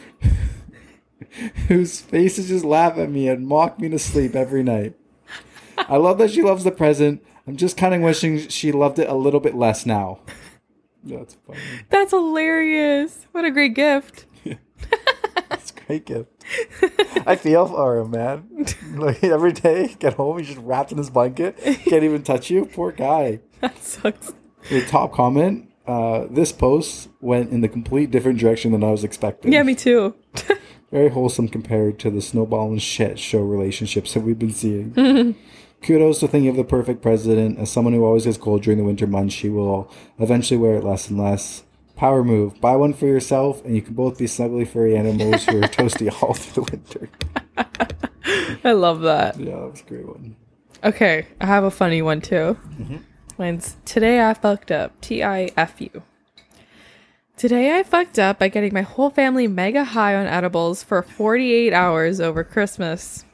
whose 1.67 2.01
faces 2.01 2.49
just 2.49 2.65
laugh 2.65 2.97
at 2.97 3.09
me 3.09 3.27
and 3.27 3.47
mock 3.47 3.79
me 3.79 3.89
to 3.89 3.99
sleep 3.99 4.35
every 4.35 4.63
night. 4.63 4.95
I 5.77 5.97
love 5.97 6.17
that 6.19 6.31
she 6.31 6.41
loves 6.41 6.63
the 6.63 6.71
present. 6.71 7.23
I'm 7.47 7.57
just 7.57 7.77
kind 7.77 7.93
of 7.93 8.01
wishing 8.01 8.47
she 8.47 8.71
loved 8.71 8.97
it 8.99 9.09
a 9.09 9.13
little 9.13 9.39
bit 9.39 9.55
less 9.55 9.85
now. 9.85 10.19
That's 11.03 11.35
funny. 11.45 11.59
That's 11.89 12.11
hilarious. 12.11 13.27
What 13.31 13.45
a 13.45 13.51
great 13.51 13.75
gift. 13.75 14.25
That's 15.49 15.71
a 15.71 15.85
great 15.85 16.05
gift. 16.05 16.31
I 17.27 17.35
feel 17.35 17.67
for 17.67 17.97
him, 17.99 18.11
man. 18.11 18.65
Like 18.95 19.23
every 19.23 19.51
day, 19.51 19.95
get 19.99 20.13
home, 20.13 20.39
he's 20.39 20.47
just 20.47 20.59
wrapped 20.59 20.91
in 20.91 20.97
his 20.97 21.09
blanket, 21.09 21.57
can't 21.57 22.03
even 22.03 22.23
touch 22.23 22.49
you. 22.49 22.65
Poor 22.65 22.91
guy. 22.91 23.41
That 23.61 23.77
sucks. 23.83 24.33
The 24.69 24.83
top 24.85 25.13
comment: 25.13 25.69
uh, 25.85 26.25
This 26.29 26.51
post 26.51 27.09
went 27.21 27.51
in 27.51 27.61
the 27.61 27.67
complete 27.67 28.09
different 28.09 28.39
direction 28.39 28.71
than 28.71 28.83
I 28.83 28.91
was 28.91 29.03
expecting. 29.03 29.53
Yeah, 29.53 29.63
me 29.63 29.75
too. 29.75 30.15
Very 30.91 31.09
wholesome 31.09 31.47
compared 31.47 31.99
to 31.99 32.09
the 32.09 32.21
snowball 32.21 32.69
and 32.69 32.81
shit 32.81 33.19
show 33.19 33.41
relationships 33.41 34.13
that 34.13 34.21
we've 34.21 34.39
been 34.39 34.53
seeing. 34.53 35.35
Kudos 35.81 36.19
to 36.19 36.27
thinking 36.27 36.49
of 36.49 36.55
the 36.55 36.63
perfect 36.63 37.01
president. 37.01 37.59
As 37.59 37.71
someone 37.71 37.93
who 37.93 38.03
always 38.05 38.25
gets 38.25 38.37
cold 38.37 38.63
during 38.63 38.77
the 38.77 38.83
winter 38.83 39.05
months, 39.05 39.35
she 39.35 39.49
will 39.49 39.91
eventually 40.19 40.57
wear 40.57 40.75
it 40.75 40.83
less 40.83 41.09
and 41.09 41.19
less. 41.19 41.63
Power 41.95 42.23
move. 42.23 42.59
Buy 42.59 42.75
one 42.75 42.93
for 42.93 43.05
yourself, 43.05 43.63
and 43.63 43.75
you 43.75 43.81
can 43.81 43.93
both 43.93 44.17
be 44.17 44.25
snuggly 44.25 44.67
furry 44.67 44.97
animals 44.97 45.45
who 45.45 45.59
are 45.59 45.67
toasty 45.67 46.11
all 46.21 46.33
through 46.33 46.63
the 46.63 46.71
winter. 46.71 47.09
I 48.63 48.71
love 48.71 49.01
that. 49.01 49.39
Yeah, 49.39 49.51
that 49.57 49.71
was 49.71 49.81
a 49.81 49.83
great 49.83 50.07
one. 50.07 50.35
Okay, 50.83 51.27
I 51.39 51.45
have 51.45 51.63
a 51.63 51.71
funny 51.71 52.01
one 52.01 52.21
too. 52.21 52.57
Mm-hmm. 52.79 52.97
Mine's 53.37 53.77
today 53.85 54.27
I 54.27 54.33
fucked 54.33 54.71
up. 54.71 54.99
T 55.01 55.23
I 55.23 55.51
F 55.55 55.79
U. 55.79 56.03
Today 57.37 57.77
I 57.77 57.83
fucked 57.83 58.17
up 58.17 58.39
by 58.39 58.47
getting 58.47 58.73
my 58.73 58.83
whole 58.83 59.09
family 59.09 59.45
mega 59.45 59.83
high 59.83 60.15
on 60.15 60.25
edibles 60.25 60.83
for 60.83 61.01
48 61.01 61.73
hours 61.73 62.21
over 62.21 62.45
Christmas. 62.45 63.25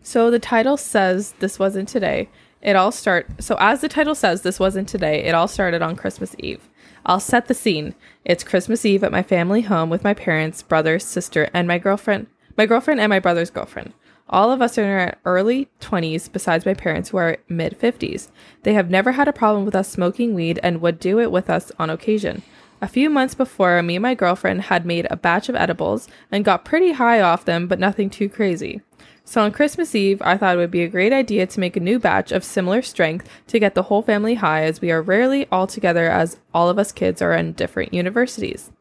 So 0.00 0.30
the 0.30 0.38
title 0.38 0.76
says 0.76 1.34
this 1.40 1.58
wasn't 1.58 1.88
today. 1.88 2.28
It 2.62 2.76
all 2.76 2.92
start 2.92 3.42
so 3.42 3.56
as 3.58 3.80
the 3.80 3.88
title 3.88 4.14
says 4.14 4.42
this 4.42 4.60
wasn't 4.60 4.88
today. 4.88 5.24
It 5.24 5.34
all 5.34 5.48
started 5.48 5.82
on 5.82 5.96
Christmas 5.96 6.36
Eve. 6.38 6.68
I'll 7.04 7.18
set 7.18 7.48
the 7.48 7.54
scene. 7.54 7.96
It's 8.24 8.44
Christmas 8.44 8.86
Eve 8.86 9.02
at 9.02 9.10
my 9.10 9.24
family 9.24 9.62
home 9.62 9.90
with 9.90 10.04
my 10.04 10.14
parents, 10.14 10.62
brother, 10.62 11.00
sister, 11.00 11.50
and 11.52 11.66
my 11.66 11.78
girlfriend. 11.78 12.28
My 12.56 12.64
girlfriend 12.64 13.00
and 13.00 13.10
my 13.10 13.18
brother's 13.18 13.50
girlfriend. 13.50 13.92
All 14.28 14.52
of 14.52 14.62
us 14.62 14.78
are 14.78 14.84
in 14.84 14.88
our 14.88 15.16
early 15.24 15.68
20s, 15.80 16.30
besides 16.30 16.64
my 16.64 16.74
parents, 16.74 17.08
who 17.08 17.16
are 17.16 17.38
mid 17.48 17.76
50s. 17.76 18.28
They 18.62 18.74
have 18.74 18.88
never 18.88 19.10
had 19.12 19.26
a 19.26 19.32
problem 19.32 19.64
with 19.64 19.74
us 19.74 19.88
smoking 19.88 20.32
weed 20.32 20.60
and 20.62 20.80
would 20.80 21.00
do 21.00 21.18
it 21.18 21.32
with 21.32 21.50
us 21.50 21.72
on 21.76 21.90
occasion. 21.90 22.44
A 22.82 22.88
few 22.88 23.10
months 23.10 23.34
before, 23.34 23.82
me 23.82 23.96
and 23.96 24.02
my 24.02 24.14
girlfriend 24.14 24.62
had 24.62 24.86
made 24.86 25.06
a 25.10 25.16
batch 25.16 25.50
of 25.50 25.54
edibles 25.54 26.08
and 26.32 26.44
got 26.44 26.64
pretty 26.64 26.92
high 26.92 27.20
off 27.20 27.44
them, 27.44 27.66
but 27.66 27.78
nothing 27.78 28.08
too 28.08 28.28
crazy. 28.28 28.80
So 29.22 29.42
on 29.42 29.52
Christmas 29.52 29.94
Eve, 29.94 30.22
I 30.22 30.38
thought 30.38 30.56
it 30.56 30.58
would 30.58 30.70
be 30.70 30.82
a 30.82 30.88
great 30.88 31.12
idea 31.12 31.46
to 31.46 31.60
make 31.60 31.76
a 31.76 31.80
new 31.80 31.98
batch 31.98 32.32
of 32.32 32.42
similar 32.42 32.80
strength 32.80 33.28
to 33.48 33.58
get 33.58 33.74
the 33.74 33.84
whole 33.84 34.00
family 34.00 34.34
high, 34.34 34.64
as 34.64 34.80
we 34.80 34.90
are 34.90 35.02
rarely 35.02 35.46
all 35.52 35.66
together, 35.66 36.10
as 36.10 36.38
all 36.54 36.70
of 36.70 36.78
us 36.78 36.90
kids 36.90 37.20
are 37.20 37.34
in 37.34 37.52
different 37.52 37.92
universities. 37.92 38.72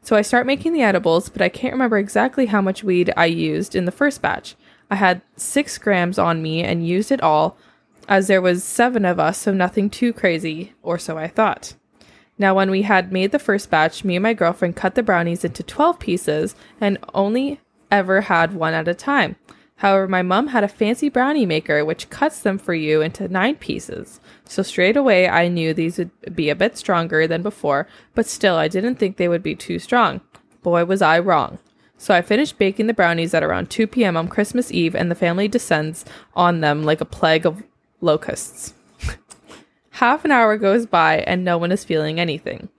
So 0.00 0.16
I 0.16 0.22
start 0.22 0.46
making 0.46 0.72
the 0.72 0.82
edibles, 0.82 1.28
but 1.28 1.42
I 1.42 1.48
can't 1.48 1.74
remember 1.74 1.98
exactly 1.98 2.46
how 2.46 2.62
much 2.62 2.84
weed 2.84 3.12
I 3.16 3.26
used 3.26 3.74
in 3.74 3.84
the 3.84 3.92
first 3.92 4.22
batch. 4.22 4.54
I 4.90 4.94
had 4.94 5.22
six 5.36 5.76
grams 5.76 6.18
on 6.18 6.40
me 6.40 6.62
and 6.62 6.86
used 6.86 7.10
it 7.10 7.22
all, 7.22 7.58
as 8.08 8.28
there 8.28 8.40
was 8.40 8.64
seven 8.64 9.04
of 9.04 9.18
us, 9.18 9.38
so 9.38 9.52
nothing 9.52 9.90
too 9.90 10.12
crazy, 10.12 10.72
or 10.82 10.98
so 10.98 11.18
I 11.18 11.26
thought. 11.28 11.74
Now, 12.40 12.54
when 12.54 12.70
we 12.70 12.82
had 12.82 13.12
made 13.12 13.32
the 13.32 13.38
first 13.38 13.68
batch, 13.68 14.02
me 14.02 14.16
and 14.16 14.22
my 14.22 14.32
girlfriend 14.32 14.74
cut 14.74 14.94
the 14.94 15.02
brownies 15.02 15.44
into 15.44 15.62
12 15.62 15.98
pieces 15.98 16.54
and 16.80 16.96
only 17.12 17.60
ever 17.90 18.22
had 18.22 18.54
one 18.54 18.72
at 18.72 18.88
a 18.88 18.94
time. 18.94 19.36
However, 19.76 20.08
my 20.08 20.22
mom 20.22 20.46
had 20.46 20.64
a 20.64 20.68
fancy 20.68 21.10
brownie 21.10 21.44
maker 21.44 21.84
which 21.84 22.08
cuts 22.08 22.40
them 22.40 22.56
for 22.56 22.72
you 22.72 23.02
into 23.02 23.28
nine 23.28 23.56
pieces. 23.56 24.20
So 24.46 24.62
straight 24.62 24.96
away, 24.96 25.28
I 25.28 25.48
knew 25.48 25.74
these 25.74 25.98
would 25.98 26.12
be 26.34 26.48
a 26.48 26.56
bit 26.56 26.78
stronger 26.78 27.26
than 27.26 27.42
before, 27.42 27.86
but 28.14 28.26
still, 28.26 28.56
I 28.56 28.68
didn't 28.68 28.94
think 28.94 29.18
they 29.18 29.28
would 29.28 29.42
be 29.42 29.54
too 29.54 29.78
strong. 29.78 30.22
Boy, 30.62 30.86
was 30.86 31.02
I 31.02 31.18
wrong. 31.18 31.58
So 31.98 32.14
I 32.14 32.22
finished 32.22 32.56
baking 32.56 32.86
the 32.86 32.94
brownies 32.94 33.34
at 33.34 33.42
around 33.42 33.68
2 33.68 33.86
p.m. 33.86 34.16
on 34.16 34.28
Christmas 34.28 34.72
Eve, 34.72 34.94
and 34.94 35.10
the 35.10 35.14
family 35.14 35.46
descends 35.46 36.06
on 36.34 36.62
them 36.62 36.84
like 36.84 37.02
a 37.02 37.04
plague 37.04 37.44
of 37.44 37.62
locusts. 38.00 38.72
Half 40.00 40.24
an 40.24 40.30
hour 40.30 40.56
goes 40.56 40.86
by, 40.86 41.18
and 41.26 41.44
no 41.44 41.58
one 41.58 41.70
is 41.70 41.84
feeling 41.84 42.18
anything. 42.18 42.70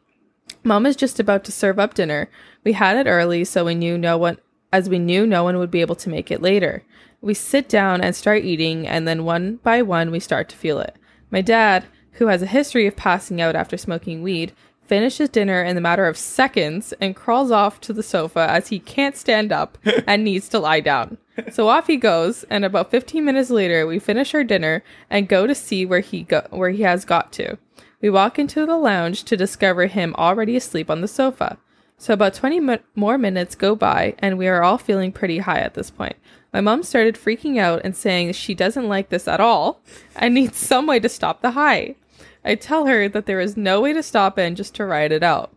Mom 0.63 0.87
is 0.87 0.95
just 0.95 1.19
about 1.19 1.43
to 1.43 1.51
serve 1.51 1.77
up 1.77 1.93
dinner. 1.93 2.31
We 2.63 2.73
had 2.73 2.97
it 2.97 3.07
early, 3.07 3.45
so 3.45 3.63
we 3.63 3.75
knew 3.75 3.95
no 3.95 4.17
one, 4.17 4.39
as 4.73 4.89
we 4.89 4.97
knew 4.97 5.27
no 5.27 5.43
one 5.43 5.59
would 5.59 5.69
be 5.69 5.81
able 5.81 5.93
to 5.97 6.09
make 6.09 6.31
it 6.31 6.41
later. 6.41 6.83
We 7.21 7.35
sit 7.35 7.69
down 7.69 8.01
and 8.01 8.15
start 8.15 8.43
eating, 8.43 8.87
and 8.87 9.07
then 9.07 9.23
one 9.23 9.57
by 9.57 9.83
one 9.83 10.09
we 10.09 10.19
start 10.19 10.49
to 10.49 10.57
feel 10.57 10.79
it. 10.79 10.95
My 11.29 11.41
dad, 11.41 11.85
who 12.13 12.25
has 12.25 12.41
a 12.41 12.47
history 12.47 12.87
of 12.87 12.95
passing 12.95 13.39
out 13.39 13.55
after 13.55 13.77
smoking 13.77 14.23
weed, 14.23 14.53
finishes 14.91 15.29
dinner 15.29 15.63
in 15.63 15.75
the 15.75 15.81
matter 15.81 16.05
of 16.05 16.17
seconds 16.17 16.93
and 16.99 17.15
crawls 17.15 17.49
off 17.49 17.79
to 17.79 17.93
the 17.93 18.03
sofa 18.03 18.45
as 18.49 18.67
he 18.67 18.77
can't 18.77 19.15
stand 19.15 19.49
up 19.49 19.77
and 20.05 20.21
needs 20.21 20.49
to 20.49 20.59
lie 20.59 20.81
down. 20.81 21.17
So 21.49 21.69
off 21.69 21.87
he 21.87 21.95
goes, 21.95 22.43
and 22.49 22.65
about 22.65 22.91
15 22.91 23.23
minutes 23.23 23.49
later, 23.49 23.87
we 23.87 23.99
finish 23.99 24.35
our 24.35 24.43
dinner 24.43 24.83
and 25.09 25.29
go 25.29 25.47
to 25.47 25.55
see 25.55 25.85
where 25.85 26.01
he 26.01 26.23
go- 26.23 26.45
where 26.49 26.71
he 26.71 26.81
has 26.83 27.05
got 27.05 27.31
to. 27.33 27.57
We 28.01 28.09
walk 28.09 28.37
into 28.37 28.65
the 28.65 28.75
lounge 28.75 29.23
to 29.23 29.37
discover 29.37 29.85
him 29.85 30.13
already 30.17 30.57
asleep 30.57 30.89
on 30.89 30.99
the 30.99 31.07
sofa. 31.07 31.57
So 31.97 32.13
about 32.13 32.33
20 32.33 32.59
mi- 32.59 32.79
more 32.93 33.17
minutes 33.17 33.55
go 33.55 33.77
by, 33.77 34.15
and 34.19 34.37
we 34.37 34.49
are 34.49 34.61
all 34.61 34.77
feeling 34.77 35.13
pretty 35.13 35.37
high 35.37 35.59
at 35.59 35.73
this 35.73 35.89
point. 35.89 36.17
My 36.51 36.59
mom 36.59 36.83
started 36.83 37.15
freaking 37.15 37.57
out 37.57 37.79
and 37.85 37.95
saying 37.95 38.33
she 38.33 38.53
doesn't 38.53 38.89
like 38.89 39.07
this 39.07 39.25
at 39.25 39.39
all 39.39 39.81
and 40.17 40.33
needs 40.33 40.57
some 40.57 40.85
way 40.85 40.99
to 40.99 41.07
stop 41.07 41.41
the 41.41 41.51
high. 41.51 41.95
I 42.43 42.55
tell 42.55 42.87
her 42.87 43.07
that 43.09 43.25
there 43.25 43.39
is 43.39 43.55
no 43.55 43.81
way 43.81 43.93
to 43.93 44.03
stop 44.03 44.37
and 44.37 44.57
just 44.57 44.75
to 44.75 44.85
ride 44.85 45.11
it 45.11 45.23
out. 45.23 45.53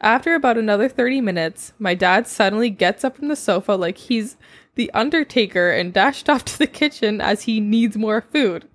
After 0.00 0.34
about 0.34 0.58
another 0.58 0.88
30 0.88 1.20
minutes, 1.20 1.72
my 1.78 1.94
dad 1.94 2.26
suddenly 2.26 2.70
gets 2.70 3.04
up 3.04 3.16
from 3.16 3.28
the 3.28 3.36
sofa 3.36 3.72
like 3.72 3.98
he's 3.98 4.36
the 4.76 4.90
Undertaker 4.94 5.70
and 5.70 5.92
dashed 5.92 6.28
off 6.28 6.44
to 6.44 6.58
the 6.58 6.66
kitchen 6.66 7.20
as 7.20 7.42
he 7.42 7.58
needs 7.60 7.96
more 7.96 8.20
food. 8.20 8.68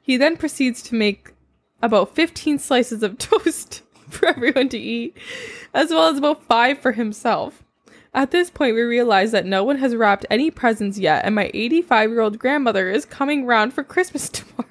He 0.00 0.16
then 0.16 0.36
proceeds 0.36 0.82
to 0.84 0.94
make 0.94 1.32
about 1.82 2.14
15 2.14 2.58
slices 2.58 3.02
of 3.02 3.18
toast 3.18 3.82
for 4.08 4.26
everyone 4.26 4.68
to 4.70 4.78
eat, 4.78 5.16
as 5.72 5.90
well 5.90 6.08
as 6.08 6.18
about 6.18 6.44
five 6.44 6.78
for 6.78 6.92
himself. 6.92 7.62
At 8.12 8.32
this 8.32 8.50
point, 8.50 8.74
we 8.74 8.80
realize 8.82 9.30
that 9.32 9.46
no 9.46 9.62
one 9.62 9.78
has 9.78 9.94
wrapped 9.94 10.26
any 10.28 10.50
presents 10.50 10.98
yet, 10.98 11.24
and 11.24 11.34
my 11.34 11.50
85 11.54 12.10
year 12.10 12.20
old 12.20 12.38
grandmother 12.38 12.90
is 12.90 13.04
coming 13.04 13.46
round 13.46 13.72
for 13.72 13.84
Christmas 13.84 14.28
tomorrow. 14.30 14.69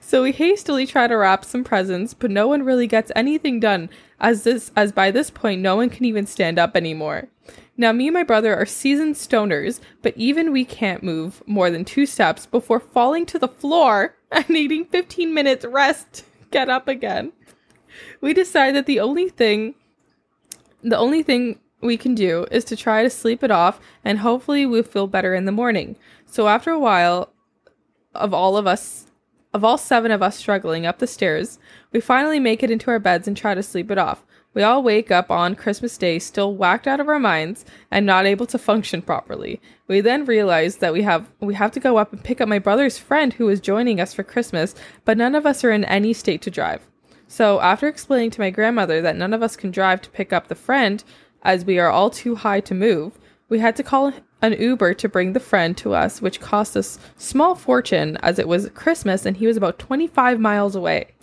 So 0.00 0.22
we 0.22 0.32
hastily 0.32 0.86
try 0.86 1.06
to 1.06 1.16
wrap 1.16 1.44
some 1.44 1.64
presents, 1.64 2.14
but 2.14 2.30
no 2.30 2.48
one 2.48 2.62
really 2.62 2.86
gets 2.86 3.12
anything 3.14 3.60
done, 3.60 3.90
as 4.20 4.44
this 4.44 4.70
as 4.76 4.92
by 4.92 5.10
this 5.10 5.30
point 5.30 5.60
no 5.60 5.76
one 5.76 5.90
can 5.90 6.04
even 6.04 6.26
stand 6.26 6.58
up 6.58 6.76
anymore. 6.76 7.28
Now 7.76 7.92
me 7.92 8.08
and 8.08 8.14
my 8.14 8.24
brother 8.24 8.56
are 8.56 8.66
seasoned 8.66 9.14
stoners, 9.14 9.80
but 10.02 10.16
even 10.16 10.52
we 10.52 10.64
can't 10.64 11.02
move 11.02 11.42
more 11.46 11.70
than 11.70 11.84
two 11.84 12.06
steps 12.06 12.44
before 12.44 12.80
falling 12.80 13.24
to 13.26 13.38
the 13.38 13.48
floor 13.48 14.16
and 14.32 14.48
needing 14.48 14.84
15 14.84 15.32
minutes 15.32 15.64
rest 15.64 16.12
to 16.12 16.24
get 16.50 16.68
up 16.68 16.88
again. 16.88 17.32
We 18.20 18.34
decide 18.34 18.74
that 18.74 18.86
the 18.86 19.00
only 19.00 19.28
thing 19.28 19.74
the 20.82 20.96
only 20.96 21.22
thing 21.22 21.58
we 21.80 21.96
can 21.96 22.14
do 22.14 22.46
is 22.50 22.64
to 22.64 22.76
try 22.76 23.02
to 23.02 23.10
sleep 23.10 23.42
it 23.42 23.50
off 23.50 23.80
and 24.04 24.20
hopefully 24.20 24.66
we'll 24.66 24.82
feel 24.82 25.06
better 25.06 25.34
in 25.34 25.44
the 25.44 25.52
morning. 25.52 25.96
So 26.26 26.48
after 26.48 26.70
a 26.70 26.78
while 26.78 27.32
of 28.14 28.34
all 28.34 28.56
of 28.56 28.66
us 28.66 29.07
of 29.54 29.64
all 29.64 29.78
seven 29.78 30.10
of 30.10 30.22
us 30.22 30.36
struggling 30.36 30.86
up 30.86 30.98
the 30.98 31.06
stairs, 31.06 31.58
we 31.92 32.00
finally 32.00 32.38
make 32.38 32.62
it 32.62 32.70
into 32.70 32.90
our 32.90 32.98
beds 32.98 33.26
and 33.26 33.36
try 33.36 33.54
to 33.54 33.62
sleep 33.62 33.90
it 33.90 33.98
off. 33.98 34.24
We 34.54 34.62
all 34.62 34.82
wake 34.82 35.10
up 35.10 35.30
on 35.30 35.54
Christmas 35.54 35.96
Day 35.96 36.18
still 36.18 36.54
whacked 36.54 36.86
out 36.86 37.00
of 37.00 37.08
our 37.08 37.20
minds 37.20 37.64
and 37.90 38.04
not 38.04 38.26
able 38.26 38.46
to 38.46 38.58
function 38.58 39.02
properly. 39.02 39.60
We 39.86 40.00
then 40.00 40.24
realize 40.24 40.76
that 40.76 40.92
we 40.92 41.02
have 41.02 41.30
we 41.40 41.54
have 41.54 41.70
to 41.72 41.80
go 41.80 41.96
up 41.96 42.12
and 42.12 42.24
pick 42.24 42.40
up 42.40 42.48
my 42.48 42.58
brother's 42.58 42.98
friend 42.98 43.34
who 43.34 43.48
is 43.48 43.60
joining 43.60 44.00
us 44.00 44.14
for 44.14 44.22
Christmas, 44.22 44.74
but 45.04 45.18
none 45.18 45.34
of 45.34 45.46
us 45.46 45.62
are 45.64 45.70
in 45.70 45.84
any 45.84 46.12
state 46.12 46.42
to 46.42 46.50
drive. 46.50 46.86
So, 47.28 47.60
after 47.60 47.86
explaining 47.86 48.30
to 48.32 48.40
my 48.40 48.50
grandmother 48.50 49.02
that 49.02 49.16
none 49.16 49.34
of 49.34 49.42
us 49.42 49.54
can 49.54 49.70
drive 49.70 50.00
to 50.02 50.10
pick 50.10 50.32
up 50.32 50.48
the 50.48 50.54
friend 50.54 51.04
as 51.42 51.64
we 51.64 51.78
are 51.78 51.90
all 51.90 52.10
too 52.10 52.36
high 52.36 52.60
to 52.60 52.74
move, 52.74 53.18
we 53.48 53.58
had 53.58 53.76
to 53.76 53.82
call 53.82 54.12
an 54.42 54.52
Uber 54.52 54.94
to 54.94 55.08
bring 55.08 55.32
the 55.32 55.40
friend 55.40 55.76
to 55.78 55.94
us, 55.94 56.22
which 56.22 56.40
cost 56.40 56.76
us 56.76 56.98
small 57.16 57.54
fortune 57.54 58.16
as 58.18 58.38
it 58.38 58.48
was 58.48 58.70
Christmas 58.70 59.26
and 59.26 59.36
he 59.36 59.46
was 59.46 59.56
about 59.56 59.78
25 59.78 60.38
miles 60.38 60.76
away. 60.76 61.14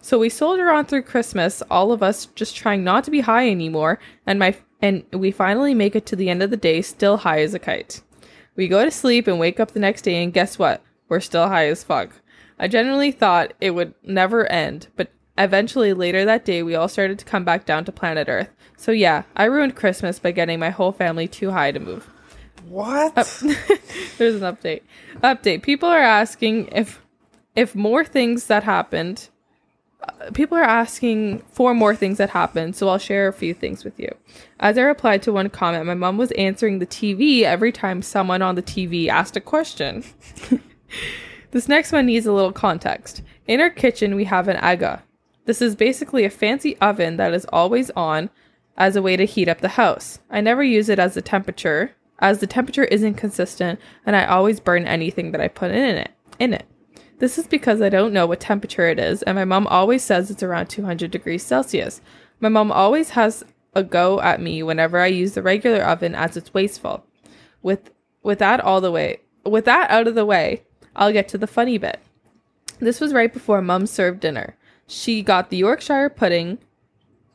So 0.00 0.18
we 0.18 0.28
soldier 0.28 0.70
on 0.70 0.86
through 0.86 1.02
Christmas, 1.02 1.62
all 1.70 1.90
of 1.90 2.02
us 2.02 2.26
just 2.26 2.56
trying 2.56 2.84
not 2.84 3.04
to 3.04 3.10
be 3.10 3.20
high 3.20 3.50
anymore, 3.50 3.98
and 4.24 4.38
my 4.38 4.56
and 4.80 5.04
we 5.12 5.30
finally 5.30 5.74
make 5.74 5.96
it 5.96 6.06
to 6.06 6.16
the 6.16 6.28
end 6.28 6.42
of 6.42 6.50
the 6.50 6.56
day 6.56 6.82
still 6.82 7.16
high 7.16 7.40
as 7.40 7.54
a 7.54 7.58
kite. 7.58 8.02
We 8.54 8.68
go 8.68 8.84
to 8.84 8.90
sleep 8.90 9.26
and 9.26 9.38
wake 9.38 9.58
up 9.58 9.72
the 9.72 9.80
next 9.80 10.02
day 10.02 10.22
and 10.22 10.32
guess 10.32 10.58
what? 10.58 10.82
We're 11.08 11.20
still 11.20 11.48
high 11.48 11.66
as 11.66 11.82
fuck. 11.82 12.12
I 12.58 12.68
generally 12.68 13.10
thought 13.10 13.52
it 13.60 13.72
would 13.72 13.94
never 14.02 14.46
end, 14.46 14.88
but 14.96 15.10
eventually 15.38 15.92
later 15.92 16.24
that 16.24 16.44
day 16.44 16.62
we 16.62 16.74
all 16.74 16.88
started 16.88 17.18
to 17.18 17.24
come 17.24 17.44
back 17.44 17.64
down 17.64 17.84
to 17.84 17.92
planet 17.92 18.28
Earth. 18.28 18.50
So 18.76 18.92
yeah, 18.92 19.22
I 19.36 19.44
ruined 19.44 19.76
Christmas 19.76 20.18
by 20.18 20.32
getting 20.32 20.58
my 20.58 20.70
whole 20.70 20.92
family 20.92 21.28
too 21.28 21.50
high 21.50 21.72
to 21.72 21.80
move. 21.80 22.08
What? 22.68 23.14
There's 24.18 24.34
an 24.42 24.42
update. 24.56 24.82
Update. 25.22 25.62
People 25.62 25.88
are 25.88 25.98
asking 26.02 26.68
if 26.72 27.02
if 27.54 27.74
more 27.74 28.04
things 28.04 28.48
that 28.48 28.64
happened. 28.64 29.28
uh, 30.02 30.30
People 30.34 30.58
are 30.58 30.64
asking 30.64 31.38
for 31.52 31.72
more 31.74 31.94
things 31.96 32.18
that 32.18 32.30
happened, 32.30 32.76
so 32.76 32.88
I'll 32.88 32.98
share 32.98 33.28
a 33.28 33.32
few 33.32 33.54
things 33.54 33.84
with 33.84 33.98
you. 33.98 34.14
As 34.60 34.76
I 34.76 34.82
replied 34.82 35.22
to 35.22 35.32
one 35.32 35.48
comment, 35.48 35.86
my 35.86 35.94
mom 35.94 36.18
was 36.18 36.32
answering 36.32 36.80
the 36.80 36.86
TV 36.86 37.42
every 37.42 37.72
time 37.72 38.02
someone 38.02 38.42
on 38.42 38.56
the 38.56 38.62
TV 38.62 39.08
asked 39.08 39.36
a 39.36 39.40
question. 39.40 40.04
this 41.52 41.68
next 41.68 41.92
one 41.92 42.06
needs 42.06 42.26
a 42.26 42.32
little 42.32 42.52
context. 42.52 43.22
In 43.46 43.60
our 43.60 43.70
kitchen, 43.70 44.16
we 44.16 44.24
have 44.24 44.48
an 44.48 44.56
aga. 44.56 45.02
This 45.46 45.62
is 45.62 45.74
basically 45.74 46.24
a 46.24 46.30
fancy 46.30 46.76
oven 46.78 47.16
that 47.16 47.32
is 47.32 47.46
always 47.46 47.90
on 47.92 48.30
as 48.76 48.94
a 48.94 49.02
way 49.02 49.16
to 49.16 49.24
heat 49.24 49.48
up 49.48 49.60
the 49.60 49.68
house. 49.70 50.18
I 50.28 50.40
never 50.40 50.62
use 50.62 50.88
it 50.88 50.98
as 50.98 51.14
the 51.14 51.22
temperature, 51.22 51.92
as 52.18 52.40
the 52.40 52.46
temperature 52.46 52.84
isn't 52.84 53.14
consistent 53.14 53.80
and 54.04 54.14
I 54.14 54.26
always 54.26 54.60
burn 54.60 54.86
anything 54.86 55.32
that 55.32 55.40
I 55.40 55.48
put 55.48 55.70
in 55.70 55.96
it. 55.96 56.10
In 56.38 56.52
it. 56.52 56.66
This 57.18 57.38
is 57.38 57.46
because 57.46 57.80
I 57.80 57.88
don't 57.88 58.12
know 58.12 58.26
what 58.26 58.40
temperature 58.40 58.88
it 58.88 58.98
is, 58.98 59.22
and 59.22 59.36
my 59.36 59.46
mom 59.46 59.66
always 59.68 60.02
says 60.02 60.30
it's 60.30 60.42
around 60.42 60.66
200 60.66 61.10
degrees 61.10 61.42
Celsius. 61.42 62.02
My 62.40 62.50
mom 62.50 62.70
always 62.70 63.10
has 63.10 63.42
a 63.74 63.82
go 63.82 64.20
at 64.20 64.40
me 64.40 64.62
whenever 64.62 64.98
I 64.98 65.06
use 65.06 65.32
the 65.32 65.42
regular 65.42 65.82
oven 65.82 66.14
as 66.14 66.36
it's 66.36 66.52
wasteful. 66.52 67.06
With 67.62 67.90
with 68.22 68.38
that 68.40 68.60
all 68.60 68.82
the 68.82 68.90
way, 68.90 69.20
with 69.44 69.64
that 69.64 69.90
out 69.90 70.08
of 70.08 70.14
the 70.14 70.26
way, 70.26 70.64
I'll 70.94 71.12
get 71.12 71.28
to 71.28 71.38
the 71.38 71.46
funny 71.46 71.78
bit. 71.78 72.00
This 72.80 73.00
was 73.00 73.14
right 73.14 73.32
before 73.32 73.62
mom 73.62 73.86
served 73.86 74.20
dinner. 74.20 74.56
She 74.86 75.22
got 75.22 75.50
the 75.50 75.56
Yorkshire 75.58 76.10
pudding 76.10 76.58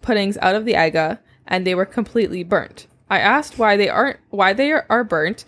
puddings 0.01 0.37
out 0.37 0.55
of 0.55 0.65
the 0.65 0.75
aga 0.75 1.19
and 1.47 1.65
they 1.65 1.75
were 1.75 1.85
completely 1.85 2.43
burnt. 2.43 2.87
I 3.09 3.19
asked 3.19 3.57
why 3.59 3.75
they 3.77 3.89
aren't 3.89 4.19
why 4.29 4.53
they 4.53 4.71
are, 4.71 4.85
are 4.89 5.03
burnt 5.03 5.43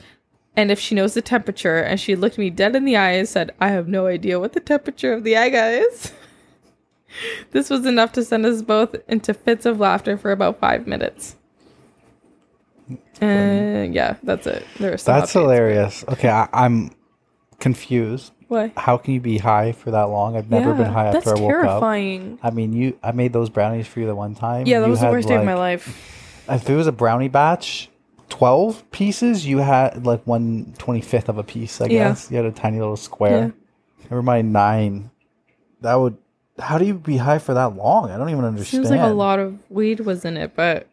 and 0.56 0.70
if 0.70 0.80
she 0.80 0.96
knows 0.96 1.14
the 1.14 1.22
temperature 1.22 1.78
and 1.80 2.00
she 2.00 2.16
looked 2.16 2.38
me 2.38 2.50
dead 2.50 2.76
in 2.76 2.86
the 2.86 2.98
eye 2.98 3.12
and 3.14 3.28
said, 3.28 3.52
"I 3.60 3.70
have 3.70 3.88
no 3.88 4.08
idea 4.08 4.40
what 4.40 4.54
the 4.54 4.60
temperature 4.60 5.14
of 5.14 5.24
the 5.24 5.36
aga 5.36 5.70
is." 5.88 6.12
this 7.52 7.70
was 7.70 7.86
enough 7.86 8.12
to 8.14 8.24
send 8.24 8.46
us 8.46 8.62
both 8.62 8.96
into 9.08 9.34
fits 9.34 9.66
of 9.66 9.80
laughter 9.80 10.18
for 10.18 10.32
about 10.32 10.60
5 10.60 10.86
minutes. 10.88 11.38
And 13.22 13.96
yeah, 13.96 14.18
that's 14.24 14.46
it. 14.46 14.66
There 14.80 14.94
are 14.94 14.98
some 14.98 15.20
That's 15.20 15.32
updates, 15.32 15.34
but- 15.36 15.42
hilarious. 15.42 16.06
Okay, 16.10 16.30
I, 16.30 16.50
I'm 16.52 16.92
confused. 17.60 18.33
Why? 18.48 18.72
How 18.78 18.98
can 18.98 19.14
you 19.14 19.20
be 19.22 19.38
high 19.38 19.72
for 19.72 19.92
that 19.92 20.04
long? 20.04 20.36
I've 20.38 20.50
never 20.50 20.74
been 20.74 20.86
high 20.92 21.08
after 21.08 21.30
I 21.30 21.34
woke 21.34 21.42
up. 21.54 21.62
That's 21.62 21.68
terrifying. 21.68 22.40
I 22.44 22.50
mean, 22.52 22.74
you. 22.74 22.98
I 23.04 23.12
made 23.12 23.34
those 23.34 23.50
brownies 23.50 23.88
for 23.88 24.00
you 24.00 24.06
the 24.08 24.16
one 24.16 24.36
time. 24.36 24.66
Yeah, 24.68 24.80
that 24.80 24.90
was 24.90 25.02
the 25.02 25.08
worst 25.08 25.28
day 25.28 25.36
of 25.36 25.46
my 25.46 25.54
like- 25.54 25.80
life. 25.86 26.46
If 26.50 26.70
it 26.70 26.76
was 26.76 26.88
a 26.88 26.92
brownie 26.92 27.30
batch, 27.30 27.90
twelve 28.30 28.90
pieces, 28.92 29.46
you 29.46 29.60
had 29.60 30.06
like 30.06 30.26
one 30.28 30.74
twenty 30.78 31.02
fifth 31.02 31.30
of 31.30 31.38
a 31.38 31.44
piece. 31.44 31.80
I 31.82 31.86
Yeah. 31.86 32.10
guess 32.10 32.30
you 32.30 32.38
had 32.38 32.46
a 32.46 32.52
tiny 32.52 32.80
little 32.80 32.98
square. 32.98 33.54
Never 34.10 34.22
mind 34.22 34.52
nine. 34.54 35.10
That 35.82 35.96
would. 35.96 36.18
How 36.60 36.78
do 36.78 36.86
you 36.86 36.94
be 36.96 37.18
high 37.18 37.40
for 37.40 37.54
that 37.56 37.76
long? 37.76 38.12
I 38.12 38.18
don't 38.18 38.30
even 38.30 38.46
understand. 38.46 38.86
Seems 38.86 38.92
like 38.92 39.00
a 39.10 39.14
lot 39.14 39.40
of 39.40 39.58
weed 39.72 40.02
was 40.02 40.24
in 40.26 40.38
it, 40.38 40.56
but 40.56 40.88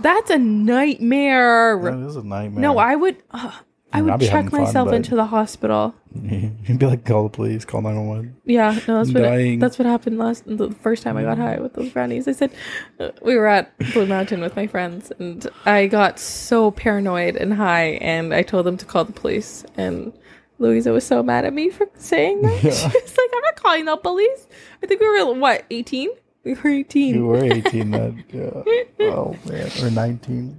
that's 0.00 0.30
a 0.30 0.38
nightmare. 0.38 1.78
That 1.82 2.06
is 2.06 2.16
a 2.16 2.22
nightmare. 2.22 2.60
No, 2.62 2.78
I 2.78 2.96
would. 2.96 3.16
Uh, 3.30 3.52
I 3.92 4.00
mean, 4.02 4.10
would 4.12 4.20
check 4.22 4.50
fun, 4.50 4.62
myself 4.62 4.88
but- 4.88 4.94
into 4.96 5.14
the 5.14 5.26
hospital. 5.26 5.94
You'd 6.22 6.78
be 6.78 6.86
like, 6.86 7.04
call 7.04 7.24
the 7.24 7.28
police, 7.28 7.64
call 7.64 7.82
nine 7.82 7.96
one 7.96 8.06
one. 8.08 8.36
Yeah, 8.44 8.78
no, 8.86 8.98
that's 9.02 9.12
what 9.12 9.22
Dying. 9.22 9.58
that's 9.58 9.78
what 9.78 9.86
happened 9.86 10.16
last 10.18 10.44
the 10.46 10.70
first 10.82 11.02
time 11.02 11.16
I 11.16 11.22
got 11.22 11.38
high 11.38 11.58
with 11.58 11.74
those 11.74 11.90
brownies. 11.90 12.28
I 12.28 12.32
said 12.32 12.52
uh, 13.00 13.10
we 13.22 13.36
were 13.36 13.46
at 13.48 13.76
Blue 13.92 14.06
Mountain 14.06 14.40
with 14.40 14.54
my 14.54 14.66
friends, 14.68 15.10
and 15.18 15.46
I 15.66 15.86
got 15.88 16.18
so 16.20 16.70
paranoid 16.70 17.34
and 17.36 17.52
high, 17.54 17.98
and 18.00 18.32
I 18.32 18.42
told 18.42 18.64
them 18.66 18.76
to 18.76 18.84
call 18.84 19.04
the 19.04 19.12
police. 19.12 19.64
And 19.76 20.12
Louisa 20.60 20.92
was 20.92 21.04
so 21.04 21.20
mad 21.22 21.44
at 21.44 21.52
me 21.52 21.70
for 21.70 21.88
saying 21.98 22.42
that. 22.42 22.58
She 22.60 22.68
was 22.68 22.84
like, 22.84 23.30
"I'm 23.34 23.42
not 23.42 23.56
calling 23.56 23.84
the 23.86 23.96
police." 23.96 24.46
I 24.82 24.86
think 24.86 25.00
we 25.00 25.08
were 25.08 25.34
what 25.34 25.64
18. 25.70 26.10
We 26.44 26.54
were 26.54 26.68
18. 26.70 27.14
You 27.14 27.26
were 27.26 27.44
eighteen 27.44 27.90
then. 27.90 28.24
Yeah. 28.32 29.06
Oh 29.10 29.34
man, 29.48 29.70
or 29.82 29.90
nineteen. 29.90 30.56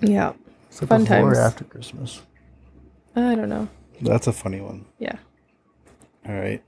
yeah, 0.00 0.32
It's 0.68 0.82
like 0.82 0.88
Fun 0.90 1.06
times. 1.06 1.38
after 1.38 1.64
Christmas. 1.64 2.20
I 3.14 3.34
don't 3.34 3.48
know. 3.48 3.68
That's 4.00 4.26
a 4.26 4.32
funny 4.32 4.60
one. 4.60 4.86
Yeah. 4.98 5.16
All 6.28 6.34
right. 6.34 6.62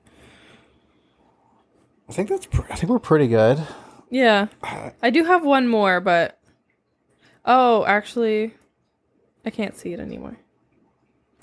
I 2.09 2.13
think 2.13 2.29
that's. 2.29 2.47
Pr- 2.47 2.63
I 2.71 2.77
think 2.77 2.91
we're 2.91 2.99
pretty 2.99 3.29
good. 3.29 3.67
Yeah. 4.11 4.47
Uh, 4.63 4.91
I 5.03 5.11
do 5.11 5.25
have 5.25 5.45
one 5.45 5.69
more, 5.69 6.01
but 6.01 6.39
oh, 7.45 7.85
actually, 7.85 8.55
I 9.45 9.51
can't 9.51 9.77
see 9.77 9.93
it 9.93 10.01
anymore. 10.01 10.39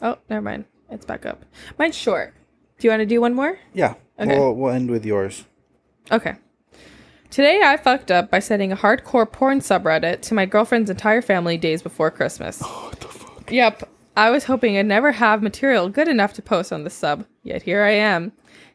Oh, 0.01 0.17
never 0.29 0.41
mind. 0.41 0.65
It's 0.89 1.05
back 1.05 1.25
up. 1.25 1.45
Mine's 1.77 1.95
short. 1.95 2.33
Do 2.79 2.87
you 2.87 2.91
want 2.91 3.01
to 3.01 3.05
do 3.05 3.21
one 3.21 3.33
more? 3.33 3.59
Yeah. 3.73 3.95
Okay. 4.19 4.37
We'll, 4.37 4.53
we'll 4.53 4.73
end 4.73 4.89
with 4.89 5.05
yours. 5.05 5.45
Okay. 6.11 6.35
Today 7.29 7.61
I 7.63 7.77
fucked 7.77 8.11
up 8.11 8.29
by 8.31 8.39
sending 8.39 8.71
a 8.71 8.77
hardcore 8.77 9.29
porn 9.29 9.59
subreddit 9.59 10.21
to 10.21 10.33
my 10.33 10.45
girlfriend's 10.45 10.89
entire 10.89 11.21
family 11.21 11.57
days 11.57 11.81
before 11.81 12.11
Christmas. 12.11 12.61
What 12.65 12.99
the 12.99 13.07
fuck? 13.07 13.51
Yep. 13.51 13.89
I 14.17 14.29
was 14.29 14.45
hoping 14.45 14.77
I'd 14.77 14.85
never 14.85 15.11
have 15.11 15.43
material 15.43 15.89
good 15.89 16.07
enough 16.07 16.31
to 16.33 16.41
post 16.41 16.71
on 16.71 16.85
the 16.85 16.89
sub, 16.89 17.25
yet 17.43 17.63
here 17.63 17.83
I 17.83 17.91
am. 17.91 18.31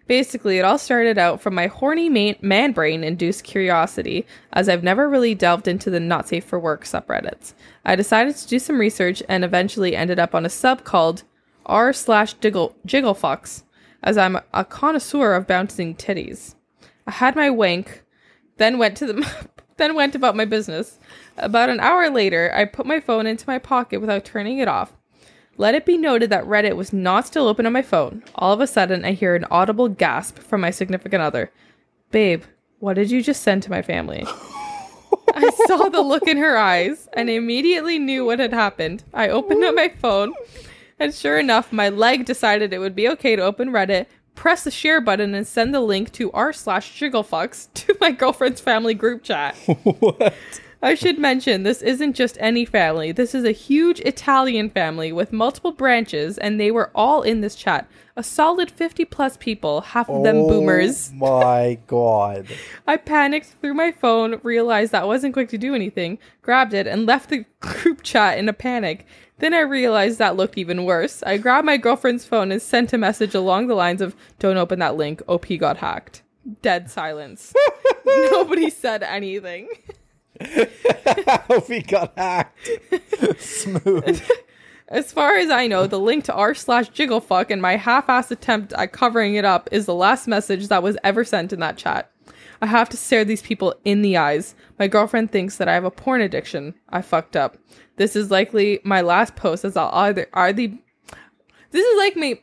Basically, 0.07 0.59
it 0.59 0.65
all 0.67 0.77
started 0.77 1.17
out 1.17 1.41
from 1.41 1.55
my 1.55 1.67
horny 1.67 2.11
man, 2.11 2.73
brain 2.73 3.03
induced 3.03 3.45
curiosity, 3.45 4.27
as 4.53 4.69
I've 4.69 4.83
never 4.83 5.09
really 5.09 5.35
delved 5.35 5.67
into 5.67 5.89
the 5.89 6.01
not 6.01 6.29
safe 6.29 6.45
for 6.45 6.59
work 6.59 6.85
subreddits. 6.85 7.55
I 7.87 7.97
decided 7.97 8.37
to 8.37 8.49
do 8.49 8.59
some 8.59 8.79
research 8.79 9.23
and 9.31 9.43
eventually 9.43 9.97
ended 9.97 10.19
up 10.19 10.35
on 10.35 10.45
a 10.45 10.51
sub 10.51 10.85
called 10.85 11.23
r 11.65 11.95
slash 11.95 12.35
jiggle 12.35 12.77
jigglefucks, 12.87 13.63
as 14.03 14.19
I'm 14.19 14.41
a 14.53 14.65
connoisseur 14.65 15.35
of 15.35 15.47
bouncing 15.47 15.95
titties. 15.95 16.55
I 17.07 17.13
had 17.13 17.35
my 17.35 17.49
wank, 17.49 18.03
then 18.59 18.77
went 18.77 18.97
to 18.99 19.07
the 19.07 19.49
then 19.79 19.95
went 19.95 20.15
about 20.15 20.37
my 20.37 20.45
business. 20.45 20.99
About 21.39 21.71
an 21.71 21.81
hour 21.81 22.11
later, 22.11 22.53
I 22.55 22.67
put 22.67 22.85
my 22.85 23.01
phone 23.01 23.27
into 23.27 23.47
my 23.47 23.59
pocket 23.59 24.01
without 24.01 24.27
turning 24.27 24.59
it 24.59 24.69
off. 24.69 24.93
Let 25.61 25.75
it 25.75 25.85
be 25.85 25.99
noted 25.99 26.31
that 26.31 26.47
Reddit 26.47 26.75
was 26.75 26.91
not 26.91 27.27
still 27.27 27.47
open 27.47 27.67
on 27.67 27.75
my 27.75 27.83
phone. 27.83 28.23
All 28.35 28.55
of 28.55 28.63
a 28.63 28.67
sudden, 28.67 29.05
I 29.05 29.13
hear 29.13 29.35
an 29.35 29.45
audible 29.51 29.91
gasp 29.91 30.39
from 30.39 30.63
my 30.63 30.71
significant 30.71 31.23
other. 31.23 31.53
Babe, 32.11 32.45
what 32.79 32.95
did 32.95 33.11
you 33.11 33.23
just 33.23 33.43
send 33.43 33.63
to 33.65 33.71
my 33.71 33.83
family? 33.83 34.25
I 35.35 35.51
saw 35.67 35.91
the 35.91 36.01
look 36.01 36.27
in 36.27 36.39
her 36.39 36.57
eyes 36.57 37.11
and 37.13 37.29
immediately 37.29 37.99
knew 37.99 38.25
what 38.25 38.39
had 38.39 38.55
happened. 38.55 39.05
I 39.13 39.29
opened 39.29 39.63
up 39.63 39.75
my 39.75 39.91
phone, 39.91 40.33
and 40.99 41.15
sure 41.15 41.39
enough, 41.39 41.75
my 41.75 41.91
leg 41.91 42.25
decided 42.25 42.73
it 42.73 42.79
would 42.79 42.97
be 42.97 43.11
okay 43.11 43.37
to 43.37 43.43
open 43.43 43.69
Reddit, 43.69 44.07
press 44.35 44.65
the 44.65 44.71
share 44.71 45.03
button, 45.03 45.35
and 45.35 45.47
send 45.47 45.75
the 45.75 45.81
link 45.81 46.11
to 46.13 46.33
r 46.33 46.55
slash 46.55 46.99
jigglefucks 46.99 47.69
to 47.75 47.95
my 48.01 48.13
girlfriend's 48.13 48.63
family 48.63 48.95
group 48.95 49.23
chat. 49.23 49.55
what? 49.83 50.33
I 50.83 50.95
should 50.95 51.19
mention 51.19 51.63
this 51.63 51.83
isn't 51.83 52.15
just 52.15 52.39
any 52.41 52.65
family. 52.65 53.13
This 53.13 53.35
is 53.35 53.45
a 53.45 53.53
huge 53.53 54.01
Italian 54.01 54.71
family 54.71 55.13
with 55.13 55.31
multiple 55.31 55.73
branches, 55.73 56.39
and 56.39 56.59
they 56.59 56.71
were 56.71 56.91
all 56.95 57.21
in 57.21 57.43
this 57.43 57.55
chat. 57.55 57.87
A 58.17 58.23
solid 58.23 58.71
50 58.71 59.05
plus 59.05 59.37
people, 59.37 59.83
half 59.83 60.09
of 60.09 60.25
them 60.25 60.37
oh 60.37 60.49
boomers. 60.49 61.11
Oh 61.13 61.17
my 61.17 61.79
god. 61.87 62.47
I 62.87 62.97
panicked 62.97 63.57
through 63.61 63.75
my 63.75 63.93
phone, 63.93 64.41
realized 64.43 64.93
that 64.93 65.07
wasn't 65.07 65.35
going 65.35 65.49
to 65.49 65.59
do 65.59 65.75
anything, 65.75 66.19
grabbed 66.41 66.73
it, 66.73 66.87
and 66.87 67.05
left 67.05 67.29
the 67.29 67.45
group 67.61 68.03
chat 68.03 68.39
in 68.39 68.49
a 68.49 68.55
panic. 68.55 69.07
Then 69.39 69.53
I 69.53 69.61
realized 69.61 70.19
that 70.19 70.37
looked 70.37 70.57
even 70.57 70.85
worse. 70.85 71.23
I 71.23 71.37
grabbed 71.37 71.67
my 71.67 71.77
girlfriend's 71.77 72.25
phone 72.25 72.51
and 72.51 72.61
sent 72.61 72.95
a 72.95 72.99
message 72.99 73.35
along 73.35 73.67
the 73.67 73.75
lines 73.75 74.01
of 74.01 74.17
Don't 74.39 74.57
open 74.57 74.79
that 74.79 74.97
link, 74.97 75.23
OP 75.29 75.47
got 75.59 75.79
hacked. 75.79 76.23
Dead 76.63 76.91
silence. 76.91 77.53
Nobody 78.07 78.71
said 78.71 79.03
anything. 79.03 79.69
we 81.69 81.83
got 81.83 82.13
hacked. 82.17 82.69
Smooth. 83.39 84.23
As 84.89 85.13
far 85.13 85.37
as 85.37 85.51
I 85.51 85.69
know, 85.69 85.87
the 85.87 86.01
link 86.01 86.25
to 86.25 86.35
r 86.35 86.53
slash 86.53 86.91
jigglefuck 86.91 87.51
and 87.51 87.63
my 87.63 87.77
half-assed 87.77 88.33
attempt 88.33 88.73
at 88.73 88.93
covering 88.93 89.37
it 89.37 89.45
up 89.45 89.69
is 89.71 89.87
the 89.87 89.95
last 89.95 90.27
message 90.27 90.67
that 90.67 90.83
was 90.83 90.97
ever 91.05 91.23
sent 91.23 91.53
in 91.53 91.61
that 91.61 91.77
chat. 91.77 92.11
I 92.61 92.67
have 92.67 92.89
to 92.89 92.97
stare 92.97 93.25
these 93.25 93.41
people 93.41 93.75
in 93.85 94.03
the 94.03 94.17
eyes. 94.17 94.57
My 94.81 94.89
girlfriend 94.89 95.31
thinks 95.31 95.57
that 95.57 95.69
I 95.69 95.75
have 95.75 95.85
a 95.85 95.93
porn 95.93 96.21
addiction. 96.21 96.75
I 96.89 97.03
fucked 97.03 97.37
up. 97.37 97.57
This 97.97 98.17
is 98.17 98.31
likely 98.33 98.81
my 98.83 99.01
last 99.01 99.37
post 99.37 99.65
as 99.65 99.77
I'll 99.77 99.91
either 99.93 100.27
are 100.33 100.53
the 100.53 100.77
This 101.71 101.87
is 101.87 101.97
like 101.99 102.17
me 102.17 102.43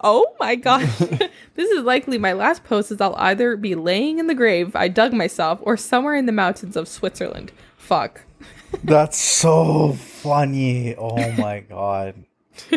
Oh 0.00 0.34
my 0.38 0.54
gosh. 0.68 0.98
this 1.54 1.70
is 1.70 1.84
likely 1.84 2.18
my 2.18 2.32
last 2.32 2.64
post 2.64 2.90
as 2.90 3.00
I'll 3.00 3.16
either 3.16 3.56
be 3.56 3.74
laying 3.74 4.18
in 4.18 4.26
the 4.26 4.34
grave 4.34 4.74
I 4.76 4.88
dug 4.88 5.12
myself 5.12 5.58
or 5.62 5.76
somewhere 5.76 6.14
in 6.14 6.26
the 6.26 6.32
mountains 6.32 6.76
of 6.76 6.88
Switzerland. 6.88 7.52
Fuck. 7.76 8.22
That's 8.84 9.18
so 9.18 9.92
funny. 9.94 10.94
Oh 10.96 11.32
my 11.32 11.60
god. 11.60 12.24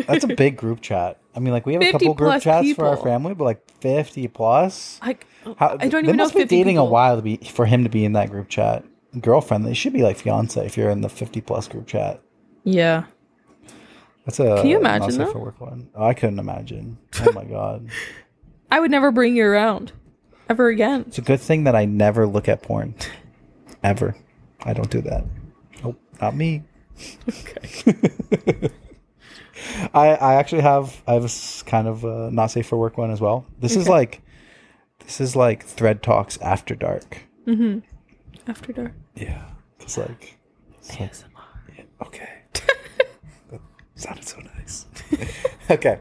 That's 0.06 0.24
a 0.24 0.28
big 0.28 0.56
group 0.56 0.80
chat. 0.80 1.18
I 1.34 1.40
mean, 1.40 1.52
like 1.52 1.66
we 1.66 1.74
have 1.74 1.82
a 1.82 1.92
couple 1.92 2.14
group 2.14 2.42
chats 2.42 2.72
for 2.72 2.86
our 2.86 2.96
family, 2.96 3.34
but 3.34 3.44
like 3.44 3.70
fifty 3.80 4.28
plus. 4.28 5.00
Like 5.02 5.26
How, 5.56 5.76
I 5.80 5.88
don't 5.88 5.90
they 5.90 5.98
even 5.98 6.16
know 6.16 6.24
must 6.24 6.34
be 6.34 6.40
50 6.40 6.56
dating 6.56 6.78
a 6.78 6.84
while 6.84 7.16
to 7.16 7.22
be 7.22 7.36
for 7.38 7.66
him 7.66 7.84
to 7.84 7.90
be 7.90 8.04
in 8.04 8.12
that 8.12 8.30
group 8.30 8.48
chat. 8.48 8.84
Girlfriend, 9.20 9.66
they 9.66 9.74
should 9.74 9.92
be 9.92 10.02
like 10.02 10.18
fiance 10.18 10.64
if 10.64 10.76
you're 10.76 10.90
in 10.90 11.00
the 11.00 11.08
fifty 11.08 11.40
plus 11.40 11.68
group 11.68 11.86
chat. 11.86 12.22
Yeah. 12.64 13.04
That's 14.24 14.38
a 14.40 14.56
Can 14.56 14.66
you 14.68 14.78
imagine 14.78 15.18
that? 15.18 15.32
for 15.32 15.38
work 15.40 15.60
one. 15.60 15.88
Oh, 15.94 16.04
I 16.04 16.14
couldn't 16.14 16.38
imagine. 16.38 16.98
Oh 17.20 17.32
my 17.32 17.44
god. 17.44 17.88
I 18.70 18.80
would 18.80 18.90
never 18.90 19.10
bring 19.10 19.36
you 19.36 19.44
around 19.44 19.92
ever 20.48 20.68
again. 20.68 21.04
It's 21.08 21.18
a 21.18 21.22
good 21.22 21.40
thing 21.40 21.64
that 21.64 21.74
I 21.74 21.84
never 21.84 22.26
look 22.26 22.48
at 22.48 22.62
porn. 22.62 22.94
Ever. 23.82 24.16
I 24.62 24.72
don't 24.72 24.90
do 24.90 25.00
that. 25.02 25.24
Nope, 25.82 26.00
not 26.20 26.36
me. 26.36 26.62
Okay. 27.28 28.70
I, 29.94 30.08
I 30.10 30.34
actually 30.34 30.62
have 30.62 31.02
I 31.06 31.14
have 31.14 31.24
a 31.24 31.64
kind 31.64 31.88
of 31.88 32.04
a 32.04 32.30
not 32.30 32.50
safe 32.50 32.66
for 32.66 32.76
work 32.78 32.98
one 32.98 33.10
as 33.10 33.20
well. 33.20 33.46
This 33.58 33.76
is 33.76 33.88
like 33.88 34.22
this 35.00 35.20
is 35.20 35.34
like 35.34 35.64
thread 35.64 36.02
talks 36.02 36.38
after 36.38 36.74
dark. 36.74 37.22
Mm-hmm. 37.46 37.78
After 38.48 38.72
dark. 38.72 38.92
Yeah, 39.14 39.44
it's 39.80 39.96
like 39.96 40.38
ASMR. 40.84 41.24
okay. 42.06 42.41
Sounded 44.02 44.26
so 44.26 44.40
nice. 44.58 44.86
okay. 45.70 46.00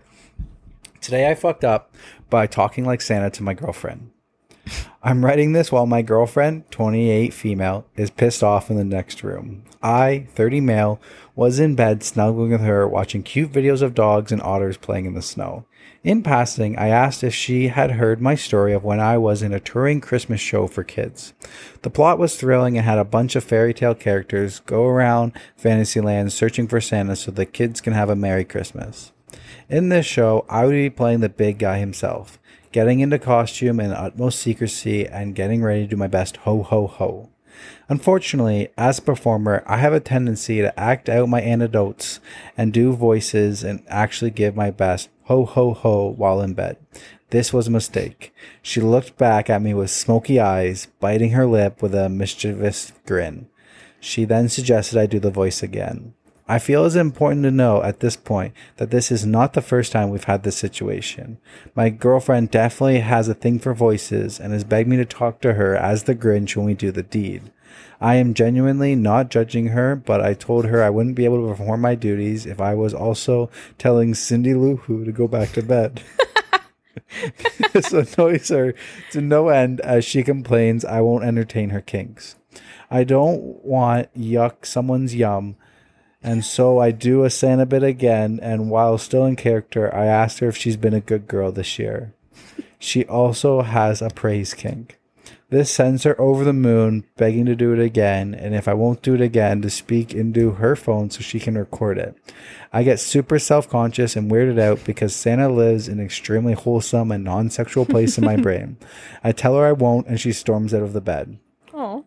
Today 1.02 1.30
I 1.30 1.36
fucked 1.36 1.64
up 1.64 1.94
by 2.30 2.48
talking 2.48 2.86
like 2.86 3.02
Santa 3.02 3.30
to 3.32 3.44
my 3.44 3.54
girlfriend. 3.54 4.12
I'm 5.04 5.26
writing 5.26 5.54
this 5.54 5.72
while 5.72 5.88
my 5.88 6.02
girlfriend, 6.04 6.70
28 6.70 7.34
female, 7.34 7.86
is 7.96 8.12
pissed 8.12 8.44
off 8.44 8.70
in 8.70 8.78
the 8.78 8.84
next 8.84 9.24
room. 9.24 9.64
I, 9.82 10.28
30 10.34 10.62
male, 10.62 11.02
was 11.36 11.60
in 11.60 11.76
bed 11.76 12.04
snuggling 12.04 12.52
with 12.52 12.62
her, 12.62 12.88
watching 12.88 13.24
cute 13.24 13.52
videos 13.52 13.82
of 13.82 13.96
dogs 13.96 14.32
and 14.32 14.42
otters 14.42 14.78
playing 14.78 15.06
in 15.06 15.16
the 15.16 15.22
snow. 15.24 15.66
In 16.04 16.24
passing, 16.24 16.80
I 16.80 16.88
asked 16.88 17.24
if 17.24 17.36
she 17.36 17.68
had 17.68 17.92
heard 17.92 18.20
my 18.20 18.34
story 18.34 18.74
of 18.74 18.84
when 18.84 19.00
I 19.00 19.20
was 19.20 19.44
in 19.44 19.54
a 19.54 19.60
touring 19.60 20.02
Christmas 20.02 20.42
show 20.42 20.66
for 20.66 20.84
kids. 20.84 21.36
The 21.84 21.92
plot 21.92 22.18
was 22.18 22.36
thrilling 22.36 22.76
and 22.76 22.84
had 22.84 22.98
a 22.98 23.06
bunch 23.06 23.36
of 23.36 23.44
fairy 23.44 23.72
tale 23.72 23.94
characters 23.94 24.62
go 24.62 24.88
around 24.88 25.34
Fantasyland 25.56 26.34
searching 26.34 26.68
for 26.68 26.82
Santa 26.82 27.16
so 27.16 27.30
the 27.30 27.46
kids 27.46 27.82
can 27.82 27.94
have 27.94 28.10
a 28.10 28.16
Merry 28.16 28.44
Christmas. 28.44 29.12
In 29.70 29.90
this 29.90 30.08
show, 30.08 30.44
I 30.50 30.66
would 30.66 30.72
be 30.72 30.90
playing 30.90 31.20
the 31.20 31.30
big 31.30 31.60
guy 31.60 31.78
himself, 31.78 32.40
getting 32.72 33.00
into 33.00 33.20
costume 33.20 33.80
in 33.80 33.92
utmost 33.92 34.40
secrecy 34.40 35.08
and 35.08 35.36
getting 35.36 35.62
ready 35.62 35.84
to 35.84 35.88
do 35.88 35.98
my 35.98 36.08
best 36.08 36.38
ho 36.38 36.64
ho 36.64 36.88
ho. 36.88 37.30
Unfortunately, 37.90 38.70
as 38.78 39.00
a 39.00 39.04
performer, 39.04 39.64
I 39.68 39.78
have 39.78 39.94
a 39.94 40.00
tendency 40.00 40.62
to 40.62 40.80
act 40.80 41.10
out 41.10 41.30
my 41.30 41.42
anecdotes 41.42 42.20
and 42.58 42.72
do 42.72 42.94
voices 42.94 43.64
and 43.64 43.84
actually 43.88 44.32
give 44.32 44.56
my 44.56 44.72
best 44.72 45.10
ho 45.24 45.46
ho 45.46 45.74
ho 45.74 46.10
while 46.10 46.42
in 46.42 46.54
bed. 46.54 46.78
This 47.32 47.54
was 47.54 47.68
a 47.68 47.72
mistake. 47.72 48.34
She 48.62 48.82
looked 48.82 49.18
back 49.18 49.50
at 49.50 49.62
me 49.62 49.74
with 49.74 49.90
smoky 49.90 50.40
eyes, 50.40 50.88
biting 51.00 51.32
her 51.32 51.46
lip 51.46 51.82
with 51.82 51.96
a 51.96 52.10
mischievous 52.10 52.92
grin. 53.06 53.48
She 54.02 54.26
then 54.26 54.50
suggested 54.50 54.98
I 55.00 55.06
do 55.06 55.20
the 55.20 55.32
voice 55.32 55.64
again. 55.64 56.14
I 56.52 56.60
feel 56.60 56.86
it's 56.86 56.96
important 56.96 57.44
to 57.44 57.52
know 57.52 57.82
at 57.82 58.02
this 58.02 58.18
point 58.18 58.54
that 58.76 58.92
this 58.92 59.10
is 59.10 59.26
not 59.26 59.54
the 59.54 59.62
first 59.62 59.94
time 59.94 60.10
we've 60.10 60.26
had 60.26 60.44
this 60.44 60.58
situation. 60.58 61.38
My 61.76 61.90
girlfriend 61.90 62.52
definitely 62.52 63.00
has 63.00 63.30
a 63.30 63.34
thing 63.34 63.58
for 63.58 63.74
voices 63.74 64.38
and 64.38 64.52
has 64.52 64.66
begged 64.66 64.90
me 64.90 64.98
to 64.98 65.06
talk 65.06 65.40
to 65.40 65.54
her 65.54 65.78
as 65.78 66.04
the 66.04 66.14
Grinch 66.14 66.58
when 66.58 66.66
we 66.66 66.74
do 66.74 66.92
the 66.92 67.04
deed. 67.04 67.54
I 68.02 68.16
am 68.16 68.34
genuinely 68.34 68.96
not 68.96 69.30
judging 69.30 69.68
her, 69.68 69.96
but 69.96 70.20
I 70.20 70.34
told 70.34 70.66
her 70.66 70.84
I 70.84 70.90
wouldn't 70.90 71.16
be 71.16 71.24
able 71.24 71.42
to 71.42 71.56
perform 71.56 71.80
my 71.80 71.96
duties 71.96 72.46
if 72.46 72.60
I 72.60 72.76
was 72.76 72.94
also 72.94 73.50
telling 73.78 74.14
Cindy 74.14 74.54
Lou 74.54 74.76
Who 74.76 75.06
to 75.06 75.12
go 75.14 75.30
back 75.30 75.54
to 75.54 75.64
bed. 75.64 76.04
this 77.72 77.94
annoys 77.94 78.50
her 78.50 78.74
to 79.12 79.22
no 79.22 79.48
end 79.48 79.80
as 79.80 80.04
she 80.04 80.22
complains 80.22 80.84
I 80.84 81.00
won't 81.00 81.24
entertain 81.24 81.70
her 81.70 81.80
kinks. 81.80 82.36
I 82.90 83.06
don't 83.06 83.64
want 83.64 84.14
yuck 84.14 84.66
someone's 84.66 85.16
yum, 85.16 85.56
and 86.24 86.46
so 86.46 86.80
I 86.80 86.92
do 86.92 87.24
a 87.24 87.30
Santa 87.30 87.66
bit 87.66 87.84
again. 87.84 88.40
And 88.42 88.70
while 88.70 88.98
still 88.98 89.26
in 89.26 89.36
character, 89.36 89.94
I 89.94 90.06
asked 90.06 90.40
her 90.40 90.48
if 90.48 90.58
she's 90.58 90.78
been 90.78 90.94
a 90.94 91.02
good 91.02 91.28
girl 91.28 91.52
this 91.52 91.80
year. 91.80 92.14
She 92.78 93.06
also 93.06 93.62
has 93.62 94.02
a 94.02 94.10
praise 94.10 94.54
kink. 94.54 95.00
This 95.50 95.70
sends 95.70 96.04
her 96.04 96.20
over 96.20 96.46
the 96.46 96.54
moon, 96.54 97.04
begging 97.18 97.46
to 97.48 97.56
do 97.58 97.74
it 97.74 97.80
again, 97.80 98.34
and 98.34 98.56
if 98.56 98.70
I 98.70 98.74
won't 98.74 99.02
do 99.02 99.16
it 99.16 99.22
again, 99.22 99.62
to 99.64 99.70
speak 99.70 100.14
into 100.14 100.52
her 100.52 100.78
phone 100.78 101.10
so 101.10 101.20
she 101.20 101.42
can 101.42 101.58
record 101.58 101.98
it. 101.98 102.16
I 102.72 102.84
get 102.84 103.02
super 103.02 103.38
self 103.38 103.68
conscious 103.70 104.16
and 104.16 104.32
weirded 104.32 104.62
out 104.62 104.86
because 104.86 105.14
Santa 105.14 105.50
lives 105.50 105.90
in 105.90 106.00
an 106.00 106.06
extremely 106.06 106.54
wholesome 106.54 107.12
and 107.12 107.26
non 107.26 107.50
sexual 107.50 107.86
place 107.86 108.18
in 108.18 108.24
my 108.24 108.36
brain. 108.42 108.78
I 109.26 109.34
tell 109.34 109.58
her 109.58 109.66
I 109.66 109.74
won't, 109.74 110.08
and 110.08 110.22
she 110.22 110.32
storms 110.32 110.74
out 110.74 110.84
of 110.84 110.94
the 110.94 111.02
bed. 111.02 111.38
Oh. 111.74 112.06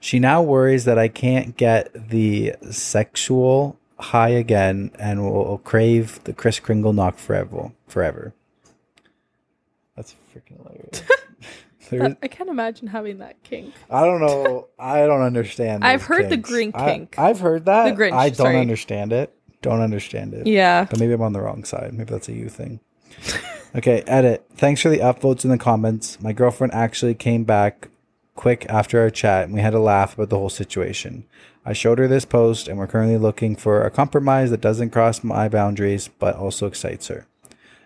She 0.00 0.18
now 0.18 0.42
worries 0.42 0.84
that 0.84 0.98
I 0.98 1.08
can't 1.08 1.56
get 1.56 2.10
the 2.10 2.54
sexual 2.70 3.78
high 3.98 4.28
again 4.28 4.92
and 4.98 5.24
will 5.24 5.58
crave 5.58 6.22
the 6.24 6.32
Kris 6.32 6.60
Kringle 6.60 6.92
knock 6.92 7.18
forever. 7.18 7.72
Forever. 7.88 8.32
That's 9.96 10.14
freaking 10.34 10.58
hilarious. 10.58 11.02
I 12.22 12.28
can't 12.28 12.50
imagine 12.50 12.88
having 12.88 13.18
that 13.18 13.42
kink. 13.42 13.72
I 13.90 14.04
don't 14.04 14.20
know. 14.20 14.68
I 14.78 15.06
don't 15.06 15.22
understand. 15.22 15.84
I've 15.84 16.02
heard 16.02 16.26
the 16.26 16.36
kinks. 16.36 16.50
green 16.50 16.72
I- 16.74 16.90
kink. 16.90 17.18
I've 17.18 17.40
heard 17.40 17.64
that. 17.64 17.96
The 17.96 18.02
Grinch, 18.02 18.12
I 18.12 18.28
don't 18.28 18.36
sorry. 18.36 18.60
understand 18.60 19.12
it. 19.12 19.34
Don't 19.62 19.80
understand 19.80 20.34
it. 20.34 20.46
Yeah. 20.46 20.84
But 20.88 21.00
maybe 21.00 21.12
I'm 21.14 21.22
on 21.22 21.32
the 21.32 21.40
wrong 21.40 21.64
side. 21.64 21.92
Maybe 21.94 22.10
that's 22.10 22.28
a 22.28 22.32
you 22.32 22.48
thing. 22.48 22.78
okay, 23.74 24.02
edit. 24.06 24.44
Thanks 24.54 24.80
for 24.80 24.88
the 24.88 24.98
upvotes 24.98 25.44
in 25.44 25.50
the 25.50 25.58
comments. 25.58 26.20
My 26.20 26.32
girlfriend 26.32 26.74
actually 26.74 27.14
came 27.14 27.42
back 27.44 27.88
quick 28.38 28.64
after 28.68 29.00
our 29.00 29.10
chat 29.10 29.44
and 29.44 29.52
we 29.52 29.60
had 29.60 29.74
a 29.74 29.80
laugh 29.80 30.14
about 30.14 30.30
the 30.30 30.38
whole 30.38 30.48
situation. 30.48 31.26
I 31.66 31.72
showed 31.72 31.98
her 31.98 32.06
this 32.06 32.24
post 32.24 32.68
and 32.68 32.78
we're 32.78 32.86
currently 32.86 33.18
looking 33.18 33.56
for 33.56 33.82
a 33.82 33.90
compromise 33.90 34.50
that 34.50 34.60
doesn't 34.60 34.90
cross 34.90 35.24
my 35.24 35.48
boundaries 35.48 36.08
but 36.20 36.36
also 36.36 36.68
excites 36.68 37.08
her. 37.08 37.26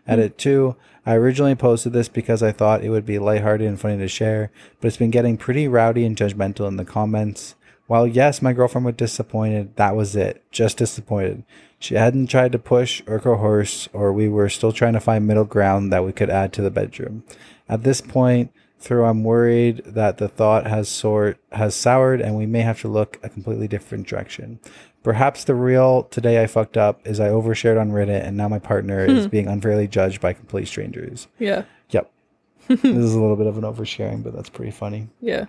Edit 0.07 0.37
2. 0.37 0.77
I 1.07 1.15
originally 1.15 1.55
posted 1.55 1.95
this 1.95 2.11
because 2.11 2.43
I 2.43 2.53
thought 2.53 2.85
it 2.85 2.91
would 2.91 3.07
be 3.07 3.19
lighthearted 3.19 3.67
and 3.67 3.81
funny 3.81 3.97
to 3.97 4.09
share, 4.09 4.51
but 4.81 4.89
it's 4.89 4.99
been 4.99 5.11
getting 5.11 5.39
pretty 5.39 5.69
rowdy 5.69 6.05
and 6.05 6.17
judgmental 6.17 6.69
in 6.69 6.77
the 6.77 6.85
comments. 6.85 7.55
While 7.87 8.07
yes, 8.07 8.43
my 8.43 8.53
girlfriend 8.53 8.85
was 8.85 8.97
disappointed, 8.97 9.77
that 9.77 9.97
was 9.97 10.15
it. 10.15 10.45
Just 10.51 10.77
disappointed. 10.77 11.45
She 11.79 11.95
hadn't 11.95 12.29
tried 12.29 12.53
to 12.53 12.59
push 12.59 13.03
or 13.07 13.19
coerce, 13.19 13.89
or 13.93 14.13
we 14.13 14.29
were 14.29 14.49
still 14.51 14.73
trying 14.73 14.93
to 14.93 15.01
find 15.01 15.27
middle 15.27 15.45
ground 15.45 15.93
that 15.93 16.05
we 16.05 16.13
could 16.13 16.31
add 16.31 16.53
to 16.53 16.63
the 16.63 16.71
bedroom. 16.71 17.25
At 17.69 17.85
this 17.85 18.01
point, 18.01 18.53
through 18.83 19.05
I'm 19.05 19.25
worried 19.25 19.83
that 19.87 20.19
the 20.19 20.29
thought 20.29 20.67
has 20.67 20.89
sort 20.89 21.39
has 21.53 21.75
soured 21.75 22.21
and 22.21 22.37
we 22.37 22.47
may 22.47 22.61
have 22.61 22.81
to 22.81 22.89
look 22.89 23.19
a 23.23 23.29
completely 23.29 23.69
different 23.69 24.07
direction. 24.07 24.61
Perhaps 25.03 25.45
the 25.45 25.55
real 25.55 26.05
today 26.05 26.43
I 26.43 26.47
fucked 26.47 26.77
up 26.77 27.07
is 27.07 27.19
I 27.21 27.29
overshared 27.29 27.81
on 27.81 27.91
Reddit 27.91 28.25
and 28.25 28.37
now 28.37 28.49
my 28.49 28.59
partner 28.59 29.05
is 29.05 29.25
hmm. 29.25 29.31
being 29.31 29.49
unfairly 29.49 29.89
judged 29.89 30.21
by 30.21 30.33
complete 30.33 30.69
strangers. 30.69 31.29
Yeah. 31.39 31.65
Yep. 31.91 32.11
this 32.69 32.85
is 32.85 33.15
a 33.15 33.21
little 33.21 33.37
bit 33.37 33.47
of 33.47 33.59
an 33.59 33.65
oversharing, 33.65 34.23
but 34.23 34.35
that's 34.35 34.51
pretty 34.51 34.71
funny. 34.71 35.09
Yeah. 35.21 35.47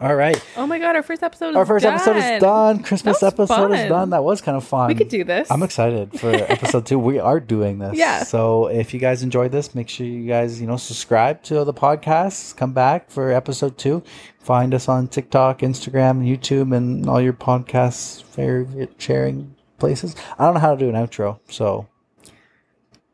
All 0.00 0.14
right. 0.16 0.42
Oh 0.56 0.66
my 0.66 0.78
god, 0.78 0.96
our 0.96 1.02
first 1.02 1.22
episode 1.22 1.50
is 1.50 1.56
Our 1.56 1.64
first 1.64 1.84
episode 1.84 2.16
is 2.16 2.40
done. 2.40 2.82
Christmas 2.82 3.22
episode 3.22 3.72
is 3.72 3.88
done. 3.88 4.10
That 4.10 4.24
was 4.24 4.40
kind 4.40 4.56
of 4.56 4.64
fun. 4.64 4.88
We 4.88 4.94
could 4.96 5.08
do 5.08 5.22
this. 5.22 5.50
I'm 5.50 5.62
excited 5.62 6.18
for 6.18 6.30
episode 6.34 6.84
two. 6.84 6.98
We 6.98 7.20
are 7.20 7.38
doing 7.38 7.78
this. 7.78 7.94
Yeah. 7.94 8.24
So 8.24 8.66
if 8.66 8.92
you 8.92 8.98
guys 8.98 9.22
enjoyed 9.22 9.52
this, 9.52 9.74
make 9.74 9.88
sure 9.88 10.04
you 10.04 10.26
guys, 10.26 10.60
you 10.60 10.66
know, 10.66 10.76
subscribe 10.76 11.42
to 11.44 11.64
the 11.64 11.72
podcast. 11.72 12.56
Come 12.56 12.72
back 12.72 13.08
for 13.08 13.30
episode 13.30 13.78
two. 13.78 14.02
Find 14.40 14.74
us 14.74 14.88
on 14.88 15.06
TikTok, 15.08 15.60
Instagram, 15.60 16.26
YouTube, 16.28 16.76
and 16.76 17.08
all 17.08 17.20
your 17.20 17.32
podcasts 17.32 18.22
favorite 18.22 18.94
sharing 18.98 19.54
places. 19.78 20.16
I 20.38 20.44
don't 20.44 20.54
know 20.54 20.60
how 20.60 20.74
to 20.74 20.78
do 20.80 20.88
an 20.88 20.96
outro, 20.96 21.38
so 21.48 21.86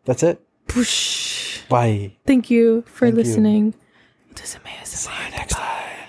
that's 0.06 0.22
it. 0.22 0.40
Bye. 1.68 2.16
Thank 2.26 2.50
you 2.50 2.82
for 2.86 3.06
Thank 3.06 3.16
you. 3.18 3.22
listening 3.22 3.74
to 4.34 4.46
some 4.46 4.62
ASMR. 4.62 5.99